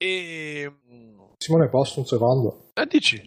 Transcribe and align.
E... 0.00 0.72
Simone, 1.36 1.68
posso 1.68 1.98
un 1.98 2.06
secondo? 2.06 2.70
Eh, 2.74 2.86
dici? 2.86 3.20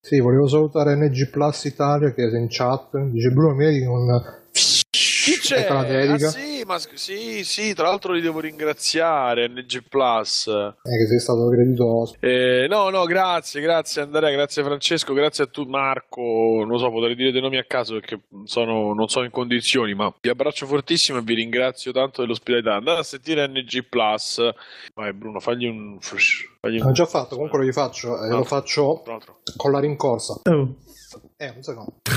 Sì, 0.00 0.18
volevo 0.18 0.48
salutare 0.48 0.96
NG 0.96 1.30
Plus 1.30 1.64
Italia 1.64 2.12
che 2.12 2.28
è 2.28 2.36
in 2.36 2.48
chat. 2.48 2.98
Dice 3.10 3.30
Bruno 3.30 3.54
Mieri 3.54 3.84
con 3.84 4.06
Chi 4.50 5.38
c'è? 5.38 5.68
La 5.68 5.84
dedica. 5.84 6.26
Ah, 6.26 6.30
sì, 6.30 6.49
ma 6.70 6.78
sì, 6.94 7.42
sì, 7.42 7.74
tra 7.74 7.88
l'altro 7.88 8.12
li 8.12 8.20
devo 8.20 8.38
ringraziare, 8.38 9.48
NG 9.48 9.82
Plus. 9.88 10.46
eh, 10.46 10.74
che 10.82 11.06
sei 11.08 11.18
stato 11.18 11.48
creditoso. 11.48 12.14
Eh, 12.20 12.66
no, 12.68 12.90
no, 12.90 13.04
grazie, 13.06 13.60
grazie 13.60 14.02
Andrea, 14.02 14.30
grazie 14.30 14.62
Francesco, 14.62 15.12
grazie 15.12 15.44
a 15.44 15.46
tu 15.48 15.64
Marco. 15.64 16.64
Non 16.66 16.78
so, 16.78 16.90
potrei 16.90 17.16
dire 17.16 17.32
dei 17.32 17.40
nomi 17.40 17.58
a 17.58 17.64
caso 17.64 17.94
perché 17.94 18.20
sono- 18.44 18.94
non 18.94 19.08
sono 19.08 19.24
in 19.24 19.32
condizioni, 19.32 19.94
ma 19.94 20.14
vi 20.20 20.28
abbraccio 20.28 20.66
fortissimo 20.66 21.18
e 21.18 21.22
vi 21.22 21.34
ringrazio 21.34 21.90
tanto 21.90 22.20
dell'ospitalità. 22.22 22.74
Andate 22.76 23.00
a 23.00 23.02
sentire 23.02 23.46
NG 23.48 23.86
Plus. 23.88 24.40
Vai 24.94 25.12
Bruno, 25.12 25.40
fagli 25.40 25.66
un... 25.66 25.98
fagli 26.00 26.78
un- 26.78 26.86
L'ho 26.86 26.92
già 26.92 27.06
fatto, 27.06 27.34
comunque 27.34 27.58
lo 27.58 27.64
rifaccio. 27.64 28.22
E 28.22 28.28
No. 28.28 28.36
lo 28.38 28.44
faccio 28.44 29.02
con 29.56 29.72
la 29.72 29.80
rincorsa. 29.80 30.40
Oh. 30.44 30.76
Eh, 31.36 31.52
un 31.56 31.62
secondo. 31.62 31.94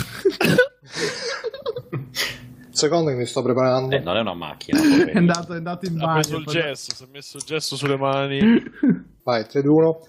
secondo 2.74 3.12
che 3.12 3.16
mi 3.18 3.26
sto 3.26 3.42
preparando. 3.42 3.96
Eh, 3.96 4.00
non 4.00 4.18
è 4.18 4.22
una 4.22 4.34
macchina. 4.34 4.80
È 5.06 5.16
andato, 5.18 5.54
è 5.54 5.58
andato 5.58 5.86
in 5.86 5.96
Ha 6.02 6.06
bagno. 6.06 6.14
preso 6.14 6.38
il 6.38 6.44
poi- 6.44 6.54
gesso, 6.54 6.96
si 6.96 7.04
è 7.04 7.08
messo 7.12 7.38
il 7.38 7.44
gesso 7.44 7.76
sulle 7.76 7.98
mani. 7.98 8.40
Vai, 9.24 9.46
3, 9.48 9.62
2, 9.62 9.72
1. 9.72 10.00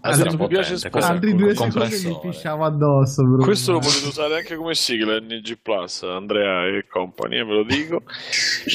Questo 0.00 0.26
era 0.26 0.36
mi 0.36 0.46
piace 0.46 0.74
è 0.74 0.88
Altri 0.92 1.34
due 1.34 1.54
secondi 1.54 2.06
mi 2.06 2.18
pisciavo 2.22 2.64
addosso. 2.64 3.22
Bruno. 3.22 3.44
Questo 3.44 3.72
lo 3.72 3.78
potete 3.80 4.06
usare 4.06 4.36
anche 4.36 4.56
come 4.56 4.74
sigla 4.74 5.18
NG 5.18 5.58
Plus, 5.60 6.02
Andrea 6.04 6.66
e 6.66 6.86
compagnia, 6.88 7.44
ve 7.44 7.52
lo 7.52 7.64
dico. 7.64 8.02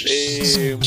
E... 0.05 0.77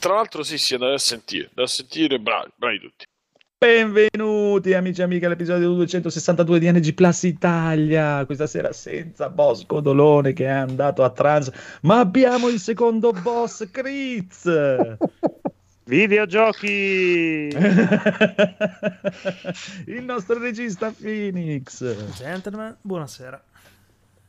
Tra 0.00 0.14
l'altro 0.14 0.42
sì, 0.42 0.56
sì, 0.56 0.72
andate 0.72 0.94
a 0.94 0.98
sentire, 0.98 1.50
da 1.52 1.66
sentire, 1.66 2.18
bravi, 2.18 2.50
bravi 2.56 2.80
tutti. 2.80 3.04
Benvenuti 3.58 4.72
amici 4.72 5.02
e 5.02 5.04
amiche 5.04 5.26
all'episodio 5.26 5.74
262 5.74 6.58
di 6.58 6.72
NG 6.72 6.94
Plus 6.94 7.24
Italia. 7.24 8.24
Questa 8.24 8.46
sera 8.46 8.72
senza 8.72 9.28
Bosco 9.28 9.80
Dolone 9.80 10.32
che 10.32 10.46
è 10.46 10.48
andato 10.48 11.04
a 11.04 11.10
trans, 11.10 11.50
ma 11.82 11.98
abbiamo 11.98 12.48
il 12.48 12.58
secondo 12.60 13.12
boss 13.12 13.70
Critz. 13.70 14.48
Videogiochi! 15.84 17.50
il 19.84 20.02
nostro 20.02 20.38
regista 20.38 20.94
Phoenix. 20.98 22.16
Gentlemen, 22.16 22.74
buonasera. 22.80 23.49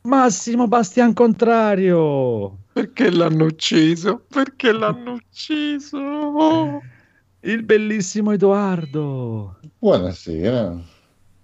Massimo 0.02 0.66
Bastian 0.66 1.12
Contrario. 1.12 2.58
Perché 2.72 3.10
l'hanno 3.10 3.44
ucciso? 3.44 4.24
Perché 4.28 4.72
l'hanno 4.72 5.12
ucciso? 5.12 6.80
Il 7.40 7.62
bellissimo 7.62 8.32
Edoardo. 8.32 9.58
Buonasera. 9.78 10.76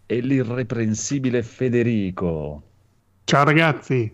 E 0.06 0.20
l'irreprensibile 0.20 1.42
Federico. 1.45 2.62
Ciao 3.25 3.45
ragazzi. 3.45 4.11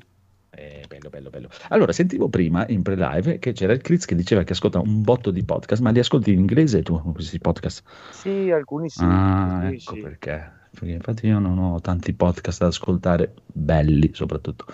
Eh, 0.50 0.84
bello, 0.88 1.08
bello, 1.08 1.30
bello. 1.30 1.48
Allora, 1.68 1.92
sentivo 1.92 2.28
prima 2.28 2.66
in 2.68 2.82
pre-live 2.82 3.38
che 3.38 3.52
c'era 3.52 3.72
il 3.72 3.80
Critz 3.80 4.04
che 4.04 4.14
diceva 4.14 4.42
che 4.42 4.52
ascolta 4.52 4.78
un 4.78 5.02
botto 5.02 5.30
di 5.30 5.42
podcast, 5.42 5.80
ma 5.80 5.90
li 5.90 6.00
ascolti 6.00 6.32
in 6.32 6.40
inglese 6.40 6.82
tu 6.82 7.00
questi 7.12 7.38
podcast? 7.38 7.82
Sì, 8.10 8.50
alcuni 8.50 8.90
sì. 8.90 9.02
ah, 9.02 9.68
ecco 9.70 9.94
sì. 9.94 10.00
perché. 10.00 10.53
Perché 10.78 10.94
infatti 10.94 11.26
io 11.26 11.38
non 11.38 11.56
ho 11.58 11.80
tanti 11.80 12.12
podcast 12.12 12.60
da 12.60 12.66
ascoltare, 12.66 13.32
belli 13.46 14.10
soprattutto. 14.12 14.66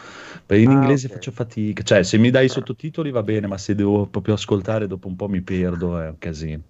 Per 0.46 0.58
in 0.58 0.70
Ah, 0.70 0.72
inglese 0.72 1.06
ok. 1.06 1.12
faccio 1.12 1.30
fatica. 1.30 1.82
Cioè, 1.82 2.02
se 2.02 2.16
mi 2.18 2.30
dai 2.30 2.46
i 2.46 2.48
sottotitoli 2.48 3.10
va 3.10 3.22
bene, 3.22 3.46
ma 3.46 3.58
se 3.58 3.74
devo 3.74 4.06
proprio 4.06 4.34
ascoltare 4.34 4.86
dopo 4.86 5.08
un 5.08 5.16
po' 5.16 5.28
mi 5.28 5.42
perdo, 5.42 6.00
è 6.00 6.08
un 6.08 6.18
casino. 6.18 6.62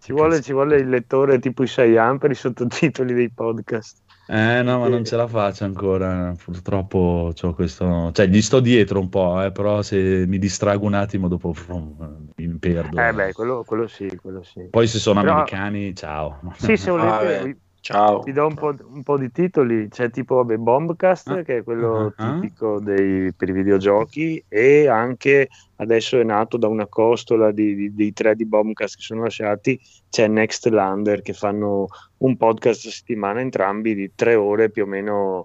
Ci 0.00 0.12
vuole, 0.12 0.40
ci 0.42 0.52
vuole 0.52 0.76
il 0.78 0.88
lettore 0.88 1.38
tipo 1.38 1.62
i 1.62 1.66
6 1.66 1.96
anni 1.96 2.18
per 2.18 2.30
i 2.30 2.34
sottotitoli 2.34 3.14
dei 3.14 3.30
podcast. 3.30 4.02
Eh 4.28 4.60
no, 4.62 4.80
ma 4.80 4.88
non 4.88 5.04
ce 5.04 5.14
la 5.14 5.28
faccio 5.28 5.64
ancora, 5.64 6.34
purtroppo 6.44 7.32
c'ho 7.32 7.54
questo, 7.54 8.10
cioè 8.12 8.26
gli 8.26 8.42
sto 8.42 8.58
dietro 8.58 8.98
un 8.98 9.08
po', 9.08 9.40
eh, 9.40 9.52
però 9.52 9.82
se 9.82 10.24
mi 10.26 10.38
distrago 10.38 10.84
un 10.84 10.94
attimo 10.94 11.28
dopo 11.28 11.52
frum, 11.52 12.30
mi 12.34 12.48
perdo. 12.58 13.00
Eh 13.00 13.12
beh, 13.12 13.32
quello, 13.32 13.62
quello 13.64 13.86
sì, 13.86 14.18
quello 14.20 14.42
sì. 14.42 14.66
Poi 14.68 14.88
se 14.88 14.98
sono 14.98 15.20
Però- 15.20 15.34
americani, 15.34 15.94
ciao. 15.94 16.40
Sì, 16.56 16.76
se 16.76 16.90
volete, 16.90 17.08
Vabbè. 17.08 17.56
Ciao. 17.92 18.20
vi 18.22 18.32
do 18.32 18.46
un 18.46 18.54
po', 18.54 18.74
un 18.90 19.02
po' 19.04 19.16
di 19.16 19.30
titoli. 19.30 19.86
C'è 19.88 20.10
tipo 20.10 20.36
vabbè, 20.36 20.56
Bombcast, 20.56 21.28
Ah. 21.28 21.42
che 21.42 21.58
è 21.58 21.62
quello 21.62 22.12
Ah. 22.16 22.32
tipico 22.40 22.80
dei, 22.80 23.32
per 23.32 23.48
i 23.48 23.52
videogiochi, 23.52 24.42
e 24.48 24.88
anche 24.88 25.48
adesso 25.76 26.18
è 26.18 26.24
nato 26.24 26.56
da 26.56 26.66
una 26.66 26.86
costola 26.86 27.52
di- 27.52 27.76
di- 27.76 27.94
dei 27.94 28.12
tre 28.12 28.34
di 28.34 28.44
Bombcast 28.44 28.96
che 28.96 29.02
sono 29.02 29.22
lasciati. 29.22 29.78
C'è 30.10 30.26
Next 30.26 30.66
Lander 30.66 31.22
che 31.22 31.32
fanno 31.32 31.86
un 32.18 32.36
podcast 32.36 32.86
a 32.86 32.90
settimana 32.90 33.40
entrambi 33.40 33.94
di 33.94 34.10
tre 34.14 34.34
ore 34.34 34.68
più 34.70 34.82
o 34.82 34.86
meno. 34.86 35.44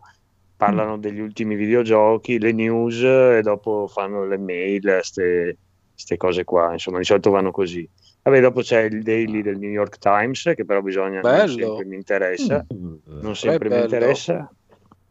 Parlano 0.55 0.97
degli 0.97 1.19
ultimi 1.19 1.55
videogiochi, 1.55 2.39
le 2.39 2.51
news 2.53 3.01
e 3.03 3.41
dopo 3.43 3.87
fanno 3.87 4.25
le 4.25 4.37
mail, 4.37 4.81
queste 4.81 6.17
cose 6.17 6.43
qua. 6.43 6.71
Insomma, 6.73 6.97
di 6.99 7.03
solito 7.03 7.29
vanno 7.31 7.51
così. 7.51 7.87
Vabbè, 8.23 8.39
dopo 8.39 8.61
c'è 8.61 8.81
il 8.81 9.01
daily 9.01 9.41
del 9.41 9.57
New 9.57 9.71
York 9.71 9.97
Times, 9.97 10.51
che 10.55 10.65
però 10.65 10.81
bisogna, 10.81 11.21
non 11.21 11.31
Bello. 11.31 11.47
sempre 11.47 11.85
mi 11.85 11.95
interessa 11.95 12.65
non 13.21 13.35
sempre 13.35 13.69
mi 13.69 13.79
interessa. 13.79 14.51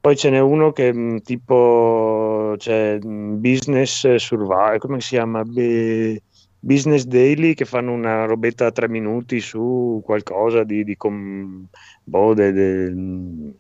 Poi 0.01 0.17
ce 0.17 0.31
n'è 0.31 0.39
uno 0.39 0.73
che 0.73 0.93
mh, 0.93 1.21
tipo 1.21 2.55
c'è 2.57 2.99
mh, 2.99 3.41
Business 3.41 4.15
Survival, 4.17 4.79
come 4.79 5.01
si 5.01 5.11
chiama? 5.11 5.43
Be- 5.45 6.23
Business 6.59 7.05
Daily 7.05 7.55
che 7.55 7.65
fanno 7.65 7.93
una 7.93 8.27
robetta 8.27 8.67
a 8.67 8.71
tre 8.73 8.89
minuti 8.89 9.41
su 9.41 10.03
qualcosa 10.05 10.63
di, 10.63 10.85
di 10.85 10.97
com- 10.97 11.67
boh, 12.03 12.35
de- 12.35 12.53
de- 12.53 13.55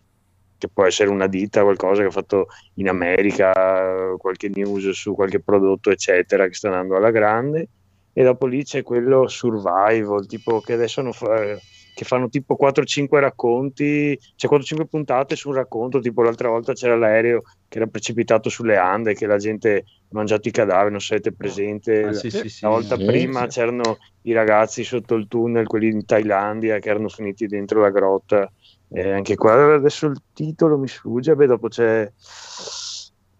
che 0.58 0.68
può 0.68 0.84
essere 0.84 1.08
una 1.08 1.26
ditta, 1.26 1.62
qualcosa 1.62 2.02
che 2.02 2.08
ha 2.08 2.10
fatto 2.10 2.46
in 2.74 2.88
America, 2.88 4.14
qualche 4.18 4.50
news 4.50 4.90
su 4.90 5.14
qualche 5.14 5.40
prodotto, 5.40 5.90
eccetera, 5.90 6.46
che 6.46 6.54
sta 6.54 6.68
andando 6.68 6.96
alla 6.96 7.10
grande. 7.10 7.68
E 8.12 8.22
dopo 8.24 8.46
lì 8.46 8.64
c'è 8.64 8.82
quello 8.82 9.28
survival, 9.28 10.26
tipo 10.26 10.60
che 10.60 10.72
adesso 10.74 11.00
hanno 11.00 11.12
fa- 11.12 11.58
che 11.92 12.04
fanno 12.04 12.28
tipo 12.28 12.56
4-5 12.56 13.20
racconti, 13.20 14.18
cioè 14.34 14.48
4-5 14.48 14.86
puntate 14.88 15.36
su 15.36 15.48
un 15.48 15.54
racconto, 15.54 16.00
tipo 16.00 16.22
l'altra 16.22 16.48
volta 16.48 16.72
c'era 16.72 16.96
l'aereo 16.96 17.42
che 17.68 17.78
era 17.78 17.86
precipitato 17.86 18.48
sulle 18.48 18.76
Ande, 18.76 19.14
che 19.14 19.26
la 19.26 19.36
gente 19.38 19.76
ha 19.76 19.82
mangiato 20.16 20.48
i 20.48 20.50
cadaveri, 20.50 20.90
non 20.90 21.00
siete 21.00 21.32
presente. 21.32 22.08
Ah, 22.08 22.12
sì, 22.12 22.30
sì, 22.30 22.48
sì. 22.48 22.64
La 22.64 22.68
volta 22.68 22.96
Sì, 22.96 23.04
prima 23.04 23.42
sì. 23.42 23.48
c'erano 23.48 23.98
i 24.22 24.32
ragazzi 24.32 24.82
sotto 24.84 25.14
il 25.14 25.26
tunnel, 25.28 25.66
quelli 25.66 25.88
in 25.88 26.04
Thailandia, 26.04 26.78
che 26.78 26.88
erano 26.90 27.08
finiti 27.08 27.46
dentro 27.46 27.80
la 27.80 27.90
grotta. 27.90 28.50
Eh, 28.92 29.12
anche 29.12 29.36
qua 29.36 29.74
adesso 29.74 30.06
il 30.06 30.20
titolo 30.32 30.76
mi 30.78 30.88
sfugge, 30.88 31.34
beh, 31.36 31.46
dopo 31.46 31.68
c'è... 31.68 32.10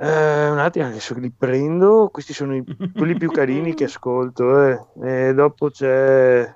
eh, 0.00 0.48
un 0.50 0.58
attimo, 0.58 0.86
adesso 0.86 1.14
li 1.18 1.30
prendo, 1.30 2.08
questi 2.10 2.32
sono 2.32 2.56
i, 2.56 2.64
quelli 2.96 3.16
più 3.16 3.30
carini 3.30 3.74
che 3.74 3.84
ascolto. 3.84 4.66
eh. 4.66 5.28
E 5.28 5.34
dopo 5.34 5.70
c'è 5.70 6.52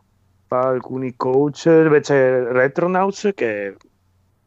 alcuni 0.48 1.14
coach, 1.16 1.64
beh, 1.68 2.00
c'è 2.00 2.42
Retronauts 2.42 3.30
che 3.34 3.66
è 3.66 3.74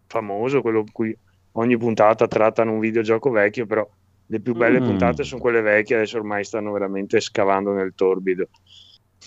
famoso, 0.08 0.62
quello 0.62 0.84
cui 0.92 1.18
ogni 1.54 1.78
puntata 1.78 2.28
trattano 2.28 2.72
un 2.74 2.80
videogioco 2.80 3.30
vecchio, 3.30 3.66
però 3.66 3.88
le 4.30 4.40
più 4.42 4.54
belle 4.56 4.80
Mm. 4.80 4.86
puntate 4.86 5.24
sono 5.24 5.42
quelle 5.42 5.62
vecchie, 5.62 5.96
adesso 5.98 6.18
ormai 6.18 6.44
stanno 6.44 6.72
veramente 6.72 7.20
scavando 7.20 7.72
nel 7.74 7.94
torbido. 7.96 8.48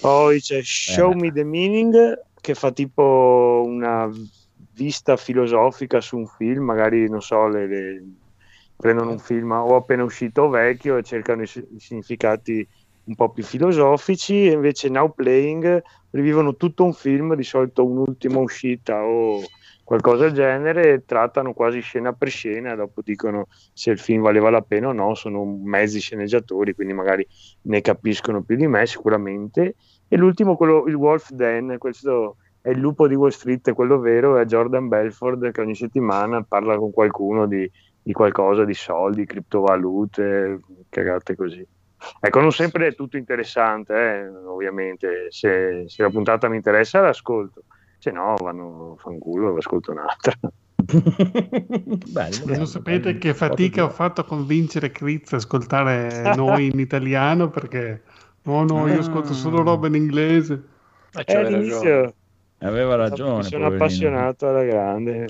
Poi 0.01 0.41
c'è 0.41 0.61
Show 0.63 1.13
Eh. 1.13 1.15
Me 1.17 1.33
the 1.33 1.45
Meaning 1.45 2.23
che 2.41 2.55
fa 2.55 2.73
tipo 2.73 3.63
una 3.67 4.09
vista 4.73 5.17
filosofica 5.17 6.01
su 6.01 6.17
un 6.17 6.27
film, 6.27 6.65
magari 6.65 7.09
non 7.09 7.21
so, 7.21 7.47
le- 7.49 7.67
le- 7.67 8.05
prendono 8.81 9.11
un 9.11 9.19
film 9.19 9.53
o 9.53 9.77
appena 9.77 10.03
uscito 10.03 10.43
o 10.43 10.49
vecchio 10.49 10.97
e 10.97 11.03
cercano 11.03 11.43
i, 11.43 11.45
i 11.45 11.79
significati 11.79 12.67
un 13.05 13.15
po' 13.15 13.31
più 13.31 13.43
filosofici 13.43 14.49
e 14.49 14.53
invece 14.53 14.89
Now 14.89 15.13
Playing 15.13 15.83
rivivono 16.11 16.57
tutto 16.57 16.85
un 16.85 16.93
film, 16.93 17.35
di 17.35 17.43
solito 17.43 17.85
un'ultima 17.85 18.39
uscita 18.39 19.03
o 19.03 19.43
qualcosa 19.85 20.25
del 20.25 20.33
genere, 20.33 20.93
e 20.93 21.05
trattano 21.05 21.53
quasi 21.53 21.81
scena 21.81 22.13
per 22.13 22.29
scena, 22.29 22.77
dopo 22.77 23.01
dicono 23.03 23.49
se 23.73 23.91
il 23.91 23.99
film 23.99 24.23
valeva 24.23 24.49
la 24.49 24.63
pena 24.63 24.89
o 24.89 24.93
no, 24.93 25.15
sono 25.15 25.45
mezzi 25.45 25.99
sceneggiatori, 25.99 26.75
quindi 26.75 26.95
magari 26.95 27.27
ne 27.63 27.81
capiscono 27.81 28.43
più 28.43 28.57
di 28.57 28.69
me 28.69 28.87
sicuramente. 28.87 29.75
E 30.07 30.17
l'ultimo, 30.17 30.57
quello, 30.57 30.85
il 30.87 30.95
Wolf 30.95 31.31
Den, 31.31 31.77
questo 31.79 32.37
è 32.61 32.71
il 32.71 32.79
lupo 32.79 33.09
di 33.09 33.15
Wall 33.15 33.31
Street, 33.31 33.73
quello 33.73 33.99
vero, 33.99 34.37
è 34.37 34.45
Jordan 34.45 34.87
Belford 34.87 35.51
che 35.51 35.61
ogni 35.61 35.75
settimana 35.75 36.43
parla 36.43 36.77
con 36.77 36.93
qualcuno 36.93 37.47
di, 37.47 37.69
di 38.03 38.13
qualcosa, 38.13 38.65
di 38.65 38.75
soldi, 38.75 39.27
criptovalute, 39.27 40.61
cagate 40.89 41.37
così. 41.37 41.67
Ecco, 42.19 42.41
non 42.41 42.51
sempre 42.53 42.87
è 42.89 42.95
tutto 42.95 43.17
interessante, 43.17 43.95
eh, 43.95 44.29
ovviamente. 44.29 45.27
Se, 45.29 45.85
se 45.87 46.03
la 46.03 46.11
puntata 46.11 46.49
mi 46.49 46.57
interessa, 46.57 47.01
l'ascolto. 47.01 47.65
Se 47.99 48.11
no, 48.11 48.35
vanno 48.41 48.97
fanculo, 48.99 49.55
ascolto 49.57 49.93
un'altra. 49.93 50.33
Bello, 50.91 52.37
bello, 52.45 52.57
Non 52.57 52.67
sapete 52.67 53.01
bello. 53.01 53.19
che 53.19 53.35
fatica 53.35 53.85
ho 53.85 53.91
fatto 53.91 54.23
a 54.23 54.25
convincere 54.25 54.91
Chris 54.91 55.33
a 55.33 55.37
ascoltare 55.37 56.35
noi 56.35 56.67
in 56.73 56.81
italiano 56.81 57.49
perché 57.51 58.03
no, 58.43 58.65
no, 58.65 58.89
io 58.89 58.99
ascolto 58.99 59.35
solo 59.35 59.63
roba 59.63 59.87
in 59.87 59.95
inglese. 59.95 60.63
Eh, 61.13 61.25
Eh, 61.27 61.37
all'inizio 61.37 62.15
Aveva 62.63 62.95
ragione. 62.95 63.43
sono 63.43 63.65
poverino. 63.65 63.85
appassionato 63.85 64.49
alla 64.49 64.65
grande. 64.65 65.29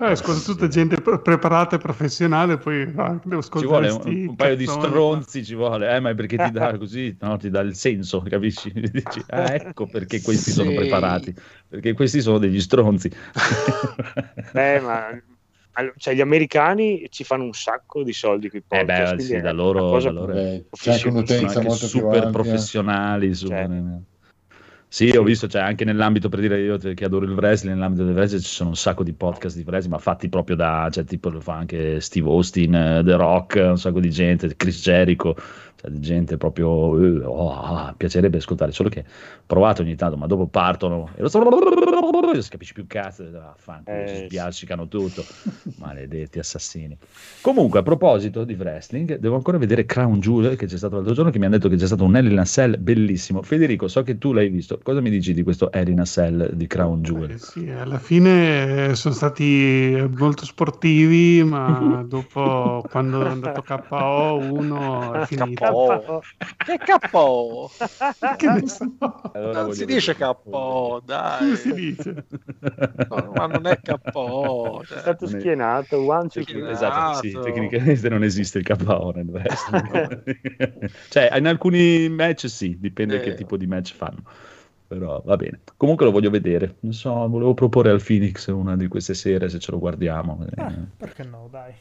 Eh, 0.00 0.04
ascolto 0.04 0.52
tutta 0.52 0.66
gente 0.66 1.00
pre- 1.00 1.20
preparata 1.20 1.76
e 1.76 1.78
professionale, 1.78 2.56
poi 2.58 2.82
ah, 2.96 3.18
devo 3.22 3.40
Ci 3.40 3.46
ascoltare 3.46 3.66
vuole 3.66 3.90
un, 3.90 4.00
sti 4.00 4.24
un 4.28 4.34
paio 4.34 4.56
di 4.56 4.66
stronzi, 4.66 5.44
ci 5.44 5.54
vuole, 5.54 5.94
eh, 5.94 6.00
ma 6.00 6.10
è 6.10 6.14
perché 6.14 6.36
ti 6.36 6.50
dà 6.50 6.76
così, 6.78 7.16
no, 7.20 7.36
ti 7.36 7.48
dà 7.48 7.60
il 7.60 7.74
senso, 7.76 8.20
capisci? 8.22 8.72
Dici, 8.74 9.22
ah, 9.28 9.54
ecco 9.54 9.86
perché 9.86 10.20
questi 10.20 10.50
sono 10.50 10.70
Sì. 10.70 10.76
preparati, 10.76 11.34
perché 11.68 11.92
questi 11.92 12.20
sono 12.20 12.38
degli 12.38 12.60
stronzi. 12.60 13.08
Beh, 14.52 14.80
ma 14.80 15.10
cioè, 15.96 16.14
gli 16.14 16.20
americani 16.20 17.06
ci 17.08 17.22
fanno 17.22 17.44
un 17.44 17.52
sacco 17.52 18.02
di 18.02 18.12
soldi 18.12 18.50
con 18.50 18.58
i 18.58 18.64
Eh 18.76 18.84
beh, 18.84 19.14
sì, 19.20 19.34
è 19.34 19.40
da 19.40 19.52
loro, 19.52 20.00
da 20.00 20.10
loro 20.10 20.32
c'è 20.32 20.90
anche 20.90 20.98
sono 20.98 21.18
anche 21.20 21.60
molto 21.60 21.86
più 21.86 22.00
super 22.00 22.24
ampia. 22.24 22.30
professionali. 22.30 23.34
super- 23.34 23.66
Cioè. 23.66 24.16
Sì, 24.90 25.10
ho 25.10 25.22
visto, 25.22 25.46
cioè, 25.48 25.60
anche 25.60 25.84
nell'ambito 25.84 26.30
per 26.30 26.40
dire 26.40 26.60
io 26.62 26.78
che 26.78 27.04
adoro 27.04 27.26
il 27.26 27.32
wrestling, 27.32 27.74
nell'ambito 27.74 28.04
del 28.04 28.14
wrestling 28.14 28.42
ci 28.42 28.48
sono 28.48 28.70
un 28.70 28.76
sacco 28.76 29.02
di 29.02 29.12
podcast 29.12 29.54
di 29.56 29.62
wrestling, 29.66 29.94
ma 29.94 30.00
fatti 30.00 30.30
proprio 30.30 30.56
da, 30.56 30.88
cioè, 30.90 31.04
tipo 31.04 31.28
lo 31.28 31.40
fa 31.42 31.56
anche 31.56 32.00
Steve 32.00 32.26
Austin, 32.28 32.74
eh, 32.74 33.02
The 33.04 33.16
Rock, 33.16 33.56
un 33.56 33.76
sacco 33.78 34.00
di 34.00 34.08
gente, 34.10 34.56
Chris 34.56 34.80
Jericho, 34.80 35.36
cioè, 35.80 35.90
di 35.92 36.00
gente 36.00 36.36
proprio, 36.36 37.00
eh, 37.00 37.24
oh, 37.24 37.52
ah, 37.52 37.94
piacerebbe 37.96 38.38
ascoltare, 38.38 38.72
solo 38.72 38.88
che 38.88 39.04
provato 39.46 39.82
ogni 39.82 39.94
tanto, 39.94 40.16
ma 40.16 40.26
dopo 40.26 40.46
partono 40.46 41.10
e 41.14 41.22
lo 41.22 41.28
non 42.32 42.42
si 42.42 42.50
capisce 42.50 42.72
più 42.72 42.86
cazzo, 42.88 43.30
vaffanculo, 43.30 43.96
Eh, 43.96 44.08
si 44.08 44.14
sì. 44.16 44.24
sbiascicano 44.24 44.88
tutto, 44.88 45.24
maledetti 45.78 46.40
assassini. 46.40 46.96
Comunque, 47.40 47.78
a 47.78 47.82
proposito 47.82 48.42
di 48.42 48.54
wrestling, 48.54 49.18
devo 49.18 49.36
ancora 49.36 49.56
vedere 49.58 49.86
Crown 49.86 50.18
Jewel 50.18 50.56
che 50.56 50.66
c'è 50.66 50.76
stato 50.76 50.96
l'altro 50.96 51.14
giorno, 51.14 51.30
che 51.30 51.38
mi 51.38 51.44
hanno 51.44 51.56
detto 51.56 51.68
che 51.68 51.76
c'è 51.76 51.86
stato 51.86 52.04
un 52.04 52.16
a 52.16 52.44
Cell 52.44 52.76
bellissimo. 52.78 53.42
Federico, 53.42 53.86
so 53.86 54.02
che 54.02 54.18
tu 54.18 54.32
l'hai 54.32 54.48
visto. 54.48 54.80
Cosa 54.82 55.00
mi 55.00 55.10
dici 55.10 55.32
di 55.32 55.42
questo 55.44 55.68
a 55.70 56.04
Cell 56.04 56.50
di 56.52 56.66
Crown 56.66 57.02
Jewel? 57.02 57.30
Eh, 57.30 57.38
sì, 57.38 57.68
alla 57.70 57.98
fine 57.98 58.88
eh, 58.88 58.94
sono 58.96 59.14
stati 59.14 59.96
molto 60.16 60.44
sportivi, 60.44 61.44
ma 61.44 62.02
dopo 62.06 62.84
quando 62.90 63.24
è 63.24 63.28
andato 63.28 63.62
KO 63.62 64.38
uno 64.38 65.12
è 65.12 65.26
finito. 65.26 65.67
KO. 65.70 66.22
Che 66.56 66.78
KO? 67.10 67.70
Che 68.36 68.46
ne 68.50 68.66
so? 68.68 68.94
Allora 69.32 69.62
Non 69.62 69.72
si 69.74 69.84
dice. 69.84 70.16
KO, 70.16 71.02
dai. 71.04 71.38
Come 71.38 71.56
si 71.56 71.72
dice? 71.74 72.24
No, 73.08 73.32
ma 73.34 73.46
non 73.46 73.66
è 73.66 73.78
KO. 73.80 74.80
È 74.82 74.86
cioè. 74.86 74.98
stato 74.98 75.24
Non 75.26 75.34
è- 75.34 75.38
schierato, 75.40 75.96
one, 76.04 76.28
two, 76.28 76.42
Sì, 76.42 76.52
three. 76.52 76.70
Esatto, 76.70 77.18
sì, 77.18 77.32
tecnicamente 77.42 78.08
non 78.08 78.22
esiste 78.22 78.58
il 78.58 78.64
KO 78.66 79.12
nel 79.14 79.26
wrestling. 79.28 80.90
cioè, 81.10 81.36
in 81.36 81.46
alcuni 81.46 82.08
match 82.08 82.48
sì, 82.48 82.76
dipende 82.78 83.16
Eh. 83.16 83.20
che 83.20 83.34
tipo 83.34 83.56
di 83.56 83.66
match 83.66 83.94
fanno. 83.94 84.22
Però 84.86 85.20
va 85.22 85.36
bene. 85.36 85.60
Comunque 85.76 86.06
lo 86.06 86.12
voglio 86.12 86.30
vedere. 86.30 86.76
Non 86.80 86.94
so, 86.94 87.12
volevo 87.28 87.52
proporre 87.52 87.90
al 87.90 88.02
Phoenix 88.02 88.46
una 88.48 88.74
di 88.74 88.88
queste 88.88 89.12
sere 89.12 89.50
se 89.50 89.58
ce 89.58 89.70
lo 89.70 89.78
guardiamo. 89.78 90.42
Eh, 90.56 90.62
Eh, 90.62 90.74
perché 90.96 91.24
no, 91.24 91.46
dai. 91.50 91.74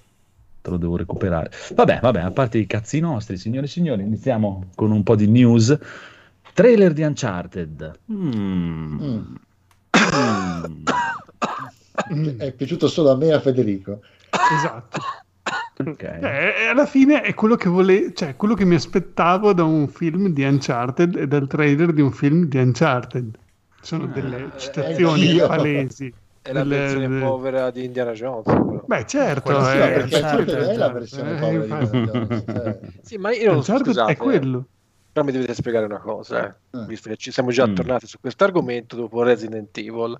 Te 0.67 0.69
lo 0.71 0.77
devo 0.77 0.97
recuperare. 0.97 1.49
Vabbè, 1.73 1.99
vabbè, 2.01 2.19
a 2.21 2.31
parte 2.31 2.57
i 2.57 2.67
cazzi 2.67 2.99
nostri, 2.99 3.37
signore 3.37 3.65
e 3.65 3.69
signori, 3.69 4.03
iniziamo 4.03 4.65
con 4.75 4.91
un 4.91 5.01
po' 5.03 5.15
di 5.15 5.27
news. 5.27 5.77
Trailer 6.53 6.91
di 6.91 7.03
Uncharted. 7.03 7.99
Mm. 8.11 9.01
Mm. 9.01 9.35
Mm. 12.13 12.39
È 12.39 12.51
piaciuto 12.51 12.87
solo 12.87 13.11
a 13.11 13.15
me 13.15 13.27
e 13.27 13.33
a 13.33 13.39
Federico. 13.39 14.01
esatto. 14.53 14.99
Ok. 15.79 16.03
Eh, 16.03 16.53
e 16.63 16.65
alla 16.67 16.85
fine 16.85 17.21
è 17.21 17.33
quello 17.33 17.55
che 17.55 17.69
vole- 17.69 18.13
cioè 18.13 18.35
quello 18.35 18.55
che 18.55 18.65
mi 18.65 18.75
aspettavo 18.75 19.53
da 19.53 19.63
un 19.63 19.87
film 19.87 20.29
di 20.29 20.43
Uncharted 20.43 21.15
e 21.15 21.27
dal 21.27 21.47
trailer 21.47 21.93
di 21.93 22.01
un 22.01 22.11
film 22.11 22.45
di 22.45 22.57
Uncharted. 22.57 23.37
Sono 23.81 24.07
delle 24.07 24.51
citazioni 24.57 25.27
anch'io. 25.27 25.47
palesi. 25.47 26.13
È 26.47 26.53
la 26.53 26.63
versione 26.63 27.07
delle- 27.07 27.19
povera 27.25 27.71
di 27.71 27.83
Indiana 27.85 28.11
Jones. 28.13 28.43
però. 28.45 28.83
Beh, 28.85 29.05
certo, 29.05 29.41
Quello 29.41 29.63
sì, 29.65 29.71
Sì, 29.71 29.75
eh, 29.77 29.79
ma 29.79 29.87
perché 29.87 30.15
Uncharted 30.15 30.55
è 30.55 30.75
la 30.77 30.89
eh, 30.89 30.93
versione 30.93 31.31
eh, 31.31 31.39
povera 31.39 31.63
di 31.63 31.69
infatti. 31.69 31.95
Indiana 31.97 32.25
Jones, 32.25 32.43
cioè. 32.47 32.79
Sì, 33.01 33.17
ma 33.17 33.31
io 33.33 33.45
non 33.47 33.55
Uncharted 33.57 33.85
scusate, 33.85 34.11
è 34.11 34.15
quello. 34.17 34.65
Però 35.11 35.25
mi 35.25 35.33
dovete 35.33 35.53
spiegare 35.55 35.85
una 35.85 35.99
cosa, 35.99 36.45
eh. 36.45 36.77
Eh. 36.77 36.85
visto 36.85 37.09
che 37.09 37.17
ci 37.17 37.31
siamo 37.31 37.49
già 37.49 37.65
Mm. 37.67 37.73
tornati 37.73 38.05
su 38.05 38.19
questo 38.19 38.43
argomento 38.43 38.95
dopo 38.95 39.23
Resident 39.23 39.75
Evil. 39.77 40.15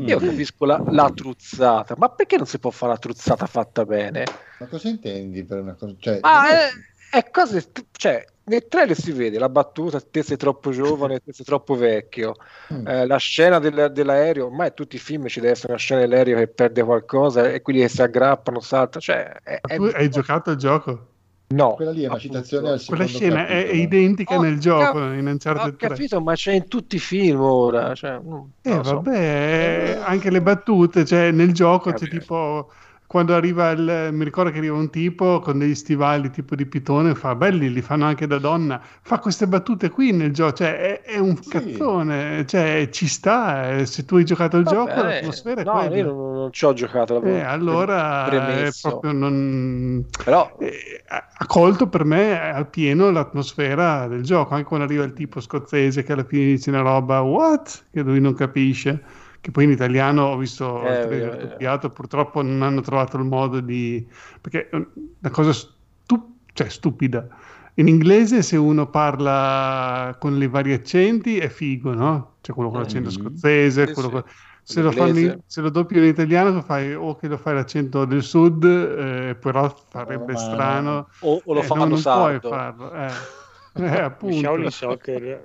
Mm. 0.00 0.06
Io 0.06 0.18
capisco 0.18 0.64
la, 0.64 0.80
la 0.88 1.10
truzzata, 1.12 1.94
ma 1.98 2.08
perché 2.10 2.36
non 2.36 2.46
si 2.46 2.58
può 2.60 2.70
fare 2.70 2.92
la 2.92 2.98
truzzata 2.98 3.44
fatta 3.46 3.84
bene? 3.84 4.24
Ma 4.60 4.66
cosa 4.66 4.88
intendi 4.88 5.44
per 5.44 5.58
una 5.60 5.74
cosa? 5.74 5.94
Cioè, 5.98 6.20
Ma 6.22 6.48
è, 6.48 6.68
è 7.10 7.30
cose, 7.30 7.64
cioè, 7.90 8.24
nel 8.46 8.66
trailer 8.68 8.96
si 8.96 9.12
vede 9.12 9.38
la 9.38 9.48
battuta, 9.48 10.00
te 10.00 10.22
sei 10.22 10.36
troppo 10.36 10.70
giovane, 10.70 11.20
te 11.20 11.32
sei 11.32 11.44
troppo 11.44 11.74
vecchio, 11.74 12.34
Mm. 12.72 12.86
Eh, 12.86 13.06
la 13.06 13.16
scena 13.16 13.58
del- 13.60 13.90
dell'aereo, 13.92 14.46
ormai 14.46 14.72
tutti 14.74 14.96
i 14.96 14.98
film 14.98 15.26
ci 15.28 15.38
deve 15.40 15.52
essere 15.52 15.72
una 15.72 15.80
scena 15.80 16.00
dell'aereo 16.00 16.36
che 16.38 16.48
perde 16.48 16.82
qualcosa 16.82 17.48
e 17.50 17.62
quelli 17.62 17.80
che 17.80 17.88
si 17.88 18.02
aggrappano, 18.02 18.60
salta, 18.60 18.98
cioè, 19.00 19.40
è, 19.42 19.60
tu 19.74 19.82
hai 19.94 20.08
giocato 20.10 20.50
al 20.50 20.56
gioco? 20.56 21.06
no, 21.48 21.74
Quella 21.74 21.90
lì 21.92 22.02
è 22.02 22.06
una 22.08 22.18
citazione 22.18 22.70
al 22.70 22.82
Quella 22.84 23.04
scena 23.06 23.46
è, 23.46 23.68
è 23.68 23.72
capitolo. 23.72 23.82
identica 23.82 24.36
Ho 24.36 24.40
nel 24.42 24.58
gioco 24.58 24.98
cap- 24.98 25.14
in 25.14 25.26
Ho 25.26 25.30
Uncharted 25.30 25.76
3. 25.76 25.88
capito, 25.88 26.20
ma 26.20 26.34
c'è 26.34 26.52
in 26.54 26.68
tutti 26.68 26.96
i 26.96 26.98
film 26.98 27.40
ora, 27.40 27.94
cioè, 27.94 28.18
mm, 28.18 28.44
Eh, 28.62 28.74
lo 28.74 28.82
so. 28.82 28.94
vabbè, 28.94 30.00
anche 30.04 30.30
le 30.30 30.42
battute, 30.42 31.04
cioè 31.04 31.30
nel 31.30 31.52
gioco 31.52 31.92
c'è 31.92 32.06
Vabbè. 32.06 32.08
tipo 32.08 32.70
quando 33.06 33.34
arriva 33.34 33.70
il 33.70 34.10
mi 34.12 34.24
ricordo 34.24 34.50
che 34.50 34.58
arriva 34.58 34.76
un 34.76 34.90
tipo 34.90 35.38
con 35.40 35.58
degli 35.58 35.74
stivali 35.74 36.30
tipo 36.30 36.54
di 36.54 36.66
pitone, 36.66 37.14
fa 37.14 37.34
belli, 37.34 37.70
li 37.72 37.82
fanno 37.82 38.04
anche 38.06 38.26
da 38.26 38.38
donna, 38.38 38.80
fa 39.02 39.18
queste 39.18 39.46
battute 39.46 39.90
qui 39.90 40.12
nel 40.12 40.32
gioco, 40.32 40.52
cioè 40.56 41.00
è, 41.02 41.02
è 41.02 41.18
un 41.18 41.36
Sì. 41.40 41.48
cazzone, 41.48 42.44
cioè 42.46 42.88
ci 42.90 43.06
sta, 43.08 43.70
eh, 43.78 43.86
se 43.86 44.04
tu 44.04 44.16
hai 44.16 44.24
giocato 44.24 44.56
il 44.56 44.64
Vabbè, 44.64 44.74
gioco 44.74 45.02
l'atmosfera 45.02 45.62
è 45.62 45.64
no, 45.64 45.70
quella. 45.70 45.96
io 45.96 46.04
non, 46.04 46.32
non 46.34 46.52
ci 46.52 46.64
ho 46.64 46.72
giocato, 46.72 47.20
Eh, 47.20 47.40
allora 47.40 48.66
è 48.66 48.72
premesso. 48.72 48.80
proprio 48.80 49.12
non 49.12 50.04
però 50.22 50.56
eh, 50.58 51.02
ha 51.08 51.28
ha 51.38 51.46
colto 51.46 51.88
per 51.88 52.04
me 52.04 52.38
al 52.52 52.68
pieno 52.68 53.10
l'atmosfera 53.10 54.06
del 54.08 54.22
gioco, 54.22 54.54
anche 54.54 54.66
quando 54.66 54.86
arriva 54.86 55.04
il 55.04 55.12
tipo 55.12 55.40
scozzese 55.40 56.02
che 56.02 56.12
alla 56.12 56.24
fine 56.24 56.46
dice 56.46 56.70
una 56.70 56.80
roba 56.80 57.20
what? 57.20 57.84
Che 57.90 58.00
lui 58.02 58.20
non 58.20 58.34
capisce, 58.34 59.02
che 59.46 59.52
poi 59.52 59.64
in 59.64 59.70
italiano 59.70 60.24
ho 60.24 60.36
visto 60.36 60.64
Eh, 60.82 60.88
eh, 61.10 61.26
eh. 61.54 61.60
doppiato, 61.60 61.90
purtroppo 61.90 62.42
non 62.42 62.62
hanno 62.62 62.80
trovato 62.80 63.16
il 63.16 63.22
modo 63.24 63.60
di... 63.60 64.04
perché 64.40 64.68
è 64.68 64.74
una 64.74 65.30
cosa 65.30 65.52
stu- 65.52 66.38
cioè, 66.52 66.68
stupida. 66.68 67.28
In 67.74 67.86
inglese 67.88 68.42
se 68.42 68.56
uno 68.56 68.88
parla 68.90 70.16
con 70.18 70.40
i 70.42 70.48
vari 70.48 70.72
accenti 70.72 71.38
è 71.38 71.48
figo, 71.48 71.92
no? 71.94 72.38
C'è 72.40 72.52
quello 72.54 72.70
con 72.70 72.80
l'accento 72.80 73.08
Mhm. 73.08 73.10
scozzese, 73.10 73.88
Sì, 73.88 73.92
quello 73.92 74.08
sì. 74.08 74.10
con- 74.10 74.24
se 74.62 74.82
lo, 74.82 74.90
in- 75.06 75.38
se 75.46 75.60
lo 75.60 75.70
doppiano 75.70 76.04
in 76.04 76.10
italiano 76.10 76.50
lo 76.50 76.62
fai 76.62 76.92
o 76.94 77.14
che 77.14 77.28
lo 77.28 77.36
fai 77.36 77.54
l'accento 77.54 78.04
del 78.04 78.22
sud, 78.24 78.64
eh, 78.64 79.36
però 79.36 79.68
farebbe 79.88 80.34
Romano. 80.34 80.36
strano. 80.36 81.08
o, 81.20 81.42
o 81.44 81.52
lo 81.54 81.62
Eh, 81.62 81.68
fanno 81.68 81.84
no, 81.84 81.86
non 81.86 82.02
sardo. 82.02 82.10
puoi 82.10 82.40
farlo. 82.40 82.92
Eh, 82.92 83.28
eh, 83.74 84.00
appunto. 84.00 84.40
Shaolin 84.40 84.70
Soccer. 84.70 85.44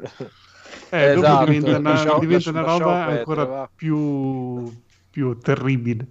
Eh, 0.90 1.14
dopo 1.14 1.28
Esatto, 1.28 1.46
diventa 1.52 1.78
una, 1.78 1.90
lasciamo- 1.92 2.20
diventa 2.20 2.50
una 2.50 2.62
roba 2.64 3.06
ancora 3.06 3.46
va. 3.46 3.72
più, 3.74 4.74
più 5.10 5.38
terribile. 5.38 6.08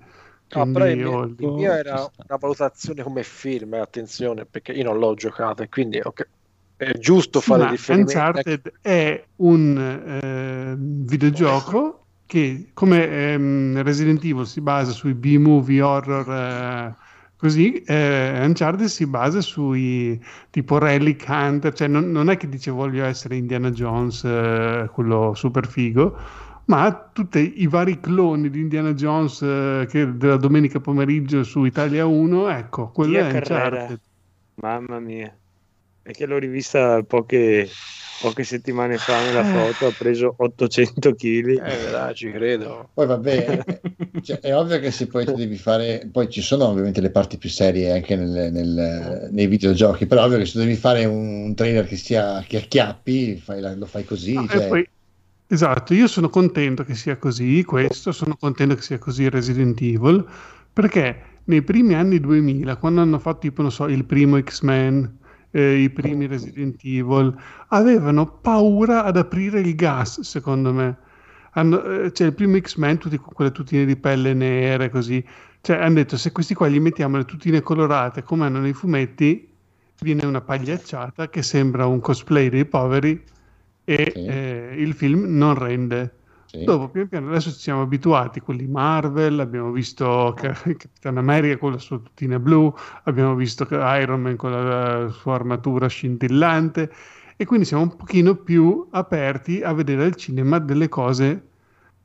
No, 0.52 0.67
però 0.73 0.87
il 0.87 0.97
mio, 0.97 1.23
il 1.25 1.37
mio 1.38 1.73
era 1.73 1.95
una 2.00 2.37
valutazione 2.38 3.02
come 3.02 3.23
film, 3.23 3.75
eh, 3.75 3.79
attenzione, 3.79 4.47
perché 4.47 4.73
io 4.73 4.83
non 4.85 4.99
l'ho 4.99 5.14
giocato 5.14 5.62
e 5.62 5.69
quindi 5.69 6.00
ok, 6.02 6.29
è 6.76 6.93
giusto 6.99 7.40
fare 7.40 7.64
ma 7.64 7.71
riferimento. 7.71 8.12
Uncharted 8.12 8.73
è 8.81 9.29
un 9.37 9.79
eh, 10.23 10.75
videogioco 10.79 12.07
che 12.26 12.71
come 12.73 13.07
ehm, 13.33 13.83
Resident 13.83 14.25
Evil 14.25 14.47
si 14.47 14.61
basa 14.61 14.93
sui 14.93 15.14
B-movie 15.14 15.81
horror 15.81 16.29
eh, 16.33 16.97
così, 17.40 17.82
eh, 17.82 18.44
Uncharted 18.44 18.87
si 18.87 19.06
basa 19.06 19.40
sui 19.40 20.23
tipo 20.50 20.78
Relic 20.78 21.25
Hunter, 21.26 21.73
cioè 21.73 21.88
non, 21.88 22.11
non 22.11 22.28
è 22.28 22.37
che 22.37 22.49
dice 22.49 22.70
voglio 22.70 23.04
essere 23.04 23.37
Indiana 23.37 23.70
Jones, 23.70 24.23
eh, 24.25 24.90
quello 24.92 25.32
super 25.35 25.66
figo, 25.66 26.16
ma 26.66 27.11
tutti 27.12 27.62
i 27.62 27.66
vari 27.66 27.99
cloni 27.99 28.50
di 28.50 28.61
Indiana 28.61 28.92
Jones 28.92 29.40
eh, 29.42 29.87
che 29.88 30.16
della 30.16 30.37
domenica 30.37 30.80
pomeriggio 30.80 31.42
su 31.42 31.64
Italia 31.64 32.04
1, 32.04 32.50
ecco, 32.50 32.90
quello 32.90 33.12
Via 33.12 33.28
è 33.28 33.32
Carrera. 33.32 33.64
Uncharted. 33.64 34.00
Mamma 34.56 35.00
mia. 35.00 35.35
È 36.02 36.12
che 36.12 36.26
l'ho 36.26 36.38
rivista 36.38 37.02
poche, 37.02 37.66
poche 38.20 38.44
settimane 38.44 38.98
fa 38.98 39.22
nella 39.22 39.42
foto 39.44 39.86
ha 39.86 39.92
preso 39.92 40.34
800 40.36 41.14
kg. 41.14 41.48
Eh, 41.66 41.90
dai, 41.90 42.14
ci 42.14 42.30
credo. 42.30 42.90
Poi 42.92 43.06
vabbè, 43.06 43.64
cioè, 44.22 44.40
è 44.40 44.54
ovvio 44.54 44.78
che 44.78 44.90
se 44.90 45.06
poi 45.06 45.24
tu 45.24 45.32
devi 45.34 45.56
fare, 45.56 46.06
poi 46.12 46.28
ci 46.28 46.42
sono 46.42 46.66
ovviamente 46.66 47.00
le 47.00 47.10
parti 47.10 47.38
più 47.38 47.48
serie 47.48 47.92
anche 47.92 48.16
nel- 48.16 48.52
nel- 48.52 49.28
nei 49.32 49.46
videogiochi, 49.46 50.06
però 50.06 50.22
è 50.22 50.24
ovvio 50.26 50.38
che 50.38 50.44
se 50.44 50.58
devi 50.58 50.76
fare 50.76 51.06
un 51.06 51.54
trailer 51.54 51.86
che 51.86 51.96
sia 51.96 52.44
che 52.46 52.58
acchiappi, 52.58 53.36
fai 53.36 53.60
la- 53.60 53.74
lo 53.74 53.86
fai 53.86 54.04
così. 54.04 54.34
No, 54.34 54.46
cioè, 54.46 54.68
poi- 54.68 54.88
esatto, 55.48 55.94
io 55.94 56.06
sono 56.06 56.28
contento 56.28 56.84
che 56.84 56.94
sia 56.94 57.16
così, 57.16 57.64
questo, 57.64 58.12
sono 58.12 58.36
contento 58.38 58.74
che 58.74 58.82
sia 58.82 58.98
così 58.98 59.28
Resident 59.30 59.80
Evil, 59.80 60.24
perché 60.72 61.22
nei 61.44 61.62
primi 61.62 61.94
anni 61.94 62.20
2000, 62.20 62.76
quando 62.76 63.00
hanno 63.00 63.18
fatto 63.18 63.40
tipo, 63.40 63.62
non 63.62 63.72
so, 63.72 63.86
il 63.88 64.04
primo 64.04 64.38
X-Men, 64.40 65.18
eh, 65.50 65.78
i 65.83 65.90
primi 65.90 66.26
Resident 66.26 66.78
Evil, 66.85 67.35
avevano 67.69 68.26
paura 68.26 69.04
ad 69.04 69.16
aprire 69.16 69.61
il 69.61 69.75
gas, 69.75 70.21
secondo 70.21 70.73
me. 70.73 70.97
Hanno, 71.52 71.83
eh, 71.83 72.12
cioè, 72.12 72.28
il 72.28 72.35
primo 72.35 72.59
X-Men, 72.59 72.99
tutti 72.99 73.16
con 73.19 73.33
quelle 73.33 73.50
tutine 73.52 73.85
di 73.85 73.97
pelle 73.97 74.35
nere, 74.35 74.90
così. 74.90 75.25
Cioè, 75.61 75.76
hanno 75.78 75.95
detto, 75.95 76.16
se 76.16 76.33
questi 76.33 76.54
qua 76.54 76.69
gli 76.69 76.80
mettiamo 76.80 77.16
le 77.16 77.25
tutine 77.25 77.61
colorate 77.61 78.23
come 78.23 78.47
hanno 78.47 78.61
nei 78.61 78.73
fumetti, 78.73 79.49
viene 80.00 80.25
una 80.26 80.40
pagliacciata 80.40 81.28
che 81.28 81.42
sembra 81.42 81.87
un 81.87 82.00
cosplay 82.00 82.49
dei 82.49 82.64
poveri 82.66 83.23
e 83.85 84.12
Sì. 84.14 84.25
eh, 84.26 84.75
il 84.78 84.95
film 84.95 85.25
non 85.37 85.54
rende. 85.54 86.14
Sì. 86.50 86.64
Dopo, 86.64 86.88
piano 86.88 87.07
piano, 87.07 87.28
adesso 87.28 87.52
ci 87.52 87.61
siamo 87.61 87.83
abituati, 87.83 88.40
quelli 88.40 88.66
Marvel, 88.66 89.38
abbiamo 89.38 89.71
visto 89.71 90.35
Ca- 90.37 90.50
Capitan 90.76 91.16
America 91.16 91.57
con 91.59 91.71
la 91.71 91.78
sua 91.78 91.99
tutina 91.99 92.40
blu, 92.40 92.75
abbiamo 93.04 93.37
visto 93.37 93.69
Iron 93.71 94.23
Man 94.23 94.35
con 94.35 94.50
la 94.50 95.09
sua 95.11 95.35
armatura 95.35 95.87
scintillante 95.87 96.92
e 97.37 97.45
quindi 97.45 97.66
siamo 97.66 97.85
un 97.85 97.95
pochino 97.95 98.35
più 98.35 98.88
aperti 98.90 99.62
a 99.62 99.73
vedere 99.73 100.02
al 100.04 100.16
cinema 100.16 100.59
delle 100.59 100.88
cose 100.88 101.49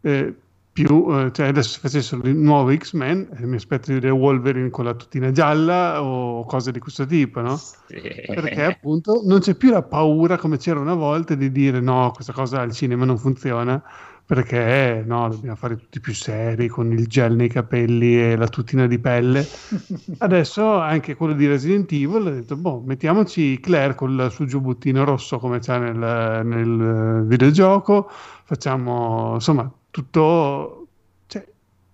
eh, 0.02 0.36
più, 0.72 1.08
eh, 1.10 1.32
cioè 1.32 1.48
adesso 1.48 1.70
se 1.70 1.80
facessero 1.80 2.28
il 2.28 2.36
nuovo 2.36 2.72
X-Men, 2.76 3.30
eh, 3.40 3.46
mi 3.48 3.56
aspetto 3.56 3.88
di 3.88 3.94
vedere 3.96 4.14
Wolverine 4.14 4.70
con 4.70 4.86
la 4.86 4.94
tutina 4.94 5.32
gialla 5.32 6.04
o 6.04 6.46
cose 6.46 6.72
di 6.72 6.80
questo 6.80 7.06
tipo, 7.08 7.42
no? 7.42 7.60
Perché 7.88 8.64
appunto 8.64 9.22
non 9.26 9.40
c'è 9.40 9.56
più 9.56 9.72
la 9.72 9.82
paura 9.82 10.38
come 10.38 10.58
c'era 10.58 10.80
una 10.80 10.94
volta 10.94 11.34
di 11.34 11.52
dire 11.52 11.80
no, 11.80 12.12
questa 12.14 12.34
cosa 12.34 12.62
al 12.62 12.74
cinema 12.74 13.06
non 13.06 13.18
funziona 13.18 13.82
perché 14.26 15.04
no, 15.06 15.30
dobbiamo 15.30 15.56
fare 15.56 15.76
tutti 15.76 16.00
più 16.00 16.14
seri 16.14 16.68
con 16.68 16.92
il 16.92 17.06
gel 17.06 17.36
nei 17.36 17.48
capelli 17.48 18.20
e 18.20 18.36
la 18.36 18.48
tutina 18.48 18.88
di 18.88 18.98
pelle. 18.98 19.48
Adesso 20.18 20.80
anche 20.80 21.16
quello 21.16 21.34
di 21.34 21.46
Resident 21.48 21.92
Evil 21.92 22.26
ha 22.26 22.32
detto, 22.32 22.56
boh, 22.56 22.82
mettiamoci 22.84 23.60
Claire 23.60 23.94
con 23.94 24.12
il 24.12 24.32
suo 24.32 24.46
giubbottino 24.46 25.04
rosso 25.04 25.38
come 25.38 25.60
c'è 25.60 25.78
nel, 25.78 26.44
nel 26.44 27.24
videogioco, 27.28 28.10
facciamo 28.10 29.36
insomma 29.36 29.72
tutto 29.92 30.88
cioè, 31.28 31.46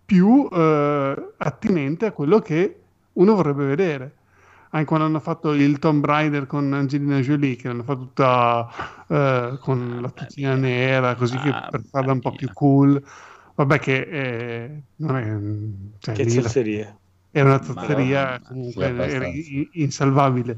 più 0.05 0.47
eh, 0.49 1.33
attinente 1.37 2.05
a 2.05 2.11
quello 2.13 2.39
che 2.39 2.79
uno 3.13 3.35
vorrebbe 3.35 3.65
vedere 3.65 4.15
anche 4.71 4.85
quando 4.85 5.05
hanno 5.05 5.19
fatto 5.19 5.53
il 5.53 5.79
Tomb 5.79 6.03
Raider 6.05 6.47
con 6.47 6.71
Angelina 6.73 7.19
Jolie, 7.19 7.55
che 7.55 7.67
l'hanno 7.67 7.83
fatto 7.83 7.99
tutta 8.01 8.67
eh, 9.07 9.57
con 9.59 10.01
la 10.01 10.09
tutina 10.11 10.55
nera, 10.55 11.15
così 11.15 11.39
che 11.39 11.53
Ah, 11.53 11.69
per 11.69 11.83
farla 11.89 12.13
un 12.13 12.21
po' 12.21 12.35
più 12.35 12.51
cool. 12.53 13.01
Vabbè, 13.55 13.79
che 13.79 14.01
eh, 14.01 14.83
non 14.97 15.17
è, 15.17 15.97
cioè, 15.99 16.19
Che 16.19 16.29
zozzeria. 16.29 16.97
era 17.31 17.49
una 17.49 17.63
zozzeria 17.63 18.39
comunque 18.41 18.85
era 19.09 19.25
insalvabile. 19.73 20.57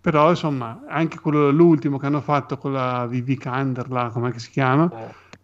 Però 0.00 0.30
insomma, 0.30 0.84
anche 0.88 1.18
quello, 1.18 1.50
l'ultimo 1.50 1.98
che 1.98 2.06
hanno 2.06 2.20
fatto 2.20 2.56
con 2.58 2.72
la 2.72 3.06
Vivi 3.06 3.36
Kander, 3.36 3.90
là, 3.90 4.08
com'è 4.10 4.30
che 4.30 4.38
si 4.38 4.50
chiama? 4.50 4.92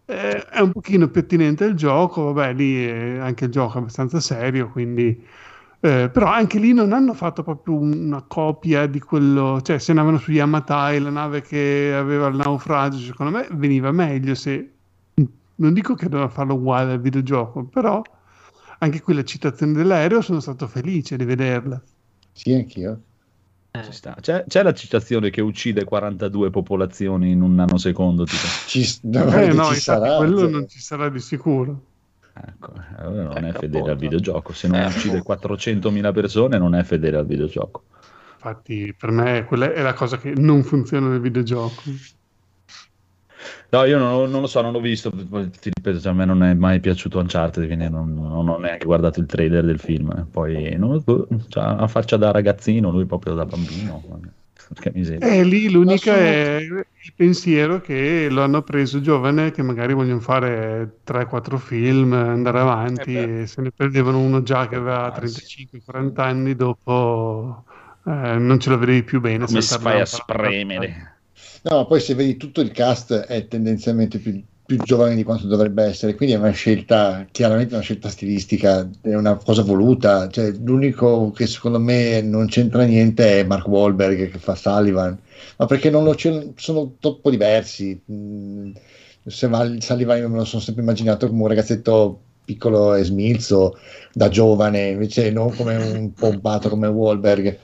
eh, 0.05 0.45
è 0.45 0.59
un 0.59 0.71
pochino 0.71 1.09
più 1.09 1.21
attinente 1.21 1.65
al 1.65 1.73
gioco, 1.75 2.31
vabbè, 2.33 2.53
lì 2.53 2.85
è- 2.85 3.17
anche 3.17 3.45
il 3.45 3.51
gioco 3.51 3.75
è 3.77 3.81
abbastanza 3.81 4.19
serio, 4.19 4.69
quindi... 4.69 5.25
eh, 5.85 6.09
però 6.09 6.27
anche 6.27 6.59
lì 6.59 6.71
non 6.71 6.93
hanno 6.93 7.13
fatto 7.13 7.43
proprio 7.43 7.75
una 7.75 8.21
copia 8.21 8.87
di 8.87 9.01
quello, 9.01 9.59
cioè 9.61 9.79
se 9.79 9.91
andavano 9.91 10.17
su 10.17 10.31
Yamatai, 10.31 10.97
la 11.01 11.09
nave 11.09 11.41
che 11.41 11.93
aveva 11.93 12.27
il 12.27 12.37
naufragio, 12.37 12.99
secondo 12.99 13.37
me 13.37 13.47
veniva 13.51 13.91
meglio 13.91 14.33
se... 14.33 14.71
Non 15.55 15.73
dico 15.73 15.93
che 15.95 16.07
doveva 16.07 16.29
farlo 16.29 16.53
uguale 16.53 16.93
al 16.93 17.01
videogioco, 17.01 17.65
però 17.65 18.01
anche 18.77 19.01
qui 19.01 19.13
le 19.13 19.25
citazioni 19.25 19.73
dell'aereo 19.73 20.21
sono 20.21 20.39
stato 20.39 20.67
felice 20.67 21.17
di 21.17 21.25
vederle. 21.25 21.81
Sì, 22.31 22.53
anch'io. 22.53 23.01
Ci 23.83 23.91
sta. 23.91 24.15
C'è, 24.21 24.45
c'è 24.47 24.63
la 24.63 24.73
citazione 24.73 25.31
che 25.31 25.41
uccide 25.41 25.83
42 25.83 26.49
popolazioni 26.49 27.31
in 27.31 27.41
un 27.41 27.55
nanosecondo. 27.55 28.23
Tipo. 28.23 28.47
Ci, 28.67 28.99
Eh, 29.01 29.51
no, 29.51 29.65
ci 29.73 29.81
sarà, 29.81 30.15
quello 30.15 30.39
cioè, 30.39 30.49
non 30.49 30.67
ci 30.69 30.79
sarà 30.79 31.09
di 31.09 31.19
sicuro. 31.19 31.81
Ecco, 32.35 32.73
allora 32.97 33.23
non 33.23 33.45
è 33.45 33.53
Ecco, 33.53 33.59
fedele 33.59 33.91
al 33.91 33.97
videogioco. 33.97 34.53
Se 34.53 34.67
non 34.67 34.81
Eh, 34.81 34.85
uccide 34.85 35.19
appunto. 35.19 35.21
400.000 35.21 36.11
persone, 36.11 36.57
non 36.57 36.75
è 36.75 36.83
fedele 36.83 37.17
al 37.17 37.25
videogioco. 37.25 37.85
Infatti, 38.35 38.93
per 38.93 39.09
me 39.11 39.43
quella 39.45 39.71
è 39.73 39.81
la 39.81 39.93
cosa 39.93 40.17
che 40.19 40.33
non 40.35 40.63
funziona 40.63 41.07
nel 41.07 41.19
videogioco. 41.21 41.81
No, 43.71 43.83
io 43.85 43.97
non, 43.97 44.29
non 44.29 44.41
lo 44.41 44.47
so, 44.47 44.61
non 44.61 44.71
l'ho 44.71 44.79
visto. 44.79 45.09
Ti 45.11 45.69
ripeto, 45.73 45.99
cioè, 45.99 46.11
a 46.11 46.15
me 46.15 46.25
non 46.25 46.43
è 46.43 46.53
mai 46.53 46.79
piaciuto 46.79 47.19
Uncharted, 47.19 47.65
quindi 47.65 47.89
non, 47.89 48.13
non 48.13 48.47
ho 48.47 48.57
neanche 48.57 48.85
guardato 48.85 49.19
il 49.19 49.25
trailer 49.25 49.65
del 49.65 49.79
film. 49.79 50.27
Poi, 50.29 50.75
non 50.77 51.03
cioè, 51.47 51.63
a 51.63 51.87
faccia 51.87 52.17
da 52.17 52.31
ragazzino, 52.31 52.91
lui 52.91 53.05
proprio 53.05 53.33
da 53.33 53.45
bambino. 53.45 54.01
Che 54.79 54.91
miseria. 54.93 55.27
E 55.27 55.43
lì 55.43 55.69
l'unica 55.69 56.15
è 56.15 56.57
il 56.59 57.13
pensiero 57.15 57.79
che 57.81 58.27
lo 58.29 58.41
hanno 58.43 58.61
preso 58.61 59.01
giovane, 59.01 59.51
che 59.51 59.61
magari 59.61 59.93
vogliono 59.93 60.19
fare 60.19 60.99
3-4 61.03 61.57
film, 61.57 62.13
andare 62.13 62.59
avanti, 62.59 63.13
Eh 63.15 63.41
e 63.41 63.47
se 63.47 63.61
ne 63.61 63.71
prendevano 63.71 64.19
uno 64.19 64.41
già 64.43 64.67
che 64.67 64.75
aveva 64.75 65.11
Ah, 65.11 65.27
sì. 65.27 65.67
35-40 65.69 66.21
anni, 66.21 66.55
dopo 66.55 67.63
eh, 68.05 68.37
non 68.37 68.59
ce 68.59 68.69
lo 68.69 68.77
vedevi 68.77 69.03
più 69.03 69.19
bene. 69.19 69.45
Come 69.45 69.61
saltare 69.61 69.91
fai 69.91 70.01
a 70.01 70.05
spremere? 70.05 71.17
No, 71.63 71.85
poi 71.85 71.99
se 72.01 72.13
vedi 72.15 72.37
tutto 72.37 72.61
il 72.61 72.71
cast 72.71 73.13
è 73.13 73.47
tendenzialmente 73.47 74.19
più, 74.19 74.43
più 74.65 74.77
giovane 74.81 75.15
di 75.15 75.23
quanto 75.23 75.47
dovrebbe 75.47 75.83
essere, 75.83 76.15
quindi 76.15 76.35
è 76.35 76.37
una 76.37 76.51
scelta, 76.51 77.27
chiaramente 77.31 77.73
una 77.73 77.83
scelta 77.83 78.09
stilistica, 78.09 78.89
è 79.01 79.13
una 79.15 79.35
cosa 79.35 79.61
voluta. 79.63 80.27
Cioè, 80.29 80.51
l'unico 80.63 81.31
che 81.31 81.47
secondo 81.47 81.79
me 81.79 82.21
non 82.21 82.47
c'entra 82.47 82.83
niente 82.83 83.39
è 83.41 83.43
Mark 83.43 83.67
Wahlberg 83.67 84.29
che 84.31 84.37
fa 84.39 84.55
Sullivan, 84.55 85.19
ma 85.57 85.65
perché 85.65 85.89
non 85.89 86.03
lo 86.03 86.13
c'è- 86.13 86.51
sono 86.55 86.95
troppo 86.99 87.29
diversi. 87.29 88.01
Mm, 88.11 88.71
Se 89.25 89.47
va, 89.47 89.65
Sullivan 89.79 90.17
io 90.19 90.29
me 90.29 90.37
lo 90.37 90.45
sono 90.45 90.61
sempre 90.61 90.83
immaginato 90.83 91.27
come 91.27 91.41
un 91.43 91.47
ragazzetto 91.47 92.21
piccolo 92.43 92.93
e 92.93 93.03
smilzo 93.05 93.77
da 94.11 94.27
giovane, 94.29 94.89
invece 94.89 95.31
non 95.31 95.53
come 95.55 95.75
un 95.77 96.13
pompato 96.13 96.67
come 96.69 96.87
Wahlberg. 96.87 97.57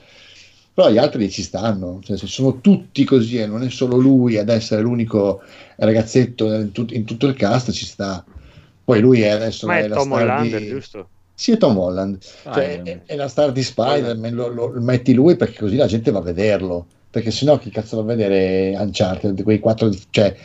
Però 0.72 0.90
gli 0.90 0.98
altri 0.98 1.30
ci 1.30 1.42
stanno, 1.42 2.00
cioè, 2.02 2.16
se 2.16 2.26
sono 2.26 2.60
tutti 2.60 3.04
così 3.04 3.38
e 3.38 3.46
non 3.46 3.62
è 3.62 3.70
solo 3.70 3.96
lui 3.98 4.38
ad 4.38 4.48
essere 4.48 4.80
l'unico 4.82 5.42
ragazzetto 5.76 6.52
in, 6.54 6.72
tut- 6.72 6.92
in 6.92 7.04
tutto 7.04 7.26
il 7.26 7.34
cast, 7.34 7.70
ci 7.72 7.84
sta. 7.84 8.24
Poi 8.84 9.00
lui 9.00 9.20
è 9.22 9.28
adesso 9.28 9.66
Ma 9.66 9.78
è 9.78 9.88
la 9.88 9.96
Tom 9.96 10.06
star 10.06 10.22
Hollander, 10.22 10.60
di... 10.60 10.66
giusto? 10.66 11.10
Sì, 11.34 11.52
è 11.52 11.56
Tom 11.56 11.78
Holland, 11.78 12.18
Ah, 12.44 12.52
cioè, 12.52 12.80
eh, 12.84 13.02
è, 13.06 13.12
è 13.12 13.16
la 13.16 13.28
star 13.28 13.52
di 13.52 13.62
Spider-Man, 13.62 14.34
lo, 14.34 14.48
lo- 14.48 14.66
lo 14.68 14.80
metti 14.80 15.12
lui 15.14 15.36
perché 15.36 15.58
così 15.58 15.76
la 15.76 15.86
gente 15.86 16.10
va 16.10 16.18
a 16.18 16.22
vederlo, 16.22 16.86
perché 17.10 17.30
sennò 17.30 17.58
chi 17.58 17.70
cazzo 17.70 17.96
va 17.96 18.02
a 18.02 18.14
vedere 18.16 18.74
Uncharted, 18.76 19.42
quei 19.42 19.58
quattro, 19.58 19.90
cioè 20.10 20.36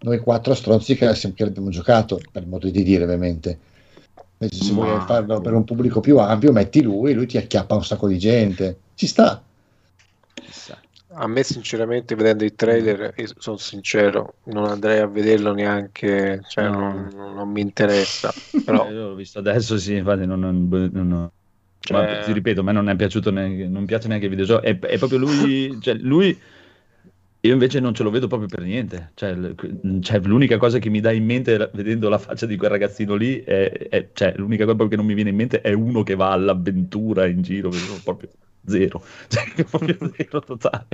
noi 0.00 0.18
quattro 0.20 0.54
stronzi 0.54 0.94
che, 0.96 1.10
che 1.12 1.44
l'abbiamo 1.44 1.70
giocato, 1.70 2.20
per 2.30 2.46
modo 2.46 2.68
di 2.70 2.82
dire 2.82 3.04
ovviamente. 3.04 3.58
Invece 4.38 4.62
se 4.62 4.72
Ma- 4.72 4.84
vuoi 4.86 5.00
farlo 5.00 5.40
per 5.40 5.54
un 5.54 5.64
pubblico 5.64 6.00
più 6.00 6.18
ampio, 6.18 6.52
metti 6.52 6.82
lui, 6.82 7.14
lui 7.14 7.26
ti 7.26 7.36
acchiappa 7.38 7.74
un 7.74 7.84
sacco 7.84 8.08
di 8.08 8.18
gente. 8.18 8.78
Ci 8.94 9.06
sta. 9.06 9.43
Chissà. 10.34 10.80
A 11.16 11.26
me, 11.28 11.42
sinceramente, 11.44 12.14
vedendo 12.14 12.44
il 12.44 12.54
trailer, 12.54 13.12
io 13.16 13.26
sono 13.38 13.56
sincero, 13.56 14.38
non 14.44 14.64
andrei 14.64 14.98
a 14.98 15.06
vederlo 15.06 15.52
neanche, 15.52 16.40
cioè 16.48 16.68
No. 16.68 16.80
non, 16.92 17.34
non 17.34 17.48
mi 17.50 17.60
interessa. 17.60 18.32
Però, 18.64 18.90
io 18.90 19.08
l'ho 19.08 19.14
visto 19.14 19.38
adesso, 19.38 19.76
sì, 19.78 19.94
infatti 19.96 20.26
non, 20.26 20.40
non- 20.40 20.68
non- 20.92 21.30
Cioè- 21.78 21.96
ma 21.96 22.16
ti 22.18 22.32
ripeto, 22.32 22.60
a 22.60 22.62
me 22.64 22.72
non 22.72 22.88
è 22.88 22.96
piaciuto 22.96 23.30
neanche, 23.30 23.68
non 23.68 23.84
piace 23.84 24.08
neanche 24.08 24.24
il 24.26 24.30
videogioco, 24.30 24.62
è, 24.62 24.78
è 24.78 24.98
proprio 24.98 25.18
lui, 25.18 25.76
cioè 25.80 25.94
lui, 25.94 26.36
io 27.40 27.52
invece 27.52 27.78
non 27.78 27.92
ce 27.94 28.02
lo 28.02 28.08
vedo 28.10 28.26
proprio 28.26 28.48
per 28.48 28.62
niente, 28.62 29.12
cioè, 29.14 29.36
cioè, 30.00 30.18
l'unica 30.20 30.56
cosa 30.56 30.78
che 30.78 30.88
mi 30.88 31.00
dà 31.00 31.12
in 31.12 31.26
mente 31.26 31.70
vedendo 31.74 32.08
la 32.08 32.16
faccia 32.18 32.46
di 32.46 32.56
quel 32.56 32.70
ragazzino 32.70 33.14
lì, 33.16 33.38
è, 33.40 33.70
è- 33.90 34.10
cioè, 34.14 34.32
l'unica 34.36 34.64
cosa 34.64 34.88
che 34.88 34.96
non 34.96 35.04
mi 35.04 35.12
viene 35.14 35.28
in 35.30 35.36
mente 35.36 35.60
è 35.60 35.72
uno 35.74 36.02
che 36.02 36.14
va 36.14 36.30
all'avventura 36.32 37.26
in 37.26 37.42
giro, 37.42 37.68
proprio 38.02 38.30
zero, 38.66 39.02
cioè, 39.28 39.64
proprio 39.64 39.96
zero 40.16 40.40
totale. 40.40 40.88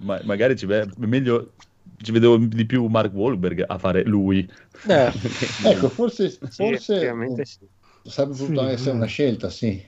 Ma- 0.00 0.20
magari 0.24 0.56
ci 0.56 0.66
ve- 0.66 0.88
meglio 0.98 1.54
ci 1.98 2.12
vedevo 2.12 2.36
di 2.38 2.64
più 2.66 2.86
Mark 2.86 3.12
Wahlberg 3.14 3.64
a 3.66 3.78
fare 3.78 4.04
lui. 4.04 4.48
eh, 4.88 5.12
Ecco, 5.60 5.88
forse, 5.90 6.38
Sì, 6.48 6.70
forse 6.70 7.20
effettivamente 7.32 7.44
sì. 7.44 7.68
sarebbe 8.02 8.36
potuto 8.36 8.64
Sì, 8.64 8.66
essere 8.66 8.96
eh. 8.96 8.96
una 8.96 9.06
scelta, 9.06 9.48
sì. 9.50 9.80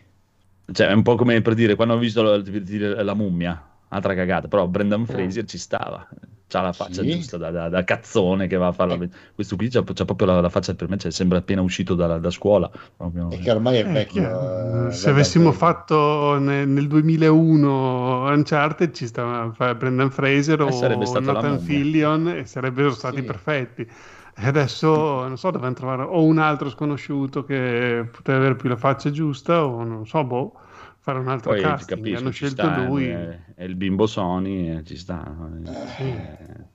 Cioè, 0.72 0.88
è 0.88 0.92
un 0.92 1.02
po' 1.02 1.14
come 1.16 1.42
per 1.42 1.54
dire, 1.54 1.74
quando 1.74 1.94
ho 1.94 1.98
visto 1.98 2.22
la, 2.22 3.02
la 3.02 3.14
mummia, 3.14 3.70
altra 3.88 4.14
cagata, 4.14 4.48
però 4.48 4.66
Brendan 4.66 5.06
Fraser 5.06 5.44
ci 5.44 5.58
stava, 5.58 6.06
c'ha 6.48 6.60
la 6.60 6.72
faccia 6.72 7.02
Sì. 7.02 7.10
giusta 7.10 7.36
da, 7.36 7.50
da- 7.50 7.68
da 7.68 7.84
cazzone 7.84 8.46
che 8.46 8.56
va 8.56 8.68
a 8.68 8.72
farla. 8.72 8.96
Questo 9.34 9.56
qui 9.56 9.68
c'ha, 9.68 9.82
c'ha 9.82 10.04
proprio 10.04 10.26
la, 10.28 10.40
la 10.40 10.48
faccia 10.48 10.74
per 10.74 10.88
me, 10.88 10.96
cioè, 10.98 11.10
sembra 11.10 11.38
appena 11.38 11.62
uscito 11.62 11.94
da, 11.94 12.18
da 12.18 12.30
scuola. 12.30 12.70
proprio. 12.96 13.30
E 13.30 13.38
che 13.38 13.50
ormai 13.50 13.78
è 13.78 13.86
Eh, 13.86 13.92
vecchio. 13.92 14.22
eh, 14.22 14.92
se 14.92 15.10
guarda, 15.10 15.10
avessimo 15.10 15.52
fatto 15.52 16.38
ne- 16.38 16.64
nel 16.64 16.86
2001 16.86 18.24
Uncharted 18.30 18.92
ci 18.92 19.06
stava 19.06 19.52
Brendan 19.74 20.10
Fraser 20.10 20.60
Eh, 20.60 20.64
o 20.64 21.20
Nathan. 21.20 21.58
Fillion 21.58 22.28
e 22.28 22.44
sarebbero 22.44 22.90
stati 22.92 23.16
Sì. 23.16 23.22
perfetti 23.22 23.82
e 24.36 24.46
adesso 24.46 24.88
non 25.26 25.36
so 25.38 25.50
dovevano 25.50 25.74
trovare 25.74 26.02
o 26.02 26.22
un 26.24 26.38
altro 26.38 26.68
sconosciuto 26.68 27.44
che 27.44 28.08
poteva 28.10 28.38
avere 28.38 28.56
più 28.56 28.68
la 28.68 28.76
faccia 28.76 29.10
giusta 29.10 29.64
o 29.64 29.84
non 29.84 30.06
so 30.06 30.24
boh 30.24 30.52
fare 31.04 31.18
un 31.18 31.28
altro 31.28 31.50
Poi 31.50 31.58
ti 31.58 31.66
casting 31.66 31.98
capisco, 31.98 32.18
hanno 32.18 32.30
scelto 32.30 32.62
sta, 32.62 32.82
lui 32.86 33.08
È, 33.08 33.38
è 33.56 33.62
il 33.64 33.74
bimbo 33.74 34.06
Sony, 34.06 34.74
eh, 34.74 34.84
ci 34.84 34.96
sta. 34.96 35.36
Eh, 35.98 36.72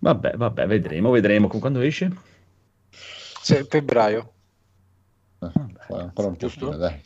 Vabbè, 0.00 0.32
vabbè, 0.36 0.66
vedremo, 0.66 1.10
vedremo. 1.10 1.46
Con 1.46 1.60
quando 1.60 1.78
esce? 1.80 2.10
Se- 2.90 3.64
febbraio. 3.64 4.32
Eh, 5.38 5.50
ancora 5.90 6.26
un 6.26 6.34
Giusto? 6.36 6.70
dai. 6.70 7.00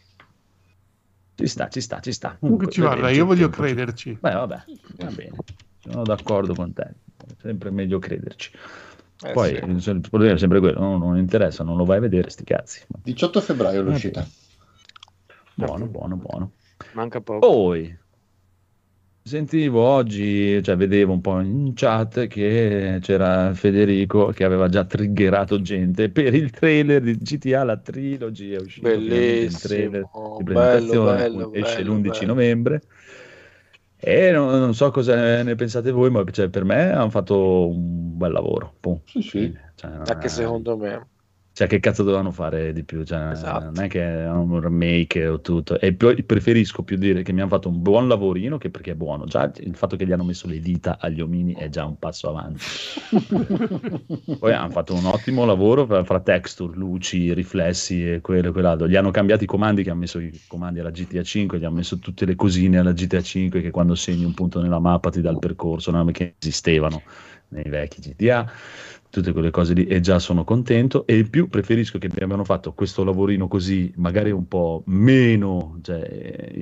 Ci 1.34 1.46
sta, 1.46 1.68
ci 1.68 1.82
sta, 1.82 2.00
ci 2.00 2.12
sta. 2.12 2.36
comunque 2.40 2.70
ci 2.70 2.80
guarda 2.80 3.10
io 3.10 3.26
voglio 3.26 3.48
tempo, 3.50 3.62
crederci 3.62 4.16
Beh, 4.18 4.32
vabbè, 4.32 4.64
va 4.96 5.10
bene. 5.10 5.36
Sono 5.80 6.04
d'accordo 6.04 6.54
con 6.54 6.72
te. 6.72 6.82
È 6.82 7.34
sempre 7.42 7.70
meglio 7.70 7.98
crederci. 7.98 8.50
Eh, 9.24 9.32
Poi 9.32 9.78
sì. 9.80 9.90
il 9.90 10.00
problema 10.00 10.34
è 10.34 10.38
sempre 10.38 10.60
quello, 10.60 10.80
no? 10.80 10.96
non 10.96 11.18
interessa, 11.18 11.64
non 11.64 11.76
lo 11.76 11.84
vai 11.84 11.98
a 11.98 12.00
vedere, 12.00 12.30
sti 12.30 12.44
cazzi. 12.44 12.86
18 13.02 13.40
febbraio 13.42 13.82
l'uscita. 13.82 14.26
Buono, 15.56 15.86
buono, 15.86 16.16
buono. 16.16 16.52
Manca 16.94 17.20
poco. 17.20 17.46
Poi 17.46 17.96
sentivo 19.26 19.80
oggi, 19.80 20.62
cioè 20.62 20.76
vedevo 20.76 21.12
un 21.14 21.20
po' 21.22 21.40
in 21.40 21.72
chat 21.74 22.26
che 22.26 22.98
c'era 23.00 23.54
Federico 23.54 24.26
che 24.26 24.44
aveva 24.44 24.68
già 24.68 24.84
triggerato 24.84 25.62
gente 25.62 26.10
per 26.10 26.34
il 26.34 26.50
trailer 26.50 27.00
di 27.00 27.16
GTA, 27.16 27.64
la 27.64 27.78
trilogy 27.78 28.50
è 28.50 28.58
uscito 28.60 28.86
finalmente 28.86 29.44
il 29.44 29.58
trailer 29.58 29.90
Bellissimo. 29.90 30.36
di 30.36 30.44
Bello, 30.52 31.04
presentazione, 31.04 31.16
bello, 31.16 31.52
esce 31.54 31.82
bello, 31.82 31.94
l'11 31.94 32.10
bello. 32.10 32.26
novembre. 32.26 32.82
E 33.96 34.30
non, 34.32 34.58
non 34.58 34.74
so 34.74 34.90
cosa 34.90 35.42
ne 35.42 35.54
pensate 35.54 35.90
voi, 35.90 36.10
ma 36.10 36.22
cioè, 36.30 36.50
per 36.50 36.64
me 36.64 36.90
hanno 36.92 37.08
fatto 37.08 37.68
un 37.68 38.18
bel 38.18 38.32
lavoro. 38.32 38.74
Pum. 38.78 39.00
Sì, 39.06 39.22
sì. 39.22 39.58
Cioè, 39.74 39.90
Anche 40.04 40.28
secondo 40.28 40.76
me. 40.76 41.08
Cioè, 41.54 41.68
che 41.68 41.78
cazzo 41.78 42.02
dovevano 42.02 42.32
fare 42.32 42.72
di 42.72 42.82
più? 42.82 43.04
Cioè, 43.04 43.30
Esatto. 43.30 43.66
Non 43.66 43.84
è 43.84 43.86
che 43.86 44.02
è 44.02 44.28
un 44.28 44.58
remake 44.58 45.24
o 45.28 45.40
tutto. 45.40 45.78
E 45.78 45.94
poi 45.94 46.20
preferisco 46.24 46.82
più 46.82 46.96
dire 46.96 47.22
che 47.22 47.32
mi 47.32 47.42
hanno 47.42 47.50
fatto 47.50 47.68
un 47.68 47.80
buon 47.80 48.08
lavorino 48.08 48.58
che 48.58 48.70
perché 48.70 48.90
è 48.90 48.94
buono. 48.96 49.24
Già 49.26 49.52
il 49.58 49.76
fatto 49.76 49.94
che 49.94 50.04
gli 50.04 50.10
hanno 50.10 50.24
messo 50.24 50.48
le 50.48 50.58
dita 50.58 50.98
agli 50.98 51.20
omini 51.20 51.54
è 51.54 51.68
già 51.68 51.84
un 51.84 51.96
passo 51.96 52.28
avanti. 52.28 52.58
Poi 54.36 54.52
hanno 54.52 54.70
fatto 54.70 54.94
un 54.94 55.04
ottimo 55.04 55.44
lavoro 55.44 55.86
fra, 55.86 56.02
fra 56.02 56.18
texture, 56.18 56.76
luci, 56.76 57.32
riflessi 57.32 58.14
e 58.14 58.20
quello 58.20 58.48
e 58.48 58.52
quell'altro. 58.52 58.88
Gli 58.88 58.96
hanno 58.96 59.12
cambiato 59.12 59.44
i 59.44 59.46
comandi, 59.46 59.84
che 59.84 59.90
hanno 59.90 60.00
messo 60.00 60.18
i 60.18 60.36
comandi 60.48 60.80
alla 60.80 60.90
GTA 60.90 61.22
5, 61.22 61.60
gli 61.60 61.64
hanno 61.64 61.76
messo 61.76 62.00
tutte 62.00 62.24
le 62.24 62.34
cosine 62.34 62.78
alla 62.78 62.92
GTA 62.92 63.22
5 63.22 63.60
che 63.60 63.70
quando 63.70 63.94
segni 63.94 64.24
un 64.24 64.34
punto 64.34 64.60
nella 64.60 64.80
mappa 64.80 65.08
ti 65.08 65.20
dà 65.20 65.30
il 65.30 65.38
percorso, 65.38 65.92
no? 65.92 66.04
che 66.06 66.34
esistevano 66.36 67.00
nei 67.50 67.68
vecchi 67.68 68.00
GTA 68.00 68.50
tutte 69.14 69.32
quelle 69.32 69.52
cose 69.52 69.74
lì 69.74 69.86
e 69.86 70.00
già 70.00 70.18
sono 70.18 70.42
contento. 70.42 71.06
E 71.06 71.18
in 71.18 71.30
più 71.30 71.48
preferisco 71.48 71.98
che 71.98 72.10
abbiano 72.12 72.42
fatto 72.42 72.72
questo 72.72 73.04
lavorino 73.04 73.46
così 73.46 73.92
magari 73.96 74.32
un 74.32 74.48
po' 74.48 74.82
meno 74.86 75.78
cioè, 75.82 76.52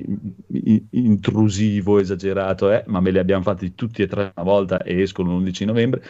in- 0.47 0.85
intrusivo, 0.91 1.99
esagerato, 1.99 2.71
eh, 2.71 2.83
ma 2.87 2.99
me 2.99 3.09
li 3.09 3.17
abbiamo 3.17 3.41
fatti 3.41 3.73
tutti 3.73 4.03
e 4.03 4.07
tre 4.07 4.31
una 4.35 4.45
volta 4.45 4.83
e 4.83 5.01
escono 5.01 5.35
l'11 5.35 5.65
novembre 5.65 6.03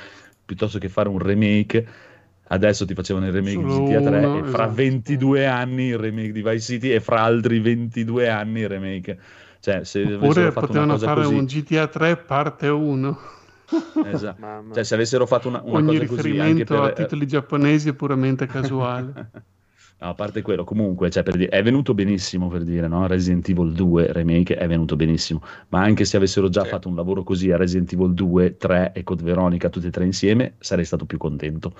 piuttosto 0.43 0.79
che 0.79 0.89
fare 0.89 1.07
un 1.07 1.19
remake. 1.19 1.88
Adesso 2.45 2.85
ti 2.85 2.93
facevano 2.93 3.27
il 3.27 3.31
remake 3.31 3.62
Solo 3.62 3.88
di 3.88 3.93
GTA 3.93 4.01
3 4.01 4.25
uno, 4.25 4.38
e 4.39 4.43
fra 4.43 4.63
esatto. 4.63 4.73
22 4.73 5.45
anni 5.47 5.83
il 5.85 5.97
remake 5.97 6.33
di 6.33 6.41
Vice 6.43 6.59
City 6.59 6.89
e 6.89 7.00
fra 7.00 7.21
altri 7.21 7.59
22 7.59 8.27
anni 8.27 8.59
il 8.59 8.67
remake. 8.67 9.17
Cioè 9.62 9.85
se 9.85 10.03
oppure 10.03 10.51
potevano 10.51 10.97
fare 10.97 11.21
così 11.21 11.33
un 11.35 11.45
GTA 11.45 11.88
3 11.88 12.17
parte 12.17 12.67
1 12.67 13.17
esatto. 14.05 14.41
Mamma. 14.41 14.73
cioè 14.73 14.83
se 14.83 14.95
avessero 14.95 15.25
fatto 15.25 15.47
una, 15.47 15.62
una 15.63 15.77
ogni 15.77 15.97
cosa 15.97 16.05
così 16.05 16.19
anche 16.39 16.63
riferimento 16.63 16.73
per 16.75 16.83
a 16.83 16.91
titoli 16.93 17.27
giapponesi 17.27 17.89
è 17.89 17.93
puramente 17.93 18.45
casuale 18.45 19.31
No, 19.99 20.09
a 20.09 20.13
parte 20.15 20.41
quello, 20.41 20.65
comunque, 20.65 21.09
cioè, 21.09 21.23
per 21.23 21.38
dire, 21.38 21.49
è 21.49 21.63
venuto 21.63 21.93
benissimo 21.93 22.49
per 22.49 22.63
dire, 22.63 22.89
no? 22.89 23.07
Resident 23.07 23.47
Evil 23.47 23.71
2 23.71 24.12
Remake 24.12 24.55
è 24.57 24.67
venuto 24.67 24.97
benissimo, 24.97 25.41
ma 25.69 25.81
anche 25.81 26.03
se 26.03 26.17
avessero 26.17 26.49
già 26.49 26.63
Sì. 26.63 26.69
fatto 26.69 26.89
un 26.89 26.95
lavoro 26.95 27.23
così 27.23 27.51
a 27.51 27.57
Resident 27.57 27.93
Evil 27.93 28.13
2, 28.13 28.57
3 28.57 28.91
e 28.93 29.03
Code 29.03 29.23
Veronica, 29.23 29.69
tutti 29.69 29.88
e 29.88 29.91
tre 29.91 30.03
insieme, 30.03 30.55
sarei 30.59 30.83
stato 30.83 31.05
più 31.05 31.17
contento. 31.17 31.73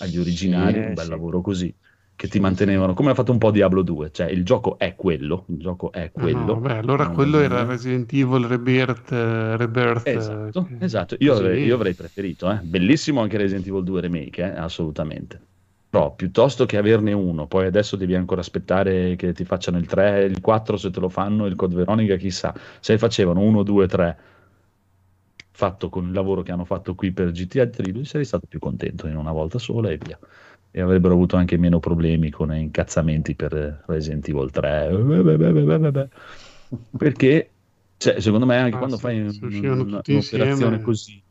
Agli 0.00 0.18
originali, 0.18 0.74
Sì, 0.74 0.88
un 0.88 0.94
bel 0.94 1.04
sì. 1.04 1.10
lavoro 1.10 1.40
così, 1.40 1.74
che 2.18 2.26
ti 2.26 2.40
mantenevano, 2.40 2.94
come 2.94 3.12
ha 3.12 3.14
fatto 3.14 3.30
un 3.30 3.38
po' 3.38 3.52
Diablo 3.52 3.82
2, 3.82 4.10
cioè 4.10 4.26
il 4.26 4.44
gioco 4.44 4.76
è 4.76 4.96
quello, 4.96 5.44
il 5.50 5.58
gioco 5.58 5.92
è 5.92 6.10
quello. 6.10 6.46
No, 6.46 6.56
beh, 6.56 6.78
allora 6.78 7.10
quello 7.10 7.38
era 7.38 7.64
Resident 7.64 8.12
Evil 8.12 8.44
Rebirth, 8.44 9.12
eh, 9.12 9.56
Rebirth 9.56 10.04
eh, 10.08 10.14
Esatto, 10.14 10.64
che- 10.64 10.84
esatto. 10.84 11.14
Io, 11.20 11.34
avrei, 11.34 11.62
io 11.62 11.76
avrei 11.76 11.94
preferito, 11.94 12.50
eh. 12.50 12.58
bellissimo 12.60 13.20
anche 13.20 13.36
Resident 13.36 13.68
Evil 13.68 13.84
2 13.84 14.00
Remake, 14.00 14.42
eh, 14.42 14.58
assolutamente. 14.58 15.40
Però 15.90 16.12
piuttosto 16.12 16.66
che 16.66 16.76
averne 16.76 17.12
uno, 17.12 17.46
poi 17.46 17.66
adesso 17.66 17.94
devi 17.94 18.16
ancora 18.16 18.40
aspettare 18.40 19.14
che 19.14 19.32
ti 19.32 19.44
facciano 19.44 19.78
il 19.78 19.86
3, 19.86 20.24
il 20.24 20.40
4 20.40 20.76
se 20.76 20.90
te 20.90 20.98
lo 20.98 21.08
fanno, 21.08 21.46
il 21.46 21.54
Code 21.54 21.76
Veronica 21.76 22.16
chissà. 22.16 22.52
Se 22.80 22.98
facevano 22.98 23.42
1, 23.42 23.62
2, 23.62 23.86
3 23.86 24.16
fatto 25.52 25.88
con 25.88 26.06
il 26.06 26.12
lavoro 26.12 26.42
che 26.42 26.50
hanno 26.52 26.64
fatto 26.64 26.94
qui 26.94 27.10
per 27.12 27.30
GTA 27.30 27.66
Trilogy 27.66 28.04
sarei 28.04 28.24
stato 28.24 28.46
più 28.48 28.58
contento 28.58 29.06
in 29.06 29.16
una 29.16 29.32
volta 29.32 29.58
sola 29.58 29.90
e 29.90 29.98
via. 29.98 30.18
E 30.70 30.80
avrebbero 30.80 31.14
avuto 31.14 31.36
anche 31.36 31.56
meno 31.56 31.80
problemi 31.80 32.30
con 32.30 32.54
incazzamenti 32.54 33.34
per 33.34 33.84
Resident 33.86 34.28
Evil 34.28 34.50
3. 34.50 36.08
Perché 36.96 37.52
cioè, 37.96 38.20
secondo 38.20 38.46
me 38.46 38.56
anche 38.56 38.76
Ah, 38.76 38.78
quando 38.78 38.96
sì, 38.96 39.02
fai 39.02 39.20
un- 39.20 40.02
un'operazione 40.06 40.80
insieme. 40.80 40.80
così 40.80 41.22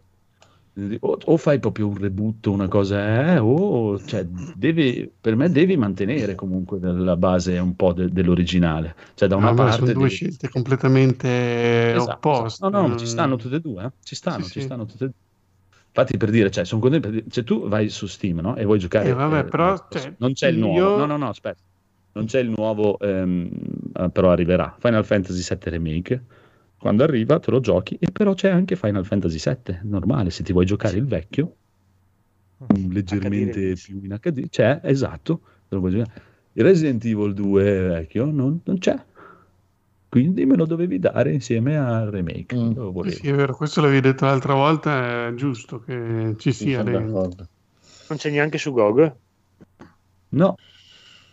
o, 1.02 1.18
o 1.26 1.38
fai 1.38 1.60
proprio 1.60 1.88
un 1.88 1.98
reboot, 1.98 2.46
una 2.48 2.68
cosa, 2.68 3.34
eh, 3.36 3.38
o 3.40 4.00
cioè, 4.06 4.24
devi, 4.26 5.12
per 5.20 5.36
me 5.36 5.50
devi 5.50 5.76
mantenere 5.76 6.36
comunque 6.36 6.80
la 6.80 7.18
base 7.18 7.58
un 7.58 7.76
po' 7.76 7.94
de- 7.94 8.10
dell'originale. 8.12 8.96
Cioè, 9.16 9.28
da 9.28 9.36
una 9.36 9.54
beh, 9.54 9.56
parte 9.56 9.72
sono 9.72 9.92
due 9.92 10.10
devi- 10.10 10.10
scelte 10.10 10.50
completamente 10.50 11.28
Esatto, 11.90 12.30
opposte. 12.30 12.68
No, 12.70 12.88
no, 12.88 12.96
ci 12.96 13.08
stanno 13.08 13.36
tutte 13.38 13.56
e 13.56 13.60
due, 13.62 13.84
eh? 13.86 13.92
Ci 14.02 14.16
stanno, 14.16 14.44
Sì, 14.44 14.50
ci 14.50 14.60
sì. 14.60 14.62
stanno 14.62 14.86
tutte 14.86 15.06
e 15.06 15.08
due. 15.08 15.16
Infatti, 15.98 16.18
per 16.18 16.30
dire, 16.30 16.52
cioè, 16.52 16.64
sono 16.64 16.80
contento, 16.80 17.08
per 17.10 17.18
dire- 17.18 17.32
cioè, 17.32 17.44
tu 17.44 17.68
vai 17.68 17.90
su 17.90 18.06
Steam, 18.06 18.38
no? 18.40 18.56
E 18.56 18.64
vuoi 18.66 18.78
giocare. 18.78 19.10
Eh, 19.10 19.14
vabbè, 19.14 19.40
eh, 19.40 19.44
però, 19.46 19.74
eh, 19.74 19.82
cioè, 19.90 20.14
non 20.20 20.34
c'è 20.34 20.50
il 20.50 20.60
nuovo. 20.60 20.78
io- 20.78 20.96
No, 20.96 21.06
no, 21.08 21.18
no, 21.18 21.28
aspetta. 21.30 21.64
Non 22.12 22.26
c'è 22.26 22.40
il 22.40 22.50
nuovo, 22.56 23.00
ehm, 23.00 23.50
eh, 23.96 24.10
però 24.12 24.30
arriverà. 24.30 24.76
Final 24.80 25.04
Fantasy 25.04 25.42
VII 25.42 25.70
Remake. 25.72 26.24
Quando 26.78 27.04
arriva 27.04 27.40
te 27.40 27.50
lo 27.50 27.60
giochi, 27.60 27.98
e 28.00 28.12
però 28.12 28.36
c'è 28.36 28.50
anche 28.50 28.76
Final 28.76 29.04
Fantasy 29.06 29.40
VII, 29.40 29.80
normale, 29.84 30.30
se 30.30 30.44
ti 30.44 30.54
vuoi 30.54 30.66
giocare 30.68 30.98
il 30.98 31.06
vecchio, 31.06 31.56
un 32.58 32.90
leggermente 32.92 33.60
release. 33.60 33.86
più 33.88 34.00
in 34.04 34.16
HD, 34.20 34.50
c'è, 34.50 34.82
esatto, 34.84 35.42
te 35.68 35.74
lo 35.76 35.80
puoi 35.80 35.92
giocare. 35.94 36.22
Il 36.54 36.64
Resident 36.64 37.04
Evil 37.06 37.34
2 37.34 37.64
vecchio 37.82 38.26
non, 38.26 38.60
non 38.64 38.78
c'è, 38.78 38.96
quindi 40.10 40.46
me 40.46 40.56
lo 40.56 40.66
dovevi 40.66 41.00
dare 41.00 41.34
insieme 41.34 41.78
al 41.78 42.10
remake. 42.10 42.56
Mm. 42.56 42.74
Lo 42.74 43.04
Sì, 43.08 43.28
è 43.28 43.34
vero, 43.34 43.56
questo 43.56 43.82
l'avevi 43.82 44.02
detto 44.02 44.26
l'altra 44.26 44.54
volta, 44.54 45.28
è 45.28 45.34
giusto 45.34 45.80
che 45.80 46.36
ci 46.38 46.52
sia. 46.54 46.82
Non 46.84 47.36
c'è 48.16 48.30
neanche 48.30 48.58
su 48.58 48.72
GOG. 48.72 49.16
No, 50.30 50.56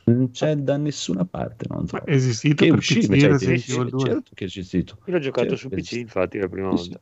non 0.05 0.31
c'è 0.31 0.57
da 0.57 0.77
nessuna 0.77 1.25
parte, 1.25 1.67
non 1.69 1.87
so. 1.87 1.99
È 1.99 2.13
esistito 2.13 2.65
Che 2.65 2.71
per 2.71 2.79
usciva, 2.79 3.15
PC 3.15 3.21
cioè, 3.21 3.31
Resident 3.31 3.59
sì, 3.61 3.73
Evil 3.73 3.89
2? 3.91 4.05
certo 4.05 4.31
che 4.35 4.45
è 4.45 4.47
esistito. 4.47 4.99
Io 5.07 5.13
l'ho 5.13 5.19
giocato 5.19 5.57
Certo 5.57 5.63
su 5.63 5.69
PC, 5.71 5.93
infatti, 5.93 6.39
la 6.39 6.49
prima 6.49 6.69
volta. 6.69 7.01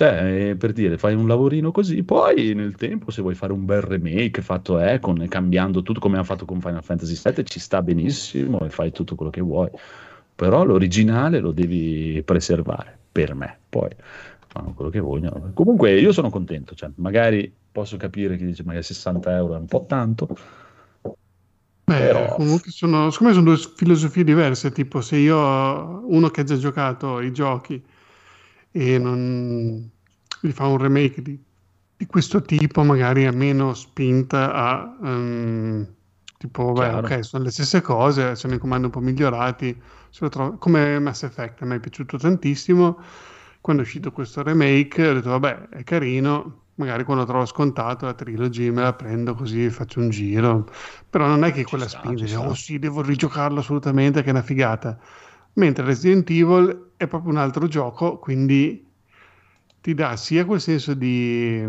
Cioè, 0.00 0.48
eh, 0.48 0.56
per 0.56 0.72
dire, 0.72 0.96
fai 0.96 1.14
un 1.14 1.28
lavorino 1.28 1.72
così, 1.72 2.02
poi 2.04 2.54
nel 2.54 2.74
tempo, 2.74 3.10
se 3.10 3.20
vuoi 3.20 3.34
fare 3.34 3.52
un 3.52 3.66
bel 3.66 3.82
remake 3.82 4.40
fatto 4.40 4.78
è 4.78 4.98
con, 4.98 5.26
cambiando 5.28 5.82
tutto 5.82 6.00
come 6.00 6.14
hanno 6.14 6.24
fatto 6.24 6.46
con 6.46 6.58
Final 6.58 6.82
Fantasy 6.82 7.20
VII, 7.22 7.44
ci 7.44 7.60
sta 7.60 7.82
benissimo 7.82 8.60
e 8.60 8.70
fai 8.70 8.92
tutto 8.92 9.14
quello 9.14 9.30
che 9.30 9.42
vuoi. 9.42 9.68
Però 10.34 10.64
l'originale 10.64 11.38
lo 11.40 11.52
devi 11.52 12.22
preservare, 12.24 12.98
per 13.12 13.34
me. 13.34 13.58
Poi 13.68 13.90
fanno 14.46 14.72
quello 14.72 14.90
che 14.90 15.00
vogliono. 15.00 15.50
Comunque 15.52 16.00
io 16.00 16.12
sono 16.12 16.30
contento, 16.30 16.74
cioè, 16.74 16.88
magari 16.94 17.52
posso 17.70 17.98
capire 17.98 18.38
che 18.38 18.46
dice 18.46 18.62
magari 18.64 18.84
60 18.84 19.36
euro 19.36 19.54
è 19.54 19.58
un 19.58 19.66
po' 19.66 19.84
tanto, 19.86 20.28
Beh, 21.84 21.98
Però- 21.98 22.36
comunque 22.36 22.70
sono, 22.70 23.10
secondo 23.10 23.34
me 23.34 23.38
sono 23.38 23.54
due 23.54 23.72
filosofie 23.76 24.24
diverse, 24.24 24.70
tipo 24.72 25.02
se 25.02 25.16
io 25.16 25.36
uno 25.36 26.28
che 26.30 26.40
ha 26.40 26.44
già 26.44 26.56
giocato 26.56 27.20
i 27.20 27.32
giochi 27.32 27.82
e 28.72 28.98
non 28.98 29.90
fa 30.52 30.66
un 30.66 30.78
remake 30.78 31.22
di, 31.22 31.38
di 31.96 32.06
questo 32.06 32.42
tipo, 32.42 32.82
magari 32.82 33.26
ha 33.26 33.32
meno 33.32 33.74
spinta 33.74 34.52
a 34.52 34.96
ehm, 35.04 35.94
Tipo, 36.40 36.72
beh, 36.72 36.94
ok, 36.94 37.22
sono 37.22 37.44
le 37.44 37.50
stesse 37.50 37.82
cose, 37.82 38.34
sono 38.34 38.54
i 38.54 38.58
comandi 38.58 38.86
un 38.86 38.90
po' 38.90 39.00
migliorati. 39.00 39.78
trovo- 40.30 40.56
Come 40.56 40.98
Mass 40.98 41.24
Effect, 41.24 41.60
a 41.60 41.66
me 41.66 41.76
è 41.76 41.80
piaciuto 41.80 42.16
tantissimo. 42.16 42.98
Quando 43.60 43.82
è 43.82 43.84
uscito 43.84 44.10
questo 44.10 44.42
remake, 44.42 45.06
ho 45.06 45.12
detto, 45.12 45.28
vabbè, 45.28 45.68
è 45.68 45.84
carino. 45.84 46.68
Magari 46.76 47.04
quando 47.04 47.26
trovo 47.26 47.44
scontato 47.44 48.06
la 48.06 48.14
trilogy 48.14 48.70
me 48.70 48.80
la 48.80 48.94
prendo 48.94 49.34
così 49.34 49.68
faccio 49.68 50.00
un 50.00 50.08
giro. 50.08 50.66
Però 51.10 51.26
non 51.26 51.44
è 51.44 51.52
che 51.52 51.64
quella 51.64 51.86
sta, 51.86 51.98
spinge, 51.98 52.26
ci 52.26 52.32
sta. 52.32 52.40
oh 52.40 52.54
sì, 52.54 52.78
devo 52.78 53.02
rigiocarlo 53.02 53.60
assolutamente, 53.60 54.22
che 54.22 54.28
è 54.28 54.30
una 54.30 54.40
figata. 54.42 54.98
Mentre 55.54 55.84
Resident 55.84 56.28
Evil 56.30 56.92
è 56.96 57.06
proprio 57.06 57.32
un 57.32 57.38
altro 57.38 57.66
gioco, 57.66 58.18
quindi 58.18 58.86
ti 59.80 59.94
dà 59.94 60.16
sia 60.16 60.44
quel 60.44 60.60
senso 60.60 60.94
di 60.94 61.66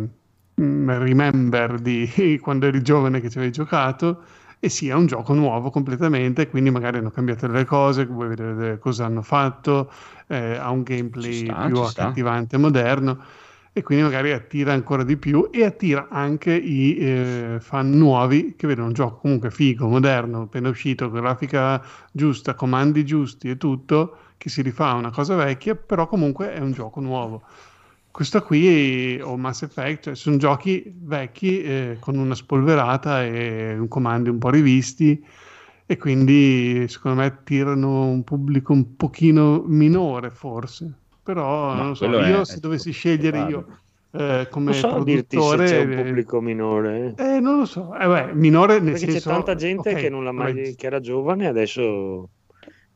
mm, 0.61 0.89
remember 0.89 1.79
di 1.79 2.39
quando 2.41 2.67
eri 2.67 2.81
giovane 2.81 3.21
che 3.21 3.29
ci 3.29 3.37
avevi 3.37 3.53
giocato 3.53 4.23
e 4.59 4.69
sia 4.69 4.95
un 4.95 5.07
gioco 5.07 5.33
nuovo 5.33 5.71
completamente, 5.71 6.47
quindi 6.47 6.69
magari 6.69 6.99
hanno 6.99 7.09
cambiato 7.09 7.47
delle 7.47 7.65
cose, 7.65 8.05
vuoi 8.05 8.27
vedere 8.27 8.77
cosa 8.77 9.05
hanno 9.05 9.23
fatto, 9.23 9.91
eh, 10.27 10.55
ha 10.55 10.69
un 10.69 10.83
gameplay 10.83 11.45
sta, 11.45 11.65
più 11.65 11.79
accattivante, 11.79 12.57
moderno 12.57 13.23
e 13.73 13.83
quindi 13.83 14.03
magari 14.03 14.31
attira 14.31 14.73
ancora 14.73 15.03
di 15.03 15.15
più 15.15 15.49
e 15.49 15.63
attira 15.63 16.07
anche 16.09 16.53
i 16.53 16.97
eh, 16.97 17.57
fan 17.61 17.89
nuovi 17.91 18.55
che 18.57 18.67
vedono 18.67 18.87
un 18.87 18.93
gioco 18.93 19.19
comunque 19.19 19.49
figo, 19.49 19.87
moderno, 19.87 20.41
appena 20.41 20.67
uscito, 20.67 21.09
grafica 21.09 21.81
giusta, 22.11 22.53
comandi 22.53 23.05
giusti 23.05 23.49
e 23.49 23.57
tutto, 23.57 24.17
che 24.37 24.49
si 24.49 24.61
rifà 24.61 24.89
a 24.89 24.95
una 24.95 25.11
cosa 25.11 25.35
vecchia, 25.35 25.75
però 25.75 26.07
comunque 26.07 26.53
è 26.53 26.59
un 26.59 26.73
gioco 26.73 26.99
nuovo. 26.99 27.43
Questo 28.11 28.41
qui 28.43 29.21
o 29.21 29.37
Mass 29.37 29.61
Effect 29.61 30.03
cioè, 30.03 30.15
sono 30.15 30.35
giochi 30.35 30.83
vecchi 30.93 31.61
eh, 31.61 31.97
con 31.99 32.17
una 32.17 32.35
spolverata 32.35 33.23
e 33.23 33.77
un 33.77 33.87
comandi 33.87 34.27
un 34.29 34.37
po' 34.37 34.49
rivisti 34.49 35.23
e 35.85 35.97
quindi 35.97 36.87
secondo 36.89 37.21
me 37.21 37.27
attirano 37.27 38.05
un 38.07 38.23
pubblico 38.25 38.73
un 38.73 38.97
pochino 38.97 39.63
minore 39.65 40.29
forse. 40.29 41.00
Però 41.23 41.73
non 41.75 41.95
so, 41.95 42.15
io 42.17 42.43
è 42.45 42.45
se 42.45 42.59
dovessi 42.59 42.91
scegliere 42.91 43.39
io 43.39 43.65
eh, 44.11 44.47
come 44.49 44.71
Non 44.71 44.75
so 44.75 44.99
dirti 44.99 45.41
se 45.41 45.61
produttore 45.61 45.63
c'è 45.63 45.77
un 45.77 45.89
eh, 45.91 45.91
pubblico 45.91 46.41
minore. 46.41 47.05
eh. 47.05 47.15
eh, 47.35 47.39
non 47.39 47.57
lo 47.59 47.65
so, 47.65 47.95
eh, 47.95 48.07
beh, 48.07 48.33
minore 48.33 48.79
nel 48.79 48.97
Perché 48.97 48.97
senso 48.97 49.17
c'è 49.19 49.21
tanta 49.23 49.55
gente 49.55 49.81
ok, 49.81 49.95
che 49.95 50.09
non 50.09 50.23
l'ha 50.23 50.31
mai, 50.31 50.75
che 50.75 50.85
era 50.87 50.99
giovane, 50.99 51.47
adesso, 51.47 52.29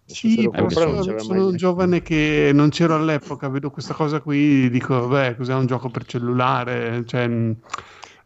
se 0.06 0.28
Sì, 0.28 0.44
lo 0.44 0.52
però 0.52 0.70
sono, 0.70 1.18
sono 1.18 1.48
un 1.48 1.56
giovane 1.56 2.02
che 2.02 2.52
non 2.54 2.70
c'ero 2.70 2.96
all'epoca, 2.96 3.50
vedo 3.50 3.72
questa 3.72 3.94
cosa 3.96 4.22
qui, 4.22 4.70
dico, 4.70 5.08
beh, 5.08 5.36
cos'è 5.36 5.54
un 5.56 5.66
gioco 5.66 5.90
per 5.90 6.06
cellulare? 6.06 7.04
Cioè, 7.06 7.28
mh, 7.28 7.58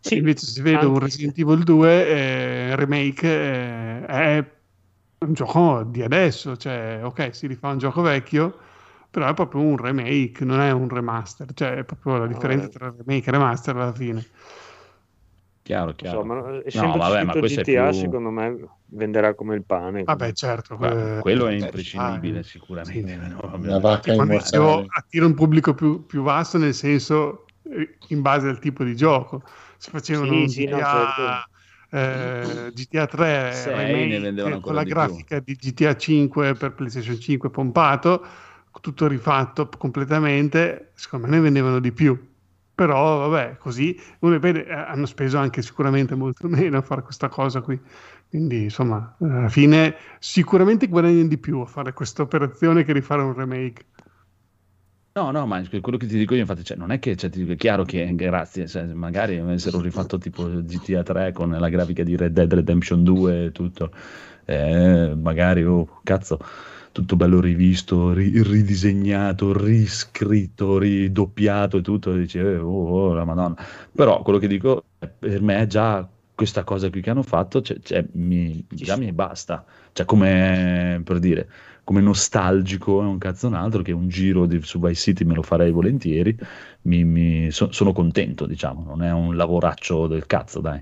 Sì, 0.02 0.18
invece 0.18 0.46
si 0.46 0.62
vede 0.62 0.86
un 0.86 1.00
anche- 1.00 1.00
Resident 1.00 1.38
Evil 1.38 1.64
2 1.64 2.08
eh, 2.08 2.76
remake, 2.76 3.28
eh, 3.28 4.06
è 4.06 4.46
un 5.26 5.34
gioco 5.34 5.84
di 5.84 6.02
adesso, 6.04 6.58
cioè, 6.58 7.00
ok, 7.04 7.34
si 7.36 7.48
rifà 7.48 7.70
un 7.70 7.78
gioco 7.80 8.02
vecchio, 8.02 8.60
però 9.10 9.30
è 9.30 9.34
proprio 9.34 9.62
un 9.62 9.78
remake, 9.78 10.46
non 10.46 10.60
è 10.60 10.72
un 10.72 10.88
remaster, 10.88 11.48
cioè 11.54 11.78
è 11.78 11.84
proprio 11.84 12.18
la 12.18 12.28
differenza 12.28 12.68
eh. 12.68 12.70
tra 12.70 12.94
remake 12.96 13.30
e 13.30 13.32
remaster 13.32 13.76
alla 13.76 13.94
fine. 13.94 14.26
Chiaro, 15.64 15.94
chiaro. 15.94 16.22
Insomma, 16.22 16.62
essendo 16.66 16.92
No, 16.94 16.98
vabbè, 16.98 17.24
ma 17.26 17.34
questo 17.34 17.60
è 17.60 17.64
GTA, 17.64 17.90
più- 17.90 18.00
secondo 18.00 18.30
me 18.32 18.58
venderà 18.86 19.36
come 19.36 19.56
il 19.56 19.64
pane. 19.66 20.04
Vabbè, 20.04 20.32
certo, 20.34 20.78
Beh, 20.78 21.18
eh, 21.18 21.22
quello 21.22 21.48
è 21.48 21.54
imprescindibile, 21.54 22.40
ah, 22.40 22.44
sicuramente. 22.44 23.14
sì. 23.14 23.28
no. 23.30 23.52
Una 23.54 23.80
vacca 23.80 24.16
Quando 24.16 24.38
dicevo 24.38 24.86
attira 24.90 25.26
un 25.26 25.34
pubblico 25.36 25.74
più, 25.74 26.06
più 26.06 26.24
vasto 26.24 26.58
nel 26.58 26.74
senso 26.74 27.46
eh, 27.64 27.98
in 28.08 28.22
base 28.22 28.48
al 28.48 28.60
tipo 28.60 28.84
di 28.84 28.96
gioco 28.96 29.44
se 29.78 29.92
facevano 29.92 30.32
Sì, 30.32 30.38
un 30.40 30.48
sì, 30.48 30.66
no, 30.66 30.78
GTA, 30.78 31.50
eh, 31.92 32.72
GTA 32.74 33.06
3 33.08 33.52
Sei 33.54 34.08
ne 34.08 34.32
remake 34.32 34.60
con 34.60 34.74
la 34.74 34.84
di 34.84 34.90
grafica 34.90 35.40
di 35.40 35.54
GTA 35.56 35.96
5 35.96 36.54
per 36.54 36.74
PlayStation 36.74 37.20
5 37.20 37.50
pompato 37.50 38.26
tutto 38.82 39.08
rifatto 39.08 39.70
completamente 39.78 40.92
secondo 40.96 41.28
me 41.28 41.36
ne 41.36 41.42
vendevano 41.42 41.80
di 41.80 41.92
più. 41.92 42.28
Però 42.76 43.28
vabbè 43.28 43.58
così 43.58 44.00
vede 44.20 44.66
eh, 44.66 44.74
hanno 44.74 45.06
speso 45.06 45.38
anche 45.38 45.62
sicuramente 45.62 46.16
molto 46.16 46.48
meno 46.50 46.78
a 46.78 46.82
fare 46.82 47.02
questa 47.02 47.28
cosa 47.28 47.62
qui. 47.62 47.80
Quindi 48.30 48.64
insomma 48.64 49.16
alla 49.20 49.50
fine 49.50 49.96
sicuramente 50.20 50.88
guadagnano 50.88 51.28
di 51.28 51.38
più 51.38 51.60
a 51.60 51.66
fare 51.66 51.94
questa 51.94 52.22
operazione 52.22 52.84
che 52.84 52.94
rifare 52.94 53.22
un 53.22 53.34
remake. 53.34 53.86
No, 55.20 55.32
no, 55.32 55.46
ma 55.46 55.62
quello 55.82 55.98
che 55.98 56.06
ti 56.08 56.18
dico 56.18 56.34
io, 56.34 56.42
infatti, 56.42 56.64
cioè, 56.64 56.78
non 56.78 56.92
è 56.92 57.00
che 57.00 57.16
cioè, 57.18 57.30
ti 57.30 57.40
dico, 57.40 57.52
è 57.52 57.56
chiaro 57.58 57.84
che 57.84 58.14
grazie, 58.16 58.68
cioè, 58.68 58.86
magari 58.86 59.38
avessero 59.38 59.82
rifatto 59.82 60.18
tipo 60.18 60.48
GTA 60.48 61.04
3 61.04 61.34
con 61.34 61.50
la 61.50 61.68
grafica 61.68 62.04
di 62.04 62.16
Red 62.16 62.32
Dead 62.32 62.54
Redemption 62.54 63.04
2 63.04 63.46
e 63.46 63.52
tutto, 63.52 63.92
eh, 64.46 65.14
magari, 65.16 65.66
oh, 65.66 66.00
cazzo, 66.04 66.38
tutto 66.92 67.16
bello 67.16 67.40
rivisto, 67.40 68.12
ri- 68.14 68.42
ridisegnato, 68.44 69.54
riscritto, 69.58 70.78
ridoppiato 70.78 71.78
e 71.78 71.82
tutto, 71.82 72.14
e 72.14 72.20
dici, 72.20 72.38
eh, 72.40 72.58
oh, 72.58 72.90
oh, 73.10 73.14
la 73.14 73.26
madonna. 73.26 73.56
Però 73.92 74.22
quello 74.22 74.40
che 74.40 74.48
dico, 74.48 74.86
per 75.18 75.42
me 75.42 75.66
già 75.68 76.08
questa 76.36 76.64
cosa 76.64 76.90
qui 76.90 77.02
che 77.02 77.10
hanno 77.10 77.24
fatto, 77.24 77.62
cioè, 77.62 77.80
cioè, 77.82 78.06
mi, 78.14 78.66
già 78.70 78.96
mi 78.96 79.12
basta, 79.12 79.66
cioè 79.94 80.06
come 80.06 81.02
per 81.04 81.20
dire 81.20 81.50
come 81.84 82.02
nostalgico 82.02 83.02
è 83.02 83.06
un 83.06 83.18
cazzo 83.18 83.48
un 83.48 83.56
altro 83.56 83.82
che 83.82 83.92
un 83.92 84.10
giro 84.10 84.46
di, 84.46 84.62
su 84.62 84.80
Vice 84.80 84.94
City 84.94 85.26
me 85.26 85.34
lo 85.34 85.42
farei 85.42 85.72
volentieri 85.72 86.38
mi, 86.84 87.04
mi- 87.04 87.52
so- 87.52 87.72
sono 87.72 87.94
contento 87.94 88.46
diciamo 88.46 88.84
non 88.84 89.02
è 89.02 89.12
un 89.12 89.36
lavoraccio 89.36 90.06
del 90.06 90.26
cazzo 90.28 90.60
dai 90.60 90.82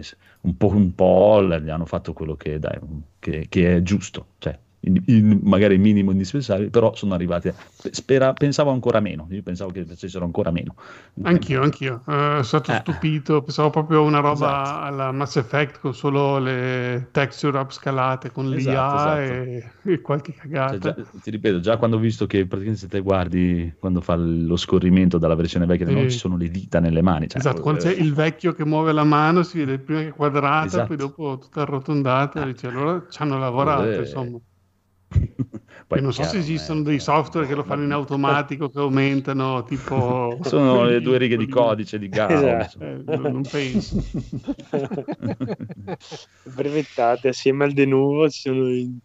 S- 0.00 0.16
un 0.42 0.56
po', 0.56 0.68
un 0.68 0.94
po' 0.94 1.42
gli 1.42 1.68
hanno 1.70 1.86
fatto 1.86 2.12
quello 2.12 2.36
che, 2.36 2.58
dai, 2.58 2.78
che, 3.18 3.46
che 3.48 3.76
è 3.76 3.82
giusto 3.82 4.34
cioè 4.38 4.58
il, 4.86 5.02
il- 5.06 5.38
magari 5.42 5.74
il 5.74 5.80
minimo 5.80 6.10
indispensabile 6.10 6.68
però 6.70 6.94
sono 6.94 7.14
arrivati 7.14 7.48
a- 7.48 7.54
spera- 7.90 8.32
pensavo 8.32 8.70
ancora 8.70 9.00
meno 9.00 9.26
io 9.30 9.42
pensavo 9.42 9.70
che 9.70 9.84
facessero 9.84 10.24
ancora 10.24 10.50
meno 10.50 10.74
Anch'io, 11.22 11.62
anch'io. 11.62 12.02
Eh, 12.06 12.12
sono 12.12 12.42
stato 12.42 12.72
Eh. 12.72 12.76
stupito, 12.80 13.42
pensavo 13.42 13.70
proprio 13.70 13.98
a 13.98 14.02
una 14.02 14.18
roba 14.18 14.32
Esatto. 14.62 14.84
alla 14.84 15.12
Mass 15.12 15.36
Effect 15.36 15.78
con 15.80 15.94
solo 15.94 16.38
le 16.38 17.08
texture 17.12 17.56
upscalate 17.58 18.30
con 18.32 18.48
l'IA 18.48 18.58
Esatto, 18.58 19.20
E, 19.20 19.70
e 19.84 20.00
qualche 20.00 20.32
Cioè, 20.32 20.40
cagata. 20.42 20.78
già- 20.78 20.96
ti 21.22 21.30
ripeto, 21.30 21.60
già 21.60 21.76
quando 21.76 21.96
ho 21.96 22.00
visto 22.00 22.26
che 22.26 22.38
praticamente 22.46 22.80
se 22.80 22.88
te 22.88 23.00
guardi 23.00 23.72
quando 23.78 24.00
fa 24.00 24.16
lo 24.16 24.56
scorrimento 24.56 25.18
dalla 25.18 25.34
versione 25.36 25.66
vecchia, 25.66 25.86
Sì. 25.86 25.92
non 25.94 26.10
ci 26.10 26.18
sono 26.18 26.36
le 26.36 26.48
dita 26.50 26.80
nelle 26.80 27.02
mani. 27.02 27.28
cioè, 27.28 27.38
esatto, 27.38 27.60
quando 27.62 27.80
eh, 27.82 27.94
c'è 27.94 28.00
il 28.00 28.12
vecchio 28.12 28.52
che 28.54 28.64
muove 28.64 28.92
la 28.92 29.04
mano 29.04 29.42
si 29.42 29.58
vede 29.58 29.78
prima 29.78 30.00
che 30.00 30.10
quadrata, 30.10 30.66
Esatto. 30.66 30.86
poi 30.88 30.96
dopo 30.96 31.38
tutta 31.38 31.62
arrotondata, 31.62 32.42
Ah. 32.42 32.44
dice, 32.46 32.66
allora 32.66 33.04
ci 33.08 33.22
hanno 33.22 33.38
lavorato, 33.38 33.88
Eh, 33.90 33.98
insomma. 33.98 34.38
poi 35.86 36.00
non 36.00 36.12
so 36.12 36.22
chiaro, 36.22 36.36
se 36.36 36.38
esistono 36.38 36.80
eh, 36.80 36.84
dei 36.84 36.98
software 36.98 37.46
che 37.46 37.54
lo 37.54 37.62
fanno 37.62 37.84
in 37.84 37.92
automatico, 37.92 38.68
che 38.68 38.78
aumentano, 38.78 39.62
tipo... 39.64 40.38
Sono 40.44 40.84
le 40.84 41.00
due 41.00 41.18
righe 41.18 41.36
di 41.36 41.46
codice 41.48 41.98
di 41.98 42.08
Gao. 42.08 42.30
Esatto. 42.30 42.84
Eh, 42.84 43.02
non 43.06 43.42
penso. 43.42 44.02
brevettate 46.42 47.28
assieme 47.28 47.64
al 47.64 47.72
denuvo 47.72 48.28
ci 48.28 48.40
sono 48.40 48.68
i- 48.68 48.98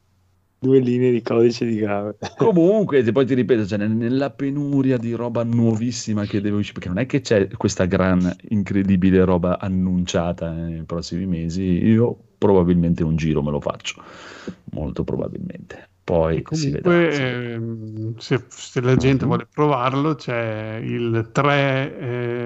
due 0.62 0.80
linee 0.80 1.12
di 1.12 1.22
codice 1.22 1.66
di 1.66 1.78
Java. 1.78 2.14
Comunque, 2.38 3.02
poi 3.14 3.26
ti 3.26 3.34
ripeto, 3.34 3.66
cioè, 3.66 3.78
nel- 3.78 3.92
nella 3.92 4.30
penuria 4.30 4.98
di 4.98 5.14
roba 5.14 5.44
nuovissima 5.44 6.26
che 6.26 6.42
deve 6.42 6.58
uscire, 6.58 6.74
perché 6.74 6.90
non 6.90 6.98
è 6.98 7.06
che 7.06 7.22
c'è 7.22 7.48
questa 7.48 7.86
gran 7.86 8.36
incredibile 8.50 9.24
roba 9.24 9.58
annunciata 9.58 10.52
nei 10.52 10.84
prossimi 10.84 11.26
mesi, 11.26 11.64
io 11.64 12.18
probabilmente 12.38 13.04
un 13.04 13.16
giro 13.16 13.42
me 13.42 13.52
lo 13.52 13.62
faccio, 13.62 14.04
molto 14.72 15.06
probabilmente. 15.06 15.89
Poi 16.10 16.42
si 16.50 16.70
vedrà. 16.72 17.04
comunque, 17.04 17.10
si 17.10 17.24
vedrà. 17.26 17.54
ehm, 17.54 18.16
se, 18.18 18.46
se 18.50 18.82
la 18.82 18.96
gente 18.96 19.26
Mhm. 19.26 19.28
vuole 19.28 19.46
provarlo, 19.48 20.16
c'è 20.16 20.78
il 20.84 21.30
3, 21.32 21.96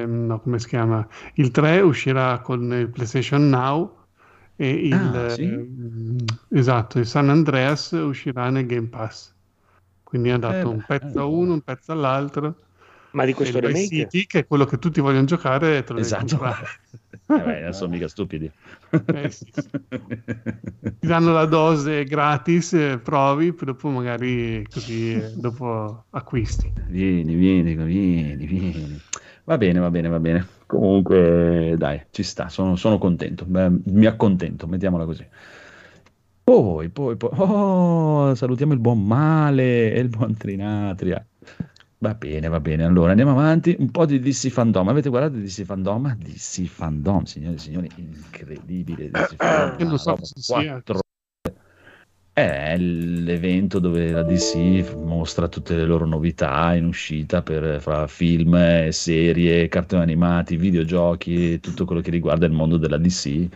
ehm, 0.01 0.25
no, 0.25 0.39
come 0.41 0.59
si 0.59 0.67
chiama? 0.67 1.07
Il 1.35 1.51
3 1.51 1.79
uscirà 1.79 2.41
con 2.41 2.71
il 2.73 2.89
PlayStation 2.89 3.47
Now 3.49 4.05
e 4.55 4.69
il, 4.69 5.15
Ah, 5.15 5.27
sì? 5.29 5.49
ehm, 5.49 6.17
esatto, 6.49 6.99
il 6.99 7.05
San 7.07 7.29
Andreas 7.29 7.91
uscirà 7.91 8.49
nel 8.49 8.65
Game 8.65 8.87
Pass. 8.89 9.33
Quindi 10.03 10.29
ha 10.31 10.37
dato 10.37 10.69
Eh 10.69 10.71
un 10.71 10.83
pezzo 10.83 11.19
a 11.21 11.25
uno, 11.25 11.53
un 11.53 11.61
pezzo 11.61 11.91
all'altro. 11.93 12.57
Ma 13.15 13.25
di 13.25 13.33
questo 13.33 13.59
remake? 13.59 14.11
City, 14.11 14.25
che 14.25 14.39
è 14.39 14.45
quello 14.47 14.65
che 14.65 14.77
tutti 14.77 15.01
vogliono 15.01 15.25
giocare, 15.25 15.83
te 15.83 15.93
lo 15.93 15.99
devi 15.99 16.13
Esatto. 16.13 16.15
comprare. 16.15 16.67
Eh 17.27 17.41
beh, 17.41 17.59
non 17.61 17.73
sono 17.73 17.91
mica 17.91 18.07
stupidi. 18.07 18.51
Eh, 19.13 19.29
sì, 19.29 19.49
sì. 19.51 19.69
Ti 20.99 21.07
danno 21.07 21.33
la 21.33 21.45
dose 21.45 22.03
gratis, 22.03 22.73
eh, 22.73 22.99
provi, 22.99 23.53
poi 23.53 23.67
dopo 23.67 23.89
magari 23.89 24.67
così 24.71 25.13
eh, 25.13 25.31
dopo 25.35 26.05
acquisti. 26.11 26.71
Vieni, 26.87 27.35
vieni, 27.35 27.75
vieni, 27.75 28.45
vieni. 28.45 28.99
Va 29.45 29.57
bene, 29.57 29.79
va 29.79 29.89
bene, 29.89 30.07
va 30.09 30.19
bene. 30.19 30.47
Comunque, 30.65 31.75
dai, 31.77 32.05
ci 32.11 32.23
sta, 32.23 32.49
sono, 32.49 32.75
sono 32.75 32.97
contento. 32.97 33.45
Beh, 33.45 33.69
mi 33.85 34.05
accontento, 34.05 34.67
mettiamola 34.67 35.05
così. 35.05 35.27
Poi, 36.43 36.89
poi, 36.89 37.15
poi, 37.15 37.29
oh, 37.33 38.35
salutiamo 38.35 38.73
il 38.73 38.79
buon 38.79 39.05
Male 39.05 39.93
e 39.93 39.99
il 39.99 40.09
buon 40.09 40.35
Trinatria. 40.35 41.25
Va 42.03 42.15
bene, 42.15 42.49
va 42.49 42.59
bene. 42.59 42.83
Allora 42.83 43.11
andiamo 43.11 43.31
avanti. 43.31 43.73
Un 43.79 43.89
po' 43.89 44.05
di 44.05 44.19
DC 44.19 44.49
Fandom. 44.49 44.89
Avete 44.89 45.07
guardato 45.07 45.37
DC 45.37 45.63
Fandom? 45.63 46.13
DC 46.17 46.65
Fandom, 46.65 47.23
signore 47.23 47.55
e 47.55 47.59
signori, 47.59 47.89
incredibile. 47.95 49.09
DC 49.09 49.35
Fandom. 49.37 49.79
Io 49.79 49.87
non 49.87 49.97
so 49.97 50.09
Una 50.09 50.19
cosa 50.19 50.33
roba 50.33 50.41
sia. 50.41 50.71
quattro- 50.73 50.99
È 52.33 52.75
l'evento 52.77 53.79
dove 53.79 54.11
la 54.11 54.23
DC 54.23 54.93
mostra 54.95 55.47
tutte 55.47 55.77
le 55.77 55.85
loro 55.85 56.05
novità 56.05 56.73
in 56.75 56.85
uscita 56.87 57.41
per 57.41 57.79
fra 57.79 58.05
film, 58.07 58.53
eh, 58.55 58.91
serie, 58.91 59.69
cartoni 59.69 60.01
animati, 60.01 60.57
videogiochi 60.57 61.61
tutto 61.61 61.85
quello 61.85 62.01
che 62.01 62.11
riguarda 62.11 62.45
il 62.45 62.51
mondo 62.51 62.75
della 62.77 62.97
DC. 62.97 63.25
E 63.27 63.49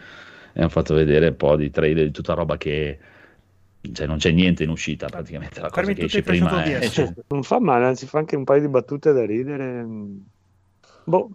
hanno 0.54 0.70
fatto 0.70 0.94
vedere 0.94 1.28
un 1.28 1.36
po' 1.36 1.58
di 1.58 1.70
trailer 1.70 2.06
di 2.06 2.12
tutta 2.12 2.34
roba 2.34 2.56
che 2.56 2.98
cioè, 3.94 4.08
non 4.08 4.18
c'è 4.18 4.32
niente 4.32 4.64
in 4.64 4.70
uscita 4.70 5.08
praticamente. 5.08 5.60
La 5.60 5.70
cosa 5.70 5.82
Fermi 5.82 5.96
che 5.96 6.04
esce 6.06 6.22
prima 6.24 6.64
è, 6.64 6.90
cioè, 6.90 7.14
Non 7.28 7.44
fa 7.44 7.60
male, 7.60 7.86
anzi 7.86 8.06
fa 8.08 8.20
anche 8.20 8.36
un 8.36 8.44
paio 8.44 8.62
di 8.62 8.68
battute 8.70 9.14
da 9.14 9.26
ridere. 9.26 9.86
Boh, 11.06 11.30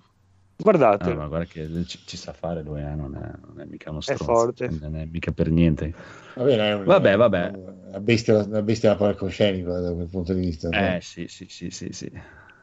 guardate. 0.57 1.15
Ma 1.15 1.27
guarda 1.27 1.47
che 1.47 1.69
ci, 1.87 1.99
ci 2.05 2.17
sa 2.17 2.33
fare 2.33 2.63
lui, 2.63 2.81
eh, 2.81 2.95
non, 2.95 3.15
è, 3.17 3.33
non 3.47 3.61
è 3.61 3.65
mica 3.65 3.91
uno 3.91 4.01
È 4.01 4.15
stronzo, 4.15 4.25
forte. 4.25 4.69
non 4.81 4.97
è 4.97 5.05
mica 5.07 5.33
per 5.33 5.51
niente. 5.51 5.93
Vabbè, 6.35 6.57
è 6.57 6.75
un- 6.75 6.85
Vabbè, 6.85 7.17
vabbè. 7.17 7.51
Una 7.55 8.01
bestia, 8.01 8.43
una 8.45 8.63
bestia 8.63 8.91
da 8.91 8.97
palcoscenico 8.97 9.73
da 9.79 9.93
quel 9.93 10.09
punto 10.09 10.33
di 10.35 10.41
vista. 10.41 10.69
Eh 10.71 10.99
sì, 11.03 11.27
sì, 11.29 11.47
sì, 11.49 11.71
sì, 11.71 11.89
sì. 11.93 12.11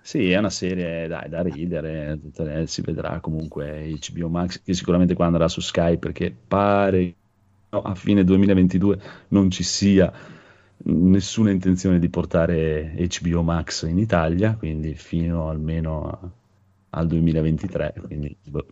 Sì, 0.01 0.31
è 0.31 0.37
una 0.37 0.49
serie 0.49 1.07
dai, 1.07 1.29
da 1.29 1.41
ridere, 1.41 2.17
tutte 2.19 2.43
le- 2.43 2.67
si 2.67 2.81
vedrà 2.81 3.19
comunque 3.19 3.87
HBO 3.89 4.29
Max, 4.29 4.61
che 4.63 4.73
sicuramente 4.73 5.13
qua 5.13 5.25
andrà 5.27 5.47
su 5.47 5.61
Sky 5.61 5.97
perché 5.97 6.31
pare 6.31 7.15
a 7.69 7.95
fine 7.95 8.23
2022 8.23 8.99
non 9.29 9.51
ci 9.51 9.63
sia 9.63 10.11
nessuna 10.81 11.51
intenzione 11.51 11.99
di 11.99 12.09
portare 12.09 12.95
HBO 13.19 13.43
Max 13.43 13.87
in 13.87 13.97
Italia, 13.99 14.55
quindi 14.57 14.93
fino 14.95 15.49
almeno 15.49 16.07
a- 16.07 16.29
al 16.91 17.07
2023, 17.07 17.93
quindi 18.07 18.35
boh. 18.43 18.65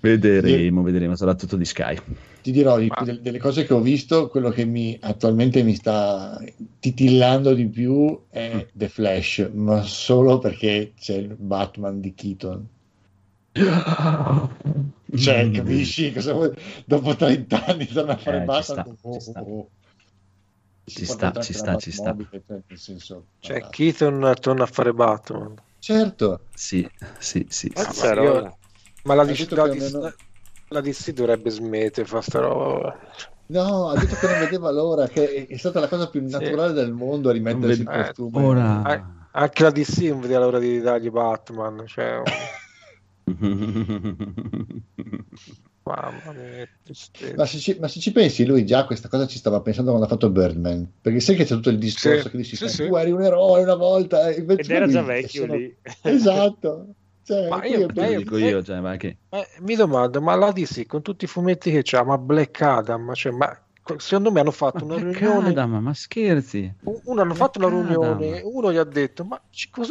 vedremo, 0.00 0.82
vedremo, 0.82 1.16
sarà 1.16 1.34
tutto 1.34 1.56
di 1.56 1.64
Sky. 1.64 1.96
Ti 2.42 2.52
dirò 2.52 2.78
di- 2.78 2.90
del- 3.04 3.20
delle 3.20 3.38
cose 3.38 3.64
che 3.64 3.74
ho 3.74 3.80
visto, 3.80 4.28
quello 4.28 4.50
che 4.50 4.64
mi 4.64 4.96
attualmente 5.00 5.64
mi 5.64 5.74
sta 5.74 6.40
titillando 6.78 7.52
di 7.54 7.66
più 7.66 8.16
è 8.30 8.68
The 8.72 8.88
Flash, 8.88 9.50
ma 9.52 9.82
solo 9.82 10.38
perché 10.38 10.92
c'è 10.96 11.16
il 11.16 11.34
Batman 11.36 12.00
di 12.00 12.14
Keaton. 12.14 12.66
Cioè, 15.14 15.50
capisci? 15.50 16.12
Cosa 16.12 16.32
vuoi- 16.32 16.52
Dopo 16.84 17.14
30 17.14 17.64
anni 17.66 17.86
torna 17.86 18.14
a 18.14 18.16
fare 18.16 18.36
Eh, 18.38 18.40
ci 18.40 18.46
Batman. 18.46 18.96
sta, 18.96 19.12
ci 19.12 19.20
sta. 19.20 19.40
oh. 19.42 19.68
Ci 20.84 20.94
Si 20.98 21.04
sta, 21.06 21.32
ci 21.40 21.52
sta, 21.52 21.76
ci 21.76 21.90
sta. 21.90 22.12
Batmobile, 22.14 22.42
cioè, 22.46 22.58
nel 22.68 22.78
senso, 22.78 23.24
Cioè, 23.40 23.60
vabbè. 23.60 23.70
Keaton 23.72 24.34
torna 24.40 24.62
a 24.64 24.66
fare 24.66 24.92
Batman. 24.92 25.54
certo, 25.80 26.40
Sì, 26.54 26.88
sì, 27.18 27.18
sì. 27.18 27.46
sì. 27.48 27.68
Cazzarola. 27.70 28.56
Ma 29.04 29.14
la, 29.14 29.24
detto 29.24 29.54
la 29.54 29.62
almeno- 29.64 30.12
la 30.68 30.80
DC 30.80 31.10
dovrebbe 31.12 31.50
smettere, 31.50 32.06
fa 32.06 32.20
sta 32.20 32.40
roba. 32.40 32.96
no, 33.46 33.88
ha 33.90 33.98
detto 33.98 34.14
che 34.16 34.26
non 34.26 34.38
vedeva 34.40 34.70
l'ora, 34.72 35.06
che 35.08 35.46
è, 35.46 35.56
stata 35.56 35.78
la 35.80 35.88
cosa 35.88 36.08
più 36.08 36.24
naturale 36.28 36.72
del 36.72 36.92
mondo 36.92 37.28
a 37.28 37.32
rimettersi 37.32 37.84
vedi- 37.84 38.02
costume. 38.02 38.42
Ora... 38.44 38.94
Eh, 38.94 39.14
Anche 39.38 39.62
la 39.64 39.70
DC 39.70 39.98
non 40.04 40.20
vedeva 40.20 40.40
l'ora 40.46 40.58
di 40.58 40.80
dargli 40.80 41.10
Batman. 41.10 41.84
Cioè, 41.86 42.22
mamma 45.84 46.32
mia. 46.32 46.68
Ma 47.36 47.46
se, 47.46 47.58
ci, 47.58 47.76
ma 47.80 47.88
se 47.88 48.00
ci 48.00 48.12
pensi, 48.12 48.44
lui 48.44 48.64
già 48.64 48.84
questa 48.86 49.08
cosa 49.08 49.26
ci 49.26 49.38
stava 49.38 49.60
pensando 49.60 49.90
quando 49.90 50.06
ha 50.06 50.10
fatto 50.10 50.30
Birdman, 50.30 50.90
perché 51.00 51.20
sai 51.20 51.36
che 51.36 51.44
c'è 51.44 51.54
tutto 51.54 51.70
il 51.70 51.78
discorso 51.78 52.22
Sì, 52.24 52.30
che 52.30 52.36
dici, 52.36 52.56
sì, 52.56 52.68
"Sai, 52.68 52.70
sì. 52.70 52.86
tu 52.88 52.94
eri 52.96 53.10
un 53.10 53.22
eroe 53.22 53.62
una 53.62 53.74
volta, 53.74 54.28
e 54.30 54.38
invece 54.38 54.62
Ed 54.62 54.70
era 54.70 54.86
già 54.86 55.02
vecchio 55.02 55.40
solo- 55.42 55.54
lì. 55.54 55.76
Esatto. 56.02 56.94
Cioè, 57.22 57.48
Ma 57.48 57.64
io- 57.64 57.88
ma 57.92 58.04
lo 58.04 58.10
io- 58.12 58.18
dico 58.18 58.36
io, 58.36 58.62
cioè, 58.62 58.78
ma 58.78 58.96
che... 58.96 59.18
Eh, 59.30 59.46
mi 59.60 59.74
domando, 59.74 60.20
ma 60.20 60.36
la 60.36 60.52
DC 60.52 60.86
con 60.86 61.02
tutti 61.02 61.24
i 61.24 61.28
fumetti 61.28 61.72
che 61.72 61.80
c'ha, 61.82 62.04
ma 62.04 62.16
Black 62.18 62.60
Adam, 62.62 63.12
cioè, 63.14 63.32
ma 63.32 63.65
secondo 63.98 64.32
me 64.32 64.40
hanno 64.40 64.50
fatto 64.50 64.84
una 64.84 64.96
Black 64.98 65.18
riunione. 65.20 65.48
Adam, 65.50 65.76
ma 65.76 65.94
scherzi? 65.94 66.72
Uno 67.04 67.20
hanno 67.20 67.34
fatto 67.34 67.58
una 67.58 67.68
riunione, 67.68 68.38
Adam. 68.38 68.50
uno 68.52 68.72
gli 68.72 68.76
ha 68.76 68.84
detto: 68.84 69.24
Ma 69.24 69.40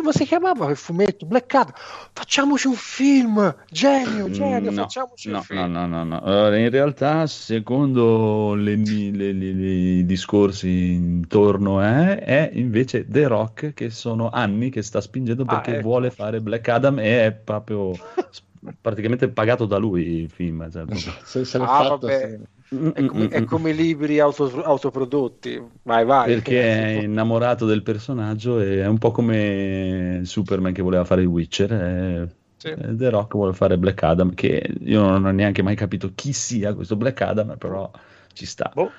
ma 0.04 0.12
si 0.12 0.26
chiamava 0.26 0.66
quel 0.66 0.76
fumetto? 0.76 1.26
Black 1.26 1.54
Adam, 1.54 1.74
facciamoci 2.14 2.68
un 2.68 2.74
film, 2.74 3.56
genio, 3.70 4.30
genio, 4.30 4.72
No, 4.72 4.82
facciamoci 4.84 5.30
no, 5.30 5.38
un 5.38 5.44
film. 5.44 5.60
no, 5.60 5.68
no, 5.68 5.88
no, 5.88 6.04
no. 6.04 6.22
Allora, 6.22 6.58
in 6.58 6.70
realtà, 6.70 7.26
secondo 7.28 8.54
le- 8.56 8.76
le- 8.76 9.12
le- 9.12 9.32
le- 9.34 9.72
i 10.00 10.06
discorsi 10.06 10.92
intorno 10.94 11.80
a, 11.80 12.18
è 12.18 12.50
invece 12.54 13.06
The 13.08 13.28
Rock 13.28 13.74
che 13.74 13.90
sono 13.90 14.30
anni 14.30 14.70
che 14.70 14.82
sta 14.82 15.02
spingendo 15.02 15.44
Ah, 15.44 15.46
perché 15.48 15.74
ecco. 15.78 15.82
vuole 15.88 16.10
fare 16.12 16.42
Black 16.42 16.68
Adam 16.68 17.00
e 17.00 17.26
è 17.26 17.32
proprio 17.32 17.92
praticamente 18.82 19.28
pagato 19.30 19.66
da 19.66 19.78
lui 19.78 20.22
il 20.24 20.30
film. 20.30 20.70
cioè, 20.72 20.86
Se, 21.24 21.46
se 21.46 21.58
l'è 21.58 21.64
Ah, 21.64 21.68
fatto, 21.68 22.08
vabbè. 22.08 22.20
se- 22.20 22.40
È 22.68 23.06
come, 23.06 23.28
è 23.28 23.44
come 23.44 23.70
i 23.70 23.76
libri 23.76 24.20
auto- 24.20 24.64
autoprodotti. 24.64 25.62
Vai, 25.84 26.04
vai. 26.04 26.34
perché 26.34 26.62
è 26.62 27.04
innamorato 27.04 27.66
del 27.66 27.84
personaggio 27.84 28.60
e 28.60 28.82
è 28.82 28.88
un 28.88 28.98
po' 28.98 29.12
come 29.12 30.22
Superman 30.24 30.74
che 30.74 30.82
voleva 30.82 31.04
fare 31.06 31.22
il 31.22 31.28
Witcher. 31.28 31.72
e- 31.72 32.36
Sì. 32.58 32.70
e 32.70 32.96
The 32.96 33.10
Rock 33.10 33.34
vuole 33.34 33.54
fare 33.54 33.78
Black 33.78 34.02
Adam, 34.02 34.34
che 34.34 34.68
io 34.80 35.02
non 35.02 35.26
ho 35.26 35.32
neanche 35.32 35.62
mai 35.62 35.76
capito 35.76 36.12
chi 36.16 36.34
sia 36.34 36.74
questo 36.74 36.96
Black 36.96 37.22
Adam, 37.22 37.58
però 37.58 37.92
ci 38.34 38.46
sta. 38.48 38.72
Boh, 38.74 38.90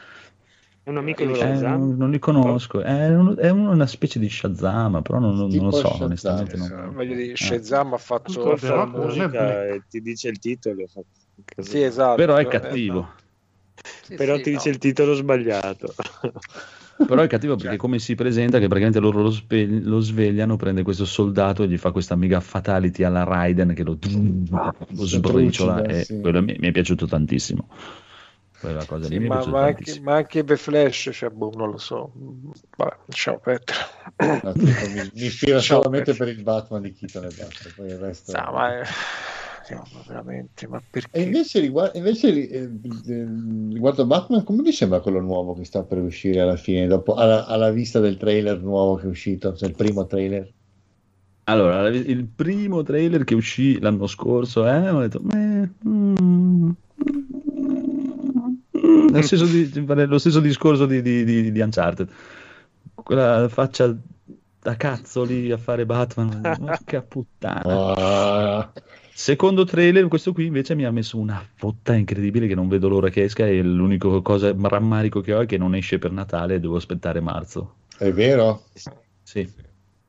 è 0.84 0.90
un 0.90 0.98
amico 0.98 1.24
di 1.24 1.32
Eh, 1.32 1.36
Shazam. 1.36 1.80
non, 1.80 1.96
non 1.96 2.10
li 2.10 2.18
conosco, 2.20 2.82
è, 2.82 3.08
un- 3.08 3.34
è 3.36 3.48
una 3.50 3.86
specie 3.86 4.20
di 4.20 4.28
Shazam, 4.28 5.02
però 5.02 5.18
non, 5.18 5.34
non- 5.34 5.48
lo 5.50 5.70
so, 5.72 5.88
Shazam. 5.88 6.02
onestamente. 6.04 6.54
Eh, 6.54 6.58
non- 6.58 6.92
Voglio 6.94 7.14
dire, 7.16 7.32
eh. 7.32 7.36
Shazam 7.36 7.94
ha 7.94 7.98
fatto. 7.98 8.44
La 8.54 8.82
è 8.84 8.86
musica 8.86 9.64
e 9.64 9.82
ti 9.88 10.00
dice 10.00 10.28
il 10.28 10.38
titolo. 10.38 10.84
Sì, 11.58 11.82
esatto. 11.82 12.14
Però 12.16 12.36
è 12.36 12.42
Eh, 12.42 12.46
cattivo, 12.48 13.08
sì, 14.02 14.16
Però 14.16 14.34
sì, 14.34 14.40
ti 14.42 14.50
no. 14.50 14.56
dice 14.56 14.68
il 14.70 14.78
titolo 14.78 15.14
sbagliato. 15.14 15.94
però 17.06 17.22
è 17.22 17.26
cattivo 17.28 17.56
perché 17.56 17.76
come 17.76 17.98
si 17.98 18.14
presenta 18.14 18.58
che 18.58 18.66
praticamente 18.66 19.00
loro 19.00 19.22
lo, 19.22 19.30
spe- 19.30 19.66
lo 19.66 20.00
svegliano, 20.00 20.56
prende 20.56 20.82
questo 20.82 21.04
soldato 21.04 21.62
e 21.62 21.68
gli 21.68 21.78
fa 21.78 21.92
questa 21.92 22.16
mega 22.16 22.40
fatality 22.40 23.02
alla 23.04 23.22
Raiden 23.22 23.74
che 23.74 23.84
lo, 23.84 23.96
lo 24.00 25.04
sbriciola 25.04 25.82
trucida, 25.82 25.86
e 25.86 26.04
sì. 26.04 26.20
quello 26.20 26.42
mi, 26.42 26.56
mi 26.58 26.68
è 26.68 26.72
piaciuto 26.72 27.06
tantissimo. 27.06 27.68
Quella 28.58 28.84
cosa 28.86 29.06
Sì, 29.06 29.08
lì 29.08 29.18
mi 29.18 29.26
è 29.26 29.28
ma, 29.28 29.44
ma 29.44 29.64
anche, 29.64 30.00
ma 30.00 30.16
anche 30.16 30.42
The 30.42 30.56
Flash, 30.56 31.10
cioè, 31.12 31.30
boh, 31.30 31.52
non 31.54 31.70
lo 31.70 31.78
so. 31.78 32.12
Vabbè, 32.76 32.96
lasciamo 33.06 33.38
perdere. 33.38 33.78
no, 34.42 34.56
tipo, 34.56 34.88
mi, 34.88 35.08
mi 35.14 35.26
ispira 35.26 35.60
solamente 35.60 36.14
per 36.16 36.28
il 36.28 36.42
Batman 36.42 36.82
di 36.82 36.92
Keaton 36.92 37.24
e 37.26 37.30
basta. 37.32 37.70
Poi 37.74 37.88
il 37.88 37.98
resto... 37.98 38.32
Sa, 38.32 38.50
ma, 38.50 38.80
è- 38.80 38.84
no, 39.74 39.88
ma 39.92 40.02
veramente, 40.06 40.66
ma 40.66 40.82
perché? 40.88 41.18
E 41.18 41.22
invece, 41.22 41.60
riguardo, 41.60 41.98
invece 41.98 42.48
eh, 42.48 42.62
eh, 42.62 43.26
riguardo 43.72 44.06
Batman, 44.06 44.44
come 44.44 44.62
vi 44.62 44.72
sembra 44.72 45.00
quello 45.00 45.20
nuovo 45.20 45.54
che 45.54 45.64
sta 45.64 45.82
per 45.82 45.98
uscire 45.98 46.40
alla 46.40 46.56
fine, 46.56 46.86
dopo, 46.86 47.14
alla, 47.14 47.46
alla 47.46 47.70
vista 47.70 48.00
del 48.00 48.16
trailer 48.16 48.60
nuovo 48.60 48.96
che 48.96 49.04
è 49.04 49.08
uscito, 49.08 49.54
cioè 49.54 49.68
il 49.68 49.74
primo 49.74 50.06
trailer? 50.06 50.52
Allora, 51.48 51.88
il 51.88 52.26
primo 52.26 52.82
trailer 52.82 53.22
che 53.24 53.34
uscì 53.34 53.78
l'anno 53.80 54.06
scorso, 54.08 54.66
eh, 54.66 54.90
ho 54.90 55.00
detto, 55.00 55.20
"Meh, 55.22 55.70
mm, 55.86 56.70
mm", 58.76 59.14
senso 59.22 59.46
di, 59.46 59.84
lo 60.06 60.18
stesso 60.18 60.40
discorso 60.40 60.86
di, 60.86 61.00
di, 61.02 61.24
di, 61.24 61.52
di 61.52 61.60
Uncharted, 61.60 62.08
quella 62.94 63.48
faccia 63.48 63.96
da 64.66 64.74
cazzo 64.74 65.22
lì 65.22 65.52
a 65.52 65.56
fare 65.56 65.86
Batman, 65.86 66.56
porca 66.58 67.02
puttana. 67.02 67.94
Ah, 67.94 68.72
Secondo 69.18 69.64
trailer, 69.64 70.08
questo 70.08 70.34
qui 70.34 70.44
invece 70.44 70.74
mi 70.74 70.84
ha 70.84 70.90
messo 70.90 71.16
una 71.16 71.42
fotta 71.54 71.94
incredibile 71.94 72.46
che 72.46 72.54
non 72.54 72.68
vedo 72.68 72.86
l'ora 72.86 73.08
che 73.08 73.22
esca 73.22 73.46
e 73.46 73.62
l'unico 73.62 74.20
cosa 74.20 74.54
rammarico 74.54 75.22
che 75.22 75.32
ho 75.32 75.40
è 75.40 75.46
che 75.46 75.56
non 75.56 75.74
esce 75.74 75.98
per 75.98 76.12
Natale 76.12 76.56
e 76.56 76.60
devo 76.60 76.76
aspettare 76.76 77.20
marzo. 77.20 77.76
è 77.96 78.12
vero? 78.12 78.64
Sì, 79.22 79.50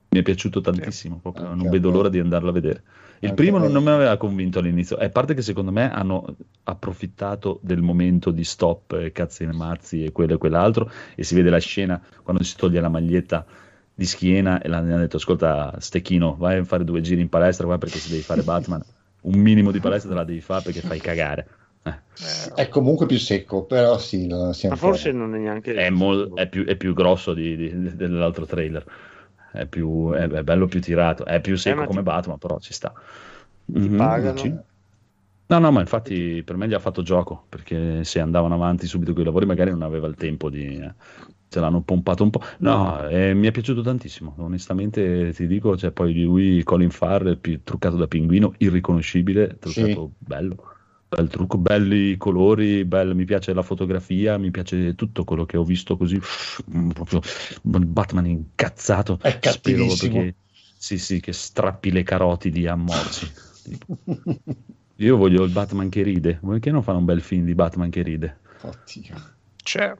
mi 0.10 0.20
è 0.20 0.22
piaciuto 0.22 0.60
tantissimo, 0.60 1.20
proprio, 1.22 1.46
Anche 1.46 1.56
non 1.56 1.72
vedo 1.72 1.89
l'ora 1.89 2.10
di 2.10 2.20
andarlo 2.20 2.50
a 2.50 2.52
vedere. 2.52 2.84
Il 3.20 3.30
Anche 3.30 3.43
primo 3.43 3.58
non, 3.58 3.72
non 3.72 3.82
mi 3.82 3.91
aveva 3.91 4.17
convinto 4.17 4.60
all'inizio, 4.60 4.98
a 4.98 5.10
parte 5.10 5.34
che 5.34 5.41
secondo 5.41 5.72
me 5.72 5.89
hanno 5.89 6.36
approfittato 6.63 7.62
del 7.63 7.82
momento 7.82 8.30
di 8.30 8.43
stop, 8.43 8.91
eh, 8.91 9.13
cazzi 9.13 9.43
e 9.43 9.54
mazzi 9.54 10.04
e 10.04 10.12
quello 10.12 10.34
e 10.34 10.38
quell'altro, 10.38 10.91
e 11.15 11.24
si 11.24 11.34
vede 11.34 11.50
la 11.50 11.60
scena 11.60 12.00
quando 12.24 12.43
si 12.43 12.58
toglie 12.58 12.82
la 12.82 12.89
maglietta 12.89 13.46
di 13.93 14.06
schiena 14.06 14.62
e 14.62 14.67
l'hanno 14.67 14.98
detto, 14.98 15.15
ascolta 15.15 15.76
Stecchino, 15.80 16.36
vai 16.38 16.58
a 16.58 16.63
fare 16.65 16.84
due 16.84 17.00
giri 17.00 17.22
in 17.22 17.30
palestra 17.30 17.65
qua 17.65 17.78
perché 17.78 18.00
se 18.00 18.10
devi 18.10 18.22
fare 18.22 18.43
Batman, 18.43 18.84
un 19.28 19.40
minimo 19.40 19.72
di 19.72 19.80
palestra 19.80 20.10
te 20.12 20.16
la 20.18 20.24
devi 20.24 20.42
fare 20.42 20.62
perché 20.63 20.82
fai 20.82 21.00
cagare. 21.00 21.48
Eh, 22.20 22.54
È 22.54 22.68
comunque 22.70 23.06
più 23.06 23.18
secco, 23.18 23.66
però 23.66 23.98
sì, 23.98 24.28
siamo 24.54 24.76
Ma 24.76 24.76
forse 24.76 25.12
fuori. 25.12 25.13
non 25.13 25.34
è 25.36 25.38
neanche. 25.40 25.74
È, 25.74 25.90
mol- 25.90 26.34
è 26.34 26.48
più, 26.50 26.66
è 26.66 26.76
più 26.76 26.94
grosso 26.94 27.34
di- 27.34 27.56
di- 27.56 27.96
dell'altro 27.96 28.46
trailer, 28.46 28.84
è, 29.54 29.66
più, 29.68 30.12
è, 30.12 30.28
è 30.28 30.44
bello 30.44 30.68
più 30.68 30.82
tirato, 30.82 31.26
è 31.26 31.40
più 31.42 31.56
secco 31.56 31.84
ma 31.84 31.88
ti- 31.88 32.00
come 32.00 32.04
Batman, 32.04 32.38
però 32.38 32.60
ci 32.60 32.74
sta. 32.74 32.94
Ti 33.80 33.90
Mhm, 33.90 33.92
pagano? 33.92 34.46
sì. 34.50 34.66
No, 35.50 35.60
no, 35.60 35.72
ma 35.72 35.80
infatti 35.82 36.44
per 36.44 36.58
me 36.58 36.68
gli 36.68 36.74
ha 36.74 36.80
fatto 36.80 37.02
gioco, 37.04 37.46
perché 37.50 38.04
se 38.04 38.20
andavano 38.20 38.56
avanti 38.56 38.86
subito 38.88 39.13
con 39.13 39.22
i 39.22 39.26
lavori 39.26 39.46
magari 39.46 39.72
non 39.72 39.82
aveva 39.84 40.08
il 40.08 40.16
tempo 40.16 40.50
di, 40.50 40.78
eh, 40.78 40.94
se 41.50 41.60
l'hanno 41.60 41.82
pompato 41.82 42.24
un 42.24 42.30
po'. 42.30 42.42
No, 42.60 43.08
eh, 43.08 43.34
mi 43.34 43.48
è 43.48 43.52
piaciuto 43.52 43.82
tantissimo, 43.82 44.36
onestamente 44.38 45.32
ti 45.34 45.48
dico, 45.48 45.78
cioè 45.78 45.92
poi 45.92 46.22
lui, 46.22 46.64
Colin 46.64 46.90
Farrell, 46.90 47.38
pi- 47.38 47.62
truccato 47.64 47.96
da 47.96 48.08
pinguino, 48.08 48.54
irriconoscibile, 48.58 49.58
truccato 49.60 50.12
bello. 50.18 50.76
Bel 51.10 51.30
trucco, 51.30 51.58
belli 51.58 52.12
i 52.12 52.18
colori, 52.18 52.84
bello, 52.84 53.16
mi 53.16 53.24
piace 53.24 53.54
la 53.54 53.62
fotografia, 53.62 54.38
mi 54.38 54.52
piace 54.52 54.94
tutto 54.94 55.24
quello 55.24 55.46
che 55.46 55.56
ho 55.56 55.64
visto 55.64 55.96
così, 55.96 56.20
mm, 56.76 56.90
proprio 56.90 57.22
Batman 57.62 58.26
incazzato. 58.26 59.18
È 59.22 59.40
Spero 59.42 59.86
che, 59.86 60.36
sì, 60.78 60.98
sì, 60.98 61.22
che 61.22 61.32
strappi 61.32 61.92
le 61.92 62.04
carotidi 62.04 62.68
a 62.68 62.76
morsi. 62.76 63.26
Io 64.98 65.16
voglio 65.16 65.44
il 65.44 65.52
Batman 65.52 65.90
che 65.90 66.02
ride, 66.02 66.40
perché 66.44 66.72
non 66.72 66.84
fanno 66.84 66.98
un 66.98 67.06
bel 67.06 67.22
film 67.22 67.46
di 67.46 67.56
Batman 67.56 67.90
che 67.90 68.02
ride? 68.02 68.38
Oddio. 68.64 69.16
C'è. 69.64 69.96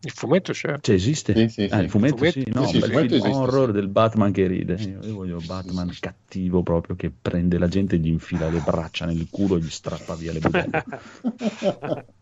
Il 0.00 0.10
fumetto 0.12 0.52
c'è. 0.52 0.78
Cioè 0.80 0.94
esiste? 0.94 1.34
Sì, 1.34 1.48
sì, 1.48 1.68
Ah, 1.72 1.78
sì. 1.78 1.84
il 1.84 1.90
fumetto, 1.90 2.14
Il 2.24 2.30
fumetto- 2.32 2.40
sì, 2.40 2.50
no, 2.52 2.70
il 2.70 2.82
film 2.82 3.14
esiste, 3.14 3.28
horror 3.28 3.66
sì. 3.66 3.72
del 3.72 3.88
Batman 3.88 4.32
che 4.32 4.46
ride. 4.46 4.74
Io, 4.74 5.06
io 5.06 5.14
voglio 5.14 5.38
Batman 5.40 5.92
cattivo 5.98 6.62
proprio 6.62 6.94
che 6.96 7.10
prende 7.10 7.58
la 7.58 7.68
gente 7.68 7.96
e 7.96 7.98
gli 7.98 8.08
infila 8.08 8.48
le 8.48 8.60
braccia 8.60 9.06
nel 9.06 9.26
culo 9.30 9.56
e 9.56 9.60
gli 9.60 9.70
strappa 9.70 10.14
via 10.14 10.32
le 10.32 10.38
budelle. 10.40 10.84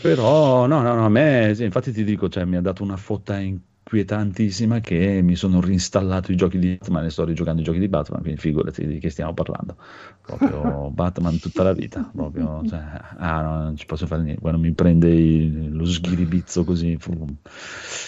Però 0.00 0.66
no, 0.66 0.80
no, 0.80 0.94
no, 0.94 1.04
a 1.04 1.08
me, 1.08 1.52
sì, 1.54 1.64
infatti 1.64 1.92
ti 1.92 2.04
dico, 2.04 2.28
cioè, 2.28 2.44
mi 2.44 2.56
ha 2.56 2.60
dato 2.60 2.82
una 2.82 2.96
fotta 2.96 3.40
inquietantissima 3.88 4.80
che 4.80 5.20
mi 5.22 5.34
sono 5.34 5.60
reinstallato 5.62 6.30
i 6.30 6.36
giochi 6.36 6.58
di 6.58 6.76
Batman 6.76 7.04
e 7.06 7.10
sto 7.10 7.24
rigiocando 7.24 7.62
i 7.62 7.64
giochi 7.64 7.78
di 7.78 7.88
Batman, 7.88 8.20
quindi 8.20 8.38
figurati 8.40 8.86
di 8.86 8.98
che 8.98 9.08
stiamo 9.08 9.32
parlando. 9.32 9.76
Proprio 10.20 10.90
Batman 10.92 11.38
tutta 11.38 11.62
la 11.62 11.72
vita, 11.72 12.10
proprio, 12.14 12.62
cioè, 12.66 12.78
ah 13.16 13.40
no, 13.42 13.62
non 13.62 13.76
ci 13.76 13.86
posso 13.86 14.06
fare 14.06 14.22
niente, 14.22 14.40
quando 14.42 14.58
mi 14.60 14.72
prende 14.72 15.08
il- 15.10 15.74
lo 15.74 15.86
sghiribizzo 15.86 16.64
così. 16.64 16.96
fu- 16.98 17.26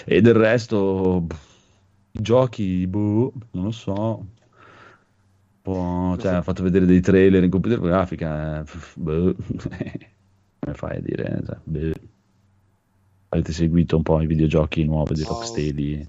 E 0.04 0.20
del 0.20 0.34
resto, 0.34 1.24
pff, 1.26 1.48
i 2.12 2.20
giochi, 2.22 2.86
boh, 2.86 3.32
non 3.52 3.64
lo 3.64 3.70
so. 3.70 4.26
Po', 5.62 6.16
cioè, 6.18 6.32
ha 6.34 6.42
fatto 6.42 6.62
vedere 6.62 6.86
dei 6.86 7.00
trailer 7.00 7.44
in 7.44 7.50
computer 7.50 7.80
grafica, 7.80 8.60
eh, 8.60 8.64
boh. 8.96 9.34
come 10.58 10.74
fai 10.74 10.96
a 10.96 11.00
dire? 11.00 11.42
Cioè, 11.44 11.58
boh. 11.64 11.92
Avete 13.32 13.52
seguito 13.52 13.96
un 13.96 14.02
po' 14.02 14.20
i 14.20 14.26
videogiochi 14.26 14.84
nuovi 14.84 15.14
di. 15.14 15.22
Rocksteady? 15.22 16.06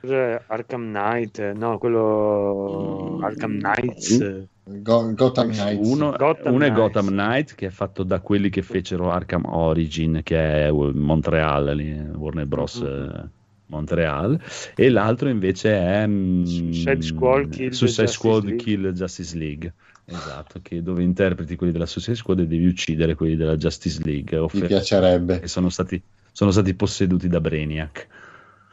Cos'è? 0.00 0.40
Arkham 0.48 0.82
Knight, 0.92 1.52
no, 1.52 1.78
quello 1.78 3.18
Arkham 3.22 3.58
Knights. 3.58 4.44
Go- 4.64 5.14
Gotham 5.14 5.50
Knights. 5.52 5.88
Uno, 5.88 6.10
Gotham 6.10 6.54
uno 6.54 6.64
è 6.64 6.68
Knights. 6.70 6.92
Gotham 6.92 7.06
Knight 7.08 7.54
che 7.54 7.66
è 7.66 7.70
fatto 7.70 8.02
da 8.02 8.18
quelli 8.20 8.50
che 8.50 8.62
fecero 8.62 9.10
Arkham 9.12 9.44
Origin, 9.46 10.20
che 10.24 10.66
è 10.66 10.70
Montreal, 10.70 11.76
lì, 11.76 11.92
Warner 11.98 12.46
Bros. 12.46 12.80
Mhm. 12.80 12.86
eh, 12.86 13.28
Montreal, 13.68 14.40
e 14.76 14.90
l'altro 14.90 15.28
invece 15.28 15.70
è 15.76 16.06
mm, 16.06 16.44
Suicide 16.44 17.02
Squad 17.02 17.48
Kill 17.48 17.70
Justice 17.70 18.18
League. 18.28 18.92
Justice 18.92 19.36
League. 19.36 19.72
Esatto, 20.04 20.60
che 20.62 20.82
dove 20.84 21.02
interpreti 21.02 21.56
quelli 21.56 21.72
della 21.72 21.86
Suicide 21.86 22.14
Squad 22.14 22.38
e 22.40 22.46
devi 22.46 22.64
uccidere 22.66 23.14
quelli 23.16 23.34
della 23.34 23.56
Justice 23.56 24.00
League, 24.04 24.36
Mi 24.38 24.44
offer- 24.44 24.66
piacerebbe. 24.66 25.40
che 25.40 25.48
sono 25.48 25.68
stati, 25.68 26.00
sono 26.36 26.50
stati 26.50 26.74
posseduti 26.74 27.28
da 27.28 27.40
Brainiac. 27.40 28.08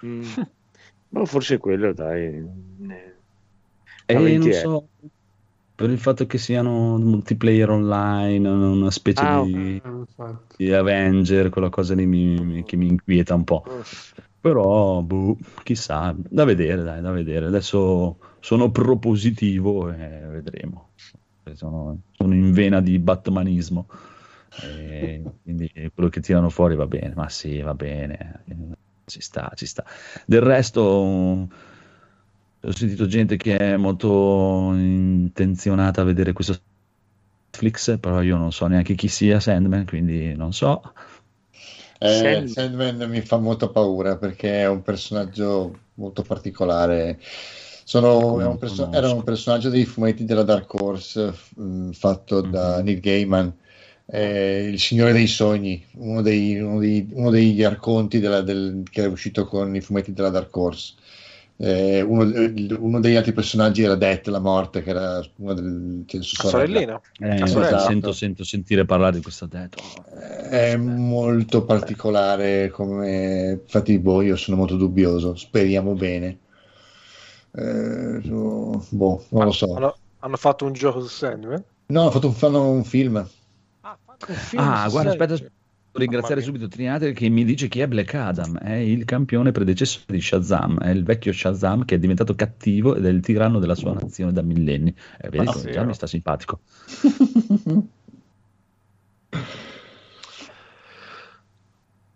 Mm. 0.03 0.21
Boh, 1.11 1.25
forse 1.25 1.57
quello, 1.59 1.93
dai. 1.93 2.25
Eh, 2.89 3.21
E 4.05 4.13
non 4.15 4.19
volentieri. 4.19 4.51
so, 4.51 4.89
per 5.75 5.89
il 5.89 5.99
fatto 5.99 6.25
che 6.25 6.37
siano 6.37 6.97
multiplayer 6.97 7.69
online, 7.69 8.47
una 8.49 8.91
specie 8.91 9.25
Ah, 9.25 9.41
di, 9.41 9.81
Eh, 9.83 10.37
di 10.55 10.71
Avenger, 10.73 11.49
quella 11.49 11.69
cosa 11.69 11.95
lì 11.95 12.05
mi- 12.05 12.43
mi- 12.43 12.63
che 12.63 12.75
mi 12.77 12.87
inquieta 12.87 13.33
un 13.35 13.43
po'. 13.43 13.63
Però, 14.39 15.01
boh, 15.01 15.37
chissà, 15.63 16.13
da 16.17 16.43
vedere, 16.43 16.83
dai, 16.83 17.01
da 17.01 17.11
vedere. 17.11 17.45
Adesso 17.47 18.19
sono 18.39 18.71
propositivo 18.71 19.89
e 19.91 19.95
vedremo. 20.27 20.91
Sono, 21.53 22.01
sono 22.11 22.33
in 22.33 22.51
vena 22.51 22.81
di 22.81 22.99
batmanismo. 22.99 23.87
E 24.61 25.23
quindi 25.41 25.71
quello 25.93 26.09
che 26.09 26.21
tirano 26.21 26.49
fuori 26.49 26.75
va 26.75 26.85
bene, 26.87 27.13
ma 27.15 27.29
sì, 27.29 27.61
va 27.61 27.73
bene. 27.73 28.43
Ci 29.05 29.21
sta, 29.21 29.51
ci 29.55 29.65
sta. 29.65 29.83
Del 30.25 30.41
resto, 30.41 30.81
ho 30.81 31.49
sentito 32.71 33.05
gente 33.07 33.35
che 33.37 33.57
è 33.57 33.77
molto 33.77 34.71
intenzionata 34.73 36.01
a 36.01 36.03
vedere 36.05 36.31
questo 36.33 36.57
Netflix, 37.51 37.99
però 37.99 38.21
io 38.21 38.37
non 38.37 38.51
so 38.51 38.67
neanche 38.67 38.95
chi 38.95 39.07
sia 39.07 39.39
Sandman, 39.39 39.85
quindi 39.85 40.33
non 40.35 40.53
so. 40.53 40.81
Eh, 41.99 42.07
Sand- 42.07 42.47
Sandman 42.47 43.09
mi 43.09 43.21
fa 43.21 43.37
molto 43.37 43.71
paura 43.71 44.17
perché 44.17 44.61
è 44.61 44.67
un 44.67 44.81
personaggio 44.81 45.79
molto 45.95 46.21
particolare. 46.23 47.19
Sono- 47.85 48.39
è 48.39 48.45
un 48.45 48.57
perso- 48.57 48.91
era 48.91 49.11
un 49.11 49.23
personaggio 49.23 49.69
dei 49.69 49.85
fumetti 49.85 50.25
della 50.25 50.43
Dark 50.43 50.73
Horse 50.73 51.33
mh, 51.55 51.91
fatto 51.91 52.41
da 52.41 52.77
Mhm. 52.79 52.83
Neil 52.85 52.99
Gaiman, 52.99 53.53
eh, 54.05 54.67
il 54.71 54.79
Signore 54.79 55.13
dei 55.13 55.27
Sogni, 55.27 55.83
uno, 55.93 56.21
dei- 56.21 56.59
uno 56.59 56.79
dei- 56.79 57.07
uno 57.11 57.29
degli 57.29 57.63
arconti 57.63 58.19
della- 58.19 58.41
del- 58.41 58.83
che 58.89 59.01
era 59.01 59.09
uscito 59.09 59.45
con 59.45 59.75
i 59.75 59.81
fumetti 59.81 60.13
della 60.13 60.29
Dark 60.29 60.55
Horse. 60.55 60.93
Eh, 61.55 62.01
uno, 62.01 62.23
uno 62.79 62.99
degli 62.99 63.15
altri 63.15 63.31
personaggi 63.31 63.83
era 63.83 63.95
Death, 63.95 64.27
la 64.27 64.39
morte, 64.39 64.81
che 64.81 64.89
era 64.89 65.23
una 65.37 65.53
del, 65.53 66.03
che 66.05 66.21
sua 66.21 66.49
sorellina. 66.49 66.99
Eh, 67.19 67.39
La 67.39 67.45
sorella. 67.45 67.79
sento, 67.79 68.11
sento 68.11 68.43
sentire 68.43 68.85
parlare 68.85 69.17
di 69.17 69.21
questa 69.21 69.45
detto. 69.45 69.81
È 70.49 70.75
molto 70.75 71.63
particolare 71.63 72.69
come 72.69 73.59
infatti 73.61 73.97
boh, 73.99 74.21
io 74.21 74.35
sono 74.35 74.57
molto 74.57 74.75
dubbioso, 74.75 75.35
speriamo 75.35 75.93
bene. 75.93 76.39
Eh, 77.55 78.19
boh, 78.23 79.23
non 79.29 79.45
lo 79.45 79.51
so. 79.51 79.73
Hanno, 79.75 79.95
hanno 80.19 80.37
fatto 80.37 80.65
un 80.65 80.73
gioco 80.73 81.01
su 81.01 81.07
Sandman? 81.07 81.63
No, 81.87 82.01
hanno 82.01 82.11
fatto 82.11 82.27
un, 82.27 82.33
fanno 82.33 82.69
un 82.71 82.83
film. 82.83 83.25
Ah, 84.23 84.31
un 84.31 84.35
film 84.37 84.61
Ah, 84.61 84.89
guarda, 84.89 85.09
aspetta, 85.11 85.35
devo 85.35 85.49
ringraziare 85.91 86.41
subito 86.41 86.67
Trinate 86.67 87.13
che 87.13 87.29
mi 87.29 87.43
dice 87.43 87.67
chi 87.67 87.81
è 87.81 87.87
Black 87.87 88.13
Adam, 88.13 88.57
è 88.57 88.73
il 88.75 89.05
campione 89.05 89.51
predecessore 89.51 90.05
di 90.07 90.21
Shazam, 90.21 90.79
è 90.79 90.89
il 90.89 91.03
vecchio 91.03 91.31
Shazam 91.31 91.85
che 91.85 91.95
è 91.95 91.99
diventato 91.99 92.35
cattivo 92.35 92.95
ed 92.95 93.05
è 93.05 93.09
il 93.09 93.21
tiranno 93.21 93.59
della 93.59 93.75
sua 93.75 93.93
nazione 93.93 94.31
da 94.31 94.41
millenni. 94.41 94.95
Eh, 95.19 95.29
vedi 95.29 95.45
Ah, 95.47 95.69
già 95.69 95.81
no? 95.81 95.87
mi 95.87 95.93
sta 95.93 96.07
simpatico. 96.07 96.59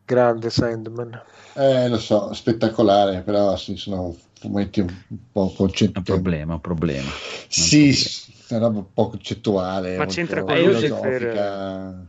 Grande 0.08 0.50
Sandman. 0.50 1.22
Eh, 1.56 1.90
lo 1.90 1.98
so, 2.00 2.32
spettacolare, 2.34 3.22
però 3.24 3.58
sì, 3.58 3.76
sono 3.76 4.16
fumetti 4.40 4.80
un 4.80 4.88
po' 5.32 5.54
È 5.58 5.98
un 5.98 6.04
problema, 6.04 6.54
un 6.54 6.62
problema. 6.62 7.10
Sì, 7.50 7.94
sì, 7.94 8.32
è 8.32 8.37
una 8.56 8.60
roba 8.66 8.80
un 8.80 8.94
po' 8.94 9.10
concettuale, 9.10 9.98
Ma 9.98 10.06
c'entra 10.06 10.44
con 10.44 10.56
Lucifer? 10.60 10.90
filosofica. 11.20 12.06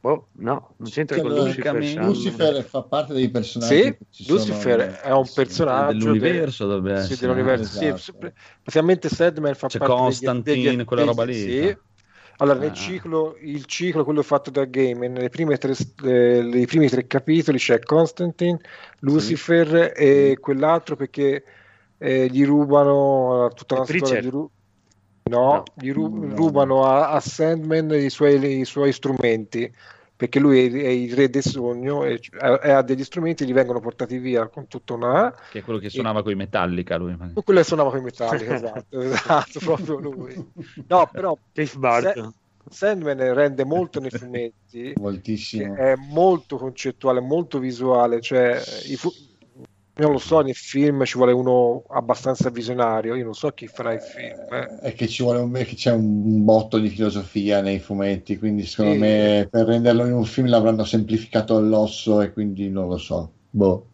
Boh, 0.00 0.28
no, 0.32 0.74
non 0.76 0.90
c'entra 0.90 1.18
con 1.20 1.30
Allora, 1.30 1.46
Lucifer. 1.48 1.74
Lucifer-. 1.74 2.04
Lucifer 2.04 2.64
fa 2.64 2.82
parte 2.82 3.14
dei 3.14 3.30
personaggi 3.30 3.82
Sì, 3.82 3.96
ci 4.10 4.24
sono- 4.24 4.38
Lucifer 4.38 4.80
è 5.00 5.10
un 5.12 5.24
sì. 5.24 5.34
personaggio 5.34 5.92
Dell'universo 5.98 6.66
dovrebbe 6.66 7.00
Sì, 7.02 7.16
dell'universo. 7.18 7.64
Sì, 7.78 7.86
Esatto. 7.86 8.32
praticamente 8.62 9.08
Sandman 9.08 9.54
fa 9.54 9.68
C'è 9.68 9.78
parte 9.78 9.94
degli- 9.94 10.02
Constantine, 10.02 10.70
degli- 10.76 10.84
quella 10.84 11.04
roba 11.04 11.24
lì, 11.24 11.34
Sì. 11.34 11.58
cioè. 11.62 11.78
Allora, 12.38 12.58
nel 12.58 12.70
Ah. 12.70 12.74
ciclo, 12.74 13.36
il 13.40 13.64
ciclo, 13.64 14.04
quello 14.04 14.22
fatto 14.22 14.50
da 14.50 14.64
Gaiman, 14.64 15.12
nelle 15.12 15.28
prime 15.30 15.56
tre, 15.56 15.72
eh, 16.04 16.42
nei 16.42 16.66
primi 16.66 16.88
tre 16.88 17.06
capitoli 17.06 17.56
c'è 17.58 17.78
Constantine, 17.78 18.58
Lucifer 18.98 19.92
e 19.96 20.36
quell'altro 20.40 20.96
perché 20.96 21.44
eh, 21.96 22.26
gli 22.28 22.44
rubano 22.44 23.50
tutta 23.54 23.76
la 23.78 23.84
storia 23.84 24.20
di 24.20 24.28
Ru- 24.28 24.50
No, 25.30 25.48
No. 25.52 25.62
gli 25.74 25.90
ru- 25.92 26.24
No. 26.24 26.34
rubano 26.36 26.84
a, 26.84 27.10
a 27.10 27.20
Sandman 27.20 27.90
i 27.94 28.10
suoi, 28.10 28.58
i 28.60 28.64
suoi 28.64 28.92
strumenti 28.92 29.72
perché 30.16 30.38
lui 30.38 30.66
è, 30.66 30.70
è 30.70 30.88
il 30.88 31.14
re 31.14 31.28
del 31.30 31.42
sogno 31.42 32.04
e, 32.04 32.20
e 32.62 32.70
ha 32.70 32.82
degli 32.82 33.02
strumenti, 33.02 33.44
gli 33.46 33.52
vengono 33.52 33.80
portati 33.80 34.18
via 34.18 34.48
con 34.48 34.68
tutta 34.68 34.92
una 34.94 35.34
Che 35.50 35.60
è 35.60 35.62
quello 35.62 35.78
che 35.78 35.88
suonava 35.88 36.22
con 36.22 36.30
i 36.32 36.36
Metallica 36.36 36.96
lui. 36.96 37.16
quello 37.42 37.60
che 37.60 37.66
suonava 37.66 37.90
con 37.90 38.00
i 38.00 38.02
metalli, 38.02 38.44
esatto, 38.52 39.00
esatto, 39.00 39.58
proprio 39.60 39.98
lui. 39.98 40.52
No, 40.88 41.08
però 41.10 41.36
Cliff 41.52 41.76
Barton. 41.76 42.32
Sandman 42.66 43.34
rende 43.34 43.64
molto 43.64 44.00
nei 44.00 44.10
fumetti, 44.10 44.92
moltissimo. 44.96 45.74
è 45.74 45.94
molto 45.96 46.56
concettuale, 46.56 47.20
molto 47.20 47.58
visuale, 47.58 48.20
cioè 48.22 48.58
i 48.86 48.96
fu- 48.96 49.12
non 49.96 50.12
lo 50.12 50.18
so, 50.18 50.40
nei 50.40 50.54
film 50.54 51.04
ci 51.04 51.16
vuole 51.16 51.32
uno 51.32 51.84
abbastanza 51.88 52.50
visionario, 52.50 53.14
io 53.14 53.24
non 53.24 53.34
so 53.34 53.50
chi 53.52 53.66
farà 53.68 53.92
i 53.92 54.00
film. 54.00 54.52
eh. 54.52 54.72
È 54.80 54.92
che 54.94 55.08
ci 55.08 55.22
vuole 55.22 55.38
un, 55.40 55.52
che 55.52 55.74
c'è 55.74 55.90
un 55.92 56.44
botto 56.44 56.78
di 56.78 56.88
filosofia 56.88 57.60
nei 57.60 57.78
fumetti, 57.80 58.36
quindi 58.38 58.64
secondo 58.66 58.94
Sì. 58.94 58.98
me 58.98 59.48
per 59.50 59.66
renderlo 59.66 60.04
in 60.06 60.12
un 60.12 60.24
film 60.24 60.48
l'avranno 60.48 60.84
semplificato 60.84 61.56
all'osso 61.56 62.20
e 62.20 62.32
quindi 62.32 62.68
non 62.70 62.88
lo 62.88 62.96
so. 62.98 63.32
Boh, 63.50 63.93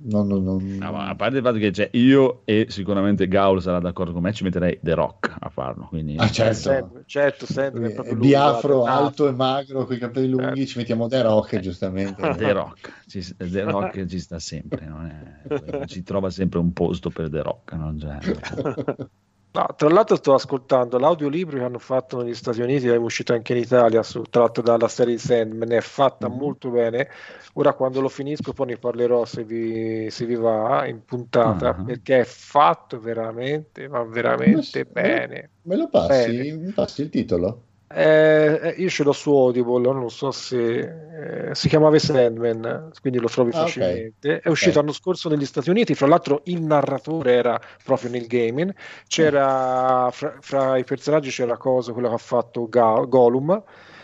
No, 0.00 0.22
no, 0.22 0.38
no. 0.38 0.58
No, 0.60 0.92
ma 0.92 1.08
a 1.08 1.14
parte 1.14 1.36
il 1.36 1.42
fatto 1.42 1.58
che 1.58 1.70
c'è 1.70 1.88
io 1.92 2.42
e 2.44 2.66
sicuramente 2.68 3.28
Gaul 3.28 3.60
sarà 3.60 3.78
d'accordo 3.78 4.12
con 4.12 4.22
me, 4.22 4.32
ci 4.32 4.42
metterei 4.44 4.78
The 4.82 4.94
Rock 4.94 5.34
a 5.38 5.48
farlo. 5.48 5.86
Quindi... 5.88 6.16
Ah, 6.18 6.28
certo. 6.30 6.54
Sempre, 6.54 7.02
certo, 7.06 7.46
sempre, 7.46 7.94
lui, 7.94 8.14
Biafro 8.16 8.84
alto 8.84 9.28
e 9.28 9.32
magro 9.32 9.84
con 9.84 9.94
i 9.96 9.98
capelli 9.98 10.28
lunghi, 10.28 10.66
ci 10.66 10.78
mettiamo 10.78 11.08
The 11.08 11.22
Rock, 11.22 11.58
giustamente. 11.60 12.20
The 12.36 12.52
Rock, 12.52 13.02
ci, 13.06 13.34
The 13.36 13.62
Rock 13.64 14.06
ci 14.06 14.18
sta 14.18 14.38
sempre, 14.38 14.86
non 14.86 15.06
è- 15.06 15.86
ci 15.86 16.02
trova 16.02 16.30
sempre 16.30 16.58
un 16.58 16.72
posto 16.72 17.10
per 17.10 17.28
The 17.28 17.42
Rock. 17.42 17.72
non 17.74 17.96
c'è- 17.98 18.18
No, 19.54 19.66
tra 19.76 19.88
l'altro 19.90 20.16
sto 20.16 20.32
ascoltando 20.32 20.98
l'audiolibro 20.98 21.58
che 21.58 21.64
hanno 21.64 21.78
fatto 21.78 22.22
negli 22.22 22.32
Stati 22.34 22.62
Uniti, 22.62 22.88
è 22.88 22.96
uscito 22.96 23.34
anche 23.34 23.52
in 23.52 23.58
Italia, 23.58 24.02
su- 24.02 24.22
tratto 24.22 24.62
dalla 24.62 24.88
serie 24.88 25.18
Sandman, 25.18 25.72
è 25.72 25.80
fatta 25.82 26.26
Mhm. 26.26 26.36
molto 26.38 26.70
bene. 26.70 27.08
Ora 27.54 27.74
quando 27.74 28.00
lo 28.00 28.08
finisco 28.08 28.54
poi 28.54 28.68
ne 28.68 28.76
parlerò 28.78 29.26
se 29.26 29.44
vi, 29.44 30.08
se 30.10 30.24
vi 30.24 30.36
va 30.36 30.86
in 30.86 31.04
puntata, 31.04 31.68
Ah. 31.68 31.74
perché 31.84 32.20
è 32.20 32.24
fatto 32.24 32.98
veramente, 32.98 33.88
ma 33.88 34.02
veramente 34.04 34.86
Ma- 34.90 35.00
bene. 35.02 35.50
Me 35.64 35.76
lo 35.76 35.88
passi? 35.90 36.32
Bene. 36.34 36.72
Passi 36.72 37.02
il 37.02 37.10
titolo? 37.10 37.62
Eh, 37.94 38.60
eh, 38.62 38.74
io 38.78 38.88
ce 38.88 39.02
l'ho 39.04 39.12
su 39.12 39.30
Audible, 39.34 39.92
non 39.92 40.10
so 40.10 40.30
se 40.30 41.48
eh, 41.50 41.54
si 41.54 41.68
chiamava 41.68 41.98
Sandman, 41.98 42.90
quindi 43.00 43.18
lo 43.18 43.28
trovi 43.28 43.50
Ah, 43.50 43.60
facilmente. 43.60 44.40
È 44.40 44.48
uscito 44.48 44.70
Ok. 44.70 44.76
l'anno 44.76 44.92
scorso 44.92 45.28
negli 45.28 45.44
Stati 45.44 45.70
Uniti, 45.70 45.94
fra 45.94 46.06
l'altro 46.06 46.40
il 46.44 46.62
narratore 46.62 47.32
era 47.34 47.60
proprio 47.84 48.10
nel 48.10 48.26
gaming. 48.26 48.74
C'era 49.06 50.08
fra, 50.10 50.36
fra 50.40 50.76
i 50.78 50.84
personaggi 50.84 51.30
c'era 51.30 51.56
Coso, 51.56 51.92
quello 51.92 52.08
che 52.08 52.14
ha 52.14 52.18
fatto 52.18 52.68
Ga- 52.68 53.04
Gollum. 53.06 53.62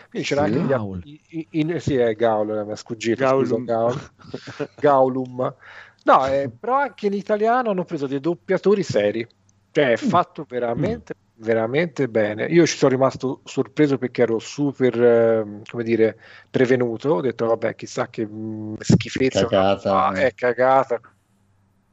Quindi 0.09 0.27
c'era 0.27 0.45
Sì. 0.45 0.51
anche 0.53 0.63
gli 0.63 0.67
Gaul. 0.67 1.01
i- 1.03 1.21
i- 1.29 1.47
i- 1.51 1.79
sì, 1.79 1.95
è 1.95 2.13
Gaul, 2.15 2.63
mi 2.65 2.71
è 2.71 2.75
sfuggito, 2.75 3.25
scusa, 3.27 3.55
Gaulum. 3.55 3.65
Gaul. 3.65 4.09
Gaulum. 4.75 5.55
No, 6.03 6.27
eh, 6.27 6.49
però 6.57 6.77
anche 6.77 7.07
in 7.07 7.13
italiano 7.13 7.69
hanno 7.71 7.83
preso 7.85 8.07
dei 8.07 8.19
doppiatori 8.19 8.83
seri. 8.83 9.27
Cioè, 9.71 9.91
è 9.91 9.95
fatto 9.97 10.45
veramente, 10.47 11.13
veramente 11.39 12.07
bene. 12.07 12.45
Io 12.45 12.65
ci 12.65 12.77
sono 12.77 12.91
rimasto 12.91 13.41
sorpreso 13.43 13.97
perché 13.97 14.23
ero 14.23 14.39
super, 14.39 15.01
ehm, 15.01 15.61
come 15.69 15.83
dire, 15.83 16.17
prevenuto. 16.49 17.09
Ho 17.15 17.21
detto, 17.21 17.45
vabbè, 17.47 17.75
chissà 17.75 18.09
che 18.09 18.25
mh, 18.25 18.75
schifezza. 18.79 19.45
Cagata. 19.47 20.05
Ah, 20.05 20.13
è 20.13 20.33
cagata. 20.33 20.99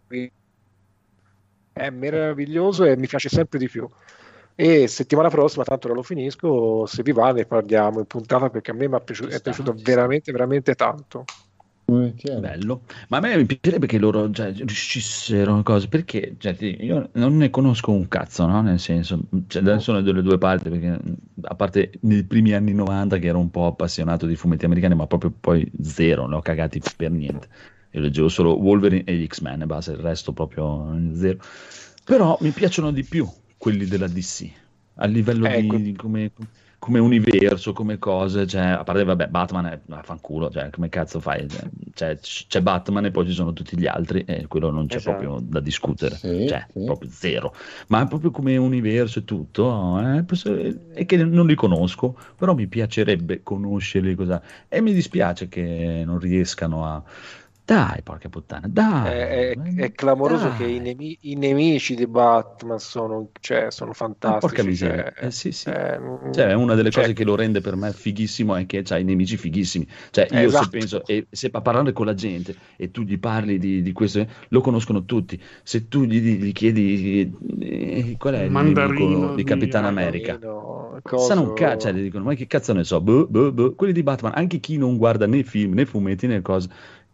Qui- 0.06 0.30
È 1.72 1.90
meraviglioso 1.90 2.84
e 2.84 2.96
mi 2.96 3.06
piace 3.06 3.28
sempre 3.28 3.58
di 3.58 3.68
più. 3.68 3.86
E 4.54 4.88
settimana 4.88 5.28
prossima, 5.28 5.64
tanto 5.64 5.86
ora 5.88 5.96
lo 5.96 6.02
finisco, 6.02 6.86
se 6.86 7.02
vi 7.02 7.12
va 7.12 7.30
ne 7.32 7.44
parliamo 7.44 7.98
in 7.98 8.06
puntata 8.06 8.48
perché 8.48 8.70
a 8.70 8.74
me 8.74 8.88
mi 8.88 8.96
è 8.96 9.02
piaciuto, 9.02 9.28
è 9.28 9.74
veramente, 9.74 10.32
veramente 10.32 10.74
tanto. 10.74 11.24
Volentieri. 11.88 12.40
Bello, 12.40 12.82
ma 13.08 13.18
a 13.18 13.20
me 13.20 13.36
mi 13.36 13.46
piacerebbe 13.46 13.86
che 13.86 13.98
loro 13.98 14.28
cioè, 14.32 14.52
riuscissero 14.52 15.62
cose 15.62 15.86
perché 15.86 16.34
cioè, 16.36 16.56
io 16.60 17.10
non 17.12 17.36
ne 17.36 17.48
conosco 17.48 17.92
un 17.92 18.08
cazzo, 18.08 18.44
no? 18.44 18.60
Nel 18.60 18.80
senso, 18.80 19.20
cioè, 19.46 19.62
adesso 19.62 19.80
sono 19.80 20.00
delle 20.00 20.22
due 20.22 20.36
parti 20.36 20.68
perché 20.68 20.98
a 21.42 21.54
parte 21.54 21.92
nei 22.00 22.24
primi 22.24 22.52
anni 22.54 22.74
90 22.74 23.18
che 23.18 23.28
ero 23.28 23.38
un 23.38 23.50
po' 23.50 23.66
appassionato 23.66 24.26
di 24.26 24.34
fumetti 24.34 24.64
americani, 24.64 24.96
ma 24.96 25.06
proprio 25.06 25.32
poi 25.38 25.70
zero, 25.80 26.26
ne 26.26 26.34
ho 26.34 26.42
cagati 26.42 26.80
per 26.96 27.12
niente. 27.12 27.48
Io 27.92 28.00
leggevo 28.00 28.28
solo 28.28 28.58
Wolverine 28.60 29.04
e 29.04 29.14
gli 29.14 29.26
X-Men 29.26 29.62
e 29.62 29.66
basta, 29.66 29.92
il 29.92 29.98
resto 29.98 30.32
proprio 30.32 30.92
zero. 31.14 31.38
Però 32.04 32.36
mi 32.40 32.50
piacciono 32.50 32.90
di 32.90 33.04
più 33.04 33.28
quelli 33.56 33.86
della 33.86 34.08
DC 34.08 34.50
a 34.96 35.06
livello 35.06 35.46
di- 35.46 35.54
Ecco. 35.54 35.76
di 35.76 35.92
come, 35.94 36.32
come 36.86 37.00
universo, 37.00 37.72
come 37.72 37.98
cose, 37.98 38.46
cioè, 38.46 38.62
a 38.62 38.84
parte 38.84 39.02
vabbè, 39.02 39.26
Batman 39.26 39.66
è 39.66 39.80
fanculo, 40.02 40.48
cioè, 40.50 40.70
come 40.70 40.88
cazzo 40.88 41.18
fai? 41.18 41.44
Cioè, 41.94 42.16
c- 42.20 42.46
c'è 42.46 42.62
Batman 42.62 43.06
e 43.06 43.10
poi 43.10 43.26
ci 43.26 43.32
sono 43.32 43.52
tutti 43.52 43.76
gli 43.76 43.88
altri 43.88 44.22
e 44.24 44.46
quello 44.46 44.70
non 44.70 44.86
c'è 44.86 44.98
Esatto. 44.98 45.16
proprio 45.16 45.40
da 45.44 45.58
discutere, 45.58 46.14
Sì, 46.14 46.46
cioè, 46.46 46.64
sì. 46.72 46.84
proprio 46.84 47.10
zero. 47.10 47.52
Ma 47.88 48.06
proprio 48.06 48.30
come 48.30 48.56
universo 48.56 49.18
e 49.18 49.24
tutto, 49.24 49.98
eh, 50.00 50.24
è 50.92 51.04
che 51.06 51.16
non 51.24 51.46
li 51.46 51.56
conosco, 51.56 52.16
però 52.36 52.54
mi 52.54 52.68
piacerebbe 52.68 53.42
conoscerli 53.42 54.14
cosa. 54.14 54.40
E 54.68 54.80
mi 54.80 54.92
dispiace 54.92 55.48
che 55.48 56.04
non 56.06 56.20
riescano 56.20 56.86
a... 56.86 57.02
Dai, 57.66 58.02
porca 58.02 58.28
puttana, 58.30 58.66
dai! 58.68 59.26
È, 59.30 59.50
è- 59.52 59.58
è 59.74 59.92
clamoroso 59.92 60.50
dai. 60.50 60.52
che 60.52 60.64
i, 60.66 60.78
nemi- 60.80 61.16
i 61.22 61.34
nemici 61.36 61.94
di 61.94 62.06
Batman 62.06 62.78
sono, 62.78 63.30
cioè, 63.40 63.70
sono 63.70 63.92
Ah, 64.24 64.34
fantastici. 64.34 64.38
porca 64.38 64.62
miseria, 64.64 65.08
cioè, 65.12 65.12
eh, 65.14 65.30
sì, 65.30 65.52
sì. 65.52 65.70
eh, 65.70 65.98
Cioè, 66.30 66.52
una 66.54 66.74
delle 66.74 66.90
cioè, 66.90 67.04
cose 67.04 67.12
che 67.12 67.24
lo 67.24 67.36
rende 67.36 67.60
per 67.60 67.76
me 67.76 67.92
fighissimo 67.92 68.56
è 68.56 68.66
che 68.66 68.82
ha 68.88 68.98
i 68.98 69.04
nemici 69.04 69.36
fighissimi. 69.36 69.86
Cioè, 70.10 70.28
io 70.32 70.50
Esatto. 70.50 70.64
se 70.64 70.68
penso, 70.68 71.06
e 71.06 71.26
se 71.30 71.48
a 71.52 71.60
parlare 71.62 71.92
con 71.92 72.06
la 72.06 72.14
gente 72.14 72.56
e 72.76 72.90
tu 72.90 73.02
gli 73.02 73.18
parli 73.18 73.58
di, 73.58 73.82
di 73.82 73.92
questo, 73.92 74.26
lo 74.48 74.60
conoscono 74.60 75.04
tutti. 75.04 75.40
Se 75.62 75.88
tu 75.88 76.02
gli, 76.04 76.20
gli 76.20 76.52
chiedi 76.52 77.32
eh, 77.60 78.16
qual 78.18 78.34
è 78.34 78.42
il 78.42 78.52
Mandarino 78.54 79.30
nemico 79.32 79.32
di 79.32 79.44
Capitan 79.44 79.84
America, 79.86 80.40
Mandarino, 80.40 81.00
sanno 81.14 81.42
un 81.42 81.52
cazzo, 81.52 81.88
cioè, 81.88 81.92
gli 81.98 82.02
dicono, 82.02 82.24
ma 82.24 82.34
che 82.34 82.46
cazzo 82.46 82.72
ne 82.72 82.84
so, 82.84 83.00
boh, 83.00 83.26
boh, 83.28 83.52
boh. 83.52 83.74
quelli 83.74 83.92
di 83.92 84.02
Batman, 84.02 84.32
anche 84.34 84.58
chi 84.60 84.76
non 84.76 84.96
guarda 84.96 85.26
né 85.26 85.42
film 85.44 85.74
né 85.74 85.86
fumetti 85.86 86.26
né 86.26 86.42
cose, 86.42 86.68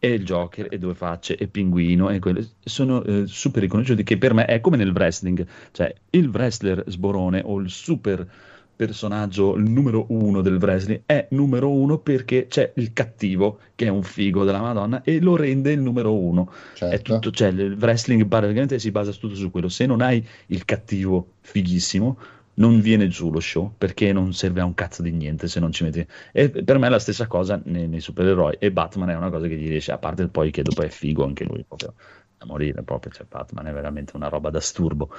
e 0.04 0.14
il 0.14 0.24
Joker 0.24 0.66
e 0.68 0.80
Due 0.80 0.96
Facce 0.96 1.36
e 1.36 1.46
Pinguino 1.46 2.10
e 2.10 2.18
quelli 2.18 2.44
sono 2.58 3.04
eh, 3.04 3.22
super 3.26 3.62
riconosciuti 3.62 4.02
che 4.02 4.18
per 4.18 4.34
me 4.34 4.46
è 4.46 4.60
come 4.60 4.76
nel 4.76 4.90
wrestling, 4.90 5.46
cioè 5.70 5.94
il 6.10 6.26
wrestler 6.26 6.82
sborone 6.88 7.40
o 7.44 7.60
il 7.60 7.70
super 7.70 8.28
personaggio 8.74 9.54
il 9.54 9.70
numero 9.70 10.06
uno 10.08 10.40
del 10.40 10.56
wrestling 10.56 11.02
è 11.06 11.28
numero 11.30 11.70
uno 11.70 11.98
perché 11.98 12.48
c'è 12.48 12.72
il 12.76 12.92
cattivo 12.92 13.60
che 13.76 13.86
è 13.86 13.88
un 13.90 14.02
figo 14.02 14.42
della 14.42 14.60
Madonna 14.60 15.02
e 15.04 15.20
lo 15.20 15.36
rende 15.36 15.70
il 15.70 15.80
numero 15.80 16.16
uno 16.18 16.50
è 16.50 16.74
Certo. 16.74 17.12
tutto, 17.14 17.30
cioè 17.30 17.48
il 17.48 17.76
wrestling 17.78 18.26
praticamente 18.26 18.80
si 18.80 18.90
basa 18.90 19.12
tutto 19.12 19.36
su 19.36 19.52
quello. 19.52 19.68
Se 19.68 19.86
non 19.86 20.00
hai 20.00 20.26
il 20.46 20.64
cattivo 20.64 21.34
fighissimo, 21.42 22.18
non 22.54 22.80
viene 22.80 23.08
giù 23.08 23.30
lo 23.30 23.40
show 23.40 23.74
perché 23.76 24.12
non 24.12 24.32
serve 24.34 24.60
a 24.60 24.64
un 24.64 24.74
cazzo 24.74 25.02
di 25.02 25.10
niente 25.12 25.48
se 25.48 25.60
non 25.60 25.72
ci 25.72 25.84
metti. 25.84 26.06
E 26.32 26.50
per 26.50 26.78
me 26.78 26.86
è 26.86 26.90
la 26.90 26.98
stessa 26.98 27.26
cosa 27.26 27.60
nei, 27.64 27.88
nei 27.88 28.00
supereroi. 28.00 28.56
E 28.58 28.72
Batman 28.72 29.10
è 29.10 29.16
una 29.16 29.30
cosa 29.30 29.46
che 29.48 29.56
gli 29.56 29.68
riesce, 29.68 29.92
a 29.92 29.98
parte 29.98 30.28
poi 30.28 30.50
che 30.50 30.62
dopo 30.62 30.82
è 30.82 30.88
figo 30.88 31.24
anche 31.24 31.44
lui, 31.44 31.64
proprio 31.64 31.94
da 32.38 32.46
morire. 32.46 32.82
Proprio, 32.82 33.12
cioè, 33.12 33.26
Batman 33.28 33.66
è 33.66 33.72
veramente 33.72 34.16
una 34.16 34.28
roba 34.28 34.50
da 34.50 34.60
sturbo. 34.60 35.10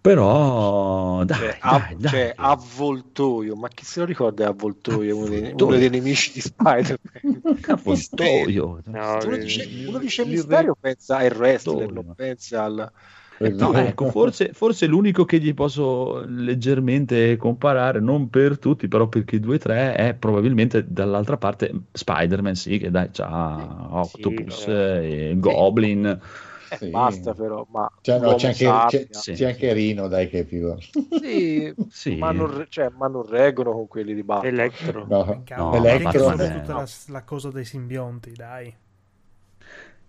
Però 0.00 1.24
dai, 1.24 1.38
Cioè, 1.38 1.58
dai, 1.60 1.60
av- 1.60 1.94
dai. 1.96 2.10
cioè, 2.10 2.32
avvoltoio, 2.36 3.56
ma 3.56 3.68
chi 3.68 3.84
se 3.84 4.00
lo 4.00 4.06
ricorda 4.06 4.46
avvoltoio? 4.48 5.16
Uno 5.16 5.28
dei, 5.28 5.50
Avvoltoio. 5.50 5.66
uno 5.66 5.76
dei 5.76 5.88
nemici 5.90 6.32
di 6.32 6.40
Spider-Man. 6.40 7.42
Avvoltoio. 7.68 8.80
No, 8.84 9.22
uno 9.24 9.36
dice, 9.36 9.68
uno 9.86 9.98
dice 9.98 10.22
il 10.22 10.28
Misterio, 10.28 10.76
pensa 10.78 11.18
al 11.18 11.32
wrestler, 11.32 11.88
avvoltoio. 11.88 11.92
non 11.92 12.06
pensa 12.14 12.64
al. 12.64 12.92
No, 13.38 13.72
ecco, 13.74 14.10
forse, 14.10 14.50
forse 14.52 14.86
l'unico 14.86 15.24
che 15.24 15.38
gli 15.40 15.52
posso 15.54 16.24
leggermente 16.26 17.36
comparare, 17.36 18.00
non 18.00 18.30
per 18.30 18.58
tutti, 18.58 18.86
però 18.88 19.08
perché 19.08 19.40
2-3 19.40 19.94
è 19.94 20.14
probabilmente 20.14 20.84
dall'altra 20.86 21.36
parte 21.36 21.72
Spider-Man, 21.92 22.54
sì, 22.54 22.78
che 22.78 22.90
dai, 22.90 23.08
c'ha 23.10 23.88
Octopus 23.90 24.64
Sì, 24.64 24.70
e 24.70 25.34
Goblin. 25.38 26.06
Eh, 26.06 26.76
Sì. 26.76 26.90
basta 26.90 27.34
però, 27.34 27.66
ma 27.70 27.88
Cioè, 28.00 28.18
no, 28.18 28.34
c'è, 28.34 28.46
anche, 28.66 29.06
c'è, 29.06 29.06
Sì. 29.10 29.32
c'è 29.32 29.46
anche 29.46 29.72
Rino, 29.72 30.08
dai, 30.08 30.28
che 30.28 30.40
è 30.40 30.44
figo. 30.44 30.76
sì, 31.20 31.72
Sì. 31.90 32.16
ma, 32.16 32.32
non, 32.32 32.66
cioè, 32.68 32.88
ma 32.88 33.06
non 33.06 33.26
reggono 33.26 33.72
con 33.72 33.86
quelli 33.86 34.14
di 34.14 34.22
Batman. 34.22 34.52
Electro. 34.52 35.06
No. 35.06 35.24
No, 35.56 35.74
Electro, 35.74 36.30
Electro- 36.30 36.32
eh, 36.32 36.50
tutta 36.50 36.72
no. 36.72 36.78
la, 36.78 36.88
la 37.08 37.22
cosa 37.22 37.50
dei 37.50 37.64
simbionti, 37.64 38.32
dai. 38.32 38.74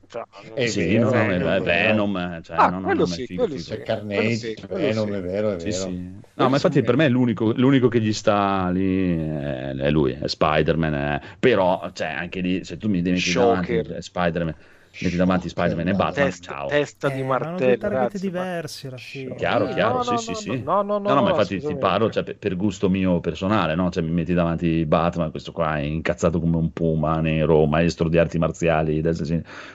Cioè, 0.08 0.24
È 0.54 0.72
Sì, 0.72 0.72
vero, 0.74 1.12
no, 1.12 1.30
è 1.32 1.32
è 1.32 1.40
è 1.56 1.62
è. 1.62 1.62
Venom, 1.62 2.42
cioè, 2.42 2.68
Ah, 2.68 2.70
no, 2.70 2.80
no, 2.80 2.94
è 3.14 3.18
sì, 3.18 3.26
figo, 3.26 3.48
sì. 3.48 3.62
C'è 3.64 3.82
Carnage, 3.82 4.56
Quello 4.68 4.92
sì, 4.94 5.12
Venom, 5.12 5.14
è 5.14 5.22
sì. 5.22 5.22
vero, 5.22 5.52
è 5.52 5.58
Sì, 5.58 5.72
vero. 5.72 5.98
sì. 5.98 6.22
No, 6.34 6.50
ma 6.50 6.56
infatti 6.56 6.84
per 6.84 6.96
me 6.98 7.08
l'unico, 7.08 7.52
l'unico 7.54 7.88
che 7.88 8.02
gli 8.02 8.12
sta 8.14 8.70
lì 8.70 9.16
è, 9.18 9.70
è 9.74 9.90
lui, 9.92 10.12
è 10.14 10.28
Spider-Man. 10.28 10.94
eh. 10.94 11.22
Però, 11.40 11.92
cioè, 11.94 12.08
anche 12.08 12.42
lì, 12.42 12.64
se 12.66 12.78
tu 12.78 12.90
mi 12.90 13.02
metti 13.02 13.32
davanti 13.32 13.76
Shocker. 13.76 13.92
eh, 13.96 14.02
Spider-Man, 14.02 14.56
metti 15.00 15.16
davanti 15.16 15.50
Spider-Man 15.50 15.88
e 15.90 15.96
Batman, 15.96 16.28
Testa, 16.28 16.42
ciao. 16.42 16.68
testa 16.70 17.08
Eh, 17.08 17.12
di 17.12 17.18
due 17.18 17.28
martello, 17.28 17.90
ma- 17.90 18.10
diversi 18.20 18.90
fine. 18.98 19.36
Chiaro, 19.38 19.66
Sì, 19.68 19.74
chiaro, 19.74 19.98
no, 19.98 20.04
sì, 20.04 20.18
no, 20.18 20.22
sì, 20.22 20.34
no, 20.34 20.42
sì. 20.42 20.50
no, 20.64 20.82
no, 20.82 21.00
no, 21.00 21.22
ma 21.22 21.22
no, 21.22 21.30
infatti 21.30 21.60
ti 21.60 21.76
parlo 21.76 22.10
cioè, 22.10 22.24
per, 22.24 22.38
per 22.38 22.56
gusto 22.56 22.90
mio 22.90 23.20
personale, 23.20 23.76
no? 23.76 23.90
Cioè, 23.92 24.04
mi 24.04 24.12
metti 24.12 24.34
davanti 24.34 24.86
Batman, 24.86 25.32
questo 25.32 25.52
qua 25.52 25.78
è 25.78 25.82
incazzato 25.82 26.40
come 26.40 26.58
un 26.58 26.72
puma 26.74 27.20
nero, 27.22 27.66
maestro 27.66 28.10
di 28.10 28.18
arti 28.18 28.38
marziali, 28.38 29.02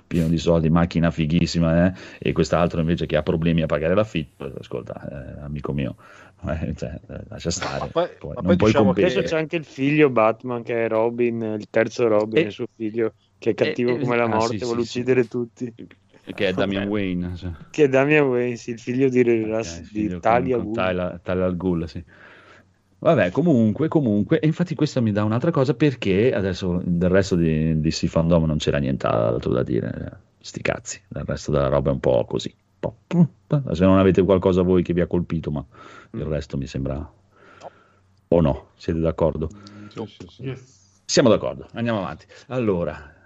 pieno 0.06 0.28
di 0.28 0.38
soldi, 0.38 0.70
macchina 0.70 1.10
fighissima, 1.10 1.86
eh? 1.86 1.92
e 2.18 2.32
quest'altro 2.32 2.80
invece 2.80 3.06
che 3.06 3.16
ha 3.16 3.22
problemi 3.22 3.62
a 3.62 3.66
pagare 3.66 3.94
l'affitto, 3.94 4.52
ascolta, 4.58 5.36
eh, 5.38 5.40
amico 5.42 5.72
mio, 5.72 5.96
eh, 6.46 6.74
cioè, 6.76 6.98
eh, 7.08 7.20
lascia 7.28 7.50
stare, 7.50 7.78
Ma 7.80 7.86
poi- 7.88 8.08
Poi 8.18 8.34
ma 8.34 8.42
poi 8.42 8.56
puoi 8.56 8.70
diciamo 8.70 8.92
Adesso 8.92 9.22
c'è 9.22 9.36
anche 9.38 9.56
il 9.56 9.64
figlio 9.64 10.10
Batman 10.10 10.62
che 10.62 10.84
è 10.84 10.88
Robin, 10.88 11.40
il 11.58 11.66
terzo 11.68 12.06
Robin, 12.08 12.46
E- 12.46 12.50
suo 12.50 12.66
figlio, 12.74 13.14
che 13.40 13.50
è 13.50 13.54
cattivo 13.54 13.96
e- 13.96 14.00
come 14.00 14.16
la 14.16 14.24
ah, 14.24 14.28
morte, 14.28 14.58
sì, 14.58 14.64
vuole 14.64 14.82
sì, 14.82 14.86
sì. 14.86 14.98
uccidere 14.98 15.24
tutti. 15.24 15.74
che 16.34 16.48
è 16.48 16.52
Damian 16.52 16.88
Wayne, 16.88 17.34
cioè. 17.36 17.50
Che 17.70 17.84
è 17.84 17.88
Damian 17.88 18.26
Wayne, 18.26 18.56
sì, 18.56 18.70
il 18.72 18.78
figlio 18.78 19.08
di, 19.08 19.20
Ok, 19.20 19.80
di 19.80 19.84
figlio 19.84 20.20
Talia 20.20 20.56
con, 20.58 20.72
con 20.72 21.40
al 21.42 21.56
Ghul, 21.56 21.88
sì. 21.88 22.04
Vabbè, 22.98 23.30
comunque, 23.30 23.88
comunque, 23.88 24.40
e 24.40 24.46
infatti 24.46 24.74
questa 24.74 25.00
mi 25.00 25.10
dà 25.10 25.24
un'altra 25.24 25.50
cosa 25.50 25.72
perché 25.72 26.34
adesso 26.34 26.82
del 26.84 27.08
resto 27.08 27.34
di, 27.34 27.80
di 27.80 27.90
Fandom 27.90 28.44
non 28.44 28.58
c'era 28.58 28.76
nient'altro 28.76 29.52
da 29.52 29.62
dire. 29.62 30.20
sti 30.38 30.60
cazzi, 30.60 31.00
il 31.08 31.24
resto 31.24 31.50
della 31.50 31.68
roba 31.68 31.88
è 31.88 31.94
un 31.94 32.00
po' 32.00 32.26
così. 32.26 32.54
Se 33.72 33.84
non 33.84 33.98
avete 33.98 34.22
qualcosa 34.22 34.60
voi 34.60 34.82
che 34.82 34.92
vi 34.92 35.00
ha 35.00 35.06
colpito, 35.06 35.50
ma 35.50 35.64
il 36.12 36.24
resto 36.24 36.58
mi 36.58 36.66
sembra... 36.66 37.10
O 38.32 38.40
no? 38.42 38.68
Siete 38.76 39.00
d'accordo? 39.00 39.48
Sì, 39.88 40.06
sì, 40.06 40.26
sì. 40.28 40.42
Yes. 40.42 40.80
Siamo 41.10 41.28
d'accordo, 41.28 41.66
andiamo 41.72 41.98
avanti. 41.98 42.24
Allora, 42.48 43.19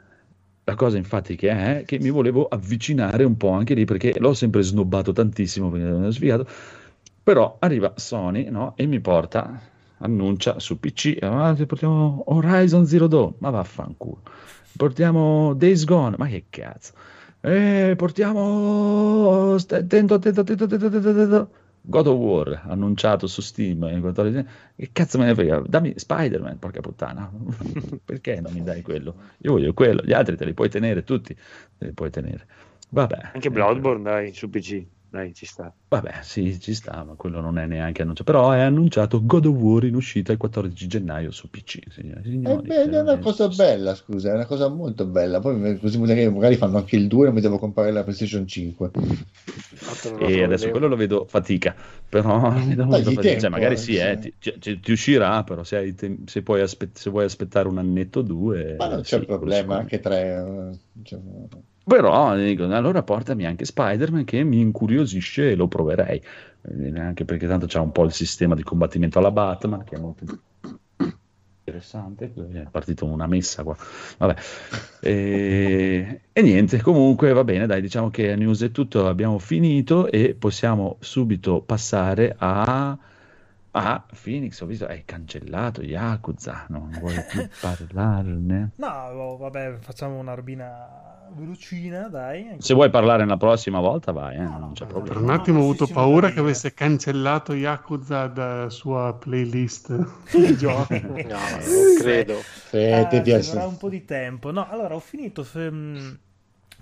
la 0.64 0.74
cosa 0.74 0.96
infatti 0.96 1.36
che 1.36 1.50
è 1.50 1.82
che 1.84 1.98
mi 1.98 2.10
volevo 2.10 2.46
avvicinare 2.46 3.24
un 3.24 3.36
po' 3.36 3.50
anche 3.50 3.74
lì 3.74 3.84
perché 3.84 4.14
l'ho 4.18 4.32
sempre 4.34 4.62
snobbato 4.62 5.12
tantissimo 5.12 5.70
perché 5.70 5.86
l'ho 5.86 6.10
sfigato, 6.10 6.46
però 7.22 7.56
arriva 7.60 7.92
Sony 7.96 8.48
no? 8.50 8.74
e 8.76 8.86
mi 8.86 9.00
porta, 9.00 9.60
annuncia 9.98 10.58
su 10.58 10.80
PC, 10.80 11.18
ah, 11.20 11.54
ti 11.54 11.66
portiamo 11.66 12.24
Horizon 12.26 12.86
Zero 12.86 13.06
Dawn, 13.06 13.34
ma 13.38 13.50
vaffanculo, 13.50 14.22
portiamo 14.76 15.54
Days 15.54 15.84
Gone, 15.84 16.16
ma 16.18 16.26
che 16.26 16.46
cazzo, 16.48 16.92
eh, 17.40 17.94
portiamo, 17.96 19.54
attento, 19.54 20.14
attento, 20.14 20.40
attento, 20.40 20.64
attento, 20.64 20.86
attento, 20.86 21.08
attento. 21.08 21.50
God 21.86 22.06
of 22.06 22.16
War 22.16 22.62
annunciato 22.66 23.26
su 23.26 23.42
Steam 23.42 23.82
il 23.92 24.00
14 24.00 24.46
che 24.74 24.88
cazzo 24.92 25.18
me 25.18 25.26
ne 25.26 25.34
frega? 25.34 25.62
Dammi 25.66 25.92
Spider-Man 25.96 26.58
porca 26.58 26.80
puttana. 26.80 27.30
Perché 28.02 28.40
non 28.40 28.52
mi 28.52 28.62
dai 28.62 28.80
quello? 28.80 29.14
Io 29.38 29.52
voglio 29.52 29.74
quello 29.74 30.02
gli 30.02 30.12
altri 30.12 30.36
te 30.36 30.46
li 30.46 30.54
puoi 30.54 30.70
tenere 30.70 31.04
tutti 31.04 31.34
te 31.34 31.84
li 31.84 31.92
puoi 31.92 32.10
tenere. 32.10 32.46
Vabbè. 32.88 33.30
Anche 33.34 33.50
Bloodborne, 33.50 34.02
dai, 34.02 34.32
su 34.32 34.48
PC. 34.48 34.86
Dai, 35.14 35.32
ci 35.32 35.46
sta. 35.46 35.74
vabbè 35.88 36.22
sì 36.22 36.58
ci 36.60 36.74
sta 36.74 37.04
ma 37.04 37.14
quello 37.14 37.40
non 37.40 37.58
è 37.58 37.66
neanche 37.66 38.02
annunciato 38.02 38.30
però 38.32 38.50
è 38.52 38.60
annunciato 38.60 39.24
God 39.24 39.46
of 39.46 39.56
War 39.56 39.84
in 39.84 39.94
uscita 39.94 40.32
il 40.32 40.38
14 40.38 40.86
gennaio 40.88 41.30
su 41.30 41.48
PC 41.50 41.80
signore 41.90 42.20
e 42.22 42.24
Eh, 42.46 42.58
signori 42.58 42.62
beh, 42.62 42.84
è 42.90 42.98
una 43.00 43.18
cosa 43.18 43.48
bella, 43.48 43.94
scusa, 43.94 44.30
è 44.30 44.34
una 44.34 44.44
cosa 44.46 44.68
molto 44.68 45.06
bella. 45.06 45.40
Poi 45.40 45.78
così 45.78 45.98
magari 45.98 46.56
fanno 46.56 46.76
anche 46.78 46.96
il 46.96 47.08
2 47.08 47.28
e 47.28 47.32
mi 47.32 47.40
devo 47.40 47.58
comprare 47.58 47.90
la 47.90 48.02
PlayStation 48.02 48.46
5. 48.46 48.90
Tanto 49.84 50.10
non 50.10 50.20
lo 50.20 50.30
e 50.30 50.42
adesso 50.42 50.70
quello 50.70 50.86
lo 50.88 50.96
vedo 50.96 51.26
fatica, 51.26 51.74
però 52.08 52.50
mi 52.64 52.74
dà 52.74 52.86
Dagli 52.86 53.18
fatica. 53.18 53.18
tempo, 53.18 53.48
Cioè, 53.50 53.50
magari 53.50 53.76
eh, 53.76 53.76
sì, 53.76 53.96
eh, 53.96 54.18
sì. 54.18 54.18
ti, 54.18 54.34
ti- 54.58 54.80
ti 54.80 54.92
uscirà, 54.92 55.42
però 55.44 55.64
se, 55.64 55.76
hai 55.76 55.94
tem- 55.94 56.26
se, 56.26 56.42
puoi 56.42 56.60
aspe- 56.60 56.90
se 56.94 57.10
vuoi 57.10 57.24
aspettare 57.24 57.68
un 57.68 57.78
annetto 57.78 58.20
o 58.20 58.22
due, 58.22 58.76
Ma 58.76 58.86
non 58.88 59.00
eh, 59.00 59.02
c'è 59.02 59.24
sì, 59.24 59.24
problema, 59.24 59.76
anche 59.76 59.98
tre. 60.00 60.70
eh, 60.72 60.78
diciamo. 60.92 61.48
Però 61.84 62.34
dico, 62.36 62.64
allora 62.64 63.02
portami 63.02 63.44
anche 63.46 63.64
Spider-Man 63.64 64.24
che 64.24 64.42
mi 64.42 64.60
incuriosisce 64.60 65.50
e 65.50 65.54
lo 65.54 65.68
proverei, 65.68 66.20
Eh, 66.62 66.98
anche 66.98 67.24
perché 67.26 67.46
tanto 67.46 67.66
c'ha 67.66 67.80
un 67.80 67.92
po' 67.92 68.04
il 68.04 68.12
sistema 68.12 68.54
di 68.54 68.62
combattimento 68.62 69.18
alla 69.18 69.30
Batman, 69.30 69.84
che 69.84 69.96
è 69.96 69.98
molto 69.98 70.24
interessante. 71.66 72.32
È 72.34 72.66
partita 72.70 73.04
una 73.04 73.26
messa 73.26 73.62
qua. 73.62 73.76
Vabbè. 74.18 74.34
E, 75.00 76.22
e 76.32 76.42
niente, 76.42 76.80
comunque 76.82 77.32
va 77.32 77.44
bene, 77.44 77.66
dai, 77.66 77.80
diciamo 77.80 78.10
che 78.10 78.32
a 78.32 78.36
news 78.36 78.62
è 78.62 78.70
tutto, 78.70 79.06
abbiamo 79.06 79.38
finito 79.38 80.10
e 80.10 80.34
possiamo 80.34 80.96
subito 81.00 81.60
passare 81.62 82.34
a, 82.38 82.96
a 83.70 84.06
Phoenix. 84.22 84.60
Ho 84.60 84.66
visto, 84.66 84.86
hai 84.86 85.04
cancellato 85.04 85.82
Yakuza, 85.82 86.66
non 86.68 86.90
vuoi 86.98 87.22
più 87.22 87.46
parlarne. 87.60 88.72
No, 88.76 89.36
vabbè, 89.38 89.78
facciamo 89.80 90.18
una 90.18 90.34
robina 90.34 91.13
velocina, 91.32 92.08
dai. 92.08 92.56
Se 92.58 92.74
vuoi 92.74 92.90
parlare 92.90 93.24
la 93.24 93.36
prossima 93.36 93.80
volta, 93.80 94.12
vai, 94.12 94.36
eh, 94.36 94.40
non 94.40 94.72
c'è 94.74 94.84
Per 94.86 94.94
problema. 95.02 95.20
un 95.20 95.30
attimo 95.30 95.58
ho 95.60 95.62
avuto 95.62 95.86
paura 95.86 96.30
che 96.30 96.40
avesse 96.40 96.74
cancellato 96.74 97.54
Yakuza 97.54 98.26
da 98.26 98.68
sua 98.70 99.14
playlist 99.14 99.94
di 100.36 100.56
giochi. 100.56 101.00
No, 101.00 101.12
non 101.18 101.94
credo. 101.98 102.34
se 102.68 102.92
Ah, 102.92 103.06
te 103.06 103.16
ci 103.16 103.22
piace- 103.22 103.52
vorrà 103.52 103.66
un 103.66 103.76
po' 103.76 103.88
di 103.88 104.04
tempo. 104.04 104.50
No, 104.50 104.66
allora 104.68 104.94
ho 104.94 105.00
finito. 105.00 105.42
f- 105.44 105.56
mm, 105.70 106.10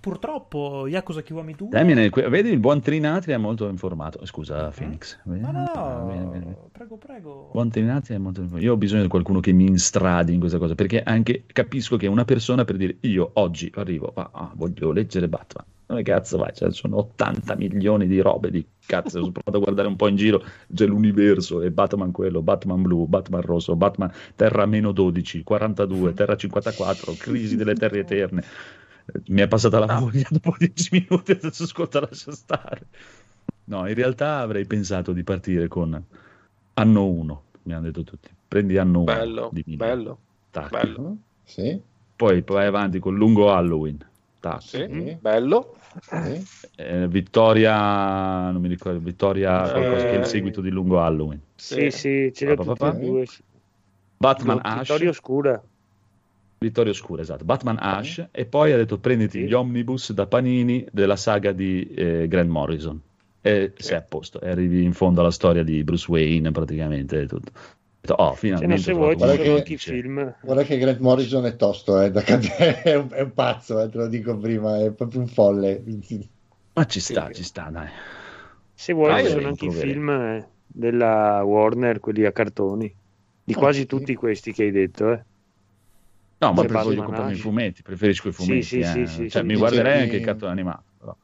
purtroppo 0.02 0.88
Yakuza 0.88 1.22
Kiwami 1.22 1.54
2. 1.54 1.68
Termine, 1.68 2.10
vedi 2.10 2.50
il 2.50 2.58
buon 2.58 2.80
Trinatri 2.80 3.32
è 3.32 3.36
molto 3.36 3.68
informato. 3.68 4.26
Scusa, 4.26 4.70
Phoenix. 4.70 5.16
No, 5.22 5.36
no, 5.36 5.52
no, 5.52 6.04
Bene, 6.08 6.24
bene, 6.24 6.56
prego, 6.72 6.96
prego. 6.96 7.50
Buon 7.52 7.70
Trinazzi 7.70 8.12
è 8.12 8.18
molto 8.18 8.40
informato. 8.40 8.66
Io 8.66 8.72
ho 8.72 8.76
bisogno 8.76 9.02
di 9.02 9.08
qualcuno 9.08 9.38
che 9.38 9.52
mi 9.52 9.64
instradi 9.64 10.34
in 10.34 10.40
questa 10.40 10.58
cosa 10.58 10.74
perché 10.74 11.04
anche 11.04 11.44
capisco 11.46 11.96
che 11.96 12.08
una 12.08 12.24
persona 12.24 12.64
per 12.64 12.76
dire 12.76 12.96
io 13.02 13.30
oggi 13.34 13.70
arrivo, 13.76 14.12
ah, 14.16 14.30
ah, 14.32 14.52
voglio 14.56 14.90
leggere 14.90 15.28
Batman. 15.28 15.64
Dove 15.86 16.02
cazzo 16.02 16.38
vai? 16.38 16.52
Cioè, 16.52 16.72
sono 16.72 16.96
80 16.96 17.54
milioni 17.54 18.08
di 18.08 18.18
robe 18.20 18.50
di 18.50 18.66
cazzo. 18.84 19.20
Sono 19.20 19.30
provato 19.30 19.58
a 19.58 19.60
guardare 19.60 19.86
un 19.86 19.96
po' 19.96 20.08
in 20.08 20.16
giro. 20.16 20.42
C'è 20.74 20.86
l'universo 20.86 21.62
e 21.62 21.70
Batman 21.70 22.10
quello, 22.10 22.42
Batman 22.42 22.82
blu, 22.82 23.06
Batman 23.06 23.42
rosso, 23.42 23.76
Batman 23.76 24.10
Terra 24.34 24.66
meno 24.66 24.90
12, 24.90 25.44
42, 25.44 26.12
Terra 26.14 26.34
54, 26.34 27.12
Crisi 27.18 27.54
delle 27.54 27.74
Terre 27.74 28.00
Eterne. 28.00 28.42
Eh, 29.06 29.20
Mi 29.28 29.40
è 29.42 29.48
passata 29.48 29.78
la 29.78 29.98
voglia 29.98 30.26
dopo 30.30 30.54
10 30.58 30.88
minuti. 30.92 31.32
Adesso 31.32 31.64
ascolta, 31.64 32.00
lascia 32.00 32.32
stare. 32.32 32.86
No, 33.64 33.86
in 33.88 33.94
realtà 33.94 34.38
avrei 34.38 34.66
pensato 34.66 35.12
di 35.12 35.22
partire 35.22 35.68
con 35.68 36.02
anno 36.74 37.06
1. 37.06 37.42
Mi 37.64 37.72
hanno 37.74 37.84
detto 37.86 38.02
tutti. 38.04 38.28
Prendi 38.48 38.76
anno 38.76 39.00
1 39.00 39.04
Bello, 39.04 39.50
bello, 39.52 40.18
Tac. 40.50 40.70
bello. 40.70 41.16
Sì, 41.44 41.80
Poi 42.16 42.42
vai 42.46 42.66
avanti 42.66 42.98
con 42.98 43.14
lungo 43.16 43.52
Halloween. 43.52 43.98
Tac. 44.40 44.62
Sì, 44.62 44.84
Sì. 44.88 45.16
bello. 45.20 45.76
sì. 46.00 46.46
Eh, 46.76 47.06
Vittoria, 47.08 48.50
non 48.50 48.60
mi 48.60 48.68
ricordo, 48.68 48.98
Vittoria 48.98 49.70
qualcosa 49.70 50.06
che 50.06 50.14
è 50.14 50.18
il 50.18 50.22
Eh, 50.22 50.28
seguito 50.28 50.60
di 50.60 50.70
lungo 50.70 51.00
Halloween. 51.00 51.40
Sì, 51.56 51.90
sì, 51.90 52.30
ce 52.34 52.44
li 52.46 52.50
ho 52.52 52.56
Pa, 52.56 52.64
pa, 52.64 52.74
tutti 52.74 53.04
e 53.04 53.06
due. 53.06 53.26
sì. 53.26 53.42
Batman 54.16 54.60
Ash, 54.62 54.78
Vittoria 54.80 55.08
Oscura. 55.10 55.62
Vittoria 56.62 56.92
Oscura, 56.92 57.22
esatto. 57.22 57.44
Batman 57.44 57.76
Ash 57.80 58.28
e 58.30 58.46
poi 58.46 58.72
ha 58.72 58.76
detto 58.76 58.98
prenditi 58.98 59.38
Sì. 59.40 59.44
gli 59.46 59.52
omnibus 59.52 60.12
da 60.12 60.26
Panini 60.26 60.86
della 60.90 61.16
saga 61.16 61.52
di 61.52 61.86
eh, 61.94 62.26
Grant 62.28 62.48
Morrison. 62.48 63.00
E 63.44 63.72
sei 63.76 63.96
a 63.96 64.02
posto, 64.02 64.40
e 64.40 64.48
arrivi 64.50 64.84
in 64.84 64.92
fondo 64.92 65.20
alla 65.20 65.32
storia 65.32 65.62
di 65.64 65.82
Bruce 65.84 66.08
Wayne 66.10 66.50
praticamente 66.52 67.20
e 67.22 67.26
tutto. 67.26 67.50
Oh, 68.16 68.34
finalmente 68.34 68.82
se 68.82 68.92
vuoi, 68.92 69.14
Guarda 69.16 69.34
sono 69.34 69.44
che- 69.44 69.50
anche 69.58 69.72
i 69.72 69.76
dice- 69.76 69.92
film. 69.92 70.36
Guarda 70.42 70.62
che 70.62 70.78
Grant 70.78 70.98
Morrison 71.00 71.44
è 71.46 71.56
tosto, 71.56 72.00
eh, 72.00 72.10
da 72.10 72.22
cadere, 72.22 72.82
è, 72.82 72.94
un, 72.96 73.08
è 73.12 73.20
un 73.20 73.32
pazzo, 73.32 73.80
eh, 73.80 73.88
te 73.88 73.98
lo 73.98 74.06
dico 74.08 74.36
prima, 74.38 74.78
è 74.80 74.92
proprio 74.92 75.20
un 75.20 75.26
folle. 75.28 75.82
Ma 76.74 76.84
ci 76.86 77.00
sta, 77.00 77.26
Sì. 77.28 77.34
ci 77.34 77.42
sta, 77.44 77.68
dai. 77.70 77.88
Se 78.74 78.92
vuoi, 78.92 79.24
ci 79.24 79.30
sono 79.30 79.48
anche 79.48 79.66
i 79.66 79.70
film 79.72 80.08
eh, 80.10 80.48
della 80.66 81.42
Warner, 81.44 82.00
quelli 82.00 82.24
a 82.24 82.32
cartoni. 82.32 82.92
Di 83.44 83.52
Ah, 83.54 83.56
quasi 83.58 83.80
sì. 83.80 83.86
tutti 83.86 84.14
questi 84.14 84.52
che 84.52 84.64
hai 84.64 84.70
detto, 84.70 85.12
eh. 85.12 85.24
No, 86.42 86.52
ma 86.52 86.62
preferisco 86.62 86.88
Batman 86.88 87.04
comprarmi 87.06 87.32
i 87.34 87.38
fumetti, 87.38 87.82
preferisco 87.82 88.28
i 88.28 88.32
Sì, 88.32 88.42
fumetti. 88.42 88.62
sì, 88.62 88.78
eh. 88.80 88.84
sì, 88.84 89.06
sì, 89.06 89.30
cioè, 89.30 89.42
sì. 89.42 89.46
mi 89.46 89.56
guarderei 89.56 90.02
anche 90.02 90.16
il 90.16 90.24
cartone 90.24 90.50
animato. 90.50 90.84
però. 90.98 91.16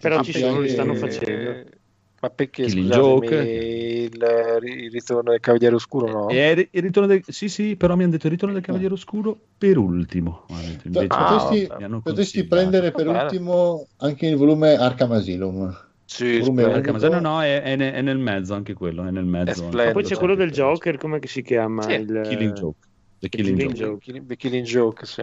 Però 0.00 0.22
ci 0.22 0.32
sono, 0.32 0.60
li 0.60 0.68
stanno 0.68 0.94
facendo. 0.94 1.78
Ma 2.22 2.28
perché 2.28 2.66
Joke. 2.66 3.34
il, 3.34 4.10
il 4.12 4.90
ritorno 4.90 5.30
del 5.30 5.40
Cavaliere 5.40 5.74
Oscuro 5.74 6.06
no? 6.06 6.28
E 6.28 6.50
il 6.50 6.68
il 6.70 6.82
ritorno 6.82 7.08
del... 7.08 7.22
Sì, 7.26 7.48
sì, 7.48 7.76
però 7.76 7.96
mi 7.96 8.02
hanno 8.02 8.12
detto 8.12 8.26
il 8.26 8.32
ritorno 8.32 8.54
del 8.54 8.62
Cavaliere 8.62 8.92
Oscuro 8.92 9.38
per 9.56 9.78
ultimo. 9.78 10.44
Detto, 10.48 10.86
invece, 10.86 11.06
potresti, 11.06 11.82
hanno 11.82 12.00
potresti 12.02 12.44
prendere 12.44 12.90
per 12.92 13.06
bene. 13.06 13.22
ultimo 13.22 13.86
anche 13.96 14.26
il 14.26 14.36
volume 14.36 14.74
Arkham 14.74 15.12
Asylum. 15.12 15.88
Sì. 16.04 16.42
Arkham 16.44 16.96
Asylum 16.96 17.20
no, 17.20 17.40
è, 17.40 17.62
è 17.62 17.76
ne- 17.76 17.94
è 17.94 18.02
nel 18.02 18.18
mezzo 18.18 18.52
anche 18.52 18.74
quello, 18.74 19.02
è 19.06 19.10
nel 19.10 19.24
mezzo. 19.24 19.70
È 19.70 19.92
poi 19.92 20.04
c'è 20.04 20.16
quello 20.16 20.34
del 20.34 20.50
Joker, 20.50 20.98
come 20.98 21.20
si 21.24 21.40
chiama? 21.40 21.80
Sì, 21.80 21.92
Il, 21.92 22.20
Killing 22.28 22.52
Joke. 22.52 22.88
The 23.20 23.28
Killing 23.28 23.56
Killing 23.56 23.74
Joke. 23.74 24.04
Joke. 24.04 24.26
The 24.26 24.36
Killing 24.36 24.64
Joke, 24.66 25.06
sì. 25.06 25.22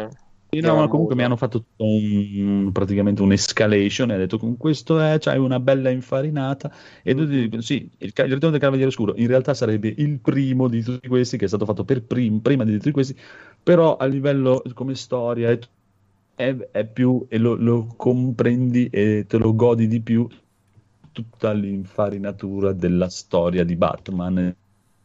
Sì, 0.49 0.61
no, 0.61 0.75
ma 0.75 0.87
comunque 0.87 1.13
mi 1.13 1.23
hanno 1.23 1.35
fatto 1.35 1.65
un, 1.77 2.69
praticamente 2.71 3.21
un'escalation 3.21 4.11
e 4.11 4.13
ha 4.13 4.17
detto 4.17 4.37
con 4.37 4.55
questo 4.55 4.97
è, 4.97 5.17
c'hai 5.19 5.37
una 5.37 5.59
bella 5.59 5.89
infarinata 5.89 6.71
e 7.03 7.13
tutti 7.13 7.41
dicono 7.41 7.61
sì, 7.61 7.89
il, 7.97 8.13
il 8.15 8.23
ritorno 8.23 8.51
del 8.51 8.59
Cavaliere 8.61 8.87
Oscuro 8.87 9.13
in 9.17 9.27
realtà 9.27 9.53
sarebbe 9.53 9.93
il 9.97 10.19
primo 10.19 10.69
di 10.69 10.81
tutti 10.83 11.09
questi 11.09 11.37
che 11.37 11.43
è 11.43 11.47
stato 11.49 11.65
fatto 11.65 11.83
per 11.83 12.01
prim- 12.03 12.39
prima 12.39 12.63
di 12.63 12.71
tutti 12.77 12.91
questi, 12.91 13.13
però 13.61 13.97
a 13.97 14.05
livello 14.05 14.63
come 14.73 14.95
storia 14.95 15.49
è, 15.51 15.59
è- 16.35 16.69
è 16.71 16.85
più 16.85 17.25
e 17.27 17.37
lo, 17.37 17.55
lo 17.55 17.93
comprendi 17.97 18.87
e 18.89 19.25
te 19.27 19.37
lo 19.37 19.53
godi 19.53 19.87
di 19.87 19.99
più 19.99 20.25
tutta 21.11 21.51
l'infarinatura 21.51 22.71
della 22.71 23.09
storia 23.09 23.65
di 23.65 23.75
Batman 23.75 24.55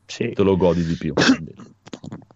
Sì. 0.07 0.31
te 0.31 0.43
lo 0.45 0.57
godi 0.57 0.85
di 0.85 0.95
più. 0.95 1.15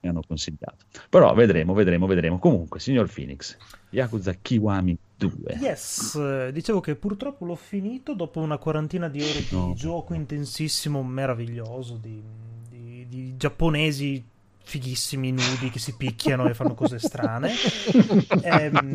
Mi 0.06 0.12
hanno 0.12 0.22
consigliato. 0.26 0.84
Però 1.10 1.34
vedremo, 1.34 1.74
vedremo, 1.74 2.06
vedremo. 2.06 2.38
Comunque, 2.38 2.78
signor 2.78 3.12
Phoenix, 3.12 3.56
Yakuza 3.90 4.34
Kiwami 4.40 4.96
2. 5.16 5.58
Yes, 5.60 6.14
eh, 6.14 6.50
dicevo 6.52 6.80
che 6.80 6.94
purtroppo 6.94 7.44
l'ho 7.44 7.56
finito 7.56 8.14
dopo 8.14 8.38
una 8.40 8.56
quarantina 8.58 9.08
di 9.08 9.20
ore 9.20 9.40
di 9.40 9.46
No. 9.50 9.74
gioco 9.74 10.14
intensissimo, 10.14 11.02
meraviglioso, 11.02 11.98
di, 12.00 12.22
di- 12.68 13.06
di 13.08 13.36
giapponesi 13.36 14.24
fighissimi, 14.62 15.30
nudi, 15.30 15.70
che 15.70 15.78
si 15.78 15.94
picchiano 15.96 16.48
e 16.48 16.54
fanno 16.54 16.74
cose 16.74 16.98
strane. 16.98 17.50
Ehm, 18.42 18.94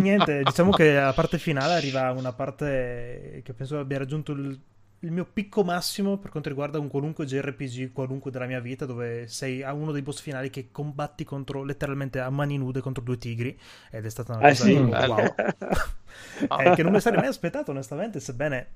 niente, 0.00 0.42
diciamo 0.44 0.70
che 0.72 0.92
la 0.94 1.12
parte 1.12 1.38
finale 1.38 1.74
arriva 1.74 2.10
una 2.12 2.32
parte 2.32 3.40
che 3.44 3.52
penso 3.52 3.78
abbia 3.78 3.98
raggiunto 3.98 4.32
il 4.32 4.58
il 5.00 5.12
mio 5.12 5.24
picco 5.26 5.62
massimo 5.62 6.18
per 6.18 6.30
quanto 6.30 6.48
riguarda 6.48 6.78
un 6.78 6.88
qualunque 6.88 7.26
JRPG, 7.26 7.92
qualunque 7.92 8.30
della 8.30 8.46
mia 8.46 8.60
vita, 8.60 8.86
dove 8.86 9.28
sei 9.28 9.62
a 9.62 9.72
uno 9.72 9.92
dei 9.92 10.02
boss 10.02 10.20
finali 10.20 10.50
che 10.50 10.70
combatti 10.72 11.24
contro 11.24 11.62
letteralmente 11.64 12.18
a 12.20 12.30
mani 12.30 12.56
nude 12.58 12.80
contro 12.80 13.02
due 13.04 13.18
tigri. 13.18 13.58
Ed 13.90 14.04
è 14.04 14.10
stata 14.10 14.32
una 14.34 14.42
Ah, 14.42 14.48
cosa 14.48 14.64
sì? 14.64 14.74
wow. 14.90 15.34
Eh, 16.56 16.72
che 16.72 16.82
non 16.82 16.92
mi 16.92 17.00
sarei 17.00 17.18
mai 17.18 17.28
aspettato, 17.28 17.70
onestamente, 17.70 18.20
sebbene 18.20 18.66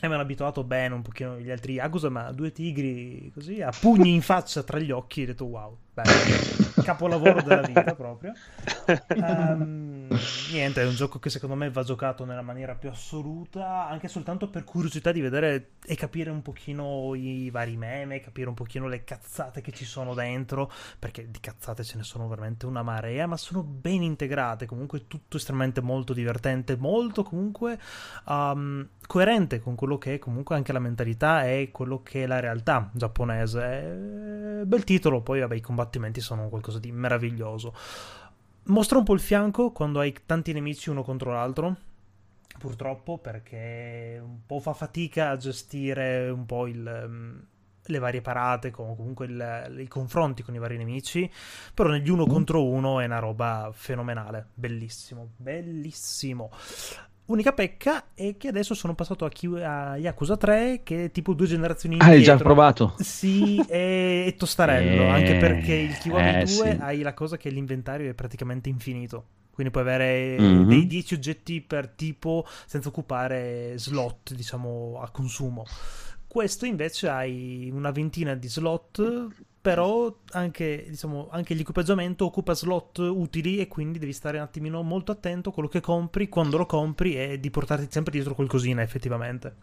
avevano 0.00 0.22
abituato 0.22 0.64
bene 0.64 0.94
un 0.94 1.02
pochino 1.02 1.38
gli 1.38 1.50
altri 1.50 1.74
Yakuza, 1.74 2.08
ma 2.08 2.32
due 2.32 2.52
tigri 2.52 3.30
così 3.34 3.60
a 3.60 3.70
pugni 3.78 4.14
in 4.14 4.22
faccia 4.22 4.62
tra 4.62 4.78
gli 4.78 4.90
occhi, 4.90 5.22
ho 5.22 5.26
detto 5.26 5.44
wow, 5.44 5.76
bello, 6.02 6.82
capolavoro 6.82 7.42
della 7.42 7.62
vita 7.62 7.94
proprio. 7.94 8.32
Ehm, 9.08 10.08
niente, 10.52 10.82
è 10.82 10.86
un 10.86 10.94
gioco 10.94 11.18
che 11.18 11.30
secondo 11.30 11.54
me 11.54 11.70
va 11.70 11.82
giocato 11.82 12.24
nella 12.24 12.42
maniera 12.42 12.74
più 12.74 12.88
assoluta, 12.88 13.88
anche 13.88 14.08
soltanto 14.08 14.48
per 14.48 14.64
curiosità 14.64 15.12
di 15.12 15.20
vedere 15.20 15.70
e 15.84 15.94
capire 15.96 16.30
un 16.30 16.42
pochino 16.42 17.14
i 17.14 17.50
vari 17.50 17.76
meme, 17.76 18.20
capire 18.20 18.48
un 18.48 18.54
pochino 18.54 18.88
le 18.88 19.04
cazzate 19.04 19.60
che 19.60 19.72
ci 19.72 19.84
sono 19.84 20.14
dentro, 20.14 20.70
perché 20.98 21.30
di 21.30 21.40
cazzate 21.40 21.84
ce 21.84 21.96
ne 21.96 22.02
sono 22.02 22.28
veramente 22.28 22.66
una 22.66 22.82
marea, 22.82 23.26
ma 23.26 23.36
sono 23.36 23.62
ben 23.62 24.02
integrate, 24.02 24.66
comunque 24.66 25.06
tutto 25.06 25.36
estremamente 25.36 25.80
molto 25.80 26.12
divertente, 26.12 26.76
molto 26.76 27.22
comunque 27.22 27.78
um, 28.26 28.86
coerente 29.06 29.60
con 29.60 29.74
quello 29.74 29.98
che 29.98 30.14
è 30.14 30.18
comunque 30.18 30.54
anche 30.54 30.72
la 30.72 30.78
mentalità 30.78 31.46
e 31.46 31.70
quello 31.72 32.02
che 32.02 32.24
è 32.24 32.26
la 32.26 32.40
realtà 32.40 32.90
giapponese. 32.92 34.60
È 34.60 34.64
bel 34.64 34.84
titolo, 34.84 35.22
poi 35.22 35.40
vabbè 35.40 35.54
i 35.54 35.60
combattimenti 35.90 36.20
sono 36.20 36.48
qualcosa 36.48 36.78
di 36.78 36.92
meraviglioso. 36.92 37.74
Mostra 38.64 38.98
un 38.98 39.04
po' 39.04 39.14
il 39.14 39.20
fianco 39.20 39.72
quando 39.72 39.98
hai 39.98 40.14
tanti 40.24 40.52
nemici 40.52 40.90
uno 40.90 41.02
contro 41.02 41.32
l'altro. 41.32 41.76
Purtroppo, 42.58 43.18
perché 43.18 44.20
un 44.22 44.40
po' 44.46 44.60
fa 44.60 44.72
fatica 44.72 45.30
a 45.30 45.36
gestire 45.36 46.28
un 46.28 46.46
po' 46.46 46.66
il, 46.66 47.04
mm, 47.08 47.38
le 47.84 47.98
varie 47.98 48.20
parate, 48.20 48.70
com- 48.70 48.94
comunque 48.94 49.26
il- 49.26 49.76
i 49.80 49.88
confronti 49.88 50.42
con 50.42 50.54
i 50.54 50.58
vari 50.58 50.76
nemici. 50.76 51.30
Però 51.74 51.88
negli 51.88 52.10
uno 52.10 52.26
contro 52.26 52.64
uno 52.64 53.00
è 53.00 53.06
una 53.06 53.18
roba 53.18 53.70
fenomenale. 53.72 54.48
Bellissimo, 54.54 55.30
bellissimo. 55.36 56.50
Unica 57.30 57.52
pecca 57.52 58.12
è 58.12 58.36
che 58.36 58.48
adesso 58.48 58.74
sono 58.74 58.94
passato 58.96 59.24
a, 59.24 59.28
Ki- 59.28 59.46
a 59.62 59.96
Yakuza 59.96 60.36
3, 60.36 60.80
che 60.82 61.04
è 61.04 61.10
tipo 61.12 61.32
due 61.32 61.46
generazioni 61.46 61.96
Ah, 61.98 62.06
hai 62.06 62.22
già 62.22 62.36
indietro. 62.36 62.44
provato? 62.44 62.94
Sì, 62.98 63.64
è, 63.68 64.24
è 64.26 64.34
tostarello, 64.36 65.02
Eh, 65.02 65.08
anche 65.08 65.36
perché 65.36 65.74
il 65.74 65.96
Kiwami 65.96 66.38
eh, 66.40 66.44
2 66.44 66.46
sì. 66.46 66.76
hai 66.80 67.02
la 67.02 67.14
cosa 67.14 67.36
che 67.36 67.50
l'inventario 67.50 68.10
è 68.10 68.14
praticamente 68.14 68.68
infinito. 68.68 69.26
Quindi 69.52 69.70
puoi 69.72 69.84
avere 69.84 70.40
Mhm. 70.40 70.66
dei 70.66 70.86
10 70.86 71.14
oggetti 71.14 71.60
per 71.60 71.88
tipo 71.90 72.44
senza 72.66 72.88
occupare 72.88 73.74
slot, 73.76 74.34
diciamo, 74.34 74.98
a 75.00 75.08
consumo. 75.10 75.64
Questo 76.26 76.64
invece 76.64 77.08
hai 77.08 77.70
una 77.72 77.90
ventina 77.90 78.34
di 78.34 78.48
slot, 78.48 79.26
però 79.60 80.14
anche, 80.32 80.86
diciamo, 80.88 81.28
anche 81.30 81.54
l'equipaggiamento 81.54 82.24
occupa 82.24 82.54
slot 82.54 82.98
utili 82.98 83.58
e 83.58 83.68
quindi 83.68 83.98
devi 83.98 84.12
stare 84.12 84.38
un 84.38 84.44
attimino 84.44 84.82
molto 84.82 85.12
attento 85.12 85.50
a 85.50 85.52
quello 85.52 85.68
che 85.68 85.80
compri, 85.80 86.28
quando 86.28 86.56
lo 86.56 86.66
compri 86.66 87.16
e 87.16 87.38
di 87.38 87.50
portarti 87.50 87.86
sempre 87.90 88.12
dietro 88.12 88.34
qualcosina 88.34 88.82
effettivamente. 88.82 89.54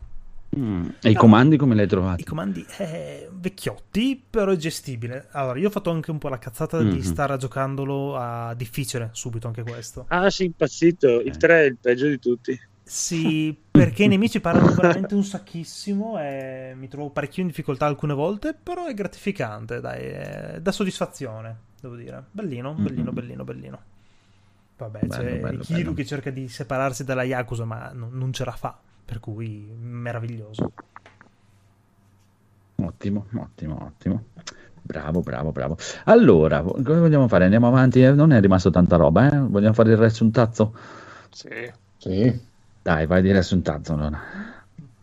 Mm, 0.58 0.88
E 1.02 1.10
i 1.10 1.14
comandi 1.14 1.58
come 1.58 1.76
li 1.76 1.82
hai 1.82 1.88
trovati? 1.88 2.22
I 2.22 2.26
comandi 2.26 2.66
eh, 2.78 3.28
vecchiotti, 3.34 4.24
però 4.30 4.52
è 4.52 4.56
gestibile. 4.56 5.28
Allora, 5.32 5.60
io 5.60 5.68
ho 5.68 5.72
fatto 5.72 5.89
anche 5.91 6.10
un 6.10 6.20
po' 6.20 6.30
la 6.30 6.38
cazzata 6.39 6.82
di 6.84 6.95
Mhm. 6.98 7.02
stare 7.02 7.38
giocandolo 7.38 8.16
a 8.16 8.54
difficile 8.56 9.10
subito 9.12 9.48
anche 9.48 9.64
questo. 9.64 10.06
Ah, 10.08 10.30
sì, 10.30 10.45
impazzito. 10.45 11.20
Il 11.20 11.36
3 11.38 11.62
è 11.62 11.66
il 11.66 11.78
peggio 11.80 12.08
di 12.08 12.18
tutti. 12.20 12.58
Sì, 12.89 13.57
perché 13.69 14.03
i 14.03 14.07
nemici 14.07 14.39
parlano 14.39 14.71
veramente 14.73 15.13
un 15.13 15.23
sacchissimo 15.23 16.17
e 16.19 16.73
mi 16.75 16.88
trovo 16.88 17.09
parecchio 17.09 17.41
in 17.41 17.49
difficoltà 17.49 17.85
alcune 17.85 18.13
volte, 18.13 18.53
però 18.53 18.85
è 18.85 18.93
gratificante, 18.93 19.81
dai, 19.81 20.03
è- 20.05 20.59
dà 20.61 20.71
soddisfazione, 20.71 21.55
devo 21.81 21.95
dire. 21.95 22.23
Bellino, 22.31 22.73
bellino, 22.75 23.11
Mhm. 23.11 23.13
bellino, 23.13 23.43
bellino. 23.43 23.81
Vabbè, 24.77 25.07
Bello, 25.07 25.38
c'è 25.38 25.39
bello, 25.39 25.63
Kiru 25.63 25.93
bello. 25.93 25.95
che 25.95 26.05
cerca 26.05 26.29
di 26.31 26.47
separarsi 26.49 27.03
dalla 27.03 27.23
Yakuza, 27.23 27.65
ma 27.65 27.91
non, 27.93 28.11
non 28.13 28.31
ce 28.33 28.45
la 28.45 28.51
fa, 28.53 28.79
per 29.05 29.19
cui 29.19 29.73
meraviglioso. 29.79 30.71
Ottimo, 32.79 33.25
ottimo, 33.35 33.77
ottimo. 33.85 34.23
Bravo, 34.81 35.21
bravo, 35.21 35.51
bravo. 35.51 35.77
Allora, 36.05 36.61
come 36.61 36.99
vogliamo 36.99 37.27
fare? 37.27 37.43
Andiamo 37.45 37.67
avanti? 37.67 38.01
Eh, 38.03 38.11
Non 38.13 38.31
è 38.31 38.39
rimasto 38.39 38.69
tanta 38.69 38.95
roba, 38.95 39.29
eh? 39.31 39.38
Vogliamo 39.39 39.73
fare 39.73 39.91
il 39.91 39.97
riassuntazzo? 39.97 40.73
Sì. 41.31 41.71
Sì. 41.99 42.39
Dai, 42.88 43.05
vai 43.05 43.21
di 43.21 43.33
riassuntazzo 43.33 43.91
allora. 43.95 44.17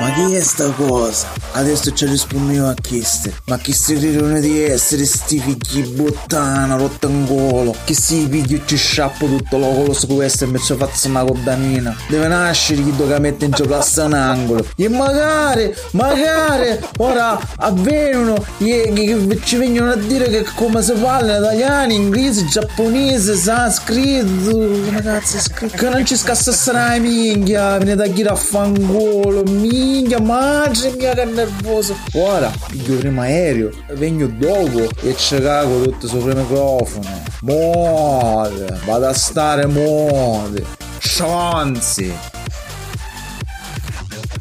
Ma 0.00 0.12
chi 0.12 0.34
è 0.34 0.40
sta 0.40 0.70
cosa? 0.70 1.26
Adesso 1.52 1.92
ci 1.92 2.06
rispondo 2.06 2.52
io 2.52 2.66
a 2.66 2.74
queste. 2.80 3.34
Ma 3.44 3.58
chi 3.58 3.74
si 3.74 3.94
ridono 3.96 4.40
di 4.40 4.62
essere 4.62 5.04
sti 5.04 5.38
figli 5.38 5.88
buttana, 5.88 6.74
rottangolo? 6.76 7.74
Che 7.84 7.92
si 7.92 8.26
pigli 8.26 8.62
ci 8.64 8.78
sciappo 8.78 9.26
tutto 9.26 9.58
l'ocolo 9.58 9.92
su 9.92 10.06
può 10.06 10.22
essere 10.22 10.46
invece 10.46 10.74
faccio 10.76 11.08
una 11.08 11.22
codanina. 11.22 11.94
Deve 12.08 12.28
nascere 12.28 12.82
chi 12.82 12.94
che 12.96 13.18
mette 13.18 13.44
in 13.44 13.50
gioco 13.50 13.78
un 13.96 14.14
angolo. 14.14 14.66
E 14.74 14.88
magari, 14.88 15.70
magari, 15.90 16.78
ora 16.96 17.38
avvengono 17.56 18.42
che 18.56 19.40
ci 19.44 19.56
vengono 19.56 19.90
a 19.90 19.96
dire 19.96 20.30
che 20.30 20.46
come 20.54 20.82
si 20.82 20.92
parla 20.92 21.36
in 21.36 21.42
italiano, 21.42 21.92
inglese, 21.92 22.46
giapponese, 22.46 23.34
sanscrito, 23.34 24.78
scritto? 25.22 25.76
Che 25.76 25.88
non 25.90 26.06
ci 26.06 26.16
scassa 26.16 26.72
la 26.72 26.96
minchia, 26.98 27.76
viene 27.76 27.96
da 27.96 28.06
chi 28.06 28.22
a 28.22 28.34
fangolo, 28.34 29.42
minchia, 29.90 30.20
madre 30.20 30.94
mia 30.96 31.14
che 31.14 31.24
nervoso. 31.24 31.96
Ora, 32.14 32.50
piglio 32.68 32.96
primo 32.98 33.20
aereo, 33.22 33.70
vengo 33.92 34.26
dopo 34.26 34.88
e 35.02 35.16
ci 35.16 35.38
cago 35.40 35.82
tutto 35.82 36.06
sopra 36.06 36.32
il 36.32 36.38
microfono. 36.38 37.22
Mode, 37.42 38.80
vado 38.84 39.06
a 39.06 39.12
stare 39.12 39.66
mode. 39.66 40.64
Scianzi. 40.98 42.12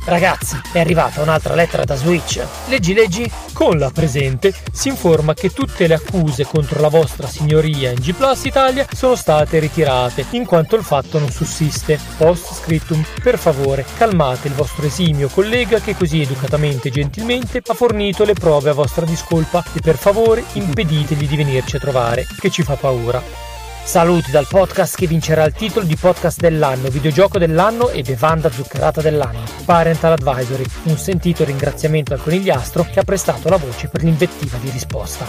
Ragazzi, 0.09 0.59
è 0.73 0.79
arrivata 0.79 1.21
un'altra 1.21 1.53
lettera 1.53 1.83
da 1.83 1.95
Switch. 1.95 2.43
Leggi, 2.65 2.95
leggi. 2.95 3.31
Con 3.53 3.77
la 3.77 3.91
presente 3.91 4.51
si 4.71 4.87
informa 4.87 5.35
che 5.35 5.51
tutte 5.51 5.85
le 5.85 5.93
accuse 5.93 6.45
contro 6.45 6.81
la 6.81 6.87
vostra 6.87 7.27
signoria 7.27 7.91
in 7.91 7.99
G 7.99 8.13
Plus 8.13 8.45
Italia 8.45 8.87
sono 8.91 9.13
state 9.13 9.59
ritirate, 9.59 10.25
in 10.31 10.45
quanto 10.45 10.75
il 10.75 10.83
fatto 10.83 11.19
non 11.19 11.29
sussiste. 11.29 11.99
Post 12.17 12.55
scriptum, 12.55 13.05
per 13.21 13.37
favore, 13.37 13.85
calmate 13.97 14.47
il 14.47 14.55
vostro 14.55 14.87
esimio 14.87 15.27
collega 15.27 15.79
che 15.79 15.95
così 15.95 16.21
educatamente 16.21 16.87
e 16.87 16.91
gentilmente 16.91 17.61
ha 17.63 17.73
fornito 17.75 18.23
le 18.23 18.33
prove 18.33 18.71
a 18.71 18.73
vostra 18.73 19.05
discolpa 19.05 19.63
e 19.73 19.79
per 19.79 19.97
favore 19.97 20.43
impeditegli 20.53 21.27
di 21.27 21.35
venirci 21.35 21.75
a 21.75 21.79
trovare, 21.79 22.25
che 22.39 22.49
ci 22.49 22.63
fa 22.63 22.75
paura. 22.75 23.48
Saluti 23.89 24.29
dal 24.29 24.45
podcast 24.47 24.95
che 24.95 25.07
vincerà 25.07 25.45
il 25.45 25.53
titolo 25.53 25.83
di 25.83 25.95
podcast 25.95 26.39
dell'anno, 26.39 26.89
videogioco 26.89 27.39
dell'anno 27.39 27.89
e 27.89 28.03
bevanda 28.03 28.51
zuccherata 28.51 29.01
dell'anno. 29.01 29.39
Parental 29.65 30.11
Advisory, 30.11 30.63
un 30.83 30.95
sentito 30.95 31.43
ringraziamento 31.43 32.13
al 32.13 32.21
conigliastro 32.21 32.83
che 32.83 32.99
ha 32.99 33.03
prestato 33.03 33.49
la 33.49 33.57
voce 33.57 33.87
per 33.87 34.03
l'invettiva 34.03 34.59
di 34.59 34.69
risposta. 34.69 35.25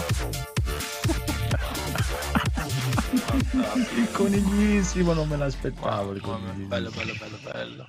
Il 3.97 4.11
coniglissimo 4.11 5.13
non 5.13 5.27
me 5.27 5.37
l'aspettavo. 5.37 6.11
Il 6.11 6.21
coniglissimo. 6.21 6.67
Bello, 6.67 6.91
bello, 6.91 7.13
bello, 7.17 7.37
bello. 7.41 7.87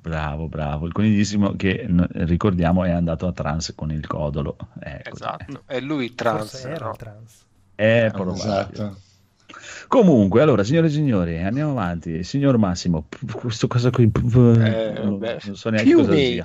Bravo, 0.00 0.48
bravo. 0.48 0.86
Il 0.86 0.92
coniglissimo 0.92 1.54
che 1.54 1.86
ricordiamo 2.14 2.82
è 2.82 2.90
andato 2.90 3.28
a 3.28 3.32
trans 3.32 3.72
con 3.76 3.92
il 3.92 4.04
codolo. 4.08 4.56
Ecco. 4.80 5.14
Esatto, 5.14 5.62
è 5.64 5.78
lui 5.78 6.16
trans. 6.16 6.50
Forse 6.50 6.70
era 6.70 6.86
no? 6.86 6.96
trans. 6.96 7.44
È 7.76 8.10
probabile. 8.12 8.44
Esatto. 8.44 9.06
Comunque, 9.88 10.42
allora, 10.42 10.62
signore 10.62 10.88
e 10.88 10.90
signori, 10.90 11.38
andiamo 11.38 11.70
avanti. 11.70 12.22
Signor 12.22 12.58
Massimo, 12.58 13.08
questo 13.32 13.66
cosa 13.66 13.90
qui, 13.90 14.04
Eh, 14.04 14.92
non, 15.02 15.18
beh, 15.18 15.38
non 15.44 15.56
so 15.56 15.70
neanche 15.70 15.88
più 15.88 15.98
cosa 15.98 16.14
sia. 16.14 16.44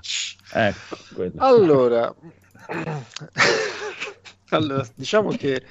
Ecco, 0.54 0.98
quello. 1.14 1.34
Allora, 1.38 2.16
allora, 4.50 4.88
diciamo 4.96 5.30
che 5.32 5.62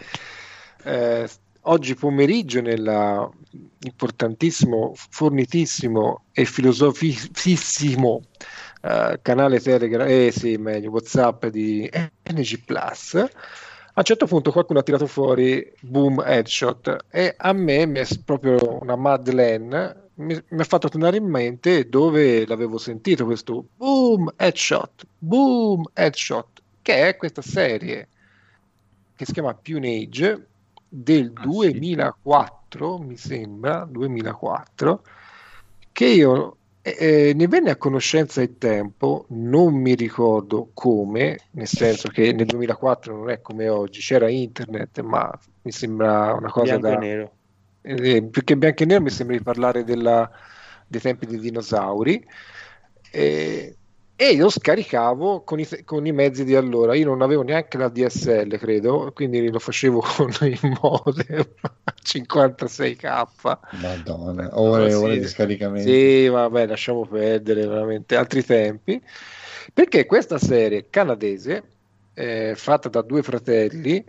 eh, 0.84 1.28
oggi 1.62 1.94
pomeriggio 1.94 2.60
nella 2.60 3.28
importantissimo, 3.80 4.92
fornitissimo 4.94 6.24
e 6.32 6.44
filosofissimo 6.44 8.22
eh, 8.82 9.18
canale 9.22 9.60
Telegram, 9.60 10.06
eh 10.08 10.32
sì, 10.32 10.56
meglio, 10.56 10.90
WhatsApp 10.90 11.46
di 11.46 11.88
NG 12.30 12.64
Plus, 12.64 13.24
a 13.94 13.98
un 13.98 14.04
certo 14.04 14.26
punto 14.26 14.52
qualcuno 14.52 14.78
ha 14.78 14.82
tirato 14.82 15.06
fuori 15.06 15.70
Boom 15.80 16.22
Headshot 16.24 17.04
e 17.10 17.34
a 17.36 17.52
me 17.52 17.86
mi 17.86 17.98
è 17.98 18.06
proprio 18.24 18.78
una 18.80 18.96
Madeleine 18.96 20.02
mi, 20.14 20.42
mi 20.48 20.60
ha 20.60 20.64
fatto 20.64 20.88
tornare 20.88 21.16
in 21.16 21.24
mente 21.24 21.88
dove 21.88 22.46
l'avevo 22.46 22.78
sentito 22.78 23.24
questo 23.24 23.64
Boom 23.76 24.32
Headshot, 24.36 25.06
Boom 25.18 25.84
Headshot, 25.94 26.62
che 26.82 27.08
è 27.08 27.16
questa 27.16 27.42
serie 27.42 28.08
che 29.14 29.24
si 29.24 29.32
chiama 29.32 29.54
Punage 29.54 30.46
del 30.88 31.32
2004, 31.32 32.98
mi 32.98 33.16
sembra, 33.16 33.86
2004, 33.88 35.02
che 35.92 36.06
io 36.06 36.56
eh, 36.82 37.28
eh, 37.30 37.34
ne 37.34 37.46
venne 37.48 37.70
a 37.70 37.76
conoscenza 37.76 38.42
il 38.42 38.58
tempo, 38.58 39.26
non 39.30 39.74
mi 39.74 39.94
ricordo 39.94 40.70
come, 40.74 41.48
nel 41.52 41.68
senso 41.68 42.08
che 42.08 42.32
nel 42.32 42.46
2004 42.46 43.16
non 43.16 43.30
è 43.30 43.40
come 43.40 43.68
oggi, 43.68 44.00
c'era 44.00 44.28
internet, 44.28 45.00
ma 45.00 45.30
mi 45.62 45.72
sembra 45.72 46.34
una 46.34 46.50
cosa 46.50 46.78
Bianco 46.78 46.78
da... 46.78 46.94
e 46.94 46.96
nero. 46.96 47.38
eh, 47.82 48.28
più 48.28 48.42
che 48.44 48.56
bianco 48.56 48.82
e 48.82 48.86
nero 48.86 49.02
mi 49.02 49.10
sembra 49.10 49.36
di 49.36 49.42
parlare 49.42 49.84
della- 49.84 50.30
dei 50.86 51.00
tempi 51.00 51.26
dei 51.26 51.38
dinosauri. 51.38 52.24
Eh, 53.10 53.78
e 54.22 54.34
io 54.34 54.48
scaricavo 54.48 55.42
con 55.42 55.58
i, 55.58 55.66
con 55.84 56.06
i 56.06 56.12
mezzi 56.12 56.44
di 56.44 56.54
allora. 56.54 56.94
Io 56.94 57.06
non 57.06 57.22
avevo 57.22 57.42
neanche 57.42 57.76
la 57.76 57.88
DSL, 57.88 58.56
credo, 58.56 59.10
quindi 59.12 59.50
lo 59.50 59.58
facevo 59.58 59.98
con 60.16 60.32
il 60.42 60.60
modem 60.80 61.44
56k. 62.04 63.58
Madonna, 63.80 64.48
ore 64.60 64.90
e 64.90 64.94
ore 64.94 65.14
sì. 65.14 65.18
di 65.18 65.26
scaricamento. 65.26 65.88
Sì, 65.90 66.28
vabbè, 66.28 66.66
lasciamo 66.66 67.04
perdere 67.04 67.66
veramente 67.66 68.14
altri 68.14 68.44
tempi. 68.44 69.02
Perché 69.74 70.06
questa 70.06 70.38
serie 70.38 70.86
canadese, 70.88 71.64
eh, 72.14 72.52
fatta 72.54 72.88
da 72.88 73.02
due 73.02 73.24
fratelli, 73.24 74.04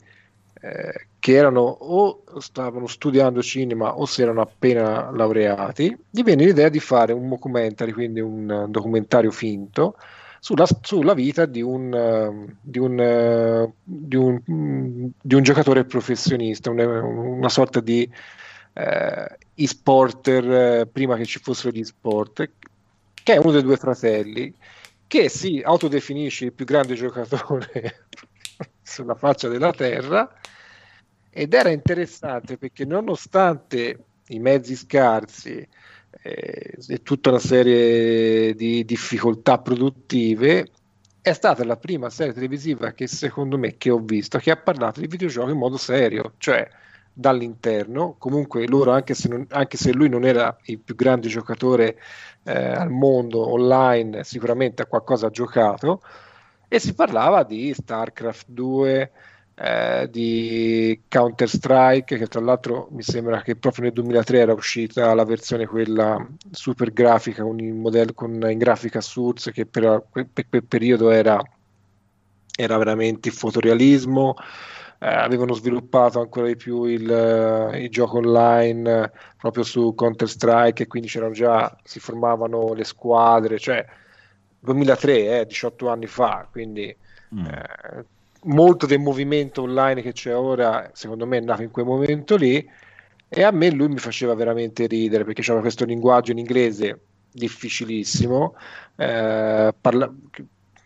eh, 0.62 1.08
che 1.24 1.36
erano 1.36 1.62
o 1.62 2.24
stavano 2.40 2.86
studiando 2.86 3.42
cinema 3.42 3.98
o 3.98 4.06
si 4.06 4.22
erano 4.22 4.42
appena 4.42 5.10
laureati, 5.10 5.98
gli 6.10 6.22
venne 6.22 6.44
l'idea 6.44 6.68
di 6.68 6.82
fare 6.82 7.14
un 7.14 7.30
documentary, 7.30 7.94
quindi 7.94 8.20
un 8.20 8.52
eh, 8.52 8.66
documentario 8.68 9.32
finto, 9.32 9.96
sulla, 10.42 10.66
sulla 10.82 11.14
vita 11.14 11.46
di 11.46 11.62
un, 11.62 11.94
eh, 11.94 12.58
di 12.60 12.78
un, 12.78 13.00
eh, 13.00 13.74
di 13.82 14.18
un, 14.18 14.42
mm, 14.52 15.06
di 15.22 15.36
un 15.36 15.44
giocatore 15.44 15.86
professionista, 15.86 16.70
un- 16.70 16.80
una 16.80 17.48
sorta 17.48 17.80
di 17.80 18.02
eh, 18.74 19.38
e-sporter 19.54 20.88
prima 20.88 21.16
che 21.16 21.24
ci 21.24 21.40
fossero 21.40 21.72
gli 21.72 21.86
sport, 21.86 22.50
che 23.24 23.34
è 23.34 23.38
uno 23.38 23.52
dei 23.52 23.64
due 23.64 23.78
fratelli 23.78 24.54
che 25.08 25.30
si 25.30 25.62
autodefinisce 25.64 26.44
il 26.44 26.52
più 26.52 26.66
grande 26.66 26.96
giocatore 26.96 28.08
sulla 28.84 29.16
faccia 29.16 29.48
della 29.48 29.72
terra 29.72 30.30
ed 31.34 31.54
era 31.54 31.70
interessante 31.70 32.58
perché 32.58 32.86
nonostante 32.86 34.06
i 34.28 34.40
mezzi 34.40 34.76
scarsi 34.76 35.68
eh, 36.22 36.78
e 36.88 37.02
tutta 37.02 37.30
una 37.30 37.40
serie 37.40 38.54
di 38.54 38.86
difficoltà 38.86 39.58
produttive 39.58 40.70
è 41.22 41.34
stata 41.34 41.64
la 41.66 41.78
prima 41.78 42.10
serie 42.10 42.34
televisiva 42.34 42.92
che 42.92 43.08
secondo 43.08 43.58
me 43.58 43.78
che 43.78 43.90
ho 43.90 44.00
visto 44.00 44.38
che 44.38 44.52
ha 44.52 44.58
parlato 44.58 45.00
di 45.00 45.08
videogiochi 45.08 45.52
in 45.52 45.58
modo 45.58 45.78
serio, 45.78 46.34
cioè 46.38 46.68
dall'interno, 47.14 48.16
comunque 48.18 48.68
loro 48.68 48.92
anche 48.92 49.14
se, 49.14 49.28
non- 49.30 49.46
anche 49.50 49.78
se 49.78 49.92
lui 49.94 50.10
non 50.10 50.26
era 50.26 50.56
il 50.66 50.80
più 50.80 50.96
grande 50.96 51.28
giocatore 51.30 51.98
eh, 52.44 52.52
al 52.54 52.90
mondo 52.90 53.52
online, 53.52 54.24
sicuramente 54.24 54.82
a 54.82 54.86
qualcosa 54.86 55.28
ha 55.28 55.30
giocato. 55.30 56.02
E 56.68 56.80
si 56.80 56.94
parlava 56.96 57.44
di 57.44 57.74
StarCraft 57.74 58.46
2, 58.50 59.12
eh, 59.56 60.08
di 60.10 61.04
Counter 61.08 61.48
Strike, 61.50 62.18
che 62.18 62.28
tra 62.28 62.42
l'altro 62.42 62.88
mi 62.92 63.04
sembra 63.04 63.42
che 63.42 63.56
proprio 63.56 63.84
nel 63.86 63.94
2003 63.94 64.40
era 64.40 64.54
uscita 64.54 65.14
la 65.14 65.26
versione 65.26 65.66
quella 65.68 66.26
super 66.52 66.92
grafica 66.92 67.44
con 67.44 67.60
il 67.60 67.74
modello 67.74 68.14
con, 68.14 68.32
in 68.50 68.58
grafica 68.58 69.02
source 69.02 69.52
che 69.52 69.66
per, 69.66 70.04
per 70.12 70.48
quel 70.50 70.64
periodo 70.66 71.10
era, 71.12 71.40
era 72.56 72.78
veramente 72.78 73.30
il 73.30 73.36
fotorealismo. 73.36 74.36
Eh, 75.00 75.08
avevano 75.08 75.54
sviluppato 75.54 76.22
ancora 76.22 76.48
di 76.48 76.56
più 76.56 76.86
il, 76.86 77.10
eh, 77.12 77.84
il 77.84 77.90
gioco 77.90 78.18
online 78.20 79.04
eh, 79.04 79.12
proprio 79.38 79.64
su 79.64 79.94
Counter 79.96 80.30
Strike 80.30 80.84
e 80.84 80.88
quindi 80.88 81.10
c'erano 81.10 81.34
già, 81.34 81.76
si 81.84 82.00
formavano 82.00 82.74
le 82.74 82.86
squadre, 82.86 83.60
cioè 83.60 83.86
2003, 84.60 85.42
eh, 85.42 85.46
18 85.46 85.90
anni 85.90 86.08
fa, 86.08 86.48
quindi 86.50 86.96
Mm. 87.34 87.46
eh, 87.48 88.06
molto 88.46 88.86
del 88.86 89.00
movimento 89.00 89.64
online 89.64 90.02
che 90.02 90.14
c'è 90.14 90.36
ora, 90.36 90.90
secondo 90.94 91.26
me, 91.26 91.38
è 91.38 91.42
nato 91.42 91.64
in 91.64 91.72
quel 91.72 91.86
momento 91.86 92.36
lì. 92.36 92.68
E 93.30 93.44
a 93.44 93.52
me 93.52 93.72
lui 93.72 93.88
mi 93.88 93.98
faceva 93.98 94.36
veramente 94.36 94.86
ridere 94.86 95.24
perché 95.24 95.42
c'era 95.42 95.60
questo 95.60 95.86
linguaggio 95.86 96.32
in 96.32 96.38
inglese 96.38 97.00
difficilissimo, 97.32 98.56
eh, 98.96 99.74
parla- 99.80 100.14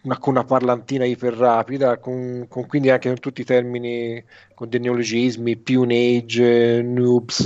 una, 0.04 0.18
con 0.18 0.34
una 0.34 0.46
parlantina 0.46 1.06
iper 1.06 1.34
rapida, 1.34 1.98
con, 2.00 2.46
con 2.48 2.66
quindi 2.68 2.90
anche 2.90 3.10
con 3.10 3.20
tutti 3.20 3.42
i 3.42 3.46
termini, 3.46 4.24
con 4.54 4.70
dei 4.70 4.80
neologismi, 4.80 5.58
peonage, 5.58 6.82
noobs 6.82 7.46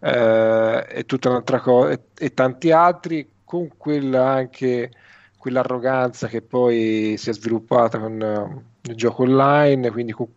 eh, 0.00 0.86
e 0.88 1.04
tutta 1.04 1.28
un'altra 1.28 1.60
cosa, 1.60 1.90
e, 1.92 2.00
e 2.18 2.32
tanti 2.34 2.70
altri, 2.70 3.30
con 3.44 3.68
quella 3.76 4.30
anche 4.30 4.90
quell'arroganza 5.36 6.28
che 6.28 6.40
poi 6.40 7.16
si 7.18 7.30
è 7.30 7.32
sviluppata 7.32 7.98
con 7.98 8.70
eh, 8.82 8.90
il 8.90 8.96
gioco 8.96 9.22
online, 9.22 9.90
quindi 9.90 10.12
con, 10.12 10.28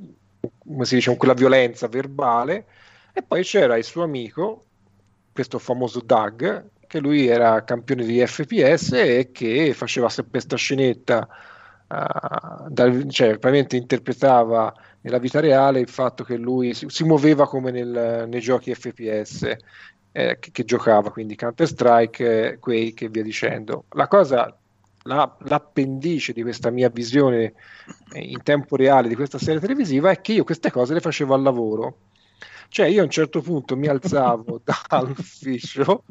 come 0.58 0.86
si 0.86 0.96
dice, 0.96 1.10
con 1.10 1.18
quella 1.18 1.34
violenza 1.34 1.88
verbale. 1.88 2.68
E 3.14 3.24
poi 3.24 3.43
c'era 3.43 3.78
il 3.78 3.84
suo 3.84 4.04
amico, 4.04 4.64
questo 5.32 5.60
famoso 5.60 6.02
Doug, 6.02 6.70
che 6.88 7.00
lui 7.00 7.28
era 7.28 7.64
campione 7.64 8.06
di 8.06 8.26
FPS 8.26 8.91
e 8.93 9.30
che 9.32 9.74
faceva 9.74 10.10
sempre 10.10 10.39
sta 10.41 10.56
scenetta, 10.58 11.28
eh, 11.88 12.70
dal- 12.70 13.10
cioè 13.10 13.30
praticamente 13.38 13.76
interpretava 13.78 14.74
nella 15.02 15.18
vita 15.20 15.39
reale 15.39 15.80
il 15.80 15.89
fatto 15.89 16.24
che 16.24 16.36
lui 16.38 16.74
si, 16.74 16.86
si 16.89 17.04
muoveva 17.04 17.48
come 17.48 17.72
nel- 17.72 18.26
nei 18.28 18.39
giochi 18.41 18.74
FPS 18.74 19.43
eh, 20.12 20.38
che, 20.39 20.52
che 20.52 20.64
giocava, 20.64 21.12
quindi 21.12 21.36
Counter 21.36 21.68
Strike, 21.68 22.58
Quake 22.60 23.06
e 23.06 23.10
via 23.10 23.24
dicendo. 23.24 23.86
La 23.91 24.08
cosa, 24.08 24.58
la- 25.06 25.36
l'appendice 25.41 26.34
di 26.34 26.41
questa 26.41 26.70
mia 26.70 26.89
visione 26.89 27.53
in 28.14 28.41
tempo 28.43 28.76
reale 28.76 29.08
di 29.08 29.16
questa 29.16 29.38
serie 29.38 29.60
televisiva 29.60 30.12
è 30.12 30.22
che 30.22 30.34
io 30.34 30.43
queste 30.43 30.72
cose 30.72 30.93
le 30.93 31.01
facevo 31.01 31.34
al 31.34 31.41
lavoro. 31.41 31.99
Cioè 32.70 32.88
io 32.88 33.01
a 33.01 33.03
un 33.06 33.10
certo 33.10 33.41
punto 33.41 33.76
mi 33.78 33.88
alzavo 33.88 34.62
dall'ufficio 34.88 36.03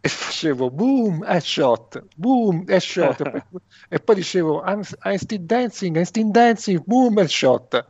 e 0.00 0.08
facevo 0.08 0.70
boom, 0.70 1.24
headshot, 1.24 2.04
boom, 2.14 2.64
headshot, 2.66 3.20
e 3.20 3.26
poi, 3.26 3.42
e 3.88 4.00
poi 4.00 4.14
dicevo 4.16 4.62
I'm, 4.64 4.82
I'm 5.04 5.16
still 5.16 5.44
dancing, 5.44 5.96
I'm 5.96 6.02
still 6.04 6.30
dancing, 6.30 6.82
boom, 6.84 7.18
headshot. 7.18 7.86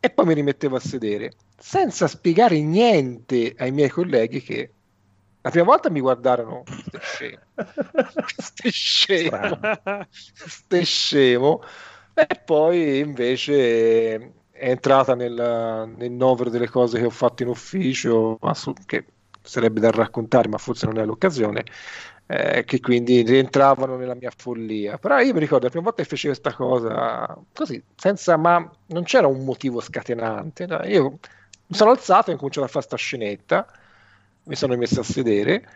E 0.00 0.10
poi 0.10 0.26
mi 0.26 0.34
rimettevo 0.34 0.76
a 0.76 0.80
sedere, 0.80 1.32
senza 1.56 2.08
spiegare 2.08 2.60
niente 2.60 3.54
ai 3.56 3.70
miei 3.70 3.88
colleghi 3.88 4.42
che 4.42 4.74
la 5.42 5.50
prima 5.50 5.66
volta 5.66 5.90
mi 5.90 6.00
guardarono, 6.00 6.62
ste 6.66 6.98
scemo, 7.00 7.40
ste 8.36 8.70
scemo, 8.70 9.58
ste 10.24 10.84
scemo, 10.84 11.62
e 12.14 12.40
poi 12.44 12.98
invece 13.00 14.16
è 14.50 14.70
entrata 14.70 15.16
nel, 15.16 15.92
nel 15.96 16.10
novero 16.12 16.48
delle 16.48 16.68
cose 16.68 16.98
che 16.98 17.06
ho 17.06 17.10
fatto 17.10 17.42
in 17.42 17.48
ufficio, 17.48 18.38
che 18.86 19.04
sarebbe 19.42 19.80
da 19.80 19.90
raccontare, 19.90 20.48
ma 20.48 20.58
forse 20.58 20.86
non 20.86 20.98
è 20.98 21.04
l'occasione, 21.04 21.64
eh, 22.26 22.62
che 22.64 22.80
quindi 22.80 23.22
rientravano 23.22 23.96
nella 23.96 24.14
mia 24.14 24.30
follia. 24.34 24.98
Però 24.98 25.18
io 25.18 25.32
mi 25.32 25.40
ricordo 25.40 25.64
la 25.64 25.70
prima 25.70 25.86
volta 25.86 26.02
che 26.02 26.08
feci 26.08 26.26
questa 26.26 26.54
cosa 26.54 27.36
così, 27.52 27.82
senza, 27.96 28.36
ma 28.36 28.70
non 28.86 29.02
c'era 29.02 29.26
un 29.26 29.44
motivo 29.44 29.80
scatenante. 29.80 30.66
no? 30.66 30.80
Io 30.84 31.18
mi 31.66 31.76
sono 31.76 31.90
alzato 31.90 32.30
e 32.30 32.34
ho 32.34 32.36
cominciato 32.36 32.66
a 32.66 32.70
fare 32.70 32.84
sta 32.84 32.96
scenetta, 32.96 33.66
mi 34.44 34.54
sono 34.56 34.76
messo 34.76 35.00
a 35.00 35.04
sedere 35.04 35.66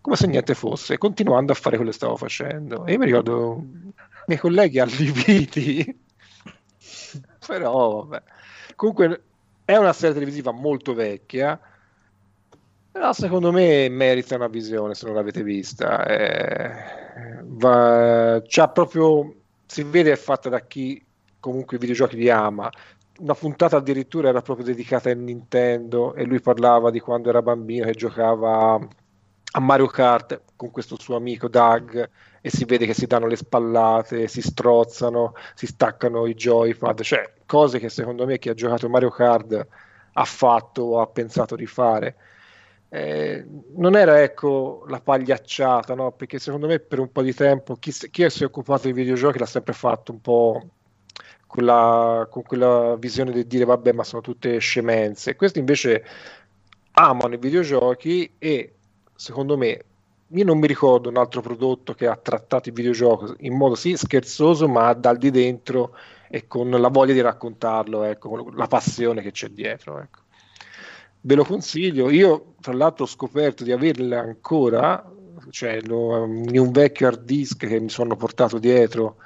come 0.00 0.16
se 0.16 0.26
niente 0.26 0.54
fosse, 0.54 0.98
continuando 0.98 1.52
a 1.52 1.54
fare 1.54 1.76
quello 1.76 1.90
che 1.90 1.96
stavo 1.96 2.16
facendo. 2.16 2.84
E 2.86 2.92
io 2.92 2.98
mi 2.98 3.06
ricordo 3.06 3.56
i 3.58 3.92
miei 4.26 4.40
colleghi 4.40 4.80
allibiti, 4.80 6.04
però 7.46 8.04
vabbè. 8.04 8.22
Comunque 8.76 9.24
è 9.64 9.76
una 9.76 9.92
serie 9.92 10.14
televisiva 10.14 10.50
molto 10.52 10.94
vecchia, 10.94 11.60
però 12.90 13.12
secondo 13.12 13.52
me 13.52 13.88
merita 13.88 14.34
una 14.36 14.48
visione 14.48 14.94
se 14.94 15.06
non 15.06 15.14
l'avete 15.14 15.42
vista. 15.42 16.04
Eh, 16.06 17.40
va- 17.44 18.42
proprio, 18.72 19.44
si 19.66 19.82
vede 19.84 20.12
è 20.12 20.16
fatta 20.16 20.48
da 20.48 20.66
chi 20.66 21.04
comunque 21.40 21.76
i 21.76 21.80
videogiochi 21.80 22.16
li 22.16 22.28
ama. 22.28 22.70
Una 23.18 23.34
puntata 23.34 23.76
addirittura 23.76 24.28
era 24.30 24.40
proprio 24.42 24.66
dedicata 24.66 25.10
a 25.10 25.14
Nintendo 25.14 26.14
e 26.14 26.24
lui 26.24 26.40
parlava 26.40 26.90
di 26.90 26.98
quando 26.98 27.28
era 27.28 27.42
bambino 27.42 27.84
che 27.84 27.92
giocava 27.92 28.78
a 29.54 29.60
Mario 29.60 29.86
Kart 29.86 30.42
con 30.56 30.70
questo 30.70 30.98
suo 30.98 31.16
amico 31.16 31.48
Doug 31.48 32.10
e 32.40 32.50
si 32.50 32.64
vede 32.64 32.86
che 32.86 32.94
si 32.94 33.06
danno 33.06 33.26
le 33.26 33.36
spallate, 33.36 34.28
si 34.28 34.40
strozzano, 34.40 35.34
si 35.54 35.66
staccano 35.66 36.26
i 36.26 36.34
joypad, 36.34 37.02
cioè 37.02 37.34
cose 37.46 37.78
che 37.78 37.90
secondo 37.90 38.24
me 38.26 38.38
chi 38.38 38.48
ha 38.48 38.54
giocato 38.54 38.88
Mario 38.88 39.10
Kart 39.10 39.66
ha 40.14 40.24
fatto 40.24 40.82
o 40.82 41.00
ha 41.00 41.06
pensato 41.06 41.54
di 41.54 41.66
fare. 41.66 42.16
Eh, 42.88 43.46
non 43.76 43.96
era 43.96 44.22
ecco 44.22 44.84
la 44.88 45.00
pagliacciata, 45.00 45.94
no? 45.94 46.12
Perché 46.12 46.38
secondo 46.38 46.66
me 46.66 46.78
per 46.78 46.98
un 46.98 47.10
po' 47.12 47.22
di 47.22 47.34
tempo 47.34 47.76
chi, 47.76 47.92
chi 48.10 48.28
si 48.30 48.42
è 48.42 48.46
occupato 48.46 48.86
di 48.86 48.92
videogiochi 48.92 49.38
l'ha 49.38 49.46
sempre 49.46 49.72
fatto 49.74 50.12
un 50.12 50.20
po' 50.20 50.62
con, 51.52 51.64
la- 51.66 52.26
con 52.30 52.42
quella 52.42 52.96
visione 52.98 53.30
di 53.30 53.46
dire 53.46 53.64
vabbè, 53.66 53.92
ma 53.92 54.04
sono 54.04 54.22
tutte 54.22 54.56
scemenze. 54.58 55.36
Questi 55.36 55.58
invece 55.58 56.02
amano 56.92 57.34
i 57.34 57.38
videogiochi 57.38 58.34
e 58.38 58.74
secondo 59.14 59.56
me 59.58 59.84
io 60.28 60.44
non 60.44 60.58
mi 60.58 60.66
ricordo 60.66 61.10
un 61.10 61.18
altro 61.18 61.42
prodotto 61.42 61.92
che 61.92 62.06
ha 62.06 62.16
trattato 62.16 62.70
il 62.70 62.74
videogioco 62.74 63.34
in 63.40 63.54
modo 63.54 63.74
sì 63.74 63.94
scherzoso, 63.96 64.66
ma 64.66 64.94
dal 64.94 65.18
di 65.18 65.30
dentro 65.30 65.94
e 66.30 66.46
con 66.46 66.70
la 66.70 66.88
voglia 66.88 67.12
di 67.12 67.20
raccontarlo, 67.20 68.02
ecco, 68.04 68.30
con 68.30 68.56
la 68.56 68.66
passione 68.66 69.20
che 69.20 69.30
c'è 69.30 69.48
dietro. 69.48 70.00
Ecco. 70.00 70.20
Ve 71.20 71.34
lo 71.34 71.44
consiglio. 71.44 72.10
Io, 72.10 72.54
tra 72.60 72.72
l'altro, 72.72 73.04
ho 73.04 73.08
scoperto 73.08 73.62
di 73.64 73.72
averla 73.72 74.20
ancora 74.20 75.06
cioè 75.50 75.80
lo- 75.82 76.24
in 76.24 76.58
un 76.58 76.70
vecchio 76.70 77.08
hard 77.08 77.24
disk 77.24 77.66
che 77.66 77.80
mi 77.80 77.88
sono 77.88 78.14
portato 78.16 78.58
dietro, 78.58 79.16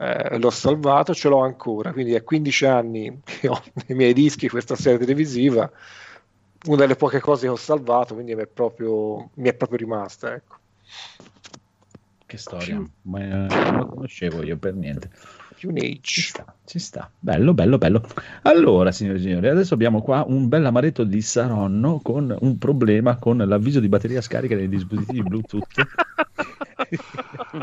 eh, 0.00 0.38
l'ho 0.38 0.50
salvato, 0.50 1.12
ce 1.12 1.28
l'ho 1.28 1.40
ancora, 1.40 1.92
quindi 1.92 2.14
è 2.14 2.24
15 2.24 2.64
anni 2.64 3.20
che 3.22 3.48
ho 3.48 3.62
nei 3.86 3.96
miei 3.96 4.14
dischi 4.14 4.48
questa 4.48 4.74
serie 4.74 4.98
televisiva, 4.98 5.70
una 6.66 6.76
delle 6.76 6.96
poche 6.96 7.20
cose 7.20 7.42
che 7.42 7.52
ho 7.52 7.56
salvato, 7.56 8.14
quindi 8.14 8.34
mi 8.34 8.42
è 8.42 8.46
proprio, 8.46 9.28
mi 9.34 9.48
è 9.50 9.54
proprio 9.54 9.78
rimasta, 9.78 10.32
ecco. 10.34 10.56
Che 12.24 12.36
storia, 12.38 12.82
ma 13.02 13.20
eh, 13.20 13.26
non 13.26 13.76
lo 13.76 13.86
conoscevo 13.88 14.42
io 14.42 14.56
per 14.56 14.74
niente. 14.74 15.10
Ci 16.00 16.22
sta, 16.22 16.54
ci 16.64 16.78
sta. 16.78 17.10
Bello, 17.18 17.52
bello, 17.52 17.76
bello. 17.76 18.02
Allora, 18.42 18.92
signore 18.92 19.18
e 19.18 19.20
signori, 19.20 19.48
adesso 19.48 19.74
abbiamo 19.74 20.00
qua 20.00 20.24
un 20.26 20.48
bel 20.48 20.64
amaretto 20.64 21.04
di 21.04 21.20
Saronno 21.20 22.00
con 22.02 22.34
un 22.40 22.56
problema 22.56 23.16
con 23.16 23.36
l'avviso 23.36 23.78
di 23.78 23.88
batteria 23.88 24.22
scarica 24.22 24.56
dei 24.56 24.70
dispositivi 24.70 25.22
Bluetooth. 25.22 25.66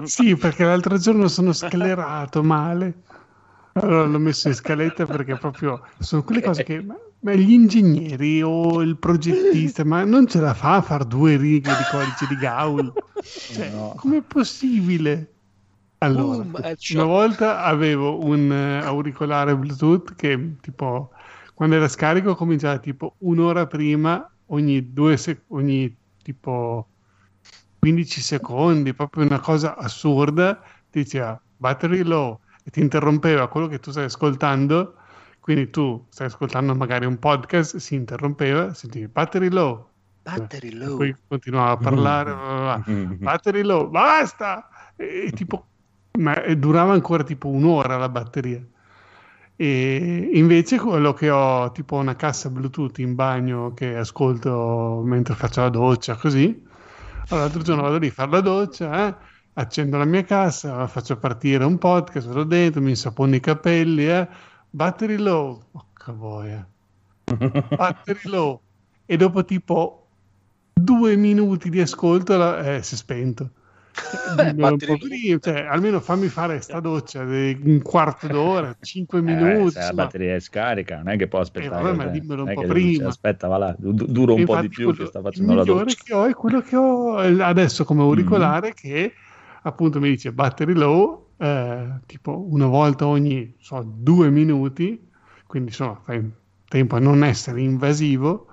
Sì, 0.04 0.36
perché 0.38 0.64
l'altro 0.64 0.98
giorno 0.98 1.28
sono 1.28 1.54
sclerato 1.54 2.44
male. 2.44 3.04
Allora 3.74 4.06
l'ho 4.06 4.20
messo 4.20 4.48
in 4.48 4.56
scaletta 4.56 5.06
perché 5.06 5.38
proprio 5.38 5.82
sono 6.00 6.24
quelle 6.24 6.42
cose 6.42 6.64
che 6.64 6.82
ma, 6.82 6.96
ma 7.20 7.34
gli 7.34 7.52
ingegneri 7.52 8.42
o 8.42 8.82
il 8.82 8.98
progettista, 8.98 9.84
ma 9.86 10.04
non 10.04 10.28
ce 10.28 10.40
la 10.40 10.54
fa 10.54 10.76
a 10.78 10.82
fare 10.82 11.06
due 11.06 11.38
righe 11.38 11.76
di 11.76 11.86
codice 11.86 12.26
di 12.26 12.38
Gaul. 12.38 12.92
Cioè, 13.52 13.72
com'è 13.96 14.22
possibile? 14.24 15.34
Allora, 16.00 16.44
Boom, 16.44 16.56
headshot. 16.64 16.96
una 16.96 17.06
volta 17.06 17.64
avevo 17.64 18.24
un 18.24 18.52
eh, 18.52 18.80
auricolare 18.80 19.56
Bluetooth 19.58 20.16
che 20.16 20.56
tipo 20.62 21.12
quando 21.56 21.76
era 21.76 21.88
scarico 21.88 22.36
cominciava 22.36 22.78
tipo 22.80 23.16
un'ora 23.20 23.66
prima 23.66 24.32
ogni 24.48 24.94
due 24.94 25.18
sec- 25.18 25.44
ogni 25.50 25.96
tipo 26.22 26.88
15 27.80 28.22
secondi, 28.22 28.94
proprio 28.94 29.24
una 29.24 29.40
cosa 29.40 29.76
assurda, 29.78 30.56
ti 30.90 31.04
diceva 31.04 31.40
battery 31.58 32.04
low 32.04 32.40
e 32.64 32.72
ti 32.72 32.82
interrompeva 32.82 33.48
quello 33.48 33.68
che 33.68 33.80
tu 33.80 33.92
stai 33.92 34.06
ascoltando, 34.06 34.96
quindi 35.40 35.70
tu 35.70 36.06
stai 36.10 36.28
ascoltando 36.28 36.76
magari 36.76 37.06
un 37.06 37.18
podcast, 37.20 37.78
si 37.78 37.96
interrompeva, 37.96 38.74
sentivi 38.74 39.08
battery 39.08 39.50
low, 39.50 39.88
Battery 40.28 40.70
e 40.70 40.76
low. 40.76 40.98
poi 40.98 41.16
continuava 41.28 41.72
a 41.72 41.78
parlare, 41.78 42.34
bla, 42.34 42.84
bla, 42.84 42.94
bla. 42.94 43.16
battery 43.18 43.62
low, 43.64 43.90
basta! 43.90 44.68
E, 44.98 45.32
tipo, 45.34 45.66
ma 46.20 46.44
e 46.44 46.58
durava 46.58 46.92
ancora 46.94 47.24
tipo 47.24 47.48
un'ora 47.48 47.98
la 47.98 48.10
batteria. 48.10 48.62
E 49.56 50.30
invece 50.34 50.78
quello 50.80 51.14
che 51.14 51.30
ho 51.30 51.72
tipo 51.72 51.96
una 51.96 52.16
cassa 52.16 52.50
Bluetooth 52.50 53.00
in 53.00 53.16
bagno 53.16 53.74
che 53.74 53.96
ascolto 53.98 55.02
mentre 55.04 55.34
faccio 55.34 55.62
la 55.62 55.70
doccia, 55.70 56.16
così. 56.16 56.66
Allora, 57.30 57.46
l'altro 57.48 57.62
giorno 57.62 57.82
vado 57.82 57.98
lì 57.98 58.08
a 58.08 58.12
fare 58.12 58.32
la 58.32 58.40
doccia, 58.40 59.08
eh, 59.08 59.16
accendo 59.54 59.98
la 59.98 60.06
mia 60.06 60.24
cassa, 60.24 60.88
faccio 60.88 61.18
partire 61.18 61.66
un 61.66 61.78
podcast, 61.78 62.28
vado 62.28 62.46
dentro, 62.46 62.82
mi 62.82 62.92
insapono 62.92 63.36
i 63.36 63.42
capelli, 63.42 64.08
eh, 64.08 64.28
battery 64.70 65.18
low, 65.18 65.62
porca 65.70 66.14
boia, 66.14 66.66
battery 67.76 68.30
low. 68.30 68.62
E 69.06 69.18
dopo 69.18 69.44
tipo 69.44 70.08
due 70.74 71.16
minuti 71.18 71.70
di 71.70 71.82
ascolto 71.82 72.58
eh, 72.60 72.82
si 72.82 72.94
è 72.94 72.98
spento. 72.98 73.52
Dimmelo 74.22 74.74
un 74.74 74.82
po' 74.84 74.98
prima, 74.98 75.40
cioè, 75.40 75.62
almeno 75.66 76.00
fammi 76.02 76.28
fare 76.30 76.60
sta 76.62 76.80
doccia 76.80 77.24
di 77.26 77.60
un 77.64 77.82
quarto 77.82 78.28
d'ora, 78.28 78.76
cinque 78.82 79.20
Eh, 79.20 79.24
minuti. 79.24 79.72
se 79.72 79.80
la 79.80 79.94
batteria 79.94 80.36
è 80.36 80.40
scarica, 80.40 80.98
non 80.98 81.10
è 81.10 81.18
che 81.18 81.28
può 81.28 81.40
aspettare. 81.40 81.82
Eh, 81.82 81.84
vabbè, 81.84 81.96
ma 81.96 82.04
cioè, 82.04 82.12
dimmelo 82.12 82.44
un 82.44 82.52
po' 82.52 82.62
che 82.62 82.66
prima. 82.66 83.08
Aspetta, 83.08 83.48
va 83.48 83.58
là, 83.58 83.76
du- 83.78 83.94
dura 83.94 84.34
un 84.34 84.44
po' 84.44 84.58
di 84.58 84.70
più 84.70 84.94
che 84.94 84.94
quello- 84.96 85.06
sta 85.06 85.20
il 85.20 85.24
facendo 85.24 85.54
la 85.54 85.64
migliore 85.64 85.84
doccia. 85.84 85.96
che 85.96 86.14
ho 86.14 86.26
è 86.26 86.34
quello 86.34 86.62
che 86.62 86.76
ho 86.76 87.22
eh, 87.24 87.42
adesso 87.42 87.84
come 87.84 88.02
Mm-hmm. 88.02 88.10
auricolare 88.10 88.74
che 88.74 89.14
appunto 89.64 90.00
mi 90.00 90.10
dice 90.10 90.32
battery 90.32 90.74
low 90.74 91.34
eh, 91.38 92.00
tipo 92.06 92.46
una 92.52 92.66
volta 92.68 93.06
ogni 93.08 93.56
so, 93.60 93.84
due 93.86 94.30
minuti 94.30 95.10
quindi 95.46 95.70
insomma 95.70 96.00
fai 96.04 96.32
tempo 96.68 96.96
a 96.96 97.00
non 97.00 97.24
essere 97.24 97.62
invasivo 97.62 98.48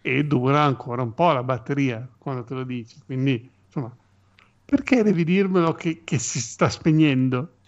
e 0.00 0.24
dura 0.26 0.62
ancora 0.62 1.02
un 1.02 1.14
po' 1.14 1.32
la 1.32 1.42
batteria 1.42 2.08
quando 2.18 2.44
te 2.44 2.54
lo 2.54 2.64
dici 2.64 3.00
quindi 3.04 3.50
insomma 3.66 3.94
perché 4.64 5.02
devi 5.02 5.24
dirmelo 5.24 5.72
che, 5.74 6.02
che 6.04 6.18
si 6.18 6.40
sta 6.40 6.68
spegnendo 6.68 7.58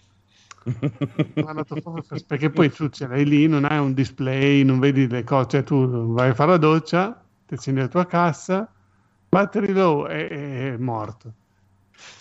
per- 1.33 2.25
perché 2.25 2.49
poi 2.51 2.71
tu 2.71 2.89
ce 2.89 3.07
l'hai 3.07 3.25
lì, 3.25 3.47
non 3.47 3.65
hai 3.65 3.77
un 3.79 3.93
display, 3.93 4.63
non 4.63 4.79
vedi 4.79 5.07
le 5.07 5.23
cose, 5.23 5.47
cioè 5.49 5.63
tu 5.63 6.13
vai 6.13 6.29
a 6.29 6.33
fare 6.33 6.51
la 6.51 6.57
doccia, 6.57 7.25
ti 7.45 7.53
accendi 7.53 7.79
la 7.81 7.87
tua 7.87 8.05
cassa, 8.05 8.73
battery 9.29 9.71
low 9.73 10.05
è, 10.05 10.27
è 10.73 10.77
morto. 10.77 11.33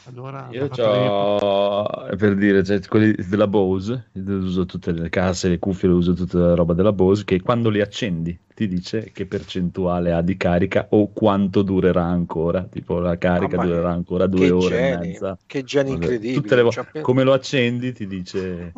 Allora, 0.04 0.52
Io 0.52 0.66
ho, 0.68 2.16
per 2.16 2.36
dire, 2.36 2.62
cioè, 2.62 2.80
quelli 2.86 3.12
della 3.28 3.48
Bose, 3.48 4.10
io 4.12 4.36
uso 4.38 4.64
tutte 4.64 4.92
le 4.92 5.08
casse, 5.08 5.48
le 5.48 5.58
cuffie, 5.58 5.88
uso 5.88 6.12
tutta 6.14 6.38
la 6.38 6.54
roba 6.54 6.72
della 6.72 6.92
Bose, 6.92 7.24
che 7.24 7.40
quando 7.42 7.68
li 7.68 7.80
accendi 7.80 8.38
ti 8.56 8.66
dice 8.68 9.10
che 9.12 9.26
percentuale 9.26 10.12
ha 10.12 10.22
di 10.22 10.38
carica 10.38 10.86
o 10.90 11.12
quanto 11.12 11.60
durerà 11.60 12.04
ancora. 12.04 12.62
Tipo 12.64 12.98
la 12.98 13.18
carica 13.18 13.56
Mamma 13.58 13.64
mia, 13.64 13.74
durerà 13.74 13.92
ancora 13.92 14.26
due 14.26 14.50
ore 14.50 14.76
e 14.76 14.78
geni, 14.78 15.08
mezza. 15.08 15.38
che 15.46 15.62
geni 15.62 15.90
Vabbè, 15.90 16.02
incredibili, 16.02 16.40
tutte 16.40 16.54
le 16.56 16.62
vo- 16.62 16.70
ci 16.70 16.78
ha 16.78 16.84
pen- 16.84 17.02
come 17.02 17.22
lo 17.22 17.32
accendi 17.34 17.92
ti 17.92 18.06
dice 18.06 18.72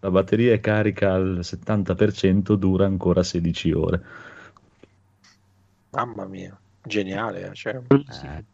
la 0.00 0.10
batteria 0.10 0.52
è 0.52 0.60
carica 0.60 1.14
al 1.14 1.38
70%, 1.42 2.56
dura 2.56 2.84
ancora 2.84 3.22
16 3.22 3.72
ore. 3.72 4.02
Mamma 5.92 6.26
mia, 6.26 6.58
geniale. 6.86 7.48
eh, 7.50 7.54
cioè. 7.54 7.76
Eh, 7.76 8.44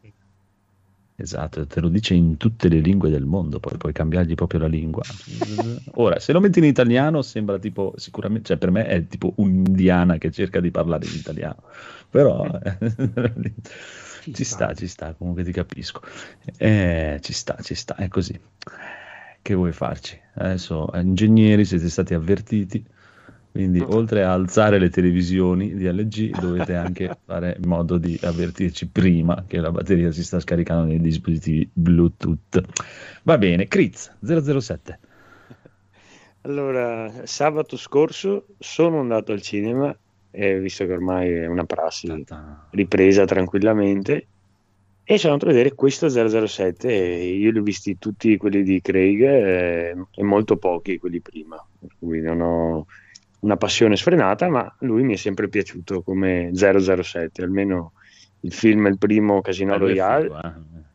Esatto, 1.21 1.67
te 1.67 1.81
lo 1.81 1.89
dice 1.89 2.15
in 2.15 2.37
tutte 2.37 2.69
le 2.69 2.79
lingue 2.79 3.11
del 3.11 3.25
mondo, 3.25 3.59
poi 3.59 3.77
puoi 3.77 3.93
cambiargli 3.93 4.35
proprio 4.35 4.61
la 4.61 4.69
lingua. 4.69 5.03
Ora, 5.95 6.21
se 6.21 6.33
lo 6.33 6.39
metti 6.39 6.61
in 6.61 6.65
italiano 6.65 7.23
sembra 7.23 7.59
tipo, 7.59 7.93
sicuramente, 7.97 8.47
cioè 8.47 8.57
per 8.57 8.71
me 8.71 8.87
è 8.87 9.05
tipo 9.09 9.33
un'indiana 9.35 10.17
che 10.17 10.31
cerca 10.31 10.61
di 10.61 10.71
parlare 10.71 11.07
in 11.07 11.15
italiano, 11.15 11.65
però 12.09 12.49
ci 14.33 14.45
sta, 14.45 14.73
ci 14.75 14.87
sta, 14.87 15.13
comunque 15.15 15.43
ti 15.43 15.51
capisco. 15.51 16.03
Eh, 16.57 17.19
ci 17.21 17.33
sta, 17.33 17.57
ci 17.63 17.75
sta, 17.75 17.97
è 17.97 18.07
così. 18.07 18.39
Che 19.43 19.55
vuoi 19.55 19.73
farci? 19.73 20.17
Adesso, 20.35 20.93
eh, 20.93 21.01
ingegneri, 21.01 21.65
siete 21.65 21.89
stati 21.89 22.15
avvertiti, 22.15 22.87
quindi 23.51 23.81
oltre 23.81 24.23
a 24.23 24.33
alzare 24.33 24.79
le 24.79 24.91
televisioni 24.91 25.75
di 25.75 25.91
LG 25.91 26.39
dovete 26.39 26.75
anche 26.75 27.17
fare 27.25 27.57
in 27.61 27.69
modo 27.69 27.99
di 27.99 28.19
avvertirci 28.23 28.89
prima 28.89 29.45
che 29.47 29.59
la 29.59 29.71
batteria 29.71 30.13
si 30.13 30.23
sta 30.23 30.39
scaricando 30.39 30.85
nei 30.85 31.01
dispositivi 31.01 31.69
Bluetooth. 31.73 32.61
Va 33.23 33.39
bene, 33.39 33.67
Critz 33.67 34.15
007. 34.21 34.99
Allora, 36.43 37.27
sabato 37.27 37.77
scorso 37.77 38.47
sono 38.59 39.01
andato 39.01 39.33
al 39.33 39.43
cinema, 39.43 39.95
eh, 40.31 40.59
visto 40.61 40.87
che 40.87 40.93
ormai 40.93 41.33
è 41.33 41.47
una 41.47 41.65
prassi 41.65 42.25
ripresa 42.71 43.25
tranquillamente, 43.25 44.27
e 45.03 45.19
sono 45.19 45.33
andato 45.33 45.51
a 45.51 45.55
vedere 45.55 45.75
questo 45.75 46.09
007. 46.09 46.89
E 46.89 47.27
io 47.35 47.51
li 47.51 47.59
ho 47.59 47.63
visti 47.63 47.99
tutti 47.99 48.37
quelli 48.37 48.63
di 48.63 48.81
Craig 48.81 49.23
eh, 49.23 49.97
e 50.15 50.23
molto 50.23 50.57
pochi 50.57 50.99
quelli 50.99 51.21
prima, 51.21 51.63
per 51.79 51.91
cui 51.99 52.21
non 52.21 52.41
ho 52.41 52.87
una 53.41 53.57
passione 53.57 53.97
sfrenata, 53.97 54.49
ma 54.49 54.75
lui 54.81 55.03
mi 55.03 55.15
è 55.15 55.17
sempre 55.17 55.49
piaciuto 55.49 56.03
come 56.03 56.51
007, 56.55 57.43
almeno 57.43 57.93
il 58.41 58.53
film, 58.53 58.87
il 58.87 58.99
primo 58.99 59.41
Casino 59.41 59.73
Eh, 59.73 59.77
è 59.77 59.79
Royale, 59.79 60.27
eh. 60.27 60.53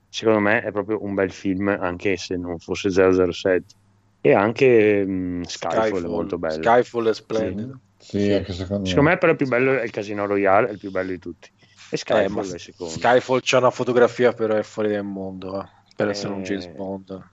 secondo 0.09 0.39
me 0.39 0.61
è 0.61 0.71
proprio 0.71 1.03
un 1.03 1.13
bel 1.13 1.31
film 1.31 1.67
anche 1.69 2.17
se 2.17 2.35
non 2.37 2.57
fosse 2.59 2.89
007 2.89 3.75
e 4.21 4.33
anche 4.33 5.03
mh, 5.05 5.41
Skyfall, 5.43 5.79
è 5.79 5.87
Skyfall, 5.89 6.09
molto 6.09 6.37
bello. 6.37 6.63
Skyfall 6.63 7.09
è 7.09 7.13
splendido. 7.13 7.79
Sì, 7.97 8.31
anche 8.31 8.51
secondo 8.53 8.83
me. 8.83 8.87
secondo 8.89 9.09
me 9.09 9.17
però 9.17 9.31
il 9.31 9.37
più 9.37 9.47
bello 9.47 9.77
è 9.79 9.83
il 9.83 9.91
Casino 9.91 10.25
Royale 10.25 10.67
è 10.67 10.71
il 10.71 10.77
più 10.79 10.91
bello 10.91 11.09
di 11.11 11.19
tutti. 11.19 11.49
E 11.89 11.95
Eh, 11.95 11.97
Skyfall 11.97 12.47
ma 12.47 12.55
è 12.55 12.59
secondo. 12.59 12.93
Skyfall 12.93 13.39
c'ha 13.41 13.57
una 13.59 13.69
fotografia 13.69 14.33
però 14.33 14.55
è 14.55 14.63
fuori 14.63 14.89
del 14.89 15.03
mondo 15.03 15.61
eh, 15.61 15.65
per 15.95 16.09
essere 16.09 16.33
un 16.33 16.39
Eh, 16.39 16.43
James 16.43 16.67
Bond. 16.67 17.29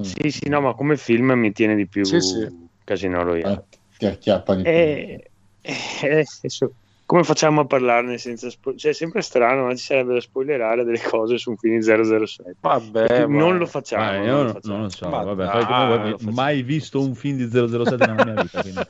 sì 0.00 0.30
sì 0.30 0.48
no 0.48 0.60
ma 0.60 0.74
come 0.74 0.96
film 0.96 1.32
mi 1.32 1.52
tiene 1.52 1.74
di 1.74 1.86
più 1.86 2.04
Sì, 2.04 2.20
sì. 2.20 2.48
Casino 2.84 3.22
Royale 3.22 3.66
Ah, 4.06 4.08
ti 4.10 4.14
acchiappa 4.16 4.54
di 4.54 4.62
più. 4.62 4.70
e, 4.70 5.30
e- 5.60 5.74
adesso, 6.10 6.72
come 7.04 7.24
facciamo 7.24 7.60
a 7.60 7.66
parlarne 7.66 8.16
senza 8.18 8.48
spoiler 8.50 8.80
cioè 8.80 8.90
è 8.92 8.94
sempre 8.94 9.20
strano 9.22 9.64
ma 9.66 9.74
ci 9.74 9.84
sarebbe 9.84 10.14
da 10.14 10.20
spoilerare 10.20 10.84
delle 10.84 11.00
cose 11.02 11.36
su 11.38 11.50
un 11.50 11.56
film 11.56 11.78
di 11.78 11.84
007 11.84 12.56
Vabbè, 12.60 13.26
non 13.26 13.58
lo 13.58 13.66
facciamo, 13.66 14.04
Ah, 14.04 14.16
non 14.26 14.44
lo 14.44 14.52
facciamo. 14.52 14.74
non 14.74 14.82
lo 14.84 14.88
so, 14.88 15.08
Ma 15.08 15.22
vabbè, 15.22 15.44
dai, 15.44 15.66
come 15.66 16.10
facciamo. 16.12 16.30
mai 16.32 16.62
visto 16.62 17.00
un 17.00 17.14
film 17.14 17.36
di 17.36 17.48
007 17.48 17.96
nella 18.06 18.24
mia 18.24 18.34
vita, 18.42 18.60
quindi 18.60 18.80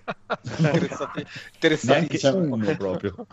interessantissimo. 1.54 2.38
uno 2.38 2.74
proprio. 2.76 3.26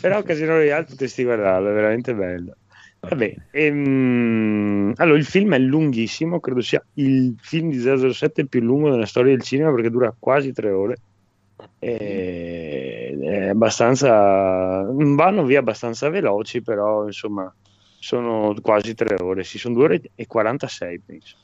Però 0.00 0.22
Casino 0.22 0.54
Royale 0.54 0.84
potresti 0.84 1.24
guardarlo, 1.24 1.70
è 1.70 1.72
veramente 1.72 2.14
bello. 2.14 2.56
Vabbè, 3.00 3.34
ehm, 3.50 4.92
allora 4.96 5.18
il 5.18 5.24
film 5.24 5.54
è 5.54 5.58
lunghissimo, 5.58 6.38
credo 6.38 6.60
sia 6.60 6.84
il 6.94 7.34
film 7.40 7.70
di 7.70 7.78
007 7.80 8.46
più 8.46 8.60
lungo 8.60 8.90
della 8.90 9.06
storia 9.06 9.32
del 9.32 9.42
cinema 9.42 9.72
perché 9.72 9.90
dura 9.90 10.14
quasi 10.18 10.52
tre 10.52 10.70
ore. 10.70 10.96
E- 11.78 13.18
è 13.20 13.48
abbastanza 13.48 14.86
vanno 14.90 15.44
via 15.44 15.60
abbastanza 15.60 16.08
veloci, 16.10 16.62
però 16.62 17.06
insomma 17.06 17.52
sono 17.98 18.54
quasi 18.60 18.94
tre 18.94 19.16
ore, 19.22 19.44
sì, 19.44 19.58
sono 19.58 19.74
due 19.74 19.84
ore 19.84 20.02
e 20.14 20.26
46 20.26 21.00
penso. 21.00 21.36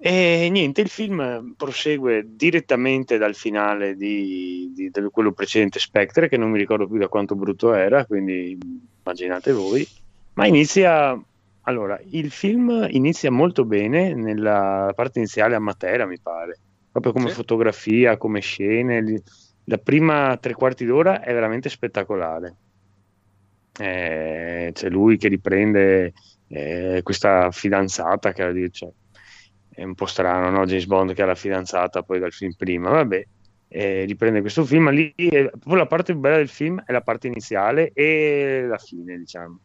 E 0.00 0.48
niente, 0.50 0.80
il 0.80 0.88
film 0.88 1.54
prosegue 1.56 2.24
direttamente 2.36 3.18
dal 3.18 3.34
finale 3.34 3.96
di, 3.96 4.70
di, 4.72 4.90
di 4.90 5.08
quello 5.10 5.32
precedente 5.32 5.80
Spectre, 5.80 6.28
che 6.28 6.36
non 6.36 6.50
mi 6.50 6.58
ricordo 6.58 6.86
più 6.86 6.98
da 6.98 7.08
quanto 7.08 7.34
brutto 7.34 7.74
era, 7.74 8.06
quindi 8.06 8.56
immaginate 9.02 9.52
voi, 9.52 9.86
ma 10.38 10.46
inizia 10.46 11.20
allora, 11.62 12.00
il 12.10 12.30
film 12.30 12.86
inizia 12.90 13.30
molto 13.30 13.64
bene 13.64 14.14
nella 14.14 14.92
parte 14.94 15.18
iniziale 15.18 15.56
a 15.56 15.58
Matera, 15.58 16.06
mi 16.06 16.18
pare, 16.20 16.60
proprio 16.90 17.12
come 17.12 17.28
Sì. 17.28 17.34
fotografia, 17.34 18.16
come 18.16 18.40
scene. 18.40 19.20
La 19.64 19.76
prima 19.78 20.36
tre 20.38 20.54
quarti 20.54 20.86
d'ora 20.86 21.20
è 21.22 21.32
veramente 21.34 21.68
spettacolare. 21.68 22.56
Eh, 23.80 24.70
c'è 24.72 24.88
lui 24.88 25.16
che 25.18 25.28
riprende 25.28 26.12
eh, 26.48 27.00
questa 27.02 27.50
fidanzata 27.50 28.32
che 28.32 28.42
era- 28.42 28.68
cioè, 28.70 28.90
è 29.68 29.82
un 29.84 29.94
po' 29.94 30.06
strano, 30.06 30.50
no? 30.50 30.64
James 30.66 30.86
Bond 30.86 31.12
che 31.14 31.22
ha 31.22 31.26
la 31.26 31.34
fidanzata 31.34 32.02
poi 32.02 32.18
dal 32.20 32.32
film 32.32 32.52
prima, 32.56 32.90
vabbè, 32.90 33.22
eh, 33.68 34.04
riprende 34.04 34.40
questo 34.40 34.64
film 34.64 34.90
lì, 34.90 35.12
e 35.14 35.50
proprio 35.50 35.76
la 35.76 35.86
parte 35.86 36.12
più 36.12 36.20
bella 36.20 36.36
del 36.36 36.48
film 36.48 36.82
è 36.84 36.92
la 36.92 37.02
parte 37.02 37.26
iniziale 37.26 37.90
e 37.92 38.64
la 38.66 38.78
fine, 38.78 39.18
diciamo. 39.18 39.60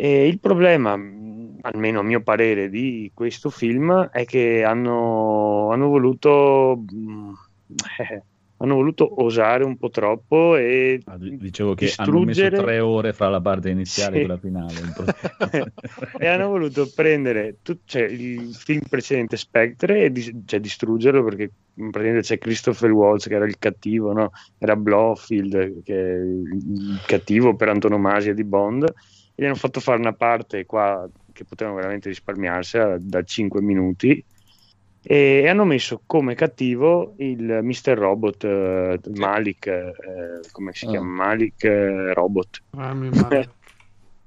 E 0.00 0.28
il 0.28 0.38
problema, 0.38 0.92
almeno 0.92 1.98
a 1.98 2.02
mio 2.04 2.22
parere, 2.22 2.68
di 2.70 3.10
questo 3.12 3.50
film 3.50 4.08
è 4.10 4.24
che 4.24 4.62
hanno, 4.62 5.70
hanno 5.72 5.88
voluto 5.88 6.80
mh, 6.88 7.32
eh, 7.98 8.22
hanno 8.60 8.74
voluto 8.74 9.22
osare 9.24 9.64
un 9.64 9.76
po' 9.76 9.88
troppo 9.88 10.56
e 10.56 11.00
Ah, 11.04 11.16
Dicevo 11.18 11.74
che 11.74 11.92
hanno 11.96 12.20
messo 12.20 12.42
distruggere 12.42 12.56
tre 12.62 12.80
ore 12.80 13.12
fra 13.12 13.28
la 13.28 13.40
parte 13.40 13.70
iniziale 13.70 14.16
Sì. 14.16 14.22
e 14.22 14.24
quella 14.26 14.38
finale. 14.38 14.74
e 16.18 16.26
hanno 16.26 16.48
voluto 16.48 16.88
prendere 16.94 17.56
tut- 17.62 17.82
cioè, 17.84 18.02
il 18.02 18.52
film 18.54 18.82
precedente 18.88 19.36
Spectre 19.36 20.04
e 20.04 20.10
dis- 20.12 20.32
cioè, 20.44 20.60
distruggerlo 20.60 21.22
perché 21.24 21.50
praticamente 21.74 22.20
c'è 22.20 22.38
Christopher 22.38 22.90
Waltz 22.90 23.26
che 23.28 23.34
era 23.34 23.46
il 23.46 23.58
cattivo, 23.58 24.12
no? 24.12 24.30
era 24.58 24.74
Blofeld 24.76 25.82
che 25.82 25.94
è 25.94 26.16
il 26.18 27.00
cattivo 27.06 27.54
per 27.54 27.68
antonomasia 27.68 28.34
di 28.34 28.44
Bond 28.44 28.92
gli 29.40 29.44
hanno 29.44 29.54
fatto 29.54 29.78
fare 29.78 30.00
una 30.00 30.14
parte 30.14 30.66
qua 30.66 31.08
che 31.32 31.44
potevano 31.44 31.76
veramente 31.76 32.08
risparmiarsela 32.08 32.96
da 32.98 33.22
5 33.22 33.60
minuti 33.62 34.24
e 35.00 35.46
hanno 35.48 35.64
messo 35.64 36.02
come 36.06 36.34
cattivo 36.34 37.14
il 37.18 37.60
Mr. 37.62 37.96
Robot 37.96 38.44
eh, 38.44 39.00
Malik, 39.14 39.66
eh, 39.68 39.92
come 40.50 40.72
si 40.72 40.86
Ah. 40.86 40.90
chiama? 40.90 41.06
Malik 41.26 41.62
eh, 41.62 42.12
Robot. 42.14 42.62
Rami 42.70 43.10
Malek. 43.10 43.50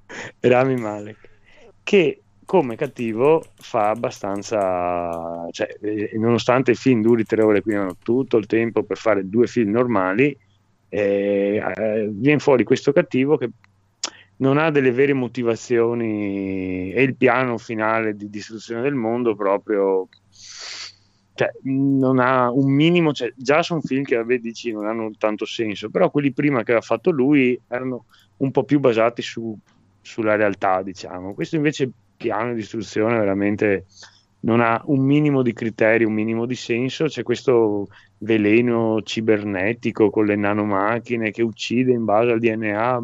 Rami 0.40 0.76
Malek, 0.76 1.30
che 1.84 2.22
come 2.46 2.78
cattivo 2.78 3.44
fa 3.56 3.90
abbastanza, 3.90 5.46
cioè, 5.52 5.76
eh, 5.82 6.12
nonostante 6.14 6.72
il 6.72 6.78
film 6.78 7.02
duri 7.02 7.26
tre 7.26 7.44
ore, 7.44 7.62
quindi 7.62 7.82
hanno 7.82 7.98
tutto 8.02 8.38
il 8.38 8.46
tempo 8.46 8.84
per 8.84 8.96
fare 8.98 9.28
due 9.30 9.48
film 9.48 9.72
normali, 9.72 10.36
eh, 10.88 11.62
eh, 11.76 12.10
viene 12.12 12.40
fuori 12.40 12.64
questo 12.64 12.94
cattivo 12.94 13.36
che 13.38 13.50
non 14.42 14.58
ha 14.58 14.70
delle 14.72 14.92
vere 14.92 15.14
motivazioni 15.14 16.92
e 16.92 17.02
il 17.02 17.16
piano 17.16 17.58
finale 17.58 18.16
di 18.16 18.30
distruzione 18.30 18.82
del 18.82 18.96
mondo 18.96 19.36
proprio 19.36 20.08
cioè, 21.34 21.50
non 21.64 22.20
ha 22.20 22.52
un 22.52 22.72
minimo, 22.72 23.14
cioè, 23.14 23.34
già 23.36 23.64
sono 23.64 23.82
film 23.82 24.04
che 24.04 24.16
vabbè, 24.16 24.38
dici 24.40 24.72
non 24.72 24.86
hanno 24.86 25.12
tanto 25.18 25.46
senso, 25.46 25.90
però 25.90 26.12
quelli 26.12 26.34
prima 26.34 26.58
che 26.58 26.72
aveva 26.72 26.82
fatto 26.82 27.10
lui 27.10 27.60
erano 27.68 28.06
un 28.38 28.52
po' 28.52 28.64
più 28.64 28.80
basati 28.80 29.22
su- 29.22 29.58
sulla 30.02 30.36
realtà, 30.36 30.82
diciamo. 30.84 31.34
Questo 31.34 31.56
invece 31.56 31.90
piano 32.18 32.54
di 32.54 32.60
istruzione 32.60 33.18
veramente 33.18 33.86
non 34.42 34.60
ha 34.60 34.82
un 34.86 35.04
minimo 35.04 35.42
di 35.42 35.54
criterio, 35.54 36.08
un 36.08 36.14
minimo 36.14 36.46
di 36.46 36.56
senso, 36.56 37.06
c'è 37.06 37.24
questo 37.24 37.88
veleno 38.20 39.02
cibernetico 39.02 40.10
con 40.10 40.26
le 40.26 40.36
nanomacchine 40.36 41.32
che 41.32 41.42
uccide 41.42 41.92
in 41.92 42.06
base 42.06 42.32
al 42.32 42.40
DNA, 42.40 43.00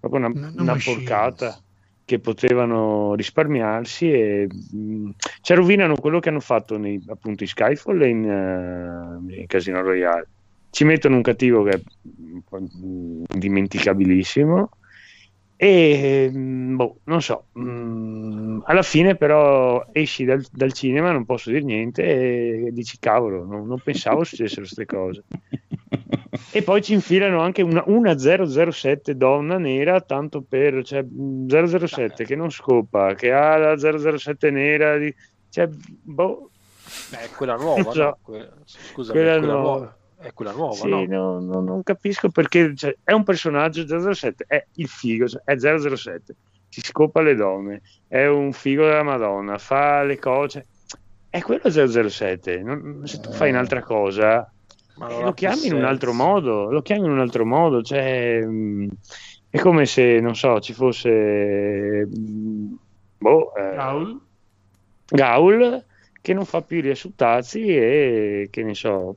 proprio 0.00 0.26
una, 0.26 0.28
una 0.28 0.72
machines. 0.72 0.96
porcata 0.96 1.62
che 2.04 2.18
potevano 2.18 3.14
risparmiarsi 3.14 4.10
e 4.10 4.48
mh, 4.48 5.10
cioè 5.42 5.56
rovinano 5.56 5.94
quello 5.94 6.18
che 6.18 6.30
hanno 6.30 6.40
fatto 6.40 6.76
nei, 6.76 7.00
appunto 7.06 7.44
in 7.44 7.48
Skyfall 7.48 8.02
e 8.02 8.08
in, 8.08 8.28
eh, 8.28 9.40
in 9.40 9.46
Casino 9.46 9.80
Royale. 9.80 10.26
Ci 10.70 10.84
mettono 10.84 11.16
un 11.16 11.22
cattivo 11.22 11.62
che 11.62 11.70
è 11.70 11.80
indimenticabilissimo 13.32 14.70
e 15.62 16.30
mh, 16.32 16.76
boh, 16.76 16.96
non 17.04 17.20
so, 17.20 17.44
mh, 17.52 18.62
alla 18.64 18.80
fine 18.80 19.14
però 19.14 19.84
esci 19.92 20.24
dal, 20.24 20.42
dal 20.50 20.72
cinema, 20.72 21.12
non 21.12 21.26
posso 21.26 21.50
dire 21.50 21.62
niente 21.62 22.02
e 22.66 22.70
dici 22.72 22.98
cavolo, 22.98 23.44
non, 23.44 23.66
non 23.66 23.78
pensavo 23.78 24.24
successero 24.24 24.62
queste 24.62 24.86
cose. 24.86 25.22
E 26.52 26.62
poi 26.62 26.82
ci 26.82 26.94
infilano 26.94 27.40
anche 27.40 27.62
una, 27.62 27.82
una 27.86 28.16
007 28.16 29.16
donna 29.16 29.58
nera, 29.58 30.00
tanto 30.00 30.42
per 30.42 30.82
cioè, 30.84 31.02
mh, 31.02 31.46
007 31.86 32.24
che 32.24 32.34
non 32.34 32.50
scopa, 32.50 33.14
che 33.14 33.30
ha 33.32 33.56
la 33.56 33.76
007 33.76 34.50
nera, 34.50 34.96
di, 34.96 35.14
cioè, 35.48 35.68
boh, 35.68 36.50
Beh, 37.10 37.18
è 37.24 37.28
quella 37.36 37.56
nuova, 37.56 37.92
so. 37.92 38.02
no? 38.02 38.18
Que- 38.22 38.48
Scusa, 38.64 39.12
Quella 39.12 39.38
quella 39.38 39.52
nuova. 39.52 39.68
nuova. 39.76 39.98
È 40.20 40.32
quella 40.34 40.52
nuova, 40.52 40.74
sì, 40.74 40.88
no? 40.88 41.04
no, 41.06 41.40
no, 41.40 41.60
non 41.62 41.82
capisco 41.82 42.28
perché 42.28 42.74
cioè, 42.76 42.94
è 43.02 43.12
un 43.12 43.24
personaggio 43.24 43.86
007, 43.86 44.44
è 44.46 44.66
il 44.74 44.86
figo, 44.86 45.26
cioè, 45.26 45.40
è 45.44 45.56
007, 45.56 46.36
si 46.68 46.80
scopa 46.82 47.22
le 47.22 47.34
donne, 47.34 47.80
è 48.06 48.26
un 48.26 48.52
figo 48.52 48.84
della 48.84 49.02
Madonna, 49.02 49.56
fa 49.56 50.02
le 50.02 50.18
cose, 50.18 50.66
è 51.30 51.40
quello 51.40 51.70
007. 51.70 52.62
non- 52.62 53.00
se 53.04 53.18
tu 53.20 53.32
fai 53.32 53.48
un'altra 53.48 53.82
cosa, 53.82 54.46
Ma 54.96 55.08
eh, 55.08 55.22
lo 55.22 55.32
chiami 55.32 55.68
in 55.68 55.74
un 55.74 55.84
altro 55.84 56.12
modo, 56.12 56.70
lo 56.70 56.82
chiami 56.82 57.06
in 57.06 57.12
un 57.12 57.20
altro 57.20 57.46
modo, 57.46 57.80
cioè, 57.82 58.44
mh, 58.44 58.88
è 59.48 59.58
come 59.58 59.86
se, 59.86 60.20
non 60.20 60.36
so, 60.36 60.60
ci 60.60 60.74
fosse 60.74 62.06
mh, 62.06 62.74
boh, 63.18 63.54
eh, 63.54 63.74
Gaul? 63.74 64.20
Gaul 65.06 65.84
che 66.20 66.34
non 66.34 66.44
fa 66.44 66.60
più 66.60 66.76
i 66.76 66.80
riassuttazzi 66.82 67.66
e 67.66 68.48
che 68.50 68.62
ne 68.62 68.74
so, 68.74 69.16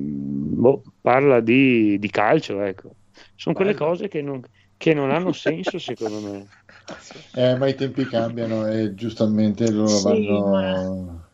boh, 0.00 0.82
parla 1.00 1.40
di, 1.40 1.98
di 1.98 2.10
calcio, 2.10 2.60
ecco. 2.62 2.96
Sono 3.34 3.54
quelle 3.54 3.74
Bello. 3.74 3.84
cose 3.86 4.08
che 4.08 4.22
non, 4.22 4.42
che 4.76 4.94
non 4.94 5.10
hanno 5.10 5.32
senso 5.32 5.78
secondo 5.78 6.20
me. 6.20 6.52
Eh, 7.32 7.56
ma 7.56 7.66
i 7.68 7.74
tempi 7.74 8.06
cambiano 8.06 8.66
e 8.66 8.94
giustamente 8.94 9.70
loro 9.70 9.86
Sì, 9.86 10.00
vanno... 10.00 11.28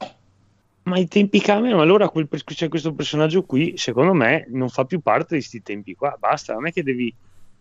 Ma 0.85 0.99
i 0.99 1.09
tempi 1.09 1.41
cambiano, 1.41 1.81
allora 1.81 2.09
quel, 2.09 2.29
c'è 2.29 2.69
questo 2.69 2.95
personaggio 2.95 3.45
qui, 3.45 3.77
secondo 3.77 4.15
me, 4.15 4.47
non 4.51 4.69
fa 4.69 4.85
più 4.85 5.01
parte 5.01 5.35
di 5.35 5.41
questi 5.41 5.61
tempi 5.63 5.95
qua. 5.95 6.17
Basta, 6.19 6.55
non 6.55 6.67
è 6.69 6.73
che 6.73 6.83
devi 6.85 7.15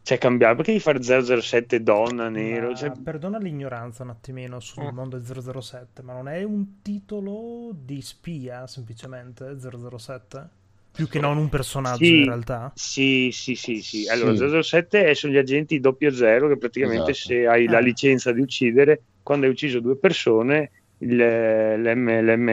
cioè, 0.03 0.17
cambiare, 0.19 0.55
perché 0.55 0.71
devi 0.71 0.83
fare 0.83 1.01
007 1.01 1.81
donna, 1.81 2.29
nero? 2.29 2.71
Ma 2.71 2.75
Cioè, 2.75 2.91
Perdona 3.01 3.37
l'ignoranza 3.39 4.03
un 4.03 4.09
attimino 4.09 4.59
sul 4.59 4.91
Mm. 4.91 4.93
mondo 4.93 5.17
del 5.17 5.25
007, 5.25 6.01
ma 6.03 6.13
non 6.13 6.27
è 6.27 6.43
un 6.43 6.81
titolo 6.81 7.71
di 7.73 8.01
spia 8.01 8.67
semplicemente 8.67 9.57
007? 9.59 10.49
Più 10.95 11.07
che 11.09 11.19
non 11.19 11.37
un 11.37 11.49
personaggio 11.49 12.05
Sì. 12.05 12.19
in 12.19 12.25
realtà? 12.25 12.71
Sì, 12.73 13.29
sì, 13.31 13.55
sì, 13.55 13.81
sì. 13.81 14.07
Allora, 14.07 14.31
Sì. 14.31 14.37
007 14.37 15.03
è- 15.05 15.13
sono 15.13 15.33
gli 15.33 15.37
agenti 15.37 15.79
00 15.81 16.47
che 16.47 16.57
praticamente 16.57 17.11
Esatto. 17.11 17.33
se 17.33 17.45
hai 17.47 17.65
la 17.67 17.77
Ah. 17.77 17.81
licenza 17.81 18.31
di 18.31 18.39
uccidere, 18.41 19.01
quando 19.21 19.45
hai 19.45 19.51
ucciso 19.51 19.79
due 19.81 19.97
persone, 19.97 20.71
il- 20.99 21.15
l'M, 21.17 22.07
l'M, 22.21 22.49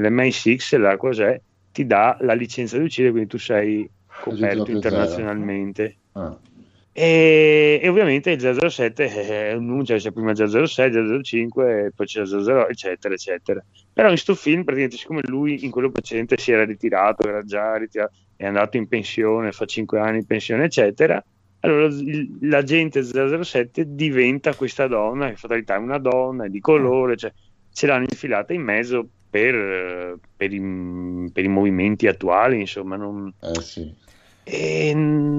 l'MI6, 0.00 0.78
la 0.78 0.96
cos'è, 0.96 1.38
ti 1.70 1.84
dà 1.86 2.16
la 2.20 2.32
licenza 2.32 2.78
di 2.78 2.84
uccidere, 2.84 3.12
quindi 3.12 3.28
tu 3.28 3.38
sei 3.38 3.88
coperto 4.22 4.64
00. 4.64 4.70
internazionalmente. 4.72 5.96
Ah. 6.12 6.38
E, 6.94 7.80
e 7.82 7.88
ovviamente 7.88 8.30
il 8.30 8.40
007 8.40 9.04
è 9.50 9.52
un 9.54 9.64
numero, 9.66 9.84
cioè 9.84 9.98
c'è 9.98 10.12
prima 10.12 10.34
006, 10.34 10.90
005 10.92 11.84
e 11.86 11.90
poi 11.94 12.06
c'è 12.06 12.24
00, 12.26 12.68
eccetera, 12.68 13.14
eccetera. 13.14 13.64
Però 13.92 14.10
in 14.10 14.16
sto 14.16 14.34
film, 14.34 14.64
praticamente, 14.64 14.96
siccome 14.96 15.20
lui 15.24 15.64
in 15.64 15.70
quello 15.70 15.90
precedente 15.90 16.38
si 16.38 16.50
era 16.52 16.64
ritirato, 16.64 17.28
era 17.28 17.42
già 17.42 17.76
ritirato, 17.76 18.12
è 18.36 18.46
andato 18.46 18.76
in 18.76 18.88
pensione, 18.88 19.52
fa 19.52 19.66
5 19.66 20.00
anni 20.00 20.18
in 20.18 20.26
pensione, 20.26 20.64
eccetera, 20.64 21.22
allora 21.60 21.94
l'agente 22.40 23.02
007 23.04 23.94
diventa 23.94 24.54
questa 24.54 24.86
donna, 24.86 25.28
che 25.28 25.36
fatalità 25.36 25.74
è 25.74 25.78
una 25.78 25.98
donna, 25.98 26.46
è 26.46 26.48
di 26.48 26.60
colore, 26.60 27.16
cioè 27.16 27.32
ce 27.72 27.86
l'hanno 27.86 28.06
infilata 28.08 28.52
in 28.52 28.62
mezzo 28.62 29.08
per, 29.30 30.18
per 30.36 30.52
i, 30.52 31.30
per 31.32 31.44
i 31.44 31.48
movimenti 31.48 32.06
attuali, 32.06 32.60
insomma, 32.60 32.96
non, 32.96 33.32
Eh 33.40 33.60
sì. 33.60 33.94
e, 34.42 34.88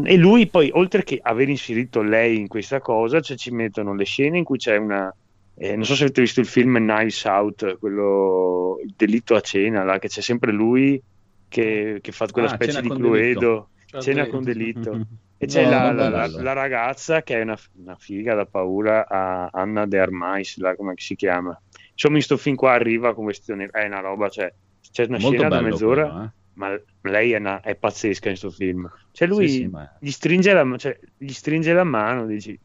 e 0.03 0.17
lui 0.17 0.47
poi, 0.47 0.69
oltre 0.73 1.03
che 1.03 1.19
aver 1.21 1.49
inserito 1.49 2.01
lei 2.01 2.39
in 2.39 2.47
questa 2.47 2.79
cosa, 2.79 3.19
cioè 3.19 3.35
ci 3.37 3.51
mettono 3.51 3.93
le 3.93 4.05
scene 4.05 4.37
in 4.37 4.43
cui 4.43 4.57
c'è 4.57 4.77
una... 4.77 5.13
eh, 5.55 5.75
non 5.75 5.85
so 5.85 5.95
se 5.95 6.03
avete 6.03 6.21
visto 6.21 6.39
il 6.39 6.47
film 6.47 6.75
Knives 6.77 7.23
Out, 7.25 7.77
quello 7.77 8.77
il 8.83 8.93
delitto 8.95 9.35
a 9.35 9.41
cena, 9.41 9.83
là, 9.83 9.99
che 9.99 10.07
c'è 10.07 10.21
sempre 10.21 10.51
lui 10.51 11.01
che, 11.47 11.99
che 12.01 12.11
fa 12.11 12.25
quella 12.27 12.47
Ah, 12.47 12.57
specie 12.57 12.81
di 12.81 12.91
Cluedo, 12.91 13.71
Cioè, 13.85 14.01
cena 14.01 14.21
delitto. 14.21 14.27
con 14.27 14.43
delitto. 14.43 15.03
E 15.37 15.45
c'è 15.45 15.65
No, 15.65 15.67
la, 15.67 15.91
la- 15.91 16.09
la- 16.09 16.27
la 16.27 16.53
ragazza 16.53 17.21
che 17.21 17.37
è 17.39 17.41
una, 17.41 17.57
una 17.73 17.95
figa 17.97 18.33
da 18.33 18.45
paura, 18.45 19.05
a 19.07 19.47
Anna 19.51 19.85
De 19.85 19.99
Armais, 19.99 20.57
là, 20.57 20.75
come 20.75 20.93
si 20.95 21.15
chiama. 21.15 21.59
Insomma, 21.91 22.15
in 22.17 22.23
sto 22.23 22.37
film 22.37 22.55
qua 22.55 22.73
arriva 22.73 23.13
con 23.13 23.25
questione, 23.25 23.67
è 23.71 23.85
una 23.85 23.99
roba, 23.99 24.29
cioè, 24.29 24.53
c'è 24.91 25.05
una 25.07 25.17
Molto 25.17 25.35
scena 25.35 25.49
da 25.49 25.61
mezz'ora, 25.61 26.03
quello, 26.03 26.23
eh. 26.23 26.31
ma 26.53 26.75
lei 27.01 27.31
è, 27.33 27.37
una- 27.37 27.61
è 27.61 27.75
pazzesca 27.75 28.29
in 28.29 28.37
sto 28.37 28.49
film. 28.51 28.89
Cioè 29.11 29.27
lui 29.27 29.47
Sì, 29.47 29.49
sì, 29.49 29.67
ma- 29.67 29.89
gli, 29.97 30.11
stringe 30.11 30.53
la, 30.53 30.77
cioè, 30.77 30.97
gli 31.17 31.31
stringe 31.31 31.73
la 31.73 31.83
mano, 31.83 32.25
dici, 32.25 32.57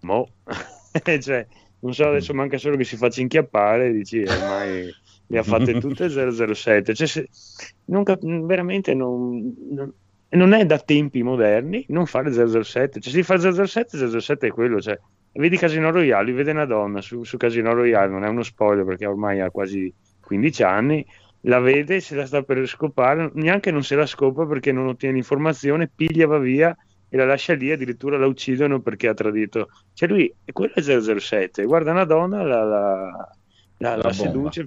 mo, 0.00 0.34
cioè, 1.20 1.46
non 1.84 1.92
so, 1.94 2.06
adesso 2.08 2.32
manca 2.34 2.56
solo 2.58 2.76
che 2.76 2.84
si 2.84 2.96
faccia 2.96 3.20
inchiappare, 3.20 3.92
dici, 3.92 4.20
eh, 4.22 4.32
ormai 4.32 4.94
le 5.26 5.38
ha 5.38 5.42
fatte 5.42 5.74
tutte 5.76 6.08
007. 6.08 6.94
Cioè, 6.94 7.06
se- 7.06 7.28
non 7.86 8.02
cap- 8.04 8.24
veramente 8.24 8.94
non, 8.94 9.54
non- 9.70 9.94
non 10.30 10.52
è 10.52 10.64
da 10.66 10.78
tempi 10.78 11.22
moderni 11.22 11.84
non 11.88 12.06
fare 12.06 12.32
007. 12.32 13.00
Cioè, 13.00 13.12
se 13.12 13.18
si 13.18 13.22
fa 13.24 13.36
007, 13.38 13.96
007 13.96 14.48
è 14.48 14.50
quello, 14.50 14.80
cioè, 14.80 14.98
vedi 15.32 15.56
Casino 15.58 15.90
Royale, 15.90 16.32
vede 16.32 16.50
una 16.52 16.64
donna 16.64 17.00
su, 17.00 17.22
su 17.24 17.36
Casino 17.36 17.72
Royale, 17.74 18.10
non 18.10 18.24
è 18.24 18.28
uno 18.28 18.42
spoiler 18.42 18.84
perché 18.84 19.06
ormai 19.06 19.40
ha 19.40 19.50
quasi 19.50 19.92
15 20.20 20.62
anni, 20.62 21.04
la 21.40 21.58
vede, 21.60 22.00
se 22.00 22.14
la 22.16 22.24
sta 22.26 22.42
per 22.42 22.66
scopare, 22.66 23.30
neanche 23.34 23.70
non 23.70 23.82
se 23.84 23.94
la 23.96 24.06
scopa 24.06 24.46
perché 24.46 24.72
non 24.72 24.86
ottiene 24.86 25.18
informazione, 25.18 25.90
piglia, 25.94 26.26
va 26.26 26.38
via 26.38 26.74
e 27.08 27.16
la 27.16 27.24
lascia 27.24 27.54
lì, 27.54 27.70
addirittura 27.70 28.18
la 28.18 28.26
uccidono 28.26 28.80
perché 28.80 29.08
ha 29.08 29.14
tradito. 29.14 29.68
Cioè 29.92 30.08
lui, 30.08 30.34
quello 30.52 30.72
è 30.74 30.82
007, 30.82 31.64
guarda 31.64 31.92
una 31.92 32.04
donna, 32.04 32.42
la, 32.42 32.64
la, 32.64 33.28
la, 33.78 33.96
La 33.96 34.12
seduce, 34.12 34.66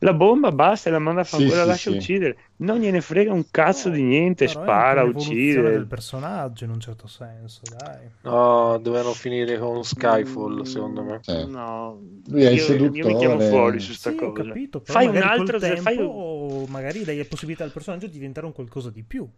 la 0.00 0.12
bomba 0.14 0.50
basta 0.52 0.88
e 0.88 0.92
la 0.92 0.98
manda 0.98 1.20
a 1.20 1.24
fare 1.24 1.44
Sì, 1.44 1.50
la 1.50 1.62
sì, 1.62 1.68
lascia 1.68 1.90
sì. 1.90 1.96
uccidere, 1.96 2.36
non 2.56 2.78
gliene 2.78 3.00
frega 3.00 3.32
un 3.32 3.44
cazzo 3.50 3.88
di 3.88 4.02
niente, 4.02 4.46
Però 4.46 4.60
è 4.60 4.62
spara, 4.62 5.04
uccide. 5.04 5.62
del 5.62 5.86
personaggio 5.86 6.64
in 6.64 6.70
un 6.70 6.80
certo 6.80 7.06
senso, 7.06 7.60
dai. 7.76 8.10
No, 8.22 8.78
dovevano 8.78 9.12
finire 9.12 9.58
con 9.58 9.84
Skyfall, 9.84 10.62
secondo 10.62 11.02
me. 11.02 11.20
No, 11.46 12.00
Lui 12.30 12.42
è 12.42 12.50
io, 12.50 12.72
io 12.72 13.06
mi 13.06 13.16
chiamo 13.16 13.38
fuori 13.38 13.78
su 13.80 13.92
sta 13.92 14.10
Sì, 14.10 14.16
cosa. 14.16 14.42
capito, 14.42 14.82
Fai 14.84 15.06
un 15.06 15.16
altro, 15.16 15.58
tempo, 15.58 15.82
fai 15.82 16.66
magari 16.68 17.04
dai 17.04 17.18
la 17.18 17.24
possibilità 17.28 17.64
al 17.64 17.70
personaggio 17.70 18.06
di 18.06 18.12
diventare 18.12 18.46
un 18.46 18.52
qualcosa 18.52 18.90
di 18.90 19.02
più. 19.02 19.28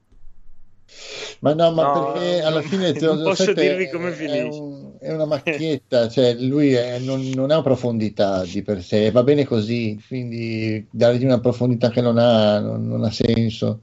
Ma 1.41 1.55
no, 1.55 1.73
ma 1.73 1.83
No, 1.85 2.13
perché 2.13 2.43
alla 2.43 2.61
fine 2.63 2.93
non 3.01 3.23
posso 3.23 3.45
007 3.45 3.61
dirvi 3.61 3.91
come 3.91 4.09
è, 4.09 4.13
finisce. 4.13 4.61
un- 4.61 4.93
è 5.01 5.13
una 5.13 5.25
macchietta, 5.25 6.09
cioè 6.09 6.35
lui 6.35 6.73
è- 6.73 6.99
non, 6.99 7.21
non 7.35 7.51
ha 7.51 7.63
profondità 7.63 8.43
di 8.45 8.63
per 8.63 8.83
sé, 8.83 9.11
va 9.11 9.23
bene 9.23 9.45
così, 9.45 9.99
quindi 10.07 10.87
dargli 10.91 11.25
una 11.25 11.41
profondità 11.41 11.89
che 11.91 12.01
non 12.01 12.19
ha, 12.19 12.59
non, 12.61 12.87
non 12.87 13.05
ha 13.05 13.11
senso. 13.11 13.81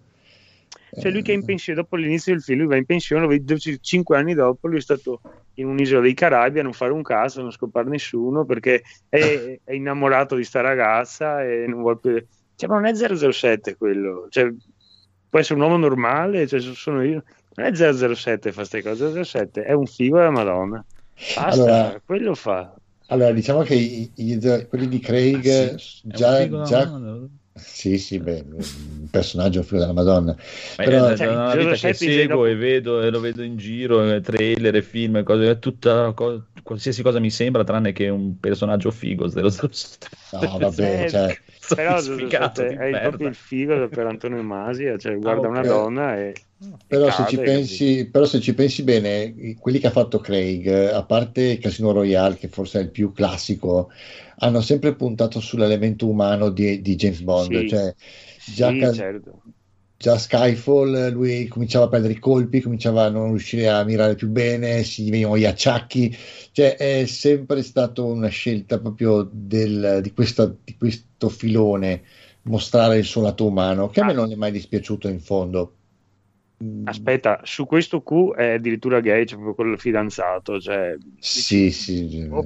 Cioè 1.00 1.12
lui 1.12 1.22
che 1.22 1.32
è 1.32 1.36
in 1.36 1.46
pensione 1.46 1.80
dopo 1.80 1.96
l'inizio 1.96 2.34
del 2.34 2.42
film, 2.42 2.60
lui 2.60 2.68
va 2.68 2.76
in 2.76 2.86
pensione, 2.86 3.22
lo 3.22 3.28
vedi 3.28 3.80
cinque 3.82 4.18
anni 4.18 4.34
dopo, 4.34 4.68
lui 4.68 4.78
è 4.78 4.82
stato 4.82 5.22
in 5.56 5.68
un'isola 5.68 6.02
dei 6.02 6.14
Caraibi 6.14 6.60
a 6.60 6.64
non 6.64 6.74
fare 6.74 6.92
un 6.92 7.02
cazzo, 7.02 7.40
a 7.40 7.44
non 7.44 7.52
scopare 7.52 7.90
nessuno 7.90 8.46
perché 8.46 8.82
è, 9.10 9.60
è 9.64 9.74
innamorato 9.74 10.36
di 10.36 10.44
sta 10.44 10.62
ragazza 10.62 11.44
e 11.44 11.66
non 11.68 11.82
vuole 11.82 11.98
più... 12.00 12.26
Cioè, 12.56 12.70
ma 12.70 12.76
non 12.80 12.86
è 12.86 12.94
007 12.96 13.76
quello, 13.76 14.28
cioè, 14.30 14.52
può 15.38 15.40
essere 15.40 15.56
un 15.56 15.62
uomo 15.62 15.78
normale, 15.78 16.48
cioè, 16.48 16.60
sono 16.60 17.04
io. 17.04 17.24
Non 17.56 17.68
è 17.68 17.74
007 18.16 18.50
fa 18.52 18.56
queste 18.58 18.82
cose, 18.84 19.24
007 19.24 19.64
è 19.64 19.74
un 19.74 19.86
figo 19.86 20.18
della 20.18 20.30
Madonna. 20.32 20.84
Basta, 21.36 21.44
Allora- 21.64 22.02
quello 22.06 22.36
fa. 22.36 22.74
Allora, 23.10 23.32
diciamo 23.32 23.62
che 23.62 23.74
i- 23.76 24.12
i- 24.16 24.66
quelli 24.68 24.88
di 24.88 25.00
Craig 25.00 25.46
Ah, 25.46 25.78
sì, 25.78 26.02
è 26.02 26.04
un 26.04 26.12
già, 26.12 26.38
figo 26.42 26.64
già- 26.64 27.00
sì, 27.56 27.98
sì, 27.98 28.20
beh, 28.20 28.46
un 28.52 29.08
personaggio 29.10 29.64
figo 29.64 29.80
della 29.80 29.94
Madonna. 29.94 30.36
Ma 30.78 30.84
Però- 30.84 31.08
è 31.08 31.16
Cioè, 31.18 31.28
una 31.28 31.56
vita 31.56 31.70
che 31.72 31.76
07 31.78 32.06
in 32.06 32.12
seguo 32.12 32.46
e 32.46 32.56
vedo 32.56 33.02
e 33.02 33.10
lo 33.10 33.20
vedo 33.20 33.42
in 33.44 33.58
giro, 33.58 34.20
trailer 34.22 34.76
e 34.76 34.82
film 34.82 35.18
e 35.18 35.24
cose, 35.24 35.58
tutta 35.60 36.12
co- 36.14 36.46
qualsiasi 36.64 37.02
cosa 37.02 37.20
mi 37.20 37.32
sembra 37.32 37.64
tranne 37.64 37.92
che 37.94 38.10
un 38.10 38.40
personaggio 38.40 38.92
figo 38.92 39.28
007. 39.30 40.08
No, 40.34 40.58
vabbè, 40.60 41.06
Eh, 41.30 41.40
cioè, 41.68 41.78
Però 41.84 42.02
sfigato 42.02 42.64
007 42.64 42.66
di 42.66 42.78
è 42.78 42.86
il- 42.86 43.00
merda. 43.00 43.00
proprio 43.00 43.28
il 43.28 43.36
figo 43.36 43.90
per 43.90 44.06
Antonio 44.08 44.42
Masia, 44.44 44.98
cioè 44.98 45.18
guarda 45.18 45.48
una 45.48 45.64
ok. 45.64 45.66
donna 45.66 46.18
e... 46.18 46.34
Però 46.88 47.08
e 47.08 47.12
se, 47.12 47.26
ci 47.26 47.40
pensi, 47.42 48.10
però 48.10 48.26
se 48.26 48.40
ci 48.40 48.54
pensi 48.56 48.84
bene, 48.84 49.56
quelli 49.60 49.78
che 49.80 49.88
ha 49.88 49.92
fatto 49.92 50.20
Craig, 50.20 50.66
a 50.68 51.06
parte 51.06 51.58
Casino 51.60 51.92
Royale, 51.92 52.36
che 52.38 52.48
forse 52.48 52.80
è 52.80 52.84
il 52.84 52.90
più 52.92 53.12
classico, 53.12 53.92
hanno 54.38 54.62
sempre 54.62 54.96
puntato 54.96 55.40
sull'elemento 55.40 56.08
umano 56.10 56.50
di, 56.50 56.82
di 56.82 56.96
James 56.96 57.22
Bond. 57.22 57.64
Sì. 57.64 57.66
Cioè, 57.66 57.94
già, 58.44 58.74
Sì, 58.74 58.76
Ca- 58.76 58.92
certo. 58.92 59.42
Già 59.98 60.18
Skyfall, 60.18 60.96
eh, 60.96 61.10
lui 61.10 61.48
cominciava 61.48 61.86
a 61.86 61.90
perdere 61.90 62.14
i 62.14 62.20
colpi, 62.20 62.62
cominciava 62.62 63.06
a 63.06 63.10
non 63.10 63.30
riuscire 63.30 63.68
a 63.70 63.84
mirare 63.84 64.16
più 64.16 64.30
bene, 64.30 64.84
si 64.84 65.10
venivano 65.10 65.38
gli 65.38 65.46
acciacchi. 65.46 66.16
Cioè, 66.52 66.76
è 66.76 67.06
sempre 67.06 67.64
stata 67.64 68.02
una 68.04 68.28
scelta 68.30 68.80
proprio 68.80 69.28
del- 69.32 70.00
di, 70.02 70.14
questa- 70.14 70.46
di 70.64 70.76
questo 70.78 71.30
filone, 71.30 72.04
mostrare 72.44 72.98
il 72.98 73.06
suo 73.06 73.22
lato 73.24 73.46
umano, 73.48 73.90
che 73.90 74.00
a 74.02 74.06
me 74.06 74.14
Ah. 74.14 74.16
non 74.16 74.32
è 74.32 74.36
mai 74.36 74.52
dispiaciuto 74.52 75.08
in 75.08 75.20
fondo. 75.20 75.74
Mm, 76.64 76.88
Aspetta, 76.88 77.42
su 77.44 77.66
questo 77.66 78.02
Q 78.02 78.34
è 78.34 78.54
addirittura 78.54 79.00
gay, 79.00 79.26
c'è 79.26 79.36
proprio 79.36 79.54
quello 79.54 79.78
fidanzato, 79.78 80.60
cioè... 80.60 80.96
Sì, 81.20 81.72
sì. 81.72 82.28
Oh, 82.32 82.46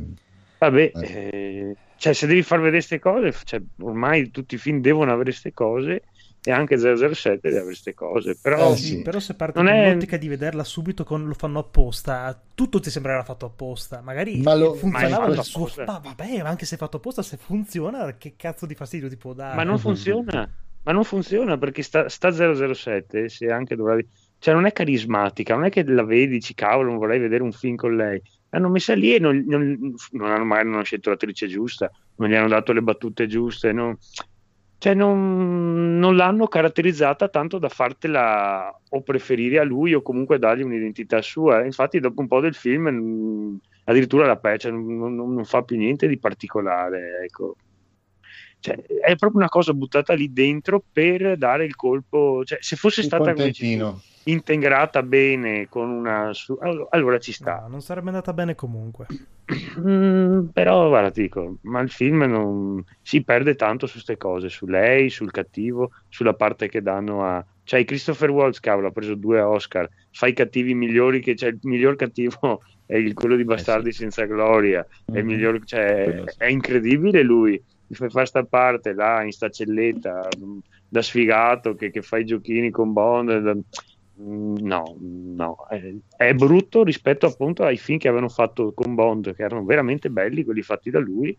Vabbè, 0.57 0.91
Eh. 0.95 1.01
eh, 1.01 1.75
cioè 1.95 2.13
se 2.13 2.27
devi 2.27 2.43
far 2.43 2.57
vedere 2.59 2.77
queste 2.77 2.99
cose, 2.99 3.33
cioè, 3.45 3.61
ormai 3.79 4.29
tutti 4.29 4.55
i 4.55 4.57
film 4.57 4.79
devono 4.81 5.11
avere 5.11 5.29
queste 5.31 5.53
cose 5.53 6.03
e 6.43 6.51
anche 6.51 6.77
007 6.77 7.39
deve 7.41 7.49
avere 7.49 7.63
queste 7.65 7.93
cose, 7.93 8.35
però... 8.41 8.71
Eh, 8.71 8.75
Sì, 8.75 8.83
sì. 8.85 9.01
però 9.03 9.19
se 9.19 9.35
parti 9.35 9.57
Non 9.61 9.67
con 9.67 9.75
è- 9.75 9.93
l'ottica 9.93 10.17
di 10.17 10.27
vederla 10.27 10.63
subito 10.63 11.03
con 11.03 11.25
lo 11.27 11.33
fanno 11.33 11.59
apposta, 11.59 12.39
tutto 12.55 12.79
ti 12.79 12.89
sembrerà 12.89 13.23
fatto 13.23 13.45
apposta. 13.45 14.01
Magari 14.01 14.41
Ma 14.41 14.55
lo- 14.55 14.73
funzionava 14.73 15.27
ma 15.27 15.33
fatto 15.35 15.43
suo. 15.43 15.69
Ma 15.85 15.99
vabbè, 15.99 16.41
ma 16.41 16.49
anche 16.49 16.65
se 16.65 16.75
è 16.75 16.77
fatto 16.77 16.97
apposta, 16.97 17.21
se 17.21 17.37
funziona, 17.37 18.15
che 18.17 18.33
cazzo 18.35 18.65
di 18.65 18.73
fastidio 18.75 19.07
ti 19.07 19.17
può 19.17 19.33
dare? 19.33 19.55
Ma 19.55 19.63
non 19.63 19.77
funziona, 19.77 20.49
ma 20.83 20.91
non 20.91 21.03
funziona 21.03 21.57
perché 21.59 21.83
sta, 21.83 22.09
sta 22.09 22.31
007, 22.31 23.29
se 23.29 23.51
anche 23.51 23.75
dovrà... 23.75 23.97
Cioè 24.39 24.55
non 24.55 24.65
è 24.65 24.71
carismatica, 24.71 25.53
non 25.53 25.65
è 25.65 25.69
che 25.69 25.83
la 25.83 26.03
vedi, 26.03 26.33
dici 26.33 26.55
cavolo, 26.55 26.89
non 26.89 26.97
vorrei 26.97 27.19
vedere 27.19 27.43
un 27.43 27.51
film 27.51 27.75
con 27.75 27.95
lei. 27.95 28.19
L'hanno 28.49 28.69
messa 28.69 28.95
lì 28.95 29.13
e 29.13 29.19
non, 29.19 29.43
non- 29.47 29.93
non 30.13 30.31
hanno, 30.31 30.43
magari 30.43 30.65
non 30.65 30.77
hanno 30.77 30.83
scelto 30.83 31.11
l'attrice 31.11 31.45
giusta, 31.47 31.91
non 32.15 32.27
gli 32.29 32.33
hanno 32.33 32.47
dato 32.47 32.73
le 32.73 32.81
battute 32.81 33.27
giuste, 33.27 33.71
non- 33.71 33.95
cioè 34.81 34.95
non, 34.95 35.99
non 35.99 36.15
l'hanno 36.15 36.47
caratterizzata 36.47 37.29
tanto 37.29 37.59
da 37.59 37.69
fartela 37.69 38.75
o 38.89 39.01
preferire 39.03 39.59
a 39.59 39.63
lui 39.63 39.93
o 39.93 40.01
comunque 40.01 40.39
dargli 40.39 40.63
un'identità 40.63 41.21
sua. 41.21 41.63
Infatti 41.63 41.99
dopo 41.99 42.19
un 42.19 42.27
po' 42.27 42.39
del 42.39 42.55
film 42.55 42.89
mm, 42.89 43.55
addirittura 43.83 44.25
la 44.25 44.37
pe- 44.37 44.57
cioè, 44.57 44.71
non, 44.71 45.15
non- 45.15 45.33
non 45.35 45.45
fa 45.45 45.61
più 45.61 45.77
niente 45.77 46.07
di 46.07 46.17
particolare, 46.17 47.19
ecco. 47.25 47.57
Cioè, 48.59 48.83
è 49.03 49.15
proprio 49.17 49.41
una 49.41 49.49
cosa 49.49 49.71
buttata 49.75 50.15
lì 50.15 50.33
dentro 50.33 50.83
per 50.91 51.37
dare 51.37 51.65
il 51.65 51.75
colpo. 51.75 52.43
Cioè, 52.43 52.57
se 52.59 52.75
fosse 52.75 53.01
Il 53.01 53.05
stata 53.05 53.33
come. 53.35 53.51
Integrata 54.25 55.03
bene 55.03 55.67
con 55.67 55.89
una. 55.89 56.33
su- 56.33 56.57
allora, 56.61 56.87
allora 56.91 57.19
ci 57.19 57.31
sta. 57.31 57.61
No, 57.61 57.67
non 57.69 57.81
sarebbe 57.81 58.07
andata 58.09 58.33
bene 58.33 58.55
comunque. 58.55 59.07
Mm, 59.79 60.47
però, 60.53 60.87
guarda, 60.87 61.11
ti 61.11 61.21
dico, 61.23 61.57
ma 61.63 61.81
il 61.81 61.89
film 61.89 62.23
non 62.23 62.83
si 63.01 63.23
perde 63.23 63.55
tanto 63.55 63.85
su 63.85 63.93
queste 63.93 64.17
cose, 64.17 64.49
su 64.49 64.65
lei, 64.65 65.09
sul 65.09 65.31
cattivo, 65.31 65.91
sulla 66.07 66.33
parte 66.33 66.69
che 66.69 66.81
danno 66.81 67.25
a. 67.25 67.45
Cioè, 67.63 67.83
Christopher 67.85 68.29
Waltz, 68.31 68.59
cavolo, 68.59 68.87
ha 68.87 68.91
preso 68.91 69.15
due 69.15 69.39
Oscar, 69.41 69.87
fa 70.11 70.27
i 70.27 70.33
cattivi 70.33 70.73
migliori, 70.73 71.19
che, 71.21 71.35
cioè, 71.35 71.49
il 71.49 71.59
miglior 71.63 71.95
cattivo 71.95 72.61
è 72.85 72.95
il- 72.95 73.13
quello 73.13 73.35
di 73.35 73.43
Bastardi 73.43 73.91
senza 73.91 74.25
gloria, 74.25 74.85
è 75.05 75.17
il 75.17 75.23
Mhm. 75.25 75.31
miglior, 75.31 75.59
cioè, 75.63 76.23
sì. 76.27 76.35
è 76.37 76.45
incredibile 76.47 77.21
lui, 77.21 77.61
fa 77.91 78.09
fare 78.09 78.25
sta 78.25 78.43
parte 78.45 78.93
là 78.93 79.21
in 79.23 79.31
sta 79.31 79.49
celletta 79.49 80.27
mm, 80.37 80.57
da 80.87 81.01
sfigato 81.01 81.75
che, 81.75 81.89
che 81.91 82.01
fa 82.01 82.17
i 82.17 82.25
giochini 82.25 82.71
con 82.71 82.93
Bond. 82.93 83.37
da- 83.39 83.55
No, 84.13 84.95
no, 84.99 85.65
è, 85.67 85.95
è 86.15 86.33
brutto 86.33 86.83
rispetto 86.83 87.25
appunto 87.25 87.63
ai 87.63 87.77
film 87.77 87.97
che 87.97 88.07
avevano 88.07 88.29
fatto 88.29 88.73
con 88.73 88.93
Bond, 88.93 89.33
che 89.33 89.41
erano 89.41 89.63
veramente 89.63 90.09
belli, 90.11 90.43
quelli 90.43 90.61
fatti 90.61 90.91
da 90.91 90.99
lui, 90.99 91.35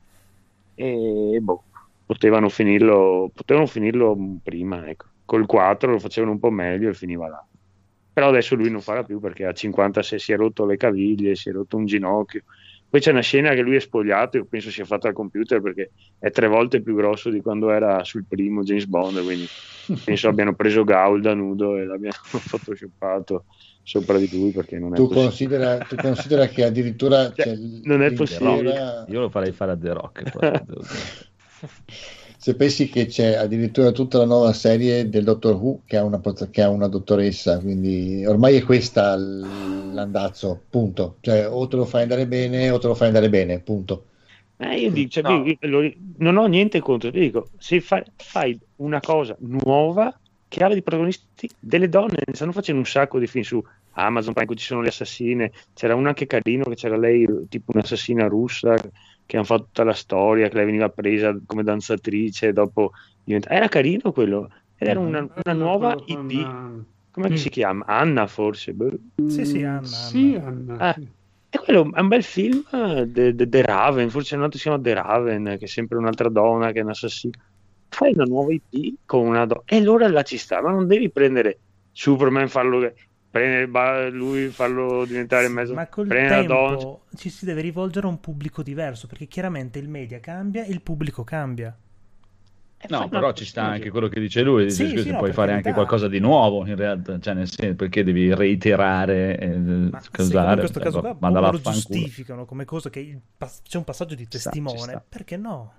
e 0.74 1.38
boh, 1.40 1.64
potevano 2.04 2.48
finirlo, 2.48 3.30
potevano 3.32 3.66
finirlo 3.66 4.16
prima, 4.42 4.88
ecco. 4.88 5.06
Col 5.24 5.46
4 5.46 5.92
lo 5.92 5.98
facevano 5.98 6.32
un 6.32 6.40
po' 6.40 6.50
meglio 6.50 6.88
e 6.90 6.94
finiva 6.94 7.28
là. 7.28 7.46
Però 8.12 8.28
adesso 8.28 8.54
lui 8.56 8.70
non 8.70 8.80
farà 8.80 9.04
più 9.04 9.20
perché 9.20 9.46
a 9.46 9.52
56 9.52 10.18
si 10.18 10.32
è 10.32 10.36
rotto 10.36 10.66
le 10.66 10.76
caviglie, 10.76 11.36
si 11.36 11.48
è 11.50 11.52
rotto 11.52 11.76
un 11.76 11.86
ginocchio. 11.86 12.42
Poi 12.92 13.00
c'è 13.00 13.10
una 13.10 13.22
scena 13.22 13.54
che 13.54 13.62
lui 13.62 13.76
è 13.76 13.80
spogliato, 13.80 14.36
io 14.36 14.44
penso 14.44 14.70
sia 14.70 14.84
fatta 14.84 15.08
al 15.08 15.14
computer 15.14 15.62
perché 15.62 15.92
è 16.18 16.30
tre 16.30 16.46
volte 16.46 16.82
più 16.82 16.94
grosso 16.94 17.30
di 17.30 17.40
quando 17.40 17.70
era 17.70 18.04
sul 18.04 18.26
primo 18.28 18.62
James 18.62 18.84
Bond, 18.84 19.22
quindi 19.22 19.48
penso 20.04 20.28
abbiano 20.28 20.54
preso 20.54 20.84
Gaul 20.84 21.22
da 21.22 21.32
nudo 21.32 21.78
e 21.78 21.86
l'abbiano 21.86 22.16
photoshoppato 22.50 23.46
sopra 23.82 24.18
di 24.18 24.28
lui 24.30 24.50
perché 24.50 24.78
non 24.78 24.92
è 24.92 24.96
Tu 24.96 25.08
possibile. 25.08 25.24
considera, 25.24 25.78
tu 25.78 25.96
considera 25.96 26.46
che 26.48 26.64
addirittura 26.64 27.32
Cioè, 27.32 27.56
non 27.84 28.02
è 28.02 28.12
possibile. 28.12 29.06
Io 29.08 29.20
lo 29.20 29.30
farei 29.30 29.52
fare 29.52 29.72
a 29.72 29.76
The 29.78 29.92
Rock. 29.94 30.22
dire. 30.66 32.21
Se 32.42 32.56
pensi 32.56 32.88
che 32.88 33.06
c'è 33.06 33.34
addirittura 33.36 33.92
tutta 33.92 34.18
la 34.18 34.24
nuova 34.24 34.52
serie 34.52 35.08
del 35.08 35.22
Doctor 35.22 35.54
Who 35.54 35.82
che 35.86 35.96
ha 35.96 36.02
una, 36.02 36.20
che 36.50 36.60
ha 36.62 36.68
una 36.70 36.88
dottoressa, 36.88 37.60
quindi 37.60 38.24
ormai 38.26 38.56
è 38.56 38.64
questa 38.64 39.14
l'andazzo, 39.16 40.60
punto. 40.68 41.18
Cioè 41.20 41.48
o 41.48 41.68
te 41.68 41.76
lo 41.76 41.84
fai 41.84 42.02
andare 42.02 42.26
bene 42.26 42.70
o 42.70 42.78
te 42.78 42.88
lo 42.88 42.94
fai 42.96 43.06
andare 43.06 43.28
bene, 43.28 43.60
punto. 43.60 44.06
Eh, 44.56 44.80
io 44.80 44.90
dico, 44.90 45.08
cioè, 45.10 45.22
No. 45.22 45.44
io- 45.46 45.94
non 46.18 46.36
ho 46.36 46.46
niente 46.46 46.80
contro, 46.80 47.12
ti 47.12 47.20
dico, 47.20 47.48
se 47.58 47.80
fai, 47.80 48.02
fai 48.16 48.58
una 48.76 48.98
cosa 49.00 49.36
nuova 49.40 50.16
che 50.48 50.62
abbia 50.64 50.74
di 50.74 50.82
protagonisti 50.82 51.48
delle 51.58 51.88
donne, 51.88 52.22
ne 52.26 52.34
stanno 52.34 52.52
facendo 52.52 52.80
un 52.80 52.86
sacco 52.86 53.18
di 53.20 53.26
film 53.26 53.44
su 53.44 53.62
Amazon 53.92 54.32
Prime 54.32 54.42
in 54.42 54.46
cui 54.46 54.56
ci 54.56 54.66
sono 54.66 54.82
le 54.82 54.88
assassine, 54.88 55.52
c'era 55.74 55.94
una 55.94 56.08
anche 56.08 56.26
carino 56.26 56.64
che 56.64 56.74
c'era 56.74 56.96
lei 56.98 57.26
tipo 57.48 57.72
un'assassina 57.74 58.26
russa 58.26 58.74
che 59.26 59.36
hanno 59.36 59.44
fatto 59.44 59.64
tutta 59.64 59.84
la 59.84 59.94
storia, 59.94 60.48
che 60.48 60.56
lei 60.56 60.66
veniva 60.66 60.88
presa 60.88 61.36
come 61.46 61.62
danzatrice 61.62 62.52
dopo 62.52 62.92
diventa... 63.22 63.50
Era 63.50 63.68
carino 63.68 64.12
quello, 64.12 64.50
ed 64.76 64.88
era 64.88 65.00
una, 65.00 65.20
una 65.44 65.54
nuova 65.54 65.94
eh, 65.94 66.14
come 67.12 67.28
sì. 67.30 67.36
si 67.36 67.48
chiama? 67.50 67.84
Anna 67.86 68.26
forse? 68.26 68.72
boh. 68.72 68.90
Sì, 69.26 69.44
sì, 69.44 69.62
Anna. 69.62 69.82
Sì, 69.84 70.34
Anna. 70.42 70.76
Ah. 70.78 70.94
sì. 70.94 71.08
E 71.54 71.58
quello 71.58 71.92
è 71.92 72.00
un 72.00 72.08
bel 72.08 72.22
film, 72.22 72.64
eh, 72.72 73.06
The, 73.12 73.34
The- 73.34 73.46
The 73.46 73.60
Raven, 73.60 74.08
forse 74.08 74.36
un 74.36 74.42
altro 74.42 74.56
si 74.56 74.64
chiama 74.64 74.82
The 74.82 74.94
Raven, 74.94 75.56
che 75.58 75.66
è 75.66 75.68
sempre 75.68 75.98
un'altra 75.98 76.30
donna 76.30 76.72
che 76.72 76.80
è 76.80 76.82
un'assassina. 76.82 77.38
Fai 77.88 78.14
una 78.14 78.24
nuova 78.24 78.54
IP 78.54 79.00
con 79.04 79.26
una 79.26 79.44
donna, 79.44 79.60
e 79.66 79.76
allora 79.76 80.08
là 80.08 80.22
ci 80.22 80.38
sta, 80.38 80.62
ma 80.62 80.70
non 80.70 80.86
devi 80.86 81.10
prendere 81.10 81.58
Superman, 81.92 82.48
farlo, 82.48 82.90
prendere 83.32 83.66
ba- 83.66 84.08
lui, 84.10 84.48
farlo 84.50 85.04
diventare 85.04 85.46
in 85.46 85.52
mezzo, 85.52 85.74
Ma 85.74 85.88
col 85.88 86.06
donna. 86.06 86.28
tempo 86.28 87.04
ci 87.16 87.30
si 87.30 87.44
deve 87.44 87.62
rivolgere 87.62 88.06
a 88.06 88.10
un 88.10 88.20
pubblico 88.20 88.62
diverso, 88.62 89.06
perché 89.08 89.26
chiaramente 89.26 89.78
il 89.80 89.88
media 89.88 90.20
cambia 90.20 90.64
e 90.64 90.70
il 90.70 90.82
pubblico 90.82 91.24
cambia. 91.24 91.76
No, 92.88 93.08
però 93.08 93.32
ci 93.32 93.44
sta 93.44 93.62
anche 93.62 93.90
quello 93.90 94.08
che 94.08 94.18
dice 94.18 94.42
lui, 94.42 94.64
dice, 94.64 94.84
Sì, 94.84 94.90
scusa, 94.90 95.02
sì, 95.04 95.10
no, 95.12 95.18
puoi 95.18 95.32
fare 95.32 95.52
anche 95.52 95.70
carità. 95.70 95.84
qualcosa 95.86 96.08
di 96.08 96.18
nuovo 96.18 96.66
in 96.66 96.74
realtà, 96.74 97.18
cioè 97.20 97.34
nel 97.34 97.48
senso 97.48 97.76
perché 97.76 98.02
devi 98.02 98.34
reiterare, 98.34 99.38
eh, 99.38 99.56
Ma 99.56 100.00
scusare, 100.00 100.52
in 100.54 100.58
questo 100.58 100.80
caso 100.80 101.00
cioè, 101.00 101.00
qua 101.00 101.16
manda 101.20 101.38
proprio 101.40 101.60
lo 101.62 101.70
giustificano 101.70 102.44
come 102.44 102.64
cosa 102.64 102.90
che 102.90 102.98
il 103.00 103.20
c'è 103.62 103.76
un 103.78 103.84
passaggio 103.84 104.14
di 104.16 104.28
Ci 104.28 104.38
sta, 104.38 104.50
ci 104.50 104.60
testimone, 104.60 104.76
sta. 104.76 105.04
perché 105.08 105.36
no? 105.36 105.72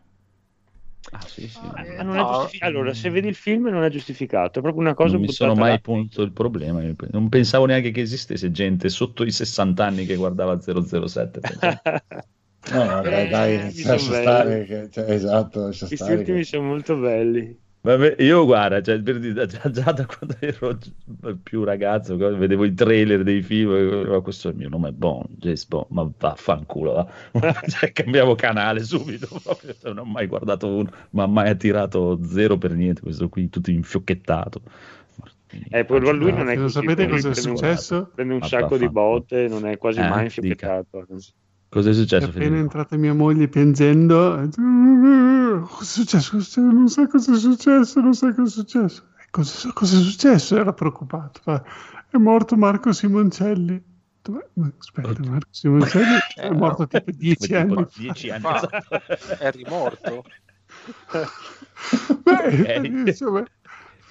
Ah, 1.11 1.27
sì, 1.27 1.47
sì. 1.47 1.69
Ma 1.95 2.01
Eh, 2.01 2.03
non 2.03 2.15
no. 2.15 2.17
è 2.17 2.23
giustifi- 2.25 2.63
Allora, 2.63 2.93
se 2.93 3.09
vedi 3.09 3.27
il 3.27 3.35
film 3.35 3.67
non 3.67 3.83
è 3.83 3.89
giustificato, 3.89 4.59
è 4.59 4.61
proprio 4.61 4.81
una 4.81 4.93
cosa 4.95 5.17
non 5.17 5.19
mi 5.19 5.27
sono 5.29 5.55
mai 5.55 5.79
là. 5.79 5.81
posto 5.81 6.21
il 6.21 6.31
problema, 6.31 6.81
non 7.11 7.27
pensavo 7.29 7.65
neanche 7.65 7.91
che 7.91 8.01
esistesse 8.01 8.51
gente 8.51 8.89
sotto 8.89 9.23
i 9.25 9.31
60 9.31 9.85
anni 9.85 10.05
che 10.05 10.15
guardava 10.15 10.59
007. 10.59 11.41
pensavo. 11.41 11.81
No, 12.65 12.85
no, 12.85 13.03
dai, 13.05 13.27
Eh, 13.27 13.27
dai, 13.27 13.73
mi 13.73 13.83
lascia 13.83 14.13
stare, 14.13 14.65
che- 14.65 14.89
cioè, 14.89 15.11
esatto, 15.11 15.61
lascia 15.65 15.87
Questi 15.87 16.11
stare. 16.11 16.13
ultimi 16.13 16.43
che- 16.43 16.45
sono 16.45 16.63
molto 16.67 16.97
belli. 16.97 17.62
Vabbè, 17.85 18.15
io 18.19 18.45
guarda, 18.45 18.81
cioè, 18.81 19.01
già, 19.01 19.69
già 19.69 19.91
da 19.91 20.05
quando 20.05 20.37
ero 20.39 20.77
più 21.43 21.65
ragazzo, 21.65 22.15
vedevo 22.15 22.63
i 22.63 22.73
trailer 22.73 23.23
dei 23.23 23.41
film, 23.41 23.71
eh, 24.15 24.21
questo 24.21 24.47
è 24.47 24.51
il 24.51 24.57
mio 24.57 24.69
nome 24.69 24.87
è 24.89 24.91
Bond, 24.93 25.27
James 25.37 25.65
Bond, 25.67 25.87
ma 25.89 26.09
vaffanculo, 26.17 26.93
va. 26.93 27.07
Cioè, 27.67 27.91
cambiavo 27.91 28.35
canale 28.35 28.81
subito, 28.85 29.27
proprio, 29.43 29.73
cioè, 29.73 29.91
non 29.93 30.07
ho 30.07 30.09
mai 30.09 30.27
guardato 30.27 30.67
uno, 30.73 30.89
ma 31.09 31.27
mai 31.27 31.49
attirato 31.49 32.23
zero 32.23 32.57
per 32.57 32.71
niente, 32.73 33.01
questo 33.01 33.27
qui 33.27 33.49
tutto 33.49 33.69
infiocchettato. 33.69 34.61
Eh, 35.69 35.85
poi 35.85 35.99
lui 35.99 36.31
non 36.31 36.49
è 36.49 36.57
così, 36.57 36.73
sapete 36.73 37.07
cosa 37.07 37.29
è 37.29 37.33
successo? 37.35 38.11
Prende 38.15 38.33
un 38.33 38.39
Ma 38.39 38.47
sacco 38.47 38.77
di 38.77 38.89
botte, 38.89 39.47
non 39.47 39.65
è 39.67 39.77
quasi 39.77 39.99
Eh, 39.99 40.03
mai 40.03 40.31
dica. 40.39 40.77
infiocchettato. 40.77 41.05
Cosa 41.69 41.89
è 41.89 41.93
È 41.93 41.95
successo, 41.95 42.29
appena 42.29 42.31
Federico? 42.31 42.61
entrata 42.61 42.95
mia 42.97 43.13
moglie 43.13 43.47
piangendo. 43.49 44.49
Cosa 45.61 45.81
è 45.83 45.85
successo? 46.19 46.61
Non 46.61 46.87
sa 46.89 47.07
cosa 47.07 47.33
è 47.33 47.37
successo, 47.37 47.99
non 48.01 48.13
sa 48.13 48.33
cosa 48.33 48.47
è 48.47 48.49
successo. 48.49 49.07
E 49.19 49.27
Cosa, 49.31 49.71
cosa 49.73 49.97
è 49.97 50.01
successo? 50.01 50.57
Era 50.57 50.73
preoccupato. 50.73 51.39
Fa, 51.43 51.63
È 52.09 52.17
morto 52.17 52.55
Marco 52.55 52.91
Simoncelli. 52.91 53.73
Ho 53.73 53.81
detto, 54.15 54.31
"Ma- 54.31 54.63
ma 54.65 54.71
Aspetta, 54.77 55.23
Marco 55.29 55.47
Simoncelli 55.51 56.17
è 56.35 56.49
morto 56.49 56.87
tipo 56.87 57.11
dieci 57.11 57.47
Tipo 57.47 57.57
anni 57.59 57.75
fa. 57.75 57.89
dieci 57.95 58.29
anni 58.29 58.41
Fa. 58.41 58.69
È 59.39 59.51
rimorto. 59.51 60.23
Beh, 62.23 62.45
Ok. 62.47 63.07
insomma, 63.07 63.43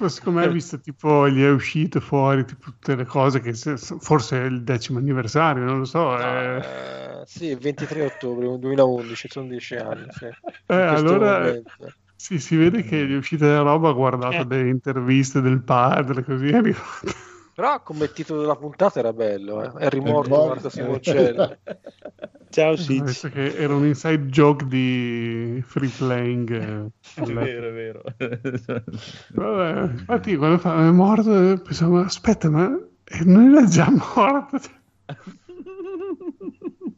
secondo 0.08 0.40
me, 0.40 0.48
visto 0.50 0.80
tipo 0.80 1.28
gli 1.28 1.42
è 1.42 1.50
uscito 1.50 2.00
fuori 2.00 2.44
tipo, 2.44 2.64
tutte 2.70 2.94
le 2.96 3.04
cose 3.04 3.40
che 3.40 3.54
se- 3.54 3.76
forse 3.76 4.42
è 4.42 4.44
il 4.46 4.62
decimo 4.64 4.98
anniversario, 4.98 5.64
non 5.64 5.78
lo 5.78 5.84
so. 5.84 6.18
eh. 6.18 6.58
Eh, 6.58 7.22
sì, 7.26 7.46
il 7.46 7.58
23 7.58 8.02
ottobre 8.02 8.46
2011, 8.58 9.28
sono 9.28 9.46
dieci 9.48 9.74
anni. 9.76 10.10
Sì. 10.10 10.26
Eh, 10.66 10.74
allora 10.74 11.38
momento. 11.40 11.94
sì, 12.16 12.38
si 12.38 12.56
vede 12.56 12.82
che 12.82 13.06
gli 13.06 13.12
è 13.12 13.16
uscita 13.16 13.46
della 13.46 13.62
roba, 13.62 13.90
ha 13.90 13.92
guardato 13.92 14.42
Eh. 14.42 14.44
delle 14.44 14.68
interviste 14.68 15.40
del 15.40 15.62
padre, 15.62 16.24
così 16.24 16.48
è 16.48 16.56
arrivato. 16.56 17.12
Però 17.54 17.82
come 17.82 18.10
titolo 18.12 18.40
della 18.40 18.56
puntata 18.56 18.98
era 18.98 19.12
bello, 19.12 19.62
eh. 19.62 19.84
È 19.84 19.88
rimorto 19.90 20.30
morto. 20.30 20.46
Marco 20.54 20.68
Simoncelli. 20.70 21.56
Ciao, 22.52 22.76
Sitch. 22.76 23.30
che 23.30 23.56
era 23.56 23.74
un 23.74 23.86
inside 23.86 24.26
joke 24.26 24.66
di 24.66 25.62
free 25.66 25.88
playing. 25.88 26.50
eh, 26.50 26.90
È 27.14 27.22
vero, 27.24 27.68
è 27.68 27.72
vero. 27.72 28.02
Vabbè, 29.32 29.90
infatti 29.92 30.36
quando 30.36 30.58
fa, 30.58 30.86
è 30.86 30.90
morto, 30.90 31.52
eh, 31.52 31.58
pensavo, 31.60 32.00
aspetta, 32.00 32.50
ma 32.50 32.68
eh, 33.04 33.24
non 33.24 33.54
era 33.54 33.66
già 33.66 33.90
morto? 33.90 34.58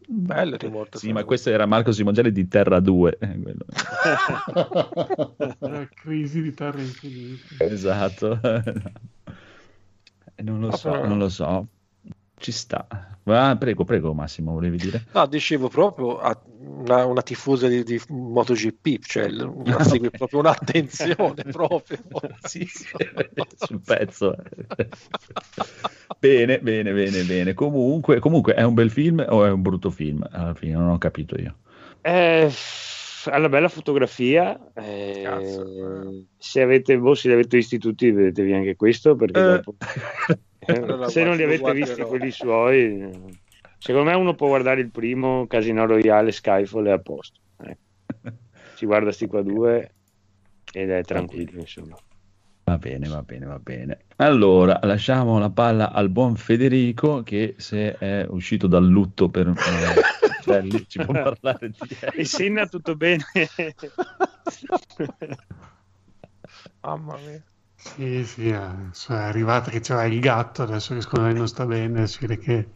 Bello 0.07 0.55
il 0.55 0.61
rimorto. 0.61 0.99
Sì, 0.99 1.13
ma 1.13 1.25
questo 1.25 1.51
era 1.51 1.67
Marco 1.67 1.91
Simongelli 1.93 2.31
di 2.33 2.47
Terra 2.49 2.79
2. 2.81 3.17
eh, 3.21 3.41
quello. 3.41 3.65
Era 5.61 5.89
crisi 5.95 6.41
di 6.43 6.55
terra 6.55 6.81
infinita. 6.81 7.65
Esatto. 7.65 8.41
Eh, 10.37 10.43
Non 10.43 10.61
lo 10.61 10.77
so, 10.77 10.91
non 11.05 11.19
lo 11.19 11.29
so. 11.29 11.67
Ci 12.37 12.53
sta. 12.53 12.87
Ah, 13.27 13.57
prego, 13.57 13.85
prego 13.85 14.13
Massimo, 14.13 14.53
volevi 14.53 14.77
dire? 14.77 15.05
No, 15.13 15.27
dicevo 15.27 15.69
proprio 15.69 16.19
a 16.19 16.39
una, 16.59 17.07
una 17.07 17.23
tifosa 17.23 17.69
di, 17.69 17.83
di 17.85 17.99
MotoGP, 18.09 18.99
cioè 19.03 19.31
una, 19.33 19.83
segue 19.83 20.11
proprio 20.11 20.41
un'attenzione 20.41 21.43
proprio. 21.51 21.99
sì, 22.43 22.69
sul 23.57 23.81
pezzo. 23.83 24.37
bene, 26.19 26.59
bene, 26.61 26.93
bene, 26.93 27.23
bene. 27.23 27.55
Comunque, 27.55 28.19
comunque, 28.19 28.55
è 28.55 28.63
un 28.63 28.75
bel 28.75 28.91
film 28.91 29.25
o 29.27 29.45
è 29.45 29.51
un 29.51 29.63
brutto 29.63 29.91
film? 29.91 30.27
Alla 30.31 30.55
fine 30.55 30.75
non 30.75 30.91
ho 30.91 30.99
capito 30.99 31.41
io. 31.41 31.57
Eh, 32.03 32.51
una 33.33 33.49
bella 33.49 33.69
fotografia. 33.69 34.59
eh, 34.75 35.21
Cazzo. 35.23 36.25
se 36.37 36.61
avete, 36.63 36.97
voi 36.97 37.17
se 37.17 37.29
li 37.29 37.35
avete 37.35 37.57
visti 37.57 37.79
tutti, 37.79 38.11
vedetevi 38.11 38.53
anche 38.53 38.77
questo 38.77 39.15
perché 39.17 39.41
Eh. 39.41 39.45
dopo- 39.45 39.75
eh, 40.59 40.73
Allora, 40.77 41.09
se 41.09 41.25
non 41.25 41.37
li 41.37 41.43
avete 41.43 41.73
visti 41.73 42.03
quelli 42.03 42.31
suoi, 42.31 43.01
eh, 43.01 43.11
secondo 43.79 44.11
me 44.11 44.17
uno 44.17 44.35
può 44.35 44.49
guardare 44.49 44.81
il 44.81 44.91
primo 44.91 45.47
Casino 45.47 45.87
Royale 45.87 46.33
Skyfall 46.33 46.87
e 46.87 46.91
a 46.91 46.99
posto. 46.99 47.41
eh. 47.65 47.79
Si 48.75 48.87
guarda 48.87 49.13
sti 49.13 49.27
qua 49.29 49.43
due 49.43 49.95
ed 50.73 50.91
è 50.91 51.03
tranquillo, 51.03 51.61
insomma. 51.61 51.97
Va 52.65 52.79
bene, 52.79 53.07
va 53.09 53.23
bene, 53.23 53.47
va 53.47 53.59
bene. 53.59 53.99
Allora, 54.17 54.81
lasciamo 54.83 55.39
la 55.39 55.51
palla 55.51 55.93
al 55.93 56.09
buon 56.09 56.35
Federico 56.35 57.23
che 57.23 57.55
se 57.59 57.97
è 57.99 58.27
uscito 58.31 58.67
dal 58.67 58.85
lutto 58.87 59.29
per 59.29 59.53
eh, 60.51 60.61
Belli, 60.61 60.85
ci 60.89 60.99
può 61.05 61.13
parlare 61.13 61.71
di 61.71 61.79
E 62.15 62.25
Senna 62.25 62.67
tutto 62.67 62.97
bene? 62.97 63.25
Mamma 66.81 67.17
mia. 67.17 67.43
Sì, 67.77 68.25
sì, 68.25 68.49
eh, 68.49 68.61
cioè, 68.93 69.19
è 69.19 69.23
arrivata 69.25 69.71
che 69.71 69.81
c'era 69.81 70.05
il 70.05 70.19
gatto, 70.19 70.63
adesso 70.63 70.95
che 70.95 71.03
secondo 71.03 71.27
me 71.27 71.35
non 71.35 71.47
sta 71.47 71.67
bene, 71.67 72.07
si 72.07 72.19
vede 72.21 72.39
che 72.39 72.59
è 72.59 72.67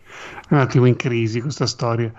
un 0.55 0.59
attimo 0.59 0.85
in 0.87 0.97
crisi 0.97 1.41
questa 1.41 1.67
storia. 1.67 2.13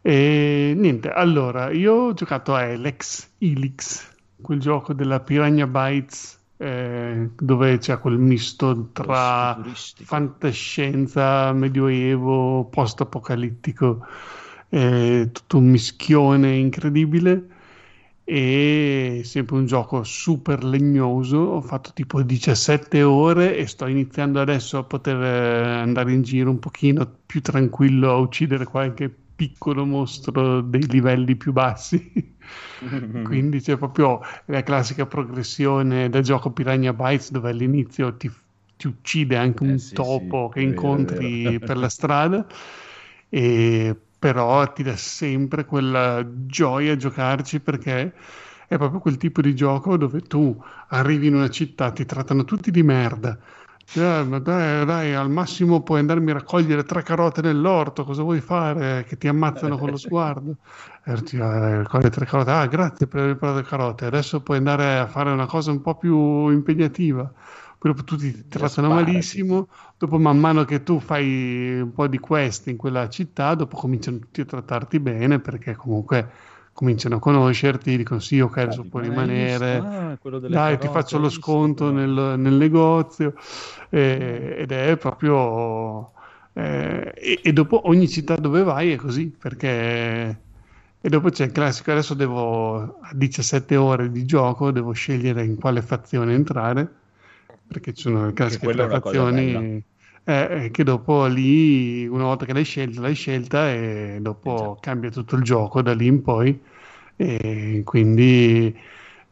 E 0.00 0.72
niente, 0.76 1.10
allora, 1.10 1.70
io 1.70 1.92
ho 1.94 2.14
giocato 2.14 2.54
a 2.54 2.62
Elex, 2.62 3.28
Elix, 3.38 4.08
quel 4.40 4.60
gioco 4.60 4.94
della 4.94 5.20
Piranha 5.20 5.66
Bytes, 5.66 6.38
eh, 6.58 7.30
dove 7.36 7.78
c'è 7.78 7.98
quel 7.98 8.18
misto 8.18 8.90
tra 8.92 9.60
fantascienza, 10.04 11.52
medioevo, 11.52 12.64
post-apocalittico, 12.66 14.06
eh, 14.70 15.30
tutto 15.32 15.58
un 15.58 15.66
mischione 15.70 16.56
incredibile 16.56 17.46
e 18.24 19.22
sempre 19.24 19.56
un 19.56 19.66
gioco 19.66 20.02
super 20.04 20.62
legnoso. 20.64 21.38
Ho 21.38 21.60
fatto 21.62 21.92
tipo 21.94 22.22
17 22.22 23.02
ore 23.02 23.56
e 23.56 23.66
sto 23.66 23.86
iniziando 23.86 24.40
adesso 24.40 24.78
a 24.78 24.84
poter 24.84 25.16
eh, 25.22 25.80
andare 25.80 26.12
in 26.12 26.22
giro 26.22 26.50
un 26.50 26.58
pochino 26.58 27.06
più 27.26 27.40
tranquillo 27.40 28.10
a 28.10 28.16
uccidere 28.16 28.64
qualche 28.64 29.08
piccolo 29.34 29.86
mostro 29.86 30.60
dei 30.60 30.86
livelli 30.88 31.36
più 31.36 31.52
bassi. 31.52 32.36
Quindi 33.22 33.60
c'è 33.60 33.76
proprio 33.76 34.20
la 34.46 34.62
classica 34.62 35.06
progressione 35.06 36.08
da 36.08 36.20
gioco 36.20 36.50
Piranha 36.52 36.92
Bytes 36.94 37.30
dove 37.30 37.50
all'inizio 37.50 38.16
ti, 38.16 38.30
ti 38.76 38.86
uccide 38.86 39.36
anche 39.36 39.62
Eh 39.62 39.78
un 39.78 39.78
sì, 39.78 39.92
topo 39.92 40.48
sì, 40.48 40.48
che 40.48 40.60
vero, 40.62 40.62
incontri 40.62 41.58
vero. 41.58 41.58
per 41.60 41.76
la 41.76 41.88
strada 41.90 42.46
e 43.28 43.94
però 44.18 44.72
ti 44.72 44.82
dà 44.82 44.96
sempre 44.96 45.64
quella 45.64 46.26
gioia 46.46 46.92
a 46.92 46.96
giocarci 46.96 47.60
perché 47.60 48.12
è 48.66 48.76
proprio 48.76 49.00
quel 49.00 49.16
tipo 49.16 49.40
di 49.40 49.54
gioco 49.54 49.96
dove 49.96 50.20
tu 50.20 50.60
arrivi 50.88 51.28
in 51.28 51.34
una 51.34 51.48
città, 51.48 51.90
ti 51.90 52.04
trattano 52.04 52.44
tutti 52.44 52.70
di 52.70 52.82
merda. 52.82 53.38
Cioè, 53.90 54.22
dai, 54.24 54.84
dai, 54.84 55.14
al 55.14 55.30
massimo 55.30 55.82
puoi 55.82 56.00
andarmi 56.00 56.30
a 56.30 56.34
raccogliere 56.34 56.84
tre 56.84 57.02
carote 57.02 57.40
nell'orto, 57.40 58.04
cosa 58.04 58.22
vuoi 58.22 58.40
fare? 58.42 59.04
Che 59.08 59.16
ti 59.16 59.28
ammazzano 59.28 59.78
con 59.78 59.88
lo 59.88 59.96
sguardo. 59.96 60.56
E 61.04 61.22
ti 61.22 61.36
eh, 61.36 61.76
raccogli 61.78 62.10
tre 62.10 62.26
carote, 62.26 62.50
ah, 62.50 62.66
grazie 62.66 63.06
per 63.06 63.20
aver 63.20 63.36
preparato 63.36 63.60
le 63.60 63.66
carote. 63.66 64.04
Adesso 64.04 64.42
puoi 64.42 64.58
andare 64.58 64.98
a 64.98 65.06
fare 65.06 65.30
una 65.30 65.46
cosa 65.46 65.70
un 65.70 65.80
po' 65.80 65.96
più 65.96 66.48
impegnativa. 66.50 67.32
Dopo 67.80 68.02
tutti 68.02 68.32
ti 68.32 68.48
trattano 68.48 68.88
malissimo, 68.88 69.68
dopo 69.96 70.18
man 70.18 70.38
mano 70.38 70.64
che 70.64 70.82
tu 70.82 70.98
fai 70.98 71.80
un 71.80 71.92
po' 71.92 72.08
di 72.08 72.18
quest 72.18 72.66
in 72.66 72.76
quella 72.76 73.08
città, 73.08 73.54
dopo 73.54 73.76
cominciano 73.76 74.18
tutti 74.18 74.40
a 74.40 74.44
trattarti 74.44 74.98
bene 74.98 75.38
perché 75.40 75.76
comunque 75.76 76.28
cominciano 76.72 77.16
a 77.16 77.18
conoscerti, 77.20 77.96
dicono 77.96 78.20
sì, 78.20 78.40
ok, 78.40 78.56
adesso 78.58 78.84
puoi 78.84 79.04
rimanere? 79.04 79.76
Ah, 79.76 80.18
dai, 80.46 80.78
ti 80.78 80.88
carote, 80.88 80.88
faccio 80.88 81.16
hai 81.16 81.22
lo 81.22 81.28
sconto 81.28 81.90
nel, 81.90 82.34
nel 82.38 82.54
negozio. 82.54 83.34
Eh, 83.90 84.56
ed 84.58 84.72
è 84.72 84.96
proprio... 84.96 86.12
eh, 86.52 87.12
e, 87.14 87.40
e 87.42 87.52
dopo 87.52 87.88
ogni 87.88 88.08
città 88.08 88.36
dove 88.36 88.62
vai 88.62 88.92
è 88.92 88.96
così, 88.96 89.26
perché... 89.28 90.42
E 91.00 91.08
dopo 91.08 91.30
c'è 91.30 91.44
il 91.44 91.52
classico, 91.52 91.92
adesso 91.92 92.14
devo 92.14 92.98
a 93.00 93.10
17 93.14 93.76
ore 93.76 94.10
di 94.10 94.24
gioco, 94.24 94.72
devo 94.72 94.92
scegliere 94.92 95.44
in 95.44 95.56
quale 95.56 95.80
fazione 95.80 96.34
entrare, 96.34 96.97
perché 97.68 97.92
ci 97.92 98.02
sono 98.02 98.20
una 98.20 98.58
cosa 98.58 98.88
fazioni 98.88 99.84
eh, 100.24 100.64
eh, 100.64 100.70
che 100.70 100.84
dopo 100.84 101.26
lì, 101.26 102.06
una 102.06 102.24
volta 102.24 102.44
che 102.44 102.52
l'hai 102.52 102.64
scelta, 102.64 103.00
l'hai 103.00 103.14
scelta 103.14 103.70
e 103.70 104.18
dopo 104.20 104.78
cambia 104.80 105.10
tutto 105.10 105.36
il 105.36 105.42
gioco 105.42 105.82
da 105.82 105.94
lì 105.94 106.06
in 106.06 106.22
poi. 106.22 106.60
E 107.16 107.82
quindi 107.84 108.74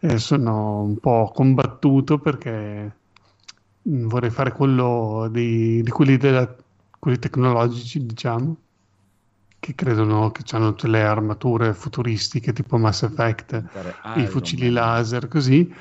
eh, 0.01 0.19
sono 0.19 0.83
un 0.83 0.99
po' 0.99 1.31
combattuto 1.35 2.19
perché 2.19 2.97
mm, 3.89 4.07
vorrei 4.09 4.31
fare 4.31 4.53
quello 4.53 5.29
di, 5.31 5.83
di 5.83 5.91
quelli, 5.91 6.17
della- 6.17 6.55
quelli 6.99 7.19
tecnologici, 7.19 8.05
diciamo, 8.07 8.57
che 9.59 9.75
credono 9.75 10.31
che 10.31 10.43
hanno 10.55 10.71
tutte 10.71 10.89
le 10.89 11.03
armature 11.03 11.75
futuristiche 11.75 12.53
tipo 12.53 12.77
Mass 12.79 13.03
Effect, 13.03 13.65
i 14.13 14.27
fucili 14.27 14.71
laser, 14.71 15.29
così. 15.29 15.73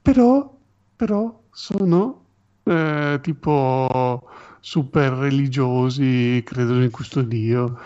Però, 0.00 0.56
però 0.96 1.37
sono 1.58 2.26
eh, 2.62 3.18
tipo 3.20 4.30
super 4.60 5.12
religiosi, 5.14 6.40
credono 6.44 6.84
in 6.84 6.92
questo 6.92 7.20
Dio. 7.22 7.80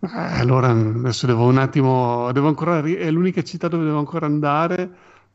Eh, 0.00 0.08
allora 0.08 0.70
adesso 0.70 1.26
devo 1.26 1.44
un 1.46 1.58
attimo, 1.58 2.32
devo 2.32 2.48
ancora, 2.48 2.78
è 2.78 3.10
l'unica 3.10 3.42
città 3.42 3.68
dove 3.68 3.84
devo 3.84 3.98
ancora 3.98 4.24
andare, 4.24 4.90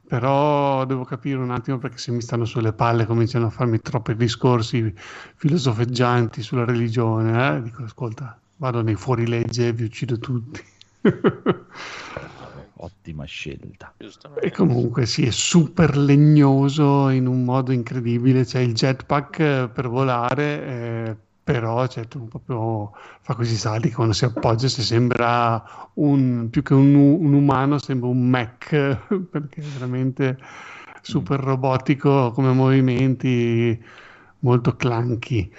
però 0.07 0.83
devo 0.85 1.03
capire 1.03 1.37
un 1.37 1.51
attimo 1.51 1.77
perché 1.77 1.99
se 1.99 2.11
mi 2.11 2.21
stanno 2.21 2.45
sulle 2.45 2.73
palle 2.73 3.05
cominciano 3.05 3.45
a 3.45 3.49
farmi 3.51 3.79
troppi 3.81 4.15
discorsi 4.15 4.91
filosofeggianti 5.35 6.41
sulla 6.41 6.65
religione, 6.65 7.57
eh, 7.57 7.61
dico 7.61 7.83
ascolta, 7.83 8.39
vado 8.57 8.81
nei 8.81 8.95
fuorilegge 8.95 9.67
e 9.67 9.73
vi 9.73 9.83
uccido 9.83 10.17
tutti. 10.17 10.63
Ottima 12.81 13.25
scelta. 13.25 13.93
E 14.41 14.51
comunque 14.51 15.05
sì, 15.05 15.25
è 15.25 15.31
super 15.31 15.97
legnoso 15.97 17.09
in 17.09 17.27
un 17.27 17.43
modo 17.43 17.73
incredibile. 17.73 18.45
C'è 18.45 18.59
il 18.59 18.73
jetpack 18.73 19.39
eh, 19.39 19.69
per 19.73 19.89
volare, 19.89 20.63
eh, 20.65 21.15
però 21.43 21.87
cioè, 21.87 22.07
tu 22.07 22.29
proprio 22.29 22.91
fa 23.19 23.35
questi 23.35 23.55
salti 23.55 23.91
quando 23.91 24.13
si 24.13 24.23
appoggia 24.23 24.69
si 24.69 24.81
sembra 24.81 25.61
un, 25.95 26.47
più 26.49 26.61
che 26.63 26.73
un, 26.73 26.95
un 26.95 27.33
umano, 27.33 27.79
sembra 27.79 28.07
un 28.07 28.29
mech, 28.29 28.69
perché 29.29 29.59
è 29.59 29.65
veramente 29.65 30.37
super 31.01 31.41
robotico 31.41 32.31
come 32.31 32.53
movimenti, 32.53 33.77
molto 34.39 34.77
clunky. 34.77 35.51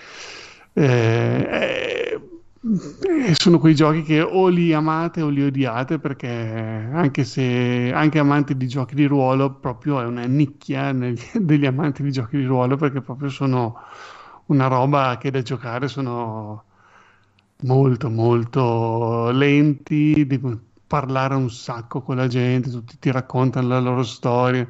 Eh, 0.73 2.00
eh, 2.63 3.31
eh, 3.31 3.35
sono 3.35 3.59
quei 3.59 3.75
giochi 3.75 4.03
che 4.03 4.21
o 4.21 4.49
li 4.49 4.73
amate 4.73 5.23
o 5.23 5.29
li 5.29 5.43
odiate 5.43 5.99
perché 5.99 6.29
anche 6.29 7.25
se 7.25 7.91
anche 7.93 8.19
amanti 8.19 8.57
di 8.57 8.69
giochi 8.69 8.95
di 8.95 9.07
ruolo 9.07 9.55
proprio 9.55 10.01
è 10.01 10.05
una 10.05 10.27
nicchia 10.27 10.93
negli- 10.93 11.21
degli 11.41 11.67
amanti 11.67 12.03
di 12.03 12.13
giochi 12.13 12.37
di 12.37 12.45
ruolo 12.45 12.77
perché 12.77 13.01
proprio 13.01 13.29
sono 13.31 13.79
una 14.47 14.67
roba 14.67 15.17
che 15.19 15.31
da 15.31 15.43
giocare 15.43 15.89
sono 15.89 16.65
molto 17.63 18.09
molto 18.11 19.31
lenti, 19.31 20.27
devi 20.27 20.59
parlare 20.87 21.35
un 21.35 21.51
sacco 21.51 22.01
con 22.03 22.17
la 22.17 22.27
gente, 22.27 22.71
tutti 22.71 22.99
ti 22.99 23.11
raccontano 23.11 23.69
la 23.69 23.81
loro 23.81 24.03
storia. 24.03 24.67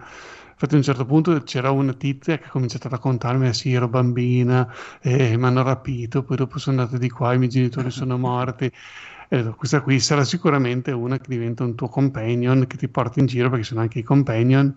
Infatti 0.63 0.75
a 0.75 0.77
un 0.79 0.83
certo 0.85 1.07
punto 1.07 1.43
c'era 1.43 1.71
una 1.71 1.95
tizia 1.95 2.37
che 2.37 2.45
ha 2.45 2.51
cominciato 2.51 2.87
a 2.87 2.91
raccontarmi, 2.91 3.49
eh 3.49 3.55
sì, 3.55 3.73
ero 3.73 3.89
bambina, 3.89 4.71
e 5.01 5.35
mi 5.39 5.45
hanno 5.47 5.63
rapito, 5.63 6.23
poi 6.23 6.37
dopo 6.37 6.59
sono 6.59 6.81
andata 6.81 6.99
di 6.99 7.09
qua, 7.09 7.33
i 7.33 7.39
miei 7.39 7.49
genitori 7.51 7.91
sono 7.91 8.19
morti. 8.19 8.67
E 8.67 9.37
detto, 9.37 9.55
questa 9.55 9.81
qui 9.81 9.99
sarà 10.01 10.23
sicuramente 10.25 10.91
una 10.93 11.17
che 11.19 11.29
diventa 11.29 11.65
un 11.65 11.75
tuo 11.75 11.89
companion, 11.89 12.67
che 12.67 12.77
ti 12.77 12.89
porta 12.89 13.21
in 13.21 13.27
giro, 13.27 13.49
perché 13.49 13.65
sono 13.65 13.81
anche 13.81 14.01
i 14.01 14.03
companion. 14.03 14.77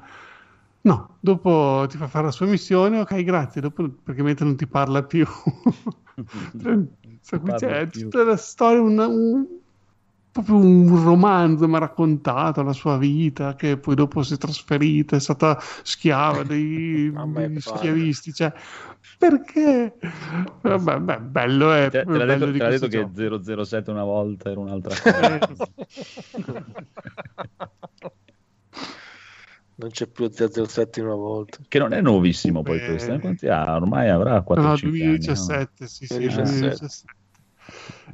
No, 0.81 1.17
dopo 1.19 1.85
ti 1.89 1.97
fa 1.97 2.07
fare 2.07 2.25
la 2.25 2.31
sua 2.31 2.45
missione, 2.45 2.99
ok, 2.99 3.21
grazie, 3.23 3.59
dopo 3.61 3.89
praticamente 4.03 4.43
non 4.45 4.55
ti 4.55 4.67
parla 4.67 5.03
più. 5.03 5.25
Cioè, 7.21 7.39
parla 7.39 7.53
c'è 7.55 7.87
più. 7.89 8.09
tutta 8.11 8.23
la 8.23 8.37
storia, 8.37 8.81
una- 8.81 9.07
un, 9.07 9.45
proprio 10.33 10.55
un 10.57 11.03
romanzo, 11.03 11.67
mi 11.67 11.75
ha 11.75 11.79
raccontato 11.79 12.61
la 12.63 12.73
sua 12.73 12.97
vita, 12.97 13.55
che 13.55 13.77
poi 13.77 13.95
dopo 13.95 14.23
si 14.23 14.33
è 14.33 14.37
trasferita, 14.37 15.15
è 15.15 15.19
stata 15.21 15.57
schiava 15.83 16.43
dei, 16.43 17.09
palle. 17.13 17.59
schiavisti, 17.61 18.33
cioè, 18.33 18.51
perché? 19.17 19.95
Vabbè, 20.61 20.99
beh, 20.99 21.19
bello 21.21 21.71
è, 21.71 21.89
Te, 21.89 22.03
te 22.03 22.03
proprio 22.03 22.17
l'ha 22.17 22.25
detto, 22.25 22.51
di 22.51 22.57
te 22.57 22.63
l'ha 22.63 22.69
detto 22.69 22.87
gioco. 22.89 23.11
che 23.13 23.63
007 23.65 23.91
una 23.91 24.03
volta 24.03 24.49
era 24.51 24.59
un'altra 24.59 24.99
cosa. 24.99 25.39
Non 29.75 29.89
c'è 29.89 30.07
più 30.07 30.29
007 30.31 30.99
in 30.99 31.05
una 31.07 31.15
volta. 31.15 31.57
che 31.67 31.79
non 31.79 31.93
è 31.93 32.01
nuovissimo 32.01 32.61
poi 32.63 32.79
Eh. 32.79 32.81
questo. 32.81 33.13
eh? 33.13 33.19
Quanti 33.19 33.47
ha? 33.47 33.75
Ormai 33.75 34.09
avrà 34.09 34.43
No, 34.53 34.53
4-5 34.55 34.61
no, 34.61 34.71
anni. 34.71 34.79
2017, 34.81 35.87
sì, 35.87 36.05
sì, 36.07 36.19
2017. 36.19 36.37
2017. 36.39 37.13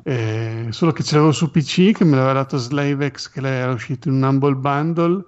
Eh, 0.04 0.68
solo 0.72 0.92
che 0.94 1.04
ce 1.04 1.16
l'avevo 1.16 1.32
su 1.34 1.52
PC 1.52 1.92
che 1.92 2.06
me 2.06 2.16
l'aveva 2.16 2.34
dato 2.34 2.58
Slavex 2.58 3.30
che 3.30 3.40
era 3.46 3.72
uscito 3.74 4.08
in 4.08 4.16
un 4.16 4.24
Humble 4.24 4.56
Bundle 4.56 5.24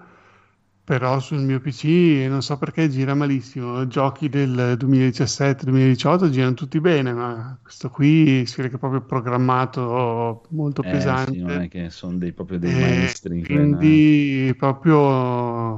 però 0.84 1.20
sul 1.20 1.40
mio 1.42 1.60
PC 1.60 2.26
non 2.30 2.42
so 2.42 2.58
perché 2.58 2.90
gira 2.90 3.14
malissimo 3.14 3.86
giochi 3.88 4.30
del 4.30 4.76
2017-2018 4.78 6.30
girano 6.30 6.54
tutti 6.56 6.80
bene 6.80 7.14
ma 7.14 7.58
questo 7.62 7.90
qui 7.90 8.46
si 8.46 8.56
vede 8.58 8.70
che 8.70 8.76
è 8.76 8.80
proprio 8.80 9.02
programmato 9.02 10.46
molto 10.50 10.84
Eh, 10.84 10.90
pesante 10.90 11.32
sì, 11.32 11.40
non 11.40 11.62
è 11.62 11.68
che 11.70 11.90
sono 11.90 12.18
dei, 12.18 12.34
proprio 12.34 12.58
dei 12.60 12.72
Eh, 12.72 12.76
maestri. 12.76 13.44
quindi 13.46 14.54
proprio 14.58 15.76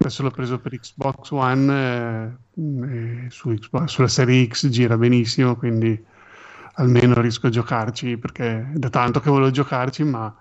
adesso 0.00 0.22
l'ho 0.22 0.30
preso 0.30 0.58
per 0.60 0.78
Xbox 0.78 1.30
One 1.30 2.38
eh, 2.56 3.30
su 3.30 3.50
Xbox- 3.54 3.90
sulla 3.90 4.08
serie 4.08 4.46
X 4.46 4.68
gira 4.68 4.96
benissimo 4.96 5.56
quindi 5.56 6.02
almeno 6.78 7.20
riesco 7.20 7.46
a 7.48 7.50
giocarci 7.50 8.16
perché 8.18 8.70
è 8.72 8.78
da 8.78 8.88
tanto 8.90 9.20
che 9.20 9.30
volevo 9.30 9.50
giocarci 9.50 10.04
ma 10.04 10.34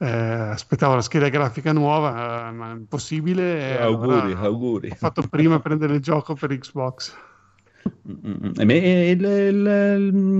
eh, 0.00 0.06
aspettavo 0.08 0.94
la 0.94 1.00
scheda 1.02 1.28
grafica 1.28 1.72
nuova 1.72 2.48
eh, 2.48 2.52
ma 2.52 2.70
impossibile 2.72 3.70
e 3.70 3.82
auguri, 3.82 4.32
allora 4.32 4.38
auguri. 4.40 4.90
ho 4.90 4.94
fatto 4.94 5.22
prima 5.28 5.56
a 5.56 5.60
prendere 5.60 5.94
il 5.94 6.00
gioco 6.00 6.34
per 6.34 6.56
Xbox 6.56 7.14
Mm, 8.06 8.32
mm. 8.60 8.70
E 8.70 9.10
il, 9.10 9.22
il- 9.24 9.66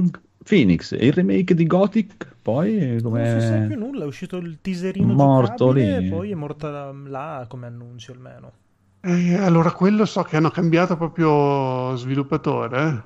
il 0.05 0.11
Phoenix, 0.45 0.93
e 0.93 1.07
il 1.07 1.13
remake 1.13 1.55
di 1.55 1.67
Gothic, 1.67 2.37
poi 2.43 3.01
Non 3.01 3.25
si 3.25 3.41
sa 3.41 3.59
più 3.59 3.63
come 3.63 3.77
nulla, 3.77 4.05
è 4.05 4.07
uscito 4.07 4.37
il 4.37 4.59
teaserino 4.61 5.15
Morto 5.15 5.73
giocabile 5.73 6.01
lì. 6.01 6.07
e 6.07 6.09
poi 6.11 6.31
è 6.31 6.35
morta 6.35 6.93
là 6.93 7.47
come 7.49 7.67
annuncio 7.67 8.13
almeno. 8.13 8.53
Eh, 9.01 9.35
allora 9.37 9.73
quello 9.73 10.05
so 10.05 10.23
che 10.25 10.37
hanno 10.37 10.51
cambiato 10.51 10.97
proprio 10.97 11.97
sviluppatore 11.97 12.83
eh. 12.83 13.03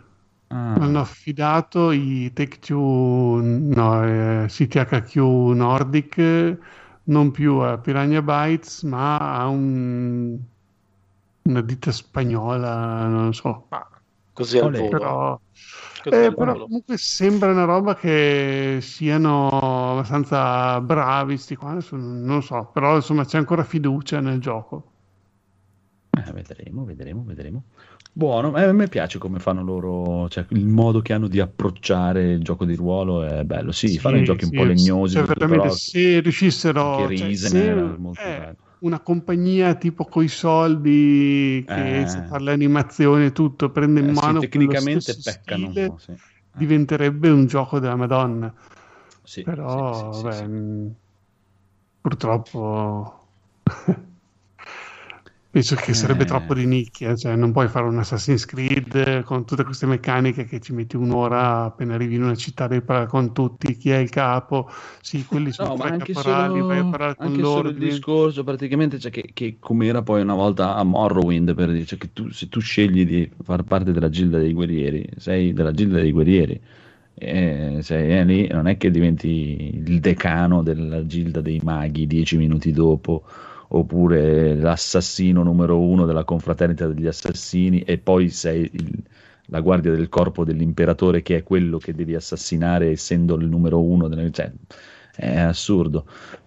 Ah, 0.53 0.75
Hanno 0.75 1.01
affidato 1.01 1.91
i 1.93 2.31
Take-Two, 2.33 3.41
no, 3.43 4.43
eh, 4.45 4.47
CTHQ 4.49 5.53
Nordic, 5.55 6.59
non 7.05 7.31
più 7.31 7.57
a 7.59 7.79
Piranha 7.79 8.21
Bytes, 8.23 8.83
ma 8.83 9.17
a 9.39 9.47
un- 9.49 10.39
una 11.45 11.61
ditta 11.63 11.91
spagnola, 11.93 13.07
non 13.09 13.33
so. 13.35 13.69
Così 14.33 14.59
al 14.59 14.71
volo. 14.73 14.99
Però, 14.99 15.41
eh, 16.09 16.35
però 16.37 16.57
comunque 16.57 16.97
sembra 16.99 17.51
una 17.53 17.65
roba 17.65 17.95
che 17.97 18.79
siano 18.81 19.49
abbastanza 19.93 20.81
bravi 20.81 21.37
sti 21.39 21.57
qua, 21.57 21.79
non 21.93 22.43
so, 22.43 22.67
però 22.73 22.97
insomma 22.97 23.25
c'è 23.25 23.39
ancora 23.39 23.65
fiducia 23.65 24.21
nel 24.21 24.41
gioco. 24.41 24.91
eh, 26.15 26.33
vedremo, 26.33 26.85
vedremo, 26.85 27.25
vedremo. 27.25 27.65
Buono, 28.15 28.57
eh, 28.59 28.65
a 28.65 28.73
me 28.73 28.89
piace 28.89 29.19
come 29.19 29.39
fanno 29.39 29.63
loro, 29.63 30.29
cioè 30.29 30.45
il 30.51 30.67
modo 30.67 31.01
che 31.01 31.13
hanno 31.15 31.29
di 31.29 31.41
approcciare 31.41 32.33
il 32.33 32.43
gioco 32.43 32.65
di 32.67 32.75
ruolo 32.75 33.23
è 33.25 33.45
bello. 33.45 33.73
Sì, 33.73 33.99
fanno 33.99 34.19
i 34.19 34.23
giochi 34.23 34.45
un 34.45 34.53
po' 34.53 34.65
legnosi, 34.65 35.17
cioè, 35.17 35.25
tutto, 35.25 35.35
veramente 35.35 35.71
però 35.71 35.77
se 35.77 36.21
riuscissero 36.21 36.81
anche 36.85 37.15
cioè, 37.15 37.29
Risen 37.31 37.57
se- 37.57 37.71
era 37.71 37.97
molto 37.97 38.21
eh, 38.23 38.33
bello. 38.33 38.59
una 38.81 39.01
compagnia 39.01 39.75
tipo 39.77 40.05
coi 40.07 40.29
soldi 40.29 41.65
che 41.71 42.05
Eh. 42.05 42.07
sa 42.07 42.23
fare 42.23 42.43
le 42.45 42.53
animazioni 42.53 43.27
e 43.27 43.33
tutto, 43.33 43.71
prende 43.71 44.01
in 44.01 44.09
Eh, 44.09 44.15
sì, 44.15 44.21
mano 44.21 44.47
quello 44.49 44.75
tecnicamente 44.79 45.15
peccano 45.23 45.69
un 45.69 45.73
stile, 45.73 45.81
po', 45.81 45.99
sì. 45.99 46.15
diventerebbe 46.51 47.31
un 47.31 47.47
gioco 47.47 47.79
della 47.79 47.97
Madonna. 47.97 48.53
Sì, 49.25 49.43
Però, 49.43 49.63
sì, 49.65 50.29
sì, 50.29 50.31
beh, 50.31 50.31
sì. 50.31 50.47
mh, 50.47 50.95
purtroppo 52.03 53.29
penso 55.53 55.77
che 55.77 55.95
sarebbe 55.95 56.25
Eh. 56.25 56.27
troppo 56.27 56.55
di 56.55 56.67
nicchia, 56.67 57.15
cioè 57.17 57.37
non 57.37 57.53
puoi 57.53 57.69
fare 57.69 57.87
un 57.87 57.99
Assassin's 57.99 58.45
Creed 58.47 59.23
con 59.25 59.45
tutte 59.47 59.65
queste 59.65 59.87
meccaniche 59.87 60.45
che 60.47 60.61
ci 60.61 60.73
metti 60.73 60.97
un'ora 60.97 61.65
appena 61.65 61.95
arrivi 61.95 62.15
in 62.17 62.23
una 62.25 62.35
città 62.37 62.67
devi 62.67 62.83
parlare 62.85 63.09
con 63.09 63.33
tutti, 63.35 63.77
chi 63.77 63.91
è 63.91 63.99
il 63.99 64.11
capo, 64.11 64.69
sì, 65.01 65.25
quelli 65.27 65.53
sono 65.53 65.71
No, 65.71 65.77
ma 65.77 65.87
anche 65.89 66.15
caporali, 66.15 66.61
solo, 66.61 66.67
vai 66.67 66.79
a 66.79 66.85
parlare 66.87 67.17
con 67.17 67.27
anche 67.27 67.41
loro. 67.41 67.69
il 67.69 67.75
diventi- 67.77 67.95
discorso 67.95 68.45
praticamente 68.45 68.99
cioè, 68.99 69.11
che, 69.11 69.31
che 69.33 69.57
com'era 69.61 70.03
poi 70.03 70.23
una 70.23 70.35
volta 70.35 70.75
a 70.77 70.83
Morrowind 70.85 71.55
per 71.55 71.71
dire 71.71 71.85
cioè, 71.85 71.99
che 71.99 72.13
tu, 72.13 72.31
se 72.31 72.49
tu 72.49 72.61
scegli 72.61 73.05
di 73.07 73.31
far 73.43 73.63
parte 73.65 73.93
della 73.93 74.09
gilda 74.09 74.39
dei 74.39 74.53
guerrieri 74.53 75.09
sei 75.17 75.53
della 75.53 75.73
gilda 75.73 76.01
dei 76.01 76.11
guerrieri 76.13 76.61
e 77.15 77.79
sei 77.83 78.19
eh, 78.19 78.25
lì 78.25 78.49
non 78.49 78.67
è 78.67 78.77
che 78.77 78.91
diventi 78.91 79.83
il 79.85 80.01
decano 80.01 80.63
della 80.63 81.07
gilda 81.07 81.41
dei 81.41 81.61
maghi 81.63 82.07
dieci 82.07 82.37
minuti 82.37 82.73
dopo 82.73 83.23
oppure 83.75 84.55
l'assassino 84.55 85.43
numero 85.43 85.81
uno 85.81 86.05
della 86.07 86.25
confraternita 86.25 86.87
degli 86.87 87.07
assassini 87.07 87.81
e 87.83 87.99
poi 87.99 88.29
sei 88.29 88.69
il- 88.73 89.03
la 89.47 89.61
guardia 89.61 89.91
del 89.93 90.09
corpo 90.09 90.45
dell'imperatore 90.45 91.23
che 91.23 91.37
è 91.39 91.43
quello 91.43 91.79
che 91.79 91.95
devi 91.95 92.15
assassinare 92.15 92.91
essendo 92.91 93.35
il 93.37 93.47
numero 93.47 93.83
uno 93.83 94.09
delle, 94.09 94.31
cioè, 94.31 94.51
è 95.15 95.39
assurdo 95.39 96.07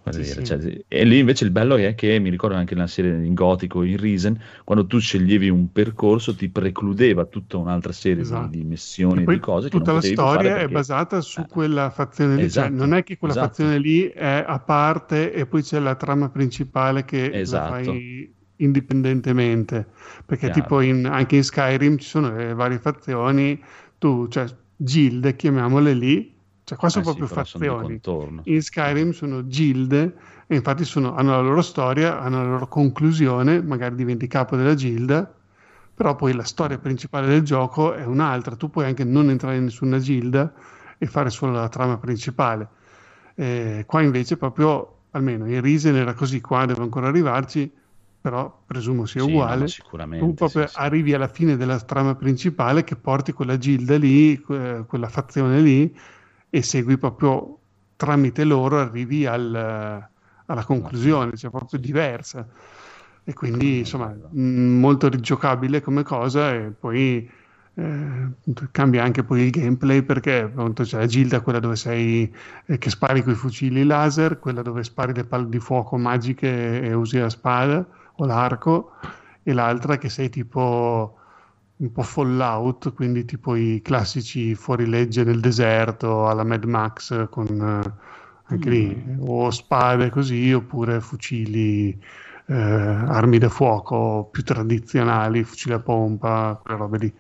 Sì, 0.10 0.22
dire, 0.22 0.24
sì. 0.24 0.44
cioè, 0.46 0.84
e 0.88 1.04
lì 1.04 1.20
invece 1.20 1.46
il 1.46 1.52
bello 1.52 1.76
è 1.78 1.94
che 1.96 2.20
mi 2.20 2.30
ricordo 2.30 2.56
anche 2.56 2.74
nella 2.76 2.88
serie 2.88 3.12
in 3.24 3.34
Gotico 3.34 3.84
in 3.84 3.98
Risen 3.98 4.40
quando 4.64 4.86
tu 4.88 5.00
sceglievi 5.00 5.50
un 5.50 5.72
percorso 5.72 6.36
ti 6.36 6.50
precludeva 6.50 7.26
tutta 7.26 7.58
un'altra 7.58 7.92
serie 7.92 8.18
di- 8.18 8.22
Esatto. 8.22 8.48
di, 8.48 8.64
missioni 8.64 9.24
E 9.24 9.26
di 9.26 9.40
cose 9.40 9.70
che 9.70 9.78
tutta 9.78 9.94
la 9.94 10.02
storia 10.02 10.36
fare 10.36 10.50
è 10.50 10.54
perché- 10.54 10.74
basata 10.74 11.22
su 11.22 11.42
eh, 11.42 11.48
quella 11.48 11.90
fazione 11.90 12.38
lì, 12.38 12.50
cioè 12.52 12.66
Esatto, 12.66 12.74
non 12.74 12.94
è 12.94 13.04
che 13.04 13.18
quella 13.18 13.34
esatto. 13.34 13.48
fazione 13.48 13.78
lì 13.80 14.04
è 14.08 14.44
a 14.48 14.60
parte 14.60 15.32
e 15.34 15.46
poi 15.46 15.62
c'è 15.64 15.80
la 15.80 15.96
trama 15.96 16.30
principale 16.30 17.04
che 17.06 17.32
Esatto. 17.32 17.76
la 17.76 17.84
fai 17.84 18.34
indipendentemente, 18.58 19.86
perché 20.26 20.50
Chiaro. 20.50 20.62
tipo 20.62 20.82
in- 20.82 21.06
anche 21.06 21.36
in 21.36 21.44
Skyrim 21.44 21.98
ci 21.98 22.08
sono 22.08 22.36
le 22.36 22.54
varie 22.54 22.80
fazioni, 22.80 23.62
tu, 23.98 24.28
cioè 24.28 24.46
gilde, 24.76 25.36
chiamiamole 25.36 25.94
lì, 25.94 26.35
cioè 26.66 26.78
qua 26.78 26.90
sono 26.90 27.06
sì, 27.06 27.12
proprio 27.14 27.28
sono 27.44 27.66
di 27.66 27.74
fazioni. 27.74 27.76
contorno. 27.76 28.44
In 28.44 28.62
Skyrim 28.62 29.12
sono 29.12 29.48
gilde 29.48 30.16
e 30.48 30.56
infatti 30.56 30.84
sono- 30.86 31.16
hanno 31.16 31.32
la 31.32 31.42
loro 31.42 31.62
storia, 31.62 32.20
hanno 32.20 32.44
la 32.44 32.50
loro 32.50 32.68
conclusione, 32.68 33.62
magari 33.62 33.96
diventi 33.96 34.28
capo 34.28 34.56
della 34.58 34.76
gilda, 34.76 35.34
però 35.94 36.16
poi 36.16 36.34
la 36.34 36.44
storia 36.44 36.78
principale 36.78 37.28
del 37.28 37.42
gioco 37.44 37.94
è 37.94 38.04
un'altra. 38.06 38.56
Tu 38.56 38.70
puoi 38.70 38.86
anche 38.86 39.04
non 39.06 39.30
entrare 39.30 39.58
in 39.58 39.64
nessuna 39.66 40.00
gilda 40.00 40.54
e 40.98 41.06
fare 41.08 41.30
solo 41.30 41.54
la 41.54 41.70
trama 41.70 41.98
principale. 41.98 42.68
Eh, 43.36 43.84
qua 43.88 44.02
invece 44.02 44.38
proprio, 44.38 45.04
almeno 45.12 45.48
in 45.50 45.62
Risen 45.62 45.96
era 45.96 46.14
così, 46.14 46.42
qua 46.42 46.66
devo 46.66 46.84
ancora 46.84 47.08
arrivarci, 47.08 47.72
però 48.22 48.64
presumo 48.66 49.06
sia 49.06 49.24
Sì, 49.24 49.44
no, 49.44 49.56
uguale. 49.56 49.58
ma 49.58 49.68
sicuramente, 49.68 50.26
tu 50.26 50.34
proprio 50.36 50.64
sì, 50.66 50.68
sì. 50.68 50.80
arrivi 50.80 51.14
alla 51.14 51.28
fine 51.28 51.58
della 51.58 51.80
trama 51.80 52.16
principale 52.16 52.84
che 52.84 52.96
porti 52.96 53.34
quella 53.34 53.58
gilda 53.58 53.98
lì, 53.98 54.40
que- 54.40 54.86
quella 54.88 55.10
fazione 55.10 55.60
lì 55.62 55.94
e 56.58 56.62
segui 56.64 56.98
proprio 56.98 57.60
tramite 57.96 58.44
loro 58.44 58.80
arrivi 58.80 59.26
al- 59.26 60.10
alla 60.48 60.64
conclusione, 60.66 61.36
cioè 61.36 61.50
proprio 61.52 61.80
diversa. 61.80 62.48
E 63.28 63.34
quindi 63.34 63.80
insomma 63.80 64.08
mh, 64.30 64.40
molto 64.80 65.10
rigiocabile 65.10 65.82
come 65.82 66.04
cosa 66.04 66.54
e 66.54 66.72
poi 66.72 67.28
eh, 67.78 68.28
cambia 68.72 69.04
anche 69.04 69.24
poi 69.24 69.42
il 69.42 69.50
gameplay 69.50 70.04
perché 70.04 70.42
appunto 70.44 70.84
c'è 70.84 70.98
la 71.00 71.06
gilda, 71.08 71.42
quella 71.42 71.60
dove 71.60 71.76
sei 71.76 72.32
eh, 72.68 72.78
che 72.78 72.90
spari 72.90 73.24
con 73.24 73.34
i 73.34 73.36
fucili 73.36 73.84
laser, 73.84 74.40
quella 74.40 74.62
dove 74.62 74.84
spari 74.84 75.14
le 75.14 75.26
palle 75.26 75.50
di 75.50 75.60
fuoco 75.60 75.98
magiche 75.98 76.82
e 76.82 76.94
usi 76.94 77.18
la 77.18 77.30
spada 77.30 77.86
o 78.18 78.26
l'arco 78.26 78.92
e 79.44 79.54
l'altra 79.54 79.98
che 79.98 80.10
sei 80.10 80.30
tipo 80.30 81.18
un 81.78 81.92
po' 81.92 82.04
Fallout, 82.04 82.94
quindi 82.94 83.26
tipo 83.26 83.56
i 83.56 83.82
classici 83.84 84.56
fuorilegge 84.56 85.24
nel 85.24 85.40
deserto 85.40 86.28
alla 86.28 86.44
Mad 86.44 86.64
Max 86.64 87.28
con 87.30 87.48
eh, 87.48 88.14
anche 88.48 88.70
lì 88.70 89.18
o 89.20 89.50
spade 89.50 90.10
così 90.10 90.54
oppure 90.54 91.02
fucili 91.02 92.00
eh, 92.48 92.54
armi 92.54 93.38
da 93.38 93.50
fuoco 93.50 94.30
più 94.32 94.44
tradizionali, 94.44 95.44
fucili 95.44 95.74
a 95.74 95.80
pompa, 95.80 96.60
quelle 96.62 96.78
robe 96.78 96.98
lì. 96.98 97.14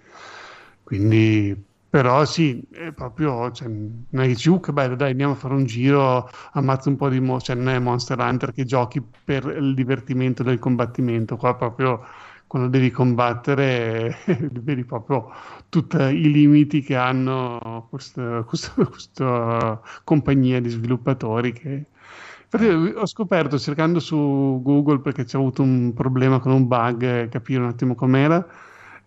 Quindi, 0.83 1.63
però 1.89 2.25
sì, 2.25 2.61
è 2.71 2.91
proprio, 2.91 3.51
cioè, 3.51 3.67
non 3.67 4.05
è 4.11 4.21
che 4.21 4.27
dici, 4.27 4.49
uh, 4.49 4.59
che 4.59 4.71
bello, 4.71 4.95
dai, 4.95 5.11
andiamo 5.11 5.33
a 5.33 5.35
fare 5.35 5.55
un 5.55 5.65
giro, 5.65 6.29
ammazza 6.53 6.89
un 6.89 6.95
po' 6.95 7.09
di 7.09 7.19
mostri, 7.19 7.53
cioè 7.53 7.63
non 7.63 7.73
è 7.73 7.79
Monster 7.79 8.19
Hunter 8.19 8.51
che 8.53 8.65
giochi 8.65 9.01
per 9.01 9.45
il 9.45 9.73
divertimento 9.73 10.43
del 10.43 10.59
combattimento, 10.59 11.37
qua 11.37 11.55
proprio 11.55 12.05
quando 12.47 12.69
devi 12.69 12.91
combattere 12.91 14.15
vedi 14.61 14.83
proprio 14.85 15.31
tutti 15.69 15.97
i 15.97 16.31
limiti 16.31 16.81
che 16.81 16.95
hanno 16.95 17.87
questa, 17.89 18.43
questa- 18.43 18.73
questa 18.85 19.81
compagnia 20.03 20.59
di 20.61 20.69
sviluppatori 20.69 21.53
che... 21.53 21.85
Ho 22.95 23.05
scoperto 23.05 23.59
cercando 23.59 23.99
su 23.99 24.61
Google 24.63 25.01
perché 25.01 25.25
c'è 25.25 25.37
avuto 25.37 25.61
un 25.61 25.93
problema 25.93 26.39
con 26.39 26.53
un 26.53 26.67
bug, 26.67 27.03
eh, 27.03 27.27
capire 27.27 27.59
un 27.59 27.67
attimo 27.67 27.95
com'era, 27.95 28.37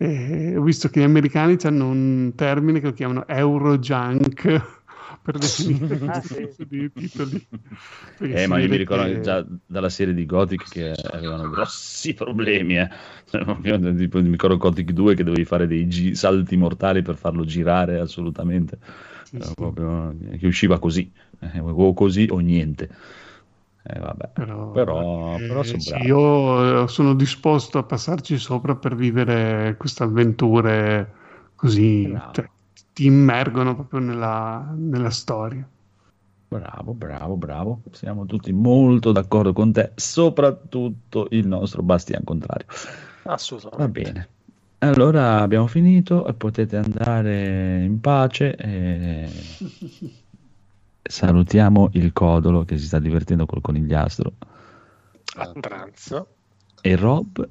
ho 0.01 0.63
visto 0.63 0.89
che 0.91 1.01
gli 1.01 1.05
americani 1.05 1.57
hanno 1.63 1.89
un 1.89 2.33
termine 2.37 2.79
che 2.79 2.87
lo 2.87 2.93
chiamano 2.93 3.27
Eurojunk 3.27 4.78
per 5.29 5.37
definire 5.39 5.99
Ah, 6.07 6.23
sì. 6.23 6.49
di 6.67 6.91
titoli. 6.93 7.47
Eh, 8.21 8.47
ma 8.47 8.59
io 8.59 8.69
mi 8.69 8.77
ricordo 8.77 9.05
che- 9.05 9.21
già 9.21 9.45
dalla 9.67 9.91
serie 9.91 10.15
di 10.15 10.25
Gothic 10.25 10.69
che 10.69 10.93
avevano 11.13 11.49
grossi 11.51 12.15
problemi. 12.15 12.79
Eh. 12.79 12.89
Cioè, 13.31 13.95
tipo, 13.95 14.21
mi 14.23 14.31
ricordo 14.31 14.57
Gothic 14.57 14.91
2 14.93 15.15
che 15.15 15.25
dovevi 15.25 15.45
fare 15.45 15.67
dei 15.67 15.87
gi- 15.87 16.15
salti 16.15 16.57
mortali 16.57 17.03
per 17.03 17.17
farlo 17.17 17.45
girare 17.45 18.01
assolutamente. 18.01 18.79
Era 19.33 19.49
sì. 19.49 19.55
proprio- 19.55 20.17
che 20.39 20.47
usciva 20.47 20.79
così, 20.79 21.13
eh, 21.41 21.61
o 21.61 21.93
così 21.93 22.27
o 22.31 22.39
niente. 22.39 22.89
Eh, 23.83 23.99
vabbè. 23.99 24.31
Però, 24.33 24.71
Però, 24.73 25.37
eh, 25.37 25.47
però 25.47 25.63
sono 25.63 25.83
sì, 25.83 25.93
io 26.05 26.85
eh, 26.85 26.89
sono 26.89 27.15
disposto 27.15 27.79
a 27.79 27.83
passarci 27.83 28.39
sopra 28.39 28.77
per 28.77 28.95
vivere 28.95 29.77
queste 29.77 30.05
avventure 30.05 31.13
così, 31.57 32.13
cioè, 32.31 32.49
ti 32.99 33.07
immergono 33.07 33.77
proprio 33.77 34.01
nella, 34.01 34.75
nella 34.75 35.11
storia. 35.11 35.65
Bravo, 36.49 36.95
bravo, 36.95 37.37
bravo. 37.37 37.83
Siamo 37.93 38.27
tutti 38.27 38.53
molto 38.53 39.13
d'accordo 39.13 39.53
con 39.53 39.71
te, 39.71 39.93
soprattutto 39.95 41.29
il 41.31 41.47
nostro 41.47 41.83
Bastian 41.85 42.25
Contrario. 42.25 42.67
Assolutamente. 43.23 43.79
Va 43.79 43.89
bene. 43.89 44.29
Allora 44.79 45.43
abbiamo 45.43 45.69
finito 45.69 46.27
e 46.27 46.35
potete 46.35 46.77
andare 46.77 47.85
in 47.85 48.01
pace. 48.01 48.57
e 48.57 49.31
Salutiamo 51.01 51.91
il 51.93 52.13
Codolo 52.13 52.65
che 52.65 52.79
si 52.79 52.87
sta 52.87 52.99
divertendo 52.99 53.47
col 53.47 53.61
conigliastro. 53.61 54.33
A 55.37 55.53
pranzo. 55.53 56.35
E 56.81 56.97
Rob? 56.97 57.49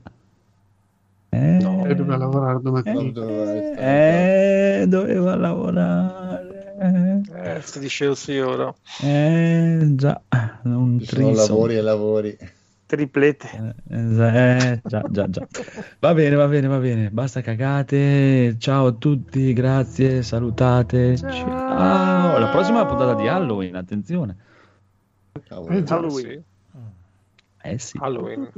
Eh, 1.29 1.57
No. 1.61 1.85
Doveva 1.87 2.17
lavorare 2.17 2.59
domattina. 2.61 3.23
eh, 3.77 4.85
doveva 4.87 5.35
lavorare. 5.35 6.75
Eh, 6.79 7.61
si 7.63 7.79
dice 7.79 8.07
così 8.07 8.37
ora. 8.39 8.73
Eh, 9.01 9.79
già, 9.95 10.21
un 10.63 10.99
Ci 10.99 11.05
sono 11.05 11.31
threesome. 11.31 11.35
lavori 11.35 11.75
e 11.75 11.81
lavori. 11.81 12.37
Triplete. 12.85 13.75
Eh, 13.89 13.97
eh, 13.97 14.81
già, 14.85 15.03
già, 15.09 15.29
già. 15.29 15.47
Va 15.99 16.13
bene, 16.13 16.35
va 16.35 16.47
bene, 16.47 16.67
va 16.67 16.77
bene. 16.77 17.09
Basta 17.09 17.41
cagate. 17.41 18.55
Ciao 18.59 18.85
a 18.87 18.91
tutti, 18.93 19.51
grazie, 19.53 20.21
salutate. 20.23 21.17
Ciao. 21.17 22.37
La 22.37 22.49
prossima 22.51 22.85
puntata 22.85 23.15
di 23.15 23.27
Halloween, 23.27 23.75
attenzione. 23.75 24.35
Cavolo, 25.47 25.75
Eh, 25.75 25.83
già. 25.83 25.99
Halloween. 27.57 27.75
Eh 27.75 27.79
sì. 27.79 27.97
Halloween. 27.99 28.49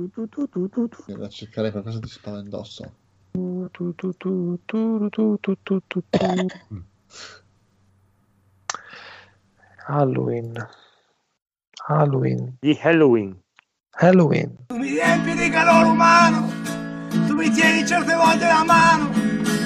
devo 1.06 1.30
cercare 1.30 1.72
qualcosa 1.72 2.00
di 2.00 2.08
spaventoso. 2.08 2.94
Halloween. 9.88 10.68
Halloween. 11.88 12.58
Di 12.60 12.78
Halloween. 12.82 13.42
Halloween. 14.02 14.56
Tu 14.68 14.78
mi 14.78 14.90
riempi 14.90 15.34
di 15.34 15.50
calore 15.50 15.90
umano, 15.90 16.48
tu 17.28 17.34
mi 17.34 17.50
tieni 17.50 17.86
certe 17.86 18.14
volte 18.14 18.46
la 18.46 18.64
mano, 18.64 19.10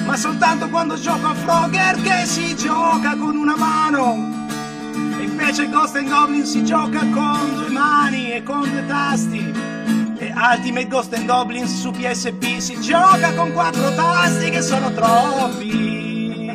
ma 0.06 0.16
soltanto 0.16 0.68
quando 0.70 0.96
gioco 0.96 1.26
a 1.26 1.34
Frogger 1.34 2.00
che 2.02 2.26
si 2.26 2.56
gioca 2.56 3.16
con 3.16 3.36
una 3.36 3.56
mano. 3.56 4.33
Invece 5.34 5.68
Ghost 5.68 5.96
and 5.96 6.08
Goblin 6.08 6.46
si 6.46 6.64
gioca 6.64 7.00
con 7.10 7.54
due 7.56 7.68
mani 7.68 8.30
e 8.30 8.44
con 8.44 8.70
due 8.70 8.86
tasti. 8.86 9.52
E 10.18 10.32
Ultimate 10.32 10.86
Ghost 10.86 11.12
and 11.12 11.26
Goblins 11.26 11.80
su 11.80 11.90
PSP 11.90 12.58
si 12.58 12.80
gioca 12.80 13.34
con 13.34 13.52
quattro 13.52 13.92
tasti 13.96 14.50
che 14.50 14.62
sono 14.62 14.92
troppi. 14.92 16.46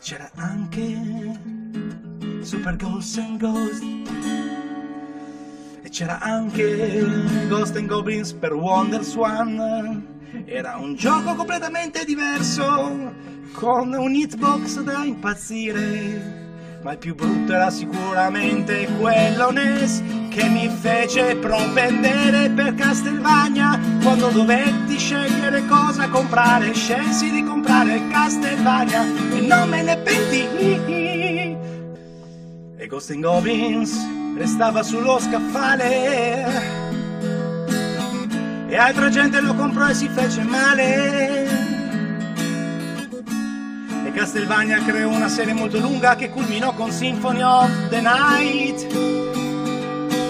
C'era 0.00 0.30
anche 0.36 1.38
Super 2.40 2.76
Ghost 2.76 3.18
and 3.18 3.38
Ghost. 3.38 3.82
E 5.82 5.88
c'era 5.90 6.20
anche 6.20 7.46
Ghost 7.48 7.76
and 7.76 7.86
Goblins 7.86 8.32
per 8.32 8.54
WonderSwan. 8.54 10.13
Era 10.46 10.76
un 10.78 10.96
gioco 10.96 11.34
completamente 11.34 12.04
diverso, 12.04 13.12
con 13.52 13.92
un 13.92 14.14
hitbox 14.14 14.80
da 14.80 15.04
impazzire. 15.04 16.42
Ma 16.82 16.92
il 16.92 16.98
più 16.98 17.14
brutto 17.14 17.54
era 17.54 17.70
sicuramente 17.70 18.86
quello 19.00 19.50
NES 19.52 20.02
che 20.28 20.44
mi 20.48 20.68
fece 20.68 21.36
propendere 21.36 22.50
per 22.50 22.74
Castelvania 22.74 23.80
quando 24.02 24.28
dovetti 24.28 24.98
scegliere 24.98 25.64
cosa 25.66 26.08
comprare. 26.08 26.74
Scelsi 26.74 27.30
di 27.30 27.42
comprare 27.42 28.06
Castelvania 28.08 29.02
e 29.02 29.40
non 29.40 29.68
me 29.68 29.82
ne 29.82 29.96
pentii. 29.96 31.56
E 32.76 32.86
Ghost 32.86 33.18
Goblins 33.18 33.96
restava 34.36 34.82
sullo 34.82 35.18
scaffale. 35.18 36.83
E 38.66 38.76
altra 38.76 39.08
gente 39.08 39.40
lo 39.40 39.54
comprò 39.54 39.88
e 39.88 39.94
si 39.94 40.08
fece 40.08 40.42
male. 40.42 41.44
E 44.04 44.12
Castelvania 44.12 44.82
creò 44.82 45.10
una 45.10 45.28
serie 45.28 45.52
molto 45.52 45.78
lunga 45.78 46.16
che 46.16 46.30
culminò 46.30 46.72
con 46.74 46.90
Symphony 46.90 47.42
of 47.42 47.88
the 47.90 48.00
Night. 48.00 48.86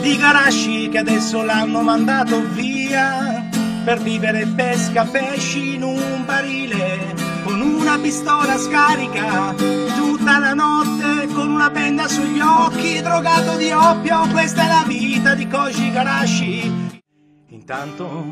Di 0.00 0.16
Garashi 0.16 0.88
che 0.90 0.98
adesso 0.98 1.42
l'hanno 1.42 1.80
mandato 1.80 2.42
via 2.52 3.48
per 3.84 4.00
vivere 4.00 4.46
pesca 4.46 5.04
pesci 5.04 5.74
in 5.74 5.82
un 5.82 6.24
barile 6.24 7.14
con 7.44 7.60
una 7.60 7.98
pistola 7.98 8.56
scarica 8.56 9.54
tutta 9.54 10.38
la 10.38 10.54
notte 10.54 11.28
con 11.32 11.50
una 11.50 11.70
penna 11.70 12.08
sugli 12.08 12.40
occhi 12.40 13.00
drogato 13.00 13.56
di 13.56 13.70
oppio. 13.70 14.26
Questa 14.28 14.64
è 14.64 14.66
la 14.66 14.84
vita 14.86 15.34
di 15.34 15.46
Koji 15.48 15.90
Garashi 15.90 16.93
Intanto 17.54 18.24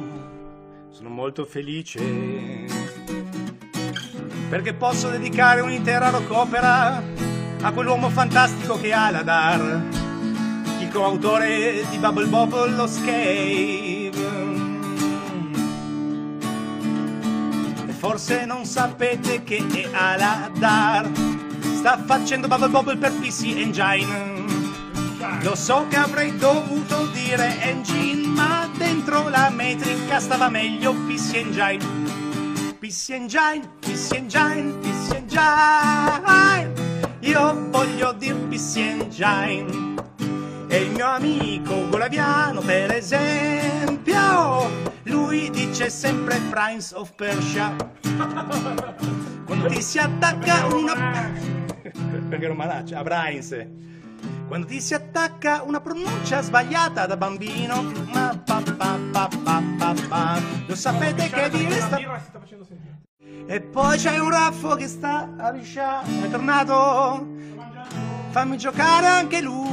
sono 0.90 1.08
molto 1.08 1.44
felice 1.44 2.66
perché 4.48 4.74
posso 4.74 5.10
dedicare 5.10 5.60
un'intera 5.60 6.10
rock 6.10 6.30
a 7.62 7.72
quell'uomo 7.72 8.10
fantastico 8.10 8.80
che 8.80 8.92
ha 8.92 9.10
la 9.10 9.22
dar, 9.22 9.80
il 10.80 10.88
coautore 10.92 11.84
di 11.88 11.98
Bubble 11.98 12.26
Bobble, 12.26 12.72
lo 12.72 12.88
Scave. 12.88 14.10
E 17.86 17.92
forse 17.92 18.44
non 18.44 18.64
sapete 18.64 19.44
che 19.44 19.64
è 19.70 19.88
Aladar 19.92 21.08
sta 21.76 21.96
facendo 22.04 22.48
Bubble 22.48 22.68
Bobble 22.68 22.96
per 22.96 23.12
PC 23.12 23.54
Engine. 23.56 24.32
Lo 25.42 25.54
so 25.54 25.86
che 25.88 25.96
avrei 25.96 26.36
dovuto 26.36 27.06
dire 27.06 27.60
engine, 27.60 28.26
ma 28.26 28.71
dentro 29.02 29.28
la 29.30 29.50
metrica 29.50 30.20
stava 30.20 30.48
meglio 30.48 30.94
PC 30.94 31.34
Engine. 31.34 31.84
PC 32.78 33.10
Engine, 33.10 33.68
PC 33.80 34.12
Engine, 34.12 34.74
PC 34.78 35.14
Engine. 35.16 36.72
Io 37.20 37.68
voglio 37.70 38.12
dir 38.12 38.36
PC 38.48 38.76
Engine. 38.76 39.94
E 40.68 40.76
il 40.82 40.90
mio 40.92 41.06
amico 41.06 41.88
Golaviano, 41.88 42.60
per 42.60 42.92
esempio, 42.92 44.70
lui 45.04 45.50
dice 45.50 45.90
sempre 45.90 46.38
Prince 46.48 46.94
of 46.94 47.12
Persia. 47.16 47.74
Quando 49.44 49.66
ti 49.66 49.82
si 49.82 49.98
attacca 49.98 50.66
una... 50.66 51.32
Perché 52.28 52.44
ero 52.44 52.54
malaccio, 52.54 52.96
a 52.96 53.02
Prince. 53.02 53.91
Quando 54.52 54.68
ti 54.68 54.82
si 54.82 54.92
attacca 54.92 55.62
una 55.62 55.80
pronuncia 55.80 56.42
sbagliata 56.42 57.06
da 57.06 57.16
bambino, 57.16 57.80
ma 58.12 58.38
pa 58.44 58.60
pa 58.60 58.98
pa 59.10 59.26
pa 59.42 59.62
pa 59.78 59.94
pa, 60.10 60.38
lo 60.66 60.76
sapete 60.76 61.30
che 61.30 61.48
vi 61.48 61.64
resta... 61.64 61.96
E 63.46 63.60
poi 63.62 63.96
c'è 63.96 64.18
un 64.18 64.28
raffo 64.28 64.74
che 64.74 64.88
sta 64.88 65.36
a 65.38 65.50
liscia, 65.52 66.02
è 66.02 66.28
tornato, 66.28 67.26
fammi 68.28 68.58
giocare 68.58 69.06
anche 69.06 69.40
lui. 69.40 69.70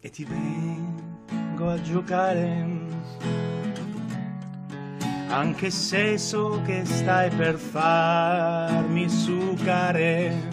E 0.00 0.10
ti 0.10 0.24
vengo 0.24 1.70
a 1.70 1.80
giocare 1.80 2.85
anche 5.28 5.70
se 5.70 6.18
so 6.18 6.60
che 6.64 6.84
stai 6.84 7.30
per 7.30 7.56
farmi 7.56 9.08
sucare. 9.08 10.48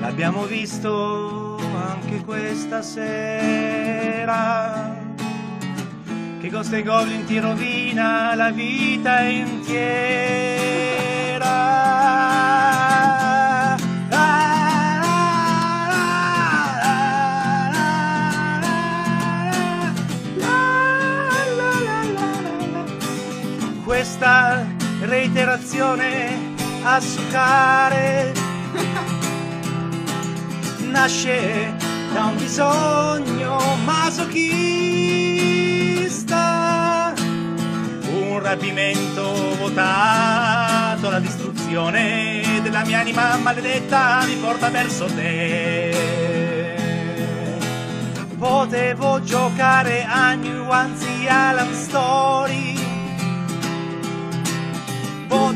L'abbiamo 0.00 0.44
visto 0.44 1.56
anche 1.56 2.22
questa 2.24 2.82
sera, 2.82 3.94
che 6.40 6.48
Ghost 6.48 6.72
e 6.72 6.82
Goblin 6.82 7.24
ti 7.24 7.38
rovina 7.38 8.34
la 8.34 8.50
vita 8.50 9.20
intera. 9.20 10.36
Questa 24.16 24.64
reiterazione 25.00 26.54
a 26.84 26.98
succare 27.00 28.32
nasce 30.88 31.74
da 32.14 32.24
un 32.24 32.36
bisogno 32.38 33.58
masochista, 33.84 34.32
un 38.08 38.40
rapimento 38.40 39.54
votato 39.58 41.08
alla 41.08 41.20
distruzione 41.20 42.60
della 42.62 42.86
mia 42.86 43.00
anima 43.00 43.36
maledetta 43.36 44.24
mi 44.24 44.36
porta 44.36 44.70
verso 44.70 45.04
te. 45.14 45.94
Potevo 48.38 49.22
giocare 49.22 50.04
a 50.04 50.32
New 50.34 50.70
Anzi 50.70 51.26
Alan 51.28 51.74
Story 51.74 52.75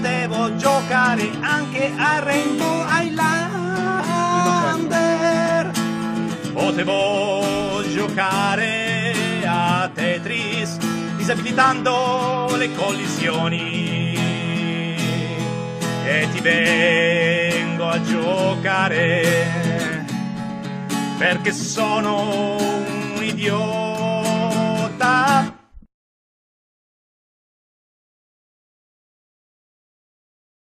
potevo 0.01 0.57
giocare 0.57 1.31
anche 1.41 1.93
a 1.95 2.21
Rainbow 2.21 2.87
Highlander 2.89 3.31
potevo 6.55 7.83
giocare 7.87 9.43
a 9.45 9.91
Tetris 9.93 10.79
disabilitando 11.19 12.55
le 12.57 12.75
collisioni. 12.75 14.15
E 16.07 16.29
ti 16.33 16.41
vengo 16.41 17.87
a 17.87 18.01
giocare 18.03 19.59
perché 21.19 21.53
sono 21.53 22.57
un 22.57 23.23
idiota 23.23 23.90